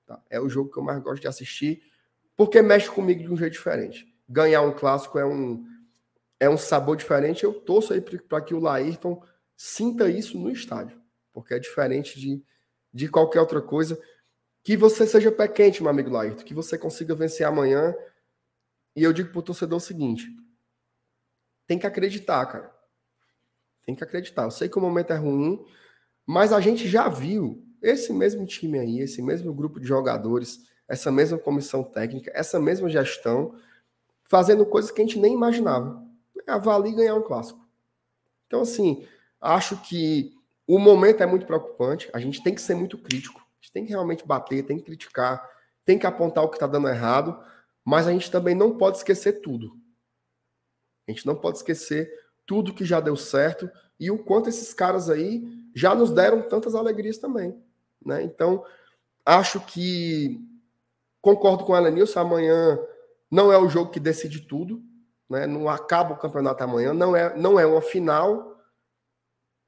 Tá? 0.06 0.22
É 0.30 0.40
o 0.40 0.48
jogo 0.48 0.70
que 0.72 0.78
eu 0.78 0.84
mais 0.84 1.02
gosto 1.02 1.24
de 1.24 1.28
assistir, 1.28 1.82
porque 2.36 2.62
mexe 2.62 2.88
comigo 2.88 3.24
de 3.24 3.34
um 3.34 3.36
jeito 3.36 3.54
diferente. 3.54 4.06
Ganhar 4.30 4.62
um 4.62 4.74
clássico 4.74 5.18
é 5.18 5.26
um, 5.26 5.66
é 6.40 6.50
um 6.50 6.58
sabor 6.58 6.96
diferente. 6.96 7.44
Eu 7.44 7.54
torço 7.54 7.94
aí 7.94 8.02
para 8.02 8.42
que 8.42 8.54
o 8.54 8.60
Laírton 8.60 9.24
sinta 9.56 10.10
isso 10.10 10.38
no 10.38 10.52
estádio, 10.52 11.02
porque 11.34 11.54
é 11.54 11.60
diferente 11.60 12.20
de, 12.20 12.44
de 12.94 13.08
qualquer 13.08 13.40
outra 13.40 13.62
coisa. 13.62 14.00
Que 14.64 14.76
você 14.76 15.08
seja 15.08 15.32
pé 15.32 15.48
quente, 15.48 15.82
meu 15.82 15.90
amigo 15.90 16.10
Laírton, 16.10 16.44
que 16.44 16.54
você 16.54 16.78
consiga 16.78 17.16
vencer 17.16 17.46
amanhã. 17.46 17.96
E 18.96 19.04
eu 19.04 19.14
digo 19.14 19.30
para 19.32 19.40
o 19.40 19.44
torcedor 19.44 19.78
o 19.78 19.82
seguinte: 19.82 20.28
tem 21.66 21.80
que 21.80 21.88
acreditar, 21.88 22.46
cara. 22.46 22.76
Tem 23.86 23.96
que 23.96 24.04
acreditar. 24.04 24.44
Eu 24.44 24.52
sei 24.52 24.68
que 24.68 24.78
o 24.78 24.82
momento 24.82 25.14
é 25.14 25.16
ruim, 25.16 25.64
mas 26.26 26.52
a 26.52 26.60
gente 26.60 26.88
já 26.88 27.08
viu 27.08 27.64
esse 27.82 28.12
mesmo 28.12 28.46
time 28.46 28.80
aí, 28.80 29.00
esse 29.00 29.22
mesmo 29.22 29.54
grupo 29.54 29.80
de 29.80 29.88
jogadores, 29.88 30.60
essa 30.88 31.12
mesma 31.12 31.38
comissão 31.38 31.84
técnica, 31.84 32.32
essa 32.34 32.60
mesma 32.60 32.90
gestão, 32.90 33.56
fazendo 34.24 34.66
coisas 34.66 34.92
que 34.92 35.02
a 35.02 35.06
gente 35.06 35.20
nem 35.20 35.34
imaginava. 35.34 36.07
Avalie 36.46 36.94
ganhar 36.94 37.16
um 37.16 37.22
clássico. 37.22 37.60
Então, 38.46 38.62
assim, 38.62 39.06
acho 39.42 39.78
que 39.82 40.34
o 40.68 40.78
momento 40.78 41.24
é 41.24 41.26
muito 41.26 41.46
preocupante, 41.46 42.10
a 42.14 42.20
gente 42.20 42.44
tem 42.44 42.54
que 42.54 42.62
ser 42.62 42.76
muito 42.76 42.98
crítico, 42.98 43.40
a 43.40 43.62
gente 43.62 43.72
tem 43.72 43.86
que 43.86 43.92
realmente 43.92 44.26
bater, 44.28 44.66
tem 44.66 44.78
que 44.78 44.84
criticar, 44.84 45.50
tem 45.86 45.98
que 45.98 46.06
apontar 46.06 46.44
o 46.44 46.50
que 46.50 46.58
está 46.58 46.68
dando 46.68 46.90
errado, 46.90 47.42
mas 47.84 48.08
a 48.08 48.12
gente 48.12 48.30
também 48.30 48.54
não 48.54 48.78
pode 48.78 48.98
esquecer 48.98 49.42
tudo. 49.42 49.78
A 51.08 51.12
gente 51.12 51.26
não 51.26 51.36
pode 51.36 51.58
esquecer 51.58 52.12
tudo 52.46 52.74
que 52.74 52.84
já 52.84 53.00
deu 53.00 53.16
certo 53.16 53.70
e 53.98 54.12
o 54.12 54.22
quanto 54.22 54.50
esses 54.50 54.74
caras 54.74 55.10
aí 55.10 55.48
já 55.74 55.96
nos 55.96 56.12
deram 56.12 56.42
tantas 56.42 56.76
alegrias 56.76 57.18
também. 57.18 57.56
Né? 58.06 58.24
Então, 58.24 58.66
acho 59.26 59.60
que 59.62 60.40
concordo 61.22 61.64
com 61.64 61.74
a 61.74 61.90
Nilson, 61.90 62.20
amanhã 62.20 62.78
não 63.32 63.52
é 63.52 63.58
o 63.58 63.70
jogo 63.70 63.92
que 63.92 64.00
decide 64.00 64.42
tudo, 64.42 64.82
né? 65.30 65.46
não 65.46 65.68
acaba 65.70 66.14
o 66.14 66.18
campeonato 66.18 66.64
amanhã, 66.64 66.94
não 66.94 67.16
é, 67.16 67.36
não 67.36 67.60
é 67.60 67.66
uma 67.66 67.82
final, 67.82 68.58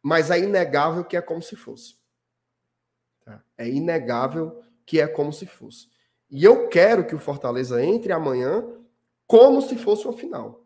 mas 0.02 0.32
é 0.32 0.40
inegável 0.40 1.04
que 1.04 1.18
é 1.18 1.22
como 1.22 1.42
se 1.42 1.56
fosse. 1.56 1.96
Tá? 3.24 3.44
É 3.58 3.68
inegável 3.68 4.62
que 4.86 5.00
é 5.00 5.08
como 5.08 5.34
se 5.34 5.46
fosse. 5.46 5.90
E 6.30 6.44
eu 6.44 6.68
quero 6.70 7.06
que 7.06 7.16
o 7.16 7.20
Fortaleza 7.20 7.84
entre 7.84 8.12
amanhã 8.12 8.64
como 9.28 9.62
se 9.62 9.78
fosse 9.78 10.06
uma 10.06 10.18
final. 10.18 10.66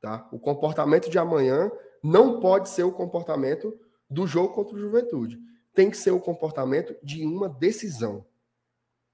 Tá? 0.00 0.28
O 0.32 0.38
comportamento 0.38 1.08
de 1.08 1.18
amanhã 1.18 1.70
não 2.02 2.40
pode 2.40 2.68
ser 2.68 2.82
o 2.82 2.92
comportamento 2.92 3.78
do 4.10 4.26
jogo 4.26 4.54
contra 4.54 4.76
o 4.76 4.78
Juventude 4.78 5.40
tem 5.74 5.90
que 5.90 5.96
ser 5.96 6.10
o 6.10 6.20
comportamento 6.20 6.94
de 7.02 7.24
uma 7.24 7.48
decisão. 7.48 8.26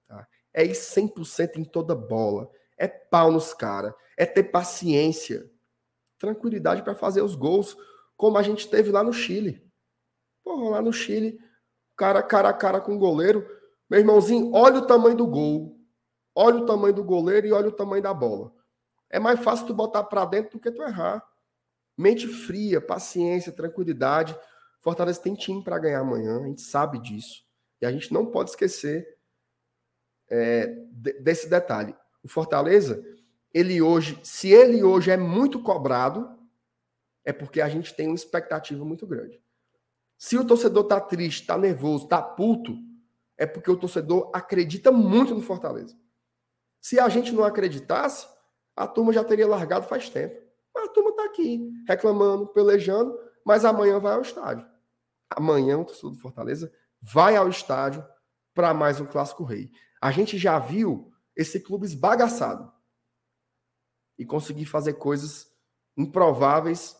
Tá? 0.06 0.26
É 0.52 0.64
ir 0.64 0.72
100% 0.72 1.56
em 1.56 1.64
toda 1.64 1.94
bola. 1.94 2.50
É 2.78 2.86
pau 2.86 3.30
nos 3.32 3.52
caras. 3.52 3.92
É 4.16 4.24
ter 4.24 4.44
paciência. 4.44 5.50
Tranquilidade 6.18 6.82
para 6.82 6.94
fazer 6.94 7.22
os 7.22 7.34
gols, 7.34 7.76
como 8.16 8.38
a 8.38 8.42
gente 8.42 8.68
teve 8.68 8.90
lá 8.90 9.02
no 9.02 9.12
Chile. 9.12 9.64
Porra, 10.42 10.70
lá 10.70 10.82
no 10.82 10.92
Chile, 10.92 11.38
cara 11.96 12.22
cara 12.22 12.48
a 12.48 12.52
cara 12.52 12.80
com 12.80 12.94
o 12.94 12.98
goleiro. 12.98 13.46
Meu 13.90 14.00
irmãozinho, 14.00 14.52
olha 14.52 14.78
o 14.78 14.86
tamanho 14.86 15.16
do 15.16 15.26
gol. 15.26 15.78
Olha 16.34 16.58
o 16.58 16.66
tamanho 16.66 16.94
do 16.94 17.04
goleiro 17.04 17.46
e 17.46 17.52
olha 17.52 17.68
o 17.68 17.72
tamanho 17.72 18.02
da 18.02 18.14
bola. 18.14 18.52
É 19.10 19.18
mais 19.18 19.40
fácil 19.40 19.66
tu 19.66 19.74
botar 19.74 20.04
para 20.04 20.24
dentro 20.24 20.52
do 20.52 20.60
que 20.60 20.70
tu 20.70 20.82
errar. 20.82 21.26
Mente 21.96 22.28
fria, 22.28 22.80
paciência, 22.80 23.50
tranquilidade. 23.50 24.38
Fortaleza 24.80 25.20
tem 25.20 25.34
time 25.34 25.62
para 25.62 25.78
ganhar 25.78 26.00
amanhã, 26.00 26.40
a 26.40 26.46
gente 26.46 26.62
sabe 26.62 27.00
disso. 27.00 27.44
E 27.80 27.86
a 27.86 27.90
gente 27.90 28.12
não 28.12 28.26
pode 28.26 28.50
esquecer 28.50 29.18
é, 30.30 30.66
desse 31.20 31.48
detalhe. 31.48 31.96
O 32.22 32.28
Fortaleza, 32.28 33.04
ele 33.52 33.80
hoje, 33.80 34.18
se 34.22 34.50
ele 34.50 34.82
hoje 34.82 35.10
é 35.10 35.16
muito 35.16 35.62
cobrado, 35.62 36.38
é 37.24 37.32
porque 37.32 37.60
a 37.60 37.68
gente 37.68 37.94
tem 37.94 38.06
uma 38.06 38.14
expectativa 38.14 38.84
muito 38.84 39.06
grande. 39.06 39.40
Se 40.16 40.36
o 40.36 40.44
torcedor 40.44 40.84
tá 40.84 41.00
triste, 41.00 41.46
tá 41.46 41.56
nervoso, 41.56 42.08
tá 42.08 42.20
puto, 42.20 42.76
é 43.36 43.46
porque 43.46 43.70
o 43.70 43.76
torcedor 43.76 44.30
acredita 44.34 44.90
muito 44.90 45.34
no 45.34 45.40
Fortaleza. 45.40 45.96
Se 46.80 46.98
a 46.98 47.08
gente 47.08 47.32
não 47.32 47.44
acreditasse, 47.44 48.26
a 48.74 48.86
turma 48.86 49.12
já 49.12 49.22
teria 49.22 49.46
largado 49.46 49.86
faz 49.86 50.08
tempo. 50.08 50.40
Mas 50.74 50.88
a 50.88 50.92
turma 50.92 51.14
tá 51.14 51.24
aqui, 51.24 51.70
reclamando, 51.86 52.46
pelejando, 52.48 53.16
mas 53.44 53.64
amanhã 53.64 53.98
vai 53.98 54.14
ao 54.14 54.22
estádio. 54.22 54.66
Amanhã 55.30 55.78
o 55.78 55.84
torcedor 55.84 56.12
do 56.12 56.18
Fortaleza 56.18 56.72
vai 57.00 57.36
ao 57.36 57.48
estádio 57.48 58.04
para 58.54 58.74
mais 58.74 59.00
um 59.00 59.06
Clássico 59.06 59.44
Rei. 59.44 59.70
A 60.00 60.10
gente 60.10 60.38
já 60.38 60.58
viu 60.58 61.12
esse 61.38 61.60
clube 61.60 61.86
esbagaçado 61.86 62.70
e 64.18 64.26
conseguir 64.26 64.64
fazer 64.64 64.94
coisas 64.94 65.48
improváveis. 65.96 66.96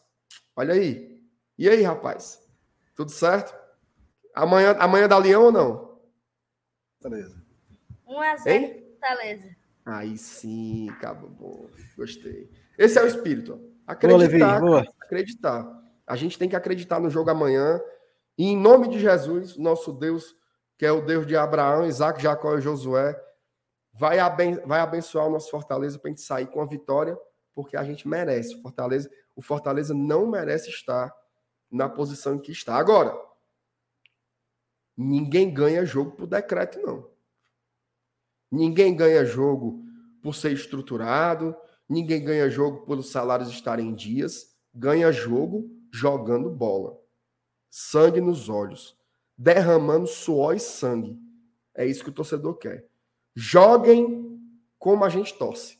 Olha 0.54 0.74
aí. 0.74 1.20
E 1.58 1.68
aí, 1.68 1.82
rapaz? 1.82 2.40
Tudo 2.94 3.10
certo? 3.10 3.52
Amanhã, 4.32 4.76
amanhã 4.78 5.08
dá 5.08 5.18
Leão 5.18 5.46
ou 5.46 5.52
não? 5.52 6.00
Fortaleza. 7.00 7.44
1 8.06 8.20
a 8.20 8.36
0 8.36 8.82
Fortaleza. 8.92 9.56
Aí 9.84 10.16
sim, 10.16 10.86
cabo 11.00 11.28
bom. 11.28 11.68
Gostei. 11.96 12.48
Esse 12.78 12.96
é 12.96 13.02
o 13.02 13.08
espírito. 13.08 13.60
Acreditar, 13.84 14.60
boa, 14.60 14.80
Levi, 14.80 14.90
acreditar. 15.00 15.82
A 16.06 16.14
gente 16.14 16.38
tem 16.38 16.48
que 16.48 16.54
acreditar 16.54 17.00
no 17.00 17.10
jogo 17.10 17.30
amanhã. 17.30 17.80
E 18.36 18.44
em 18.44 18.56
nome 18.56 18.86
de 18.86 19.00
Jesus, 19.00 19.56
nosso 19.56 19.92
Deus, 19.92 20.36
que 20.76 20.86
é 20.86 20.92
o 20.92 21.04
Deus 21.04 21.26
de 21.26 21.34
Abraão, 21.36 21.86
Isaac, 21.86 22.22
Jacó 22.22 22.56
e 22.56 22.60
Josué, 22.60 23.20
vai, 23.98 24.18
aben 24.18 24.54
vai 24.64 24.80
abençoar 24.80 25.26
o 25.26 25.30
nosso 25.30 25.50
Fortaleza 25.50 25.98
para 25.98 26.08
a 26.08 26.12
gente 26.12 26.22
sair 26.22 26.46
com 26.46 26.60
a 26.60 26.66
vitória, 26.66 27.18
porque 27.54 27.76
a 27.76 27.82
gente 27.82 28.06
merece. 28.06 28.60
Fortaleza, 28.62 29.10
o 29.34 29.42
Fortaleza 29.42 29.92
não 29.92 30.26
merece 30.26 30.70
estar 30.70 31.12
na 31.70 31.88
posição 31.88 32.36
em 32.36 32.40
que 32.40 32.52
está. 32.52 32.76
Agora, 32.76 33.18
ninguém 34.96 35.52
ganha 35.52 35.84
jogo 35.84 36.12
por 36.12 36.26
decreto, 36.26 36.80
não. 36.80 37.10
Ninguém 38.50 38.94
ganha 38.96 39.24
jogo 39.24 39.84
por 40.22 40.34
ser 40.34 40.52
estruturado, 40.52 41.54
ninguém 41.88 42.24
ganha 42.24 42.48
jogo 42.48 42.86
pelos 42.86 43.10
salários 43.10 43.50
estarem 43.50 43.88
em 43.88 43.94
dias, 43.94 44.56
ganha 44.72 45.12
jogo 45.12 45.68
jogando 45.92 46.48
bola. 46.48 46.98
Sangue 47.68 48.20
nos 48.20 48.48
olhos, 48.48 48.96
derramando 49.36 50.06
suor 50.06 50.56
e 50.56 50.60
sangue. 50.60 51.18
É 51.74 51.84
isso 51.84 52.02
que 52.02 52.10
o 52.10 52.14
torcedor 52.14 52.54
quer. 52.56 52.87
Joguem 53.40 54.36
como 54.80 55.04
a 55.04 55.08
gente 55.08 55.32
torce, 55.38 55.78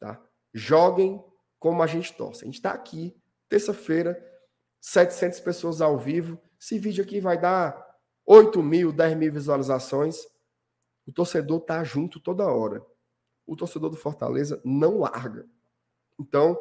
tá? 0.00 0.20
Joguem 0.52 1.24
como 1.56 1.80
a 1.80 1.86
gente 1.86 2.12
torce. 2.12 2.42
A 2.42 2.46
gente 2.46 2.56
está 2.56 2.72
aqui, 2.72 3.16
terça-feira, 3.48 4.20
700 4.80 5.38
pessoas 5.38 5.80
ao 5.80 5.96
vivo. 5.96 6.36
Esse 6.60 6.80
vídeo 6.80 7.04
aqui 7.04 7.20
vai 7.20 7.40
dar 7.40 7.80
8 8.26 8.60
mil, 8.60 8.90
10 8.92 9.16
mil 9.16 9.32
visualizações. 9.32 10.26
O 11.06 11.12
torcedor 11.12 11.60
tá 11.60 11.84
junto 11.84 12.18
toda 12.18 12.52
hora. 12.52 12.84
O 13.46 13.54
torcedor 13.54 13.88
do 13.88 13.96
Fortaleza 13.96 14.60
não 14.64 14.98
larga. 14.98 15.48
Então, 16.18 16.60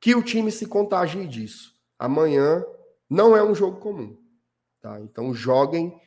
que 0.00 0.14
o 0.14 0.22
time 0.22 0.52
se 0.52 0.66
contagie 0.66 1.26
disso. 1.26 1.74
Amanhã 1.98 2.64
não 3.10 3.36
é 3.36 3.42
um 3.42 3.52
jogo 3.52 3.80
comum. 3.80 4.16
Tá? 4.80 5.00
Então, 5.00 5.34
joguem 5.34 6.00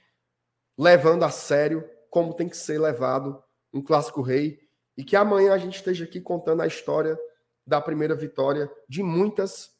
levando 0.77 1.23
a 1.23 1.29
sério 1.29 1.83
como 2.09 2.33
tem 2.33 2.47
que 2.47 2.55
ser 2.55 2.79
levado 2.79 3.43
um 3.73 3.81
clássico 3.81 4.21
rei 4.21 4.59
e 4.97 5.03
que 5.03 5.15
amanhã 5.15 5.53
a 5.53 5.57
gente 5.57 5.75
esteja 5.75 6.03
aqui 6.03 6.19
contando 6.19 6.61
a 6.61 6.67
história 6.67 7.17
da 7.65 7.79
primeira 7.79 8.15
vitória 8.15 8.69
de 8.87 9.03
muitas 9.03 9.71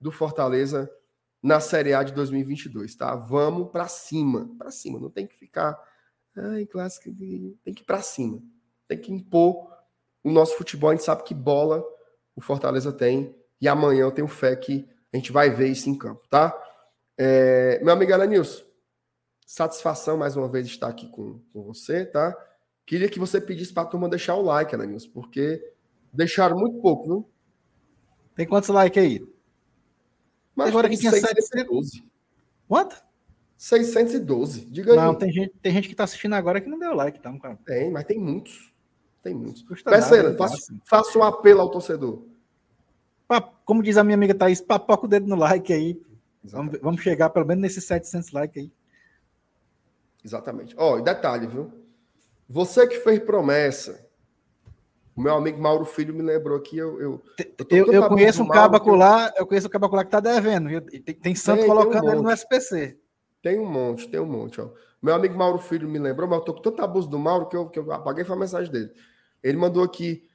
do 0.00 0.10
Fortaleza 0.10 0.90
na 1.42 1.60
Série 1.60 1.92
A 1.92 2.02
de 2.02 2.12
2022, 2.12 2.94
tá? 2.94 3.14
Vamos 3.16 3.70
para 3.70 3.88
cima, 3.88 4.48
para 4.56 4.70
cima, 4.70 5.00
não 5.00 5.10
tem 5.10 5.26
que 5.26 5.36
ficar 5.36 5.78
ai, 6.36 6.66
clássico, 6.66 7.12
tem 7.64 7.74
que 7.74 7.82
ir 7.82 7.86
para 7.86 8.00
cima. 8.00 8.40
Tem 8.88 8.98
que 8.98 9.12
impor 9.12 9.70
o 10.22 10.30
nosso 10.30 10.56
futebol, 10.56 10.90
a 10.90 10.94
gente 10.94 11.04
sabe 11.04 11.24
que 11.24 11.34
bola 11.34 11.84
o 12.34 12.40
Fortaleza 12.40 12.92
tem 12.92 13.34
e 13.60 13.68
amanhã 13.68 14.02
eu 14.02 14.12
tenho 14.12 14.28
fé 14.28 14.54
que 14.56 14.88
a 15.12 15.16
gente 15.16 15.32
vai 15.32 15.50
ver 15.50 15.68
isso 15.68 15.90
em 15.90 15.96
campo, 15.96 16.26
tá? 16.28 16.56
É, 17.18 17.78
meu 17.82 17.92
amigo 17.92 18.12
Alanilson, 18.12 18.64
satisfação 19.46 20.16
mais 20.16 20.36
uma 20.36 20.48
vez 20.48 20.66
estar 20.66 20.88
aqui 20.88 21.08
com, 21.08 21.40
com 21.52 21.62
você, 21.62 22.06
tá? 22.06 22.34
Queria 22.84 23.08
que 23.08 23.18
você 23.18 23.40
pedisse 23.40 23.72
para 23.72 23.84
a 23.84 23.86
turma 23.86 24.08
deixar 24.08 24.34
o 24.34 24.42
like, 24.42 24.74
Alanilson, 24.74 25.10
porque 25.10 25.72
deixaram 26.12 26.56
muito 26.56 26.80
pouco, 26.80 27.08
não? 27.08 27.24
Tem 28.34 28.46
quantos 28.46 28.68
likes 28.68 29.02
aí? 29.02 29.26
Mas 30.54 30.68
agora 30.68 30.88
que 30.88 30.96
tinha 30.96 31.10
612. 31.12 32.04
Quanto? 32.68 33.02
612. 33.56 34.66
Diga 34.66 34.94
não, 34.94 35.10
aí. 35.10 35.18
tem 35.18 35.32
gente, 35.32 35.54
tem 35.62 35.72
gente 35.72 35.88
que 35.88 35.94
está 35.94 36.04
assistindo 36.04 36.34
agora 36.34 36.60
que 36.60 36.68
não 36.68 36.78
deu 36.78 36.94
like, 36.94 37.20
tá, 37.20 37.32
cara? 37.38 37.58
Tem, 37.64 37.90
mas 37.90 38.04
tem 38.04 38.18
muitos. 38.18 38.72
Tem 39.22 39.34
muitos. 39.34 39.62
Parceiro, 39.82 40.36
faça, 40.36 40.74
faça 40.84 41.18
um 41.18 41.22
apelo 41.22 41.60
ao 41.60 41.70
torcedor. 41.70 42.26
Como 43.64 43.82
diz 43.82 43.96
a 43.96 44.04
minha 44.04 44.16
amiga 44.16 44.34
Thaís, 44.34 44.60
papoca 44.60 45.06
o 45.06 45.08
dedo 45.08 45.26
no 45.26 45.36
like 45.36 45.72
aí. 45.72 46.00
Vamos, 46.44 46.78
vamos, 46.80 47.00
chegar 47.00 47.30
pelo 47.30 47.46
menos 47.46 47.62
nesses 47.62 47.84
700 47.84 48.32
likes 48.32 48.64
aí. 48.64 48.72
Exatamente. 50.24 50.74
Ó, 50.76 50.94
oh, 50.94 50.98
e 50.98 51.02
detalhe, 51.02 51.46
viu? 51.46 51.72
Você 52.48 52.86
que 52.86 53.00
fez 53.00 53.18
promessa, 53.18 54.06
o 55.14 55.20
meu 55.20 55.34
amigo 55.34 55.60
Mauro 55.60 55.84
Filho 55.84 56.14
me 56.14 56.22
lembrou 56.22 56.56
aqui, 56.56 56.76
eu... 56.76 57.00
Eu, 57.00 57.22
eu, 57.38 57.86
eu, 57.86 57.92
eu 57.92 58.08
conheço 58.08 58.42
um 58.42 58.48
cabacular, 58.48 59.28
eu... 59.28 59.42
eu 59.42 59.46
conheço 59.46 59.66
um 59.66 59.70
cabacular 59.70 60.04
que 60.04 60.10
tá 60.10 60.20
devendo, 60.20 60.68
tem, 60.82 61.14
tem 61.14 61.34
santo 61.34 61.60
tem, 61.60 61.68
colocando 61.68 62.00
tem 62.00 62.10
um 62.10 62.12
ele 62.12 62.22
no 62.22 62.30
SPC. 62.30 62.98
Tem 63.42 63.58
um 63.58 63.66
monte, 63.66 64.08
tem 64.08 64.20
um 64.20 64.26
monte, 64.26 64.60
ó. 64.60 64.70
Meu 65.02 65.14
amigo 65.14 65.36
Mauro 65.36 65.58
Filho 65.58 65.88
me 65.88 65.98
lembrou, 65.98 66.28
mas 66.28 66.38
eu 66.38 66.44
tô 66.44 66.54
com 66.54 66.62
tanto 66.62 66.80
abuso 66.80 67.08
do 67.08 67.18
Mauro 67.18 67.48
que 67.48 67.56
eu, 67.56 67.68
que 67.68 67.78
eu 67.78 67.90
apaguei 67.92 68.24
foi 68.24 68.36
a 68.36 68.38
mensagem 68.38 68.70
dele. 68.70 68.92
Ele 69.42 69.58
mandou 69.58 69.82
aqui, 69.82 70.28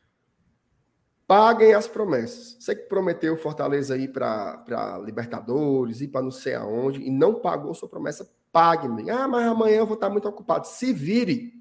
paguem 1.25 1.73
as 1.73 1.87
promessas. 1.87 2.57
Você 2.59 2.75
que 2.75 2.83
prometeu 2.89 3.37
Fortaleza 3.37 3.97
ir 3.97 4.11
para 4.11 5.01
Libertadores, 5.05 6.01
ir 6.01 6.09
para 6.09 6.21
não 6.21 6.31
sei 6.31 6.55
aonde, 6.55 7.01
e 7.01 7.09
não 7.09 7.35
pagou 7.35 7.73
sua 7.73 7.87
promessa, 7.87 8.29
pague-me. 8.51 9.09
Ah, 9.09 9.27
mas 9.27 9.47
amanhã 9.47 9.77
eu 9.77 9.85
vou 9.85 9.95
estar 9.95 10.09
muito 10.09 10.27
ocupado. 10.27 10.67
Se 10.67 10.91
vire, 10.91 11.56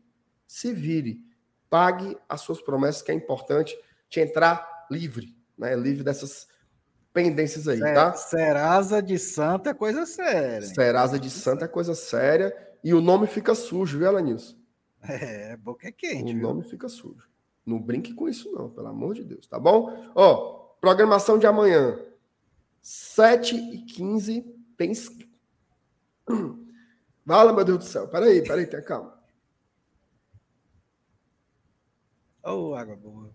se 0.46 0.72
vire. 0.72 1.20
Pague 1.68 2.16
as 2.28 2.40
suas 2.40 2.60
promessas, 2.60 3.02
que 3.02 3.10
é 3.10 3.14
importante 3.14 3.76
te 4.08 4.20
entrar 4.20 4.86
livre, 4.90 5.36
né? 5.58 5.74
Livre 5.74 6.04
dessas 6.04 6.46
pendências 7.12 7.66
aí, 7.66 7.80
tá? 7.80 8.12
Serasa 8.12 9.02
de 9.02 9.18
Santa 9.18 9.70
é 9.70 9.74
coisa 9.74 10.04
séria. 10.06 10.66
Serasa 10.66 11.18
de 11.18 11.30
Santa 11.30 11.64
é 11.64 11.68
coisa 11.68 11.94
séria 11.94 12.54
e 12.84 12.92
o 12.94 13.00
nome 13.00 13.26
fica 13.26 13.54
sujo, 13.54 13.98
viu, 13.98 14.08
Alanilson? 14.08 14.54
É, 15.02 15.56
boca 15.56 15.88
é 15.88 15.92
quente. 15.92 16.32
O 16.32 16.34
viu? 16.34 16.42
nome 16.42 16.62
fica 16.62 16.88
sujo. 16.88 17.28
Não 17.64 17.80
brinque 17.80 18.14
com 18.14 18.28
isso, 18.28 18.52
não, 18.52 18.70
pelo 18.70 18.86
amor 18.88 19.14
de 19.14 19.24
Deus, 19.24 19.46
tá 19.46 19.58
bom? 19.58 20.12
Ó, 20.14 20.76
programação 20.80 21.38
de 21.38 21.46
amanhã, 21.46 21.98
7h15, 22.84 24.44
tem. 24.76 24.92
Fala, 27.26 27.52
meu 27.52 27.64
Deus 27.64 27.78
do 27.78 27.84
céu. 27.84 28.06
Peraí, 28.06 28.40
peraí, 28.42 28.66
tenha 28.66 28.82
calma. 28.82 29.15
Ô, 32.46 32.68
oh, 32.68 32.74
água 32.76 32.94
boa. 32.94 33.34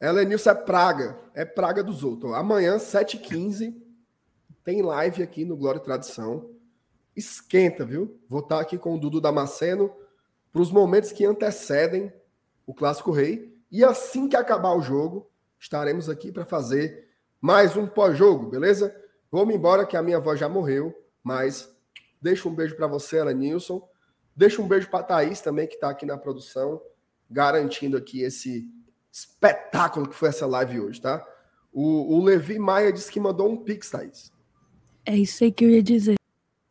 Helenilson 0.00 0.50
é 0.50 0.54
praga. 0.54 1.16
É 1.34 1.44
praga 1.44 1.84
dos 1.84 2.02
outros. 2.02 2.34
Amanhã, 2.34 2.78
7h15, 2.78 3.80
tem 4.64 4.82
live 4.82 5.22
aqui 5.22 5.44
no 5.44 5.56
Glória 5.56 5.78
e 5.78 5.82
Tradição. 5.82 6.50
Esquenta, 7.14 7.84
viu? 7.84 8.20
Vou 8.28 8.40
estar 8.40 8.58
aqui 8.58 8.76
com 8.76 8.92
o 8.92 8.98
Dudu 8.98 9.20
Damasceno 9.20 9.94
para 10.52 10.60
os 10.60 10.72
momentos 10.72 11.12
que 11.12 11.24
antecedem 11.24 12.12
o 12.66 12.74
Clássico 12.74 13.12
Rei. 13.12 13.56
E 13.70 13.84
assim 13.84 14.28
que 14.28 14.34
acabar 14.34 14.74
o 14.74 14.82
jogo, 14.82 15.30
estaremos 15.56 16.08
aqui 16.08 16.32
para 16.32 16.44
fazer 16.44 17.08
mais 17.40 17.76
um 17.76 17.86
pós-jogo, 17.86 18.50
beleza? 18.50 18.92
Vou-me 19.30 19.54
embora 19.54 19.86
que 19.86 19.96
a 19.96 20.02
minha 20.02 20.18
voz 20.18 20.40
já 20.40 20.48
morreu, 20.48 20.92
mas 21.22 21.72
deixo 22.20 22.48
um 22.48 22.54
beijo 22.54 22.74
para 22.74 22.88
você, 22.88 23.18
Elenilson. 23.18 23.88
Deixo 24.34 24.60
um 24.60 24.66
beijo 24.66 24.90
para 24.90 25.04
Thaís 25.04 25.40
também, 25.40 25.68
que 25.68 25.74
está 25.74 25.90
aqui 25.90 26.04
na 26.04 26.18
produção 26.18 26.82
garantindo 27.30 27.96
aqui 27.96 28.22
esse 28.22 28.68
espetáculo 29.12 30.08
que 30.08 30.14
foi 30.14 30.28
essa 30.28 30.46
live 30.46 30.80
hoje, 30.80 31.00
tá? 31.00 31.24
O, 31.72 32.16
o 32.16 32.24
Levi 32.24 32.58
Maia 32.58 32.92
disse 32.92 33.10
que 33.10 33.20
mandou 33.20 33.48
um 33.48 33.56
pix, 33.56 33.90
Thaís. 33.90 34.32
É 35.06 35.16
isso 35.16 35.44
aí 35.44 35.52
que 35.52 35.64
eu 35.64 35.70
ia 35.70 35.82
dizer. 35.82 36.16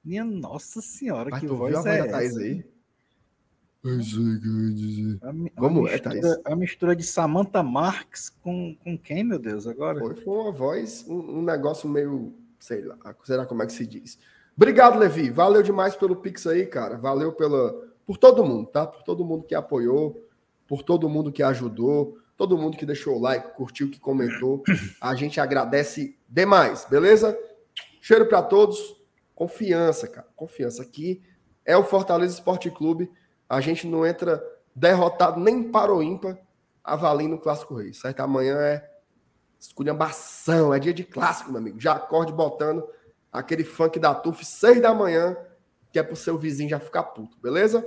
Minha 0.03 0.25
nossa 0.25 0.81
senhora, 0.81 1.29
Mas 1.29 1.39
que 1.39 1.47
voz 1.47 1.85
é 1.85 1.99
essa? 1.99 2.09
Thaís 2.09 2.37
aí? 2.37 2.65
É 3.85 3.89
isso 3.91 4.19
aí 4.19 4.39
que 4.39 4.47
eu 4.47 4.59
ia 4.59 4.73
dizer. 4.73 5.19
A, 5.21 5.59
Como 5.59 5.87
a 5.87 5.91
é, 5.91 5.97
Thaís? 5.97 6.25
A 6.43 6.55
mistura 6.55 6.95
de 6.95 7.03
Samantha 7.03 7.63
Marks 7.63 8.29
com, 8.41 8.75
com 8.83 8.97
quem, 8.97 9.23
meu 9.23 9.39
Deus, 9.39 9.65
agora? 9.65 9.99
Foi, 9.99 10.15
foi 10.15 10.33
uma 10.33 10.51
voz, 10.51 11.05
um, 11.07 11.39
um 11.39 11.41
negócio 11.41 11.87
meio, 11.87 12.33
sei 12.59 12.83
lá, 12.83 12.97
será 13.23 13.45
como 13.45 13.63
é 13.63 13.65
que 13.65 13.73
se 13.73 13.87
diz. 13.87 14.19
Obrigado, 14.55 14.99
Levi. 14.99 15.29
Valeu 15.29 15.63
demais 15.63 15.95
pelo 15.95 16.17
Pix 16.17 16.45
aí, 16.45 16.65
cara. 16.65 16.97
Valeu 16.97 17.31
pela, 17.31 17.71
por 18.05 18.17
todo 18.17 18.43
mundo, 18.43 18.67
tá? 18.67 18.85
Por 18.85 19.03
todo 19.03 19.23
mundo 19.23 19.45
que 19.45 19.55
apoiou 19.55 20.28
por 20.69 20.83
todo 20.83 21.09
mundo 21.09 21.31
que 21.31 21.41
ajudou, 21.41 22.19
todo 22.37 22.55
mundo 22.55 22.77
que 22.77 22.85
deixou 22.85 23.17
o 23.17 23.19
like, 23.19 23.55
curtiu, 23.55 23.89
que 23.89 23.99
comentou. 23.99 24.63
A 25.01 25.15
gente 25.15 25.41
agradece 25.41 26.15
demais, 26.29 26.85
beleza? 26.87 27.35
Cheiro 27.99 28.27
para 28.27 28.43
todos. 28.43 28.95
Confiança, 29.33 30.07
cara. 30.07 30.27
Confiança. 30.35 30.83
Aqui 30.83 31.23
é 31.65 31.75
o 31.75 31.83
Fortaleza 31.83 32.35
Esporte 32.35 32.69
Clube. 32.69 33.11
A 33.49 33.59
gente 33.59 33.87
não 33.87 34.05
entra 34.05 34.43
derrotado 34.75 35.39
nem 35.39 35.71
para 35.71 35.91
o 35.91 36.03
ímpar, 36.03 36.37
avalindo 36.83 37.35
o 37.35 37.39
Clássico 37.39 37.73
Rei, 37.75 37.91
certo? 37.91 38.19
Amanhã 38.19 38.59
é 38.59 38.87
esculhambação, 39.59 40.71
é 40.71 40.79
dia 40.79 40.93
de 40.93 41.03
clássico, 41.03 41.51
meu 41.51 41.59
amigo. 41.59 41.79
Já 41.79 41.93
acorde 41.93 42.31
botando 42.31 42.87
aquele 43.31 43.63
funk 43.63 43.99
da 43.99 44.13
TUF, 44.13 44.45
seis 44.45 44.79
da 44.79 44.93
manhã, 44.93 45.35
que 45.91 45.97
é 45.97 46.03
pro 46.03 46.15
seu 46.15 46.37
vizinho 46.37 46.69
já 46.69 46.79
ficar 46.79 47.03
puto, 47.03 47.37
beleza? 47.41 47.85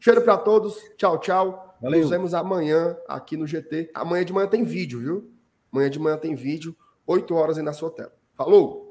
Cheiro 0.00 0.22
para 0.22 0.38
todos. 0.38 0.76
Tchau, 0.96 1.20
tchau. 1.20 1.65
Valeu. 1.80 2.00
Nos 2.00 2.10
vemos 2.10 2.34
amanhã 2.34 2.96
aqui 3.08 3.36
no 3.36 3.46
GT. 3.46 3.90
Amanhã 3.94 4.24
de 4.24 4.32
manhã 4.32 4.46
tem 4.46 4.64
vídeo, 4.64 5.00
viu? 5.00 5.30
Amanhã 5.72 5.90
de 5.90 5.98
manhã 5.98 6.16
tem 6.16 6.34
vídeo, 6.34 6.76
8 7.06 7.34
horas 7.34 7.58
aí 7.58 7.64
na 7.64 7.72
sua 7.72 7.90
tela. 7.90 8.12
Falou! 8.34 8.85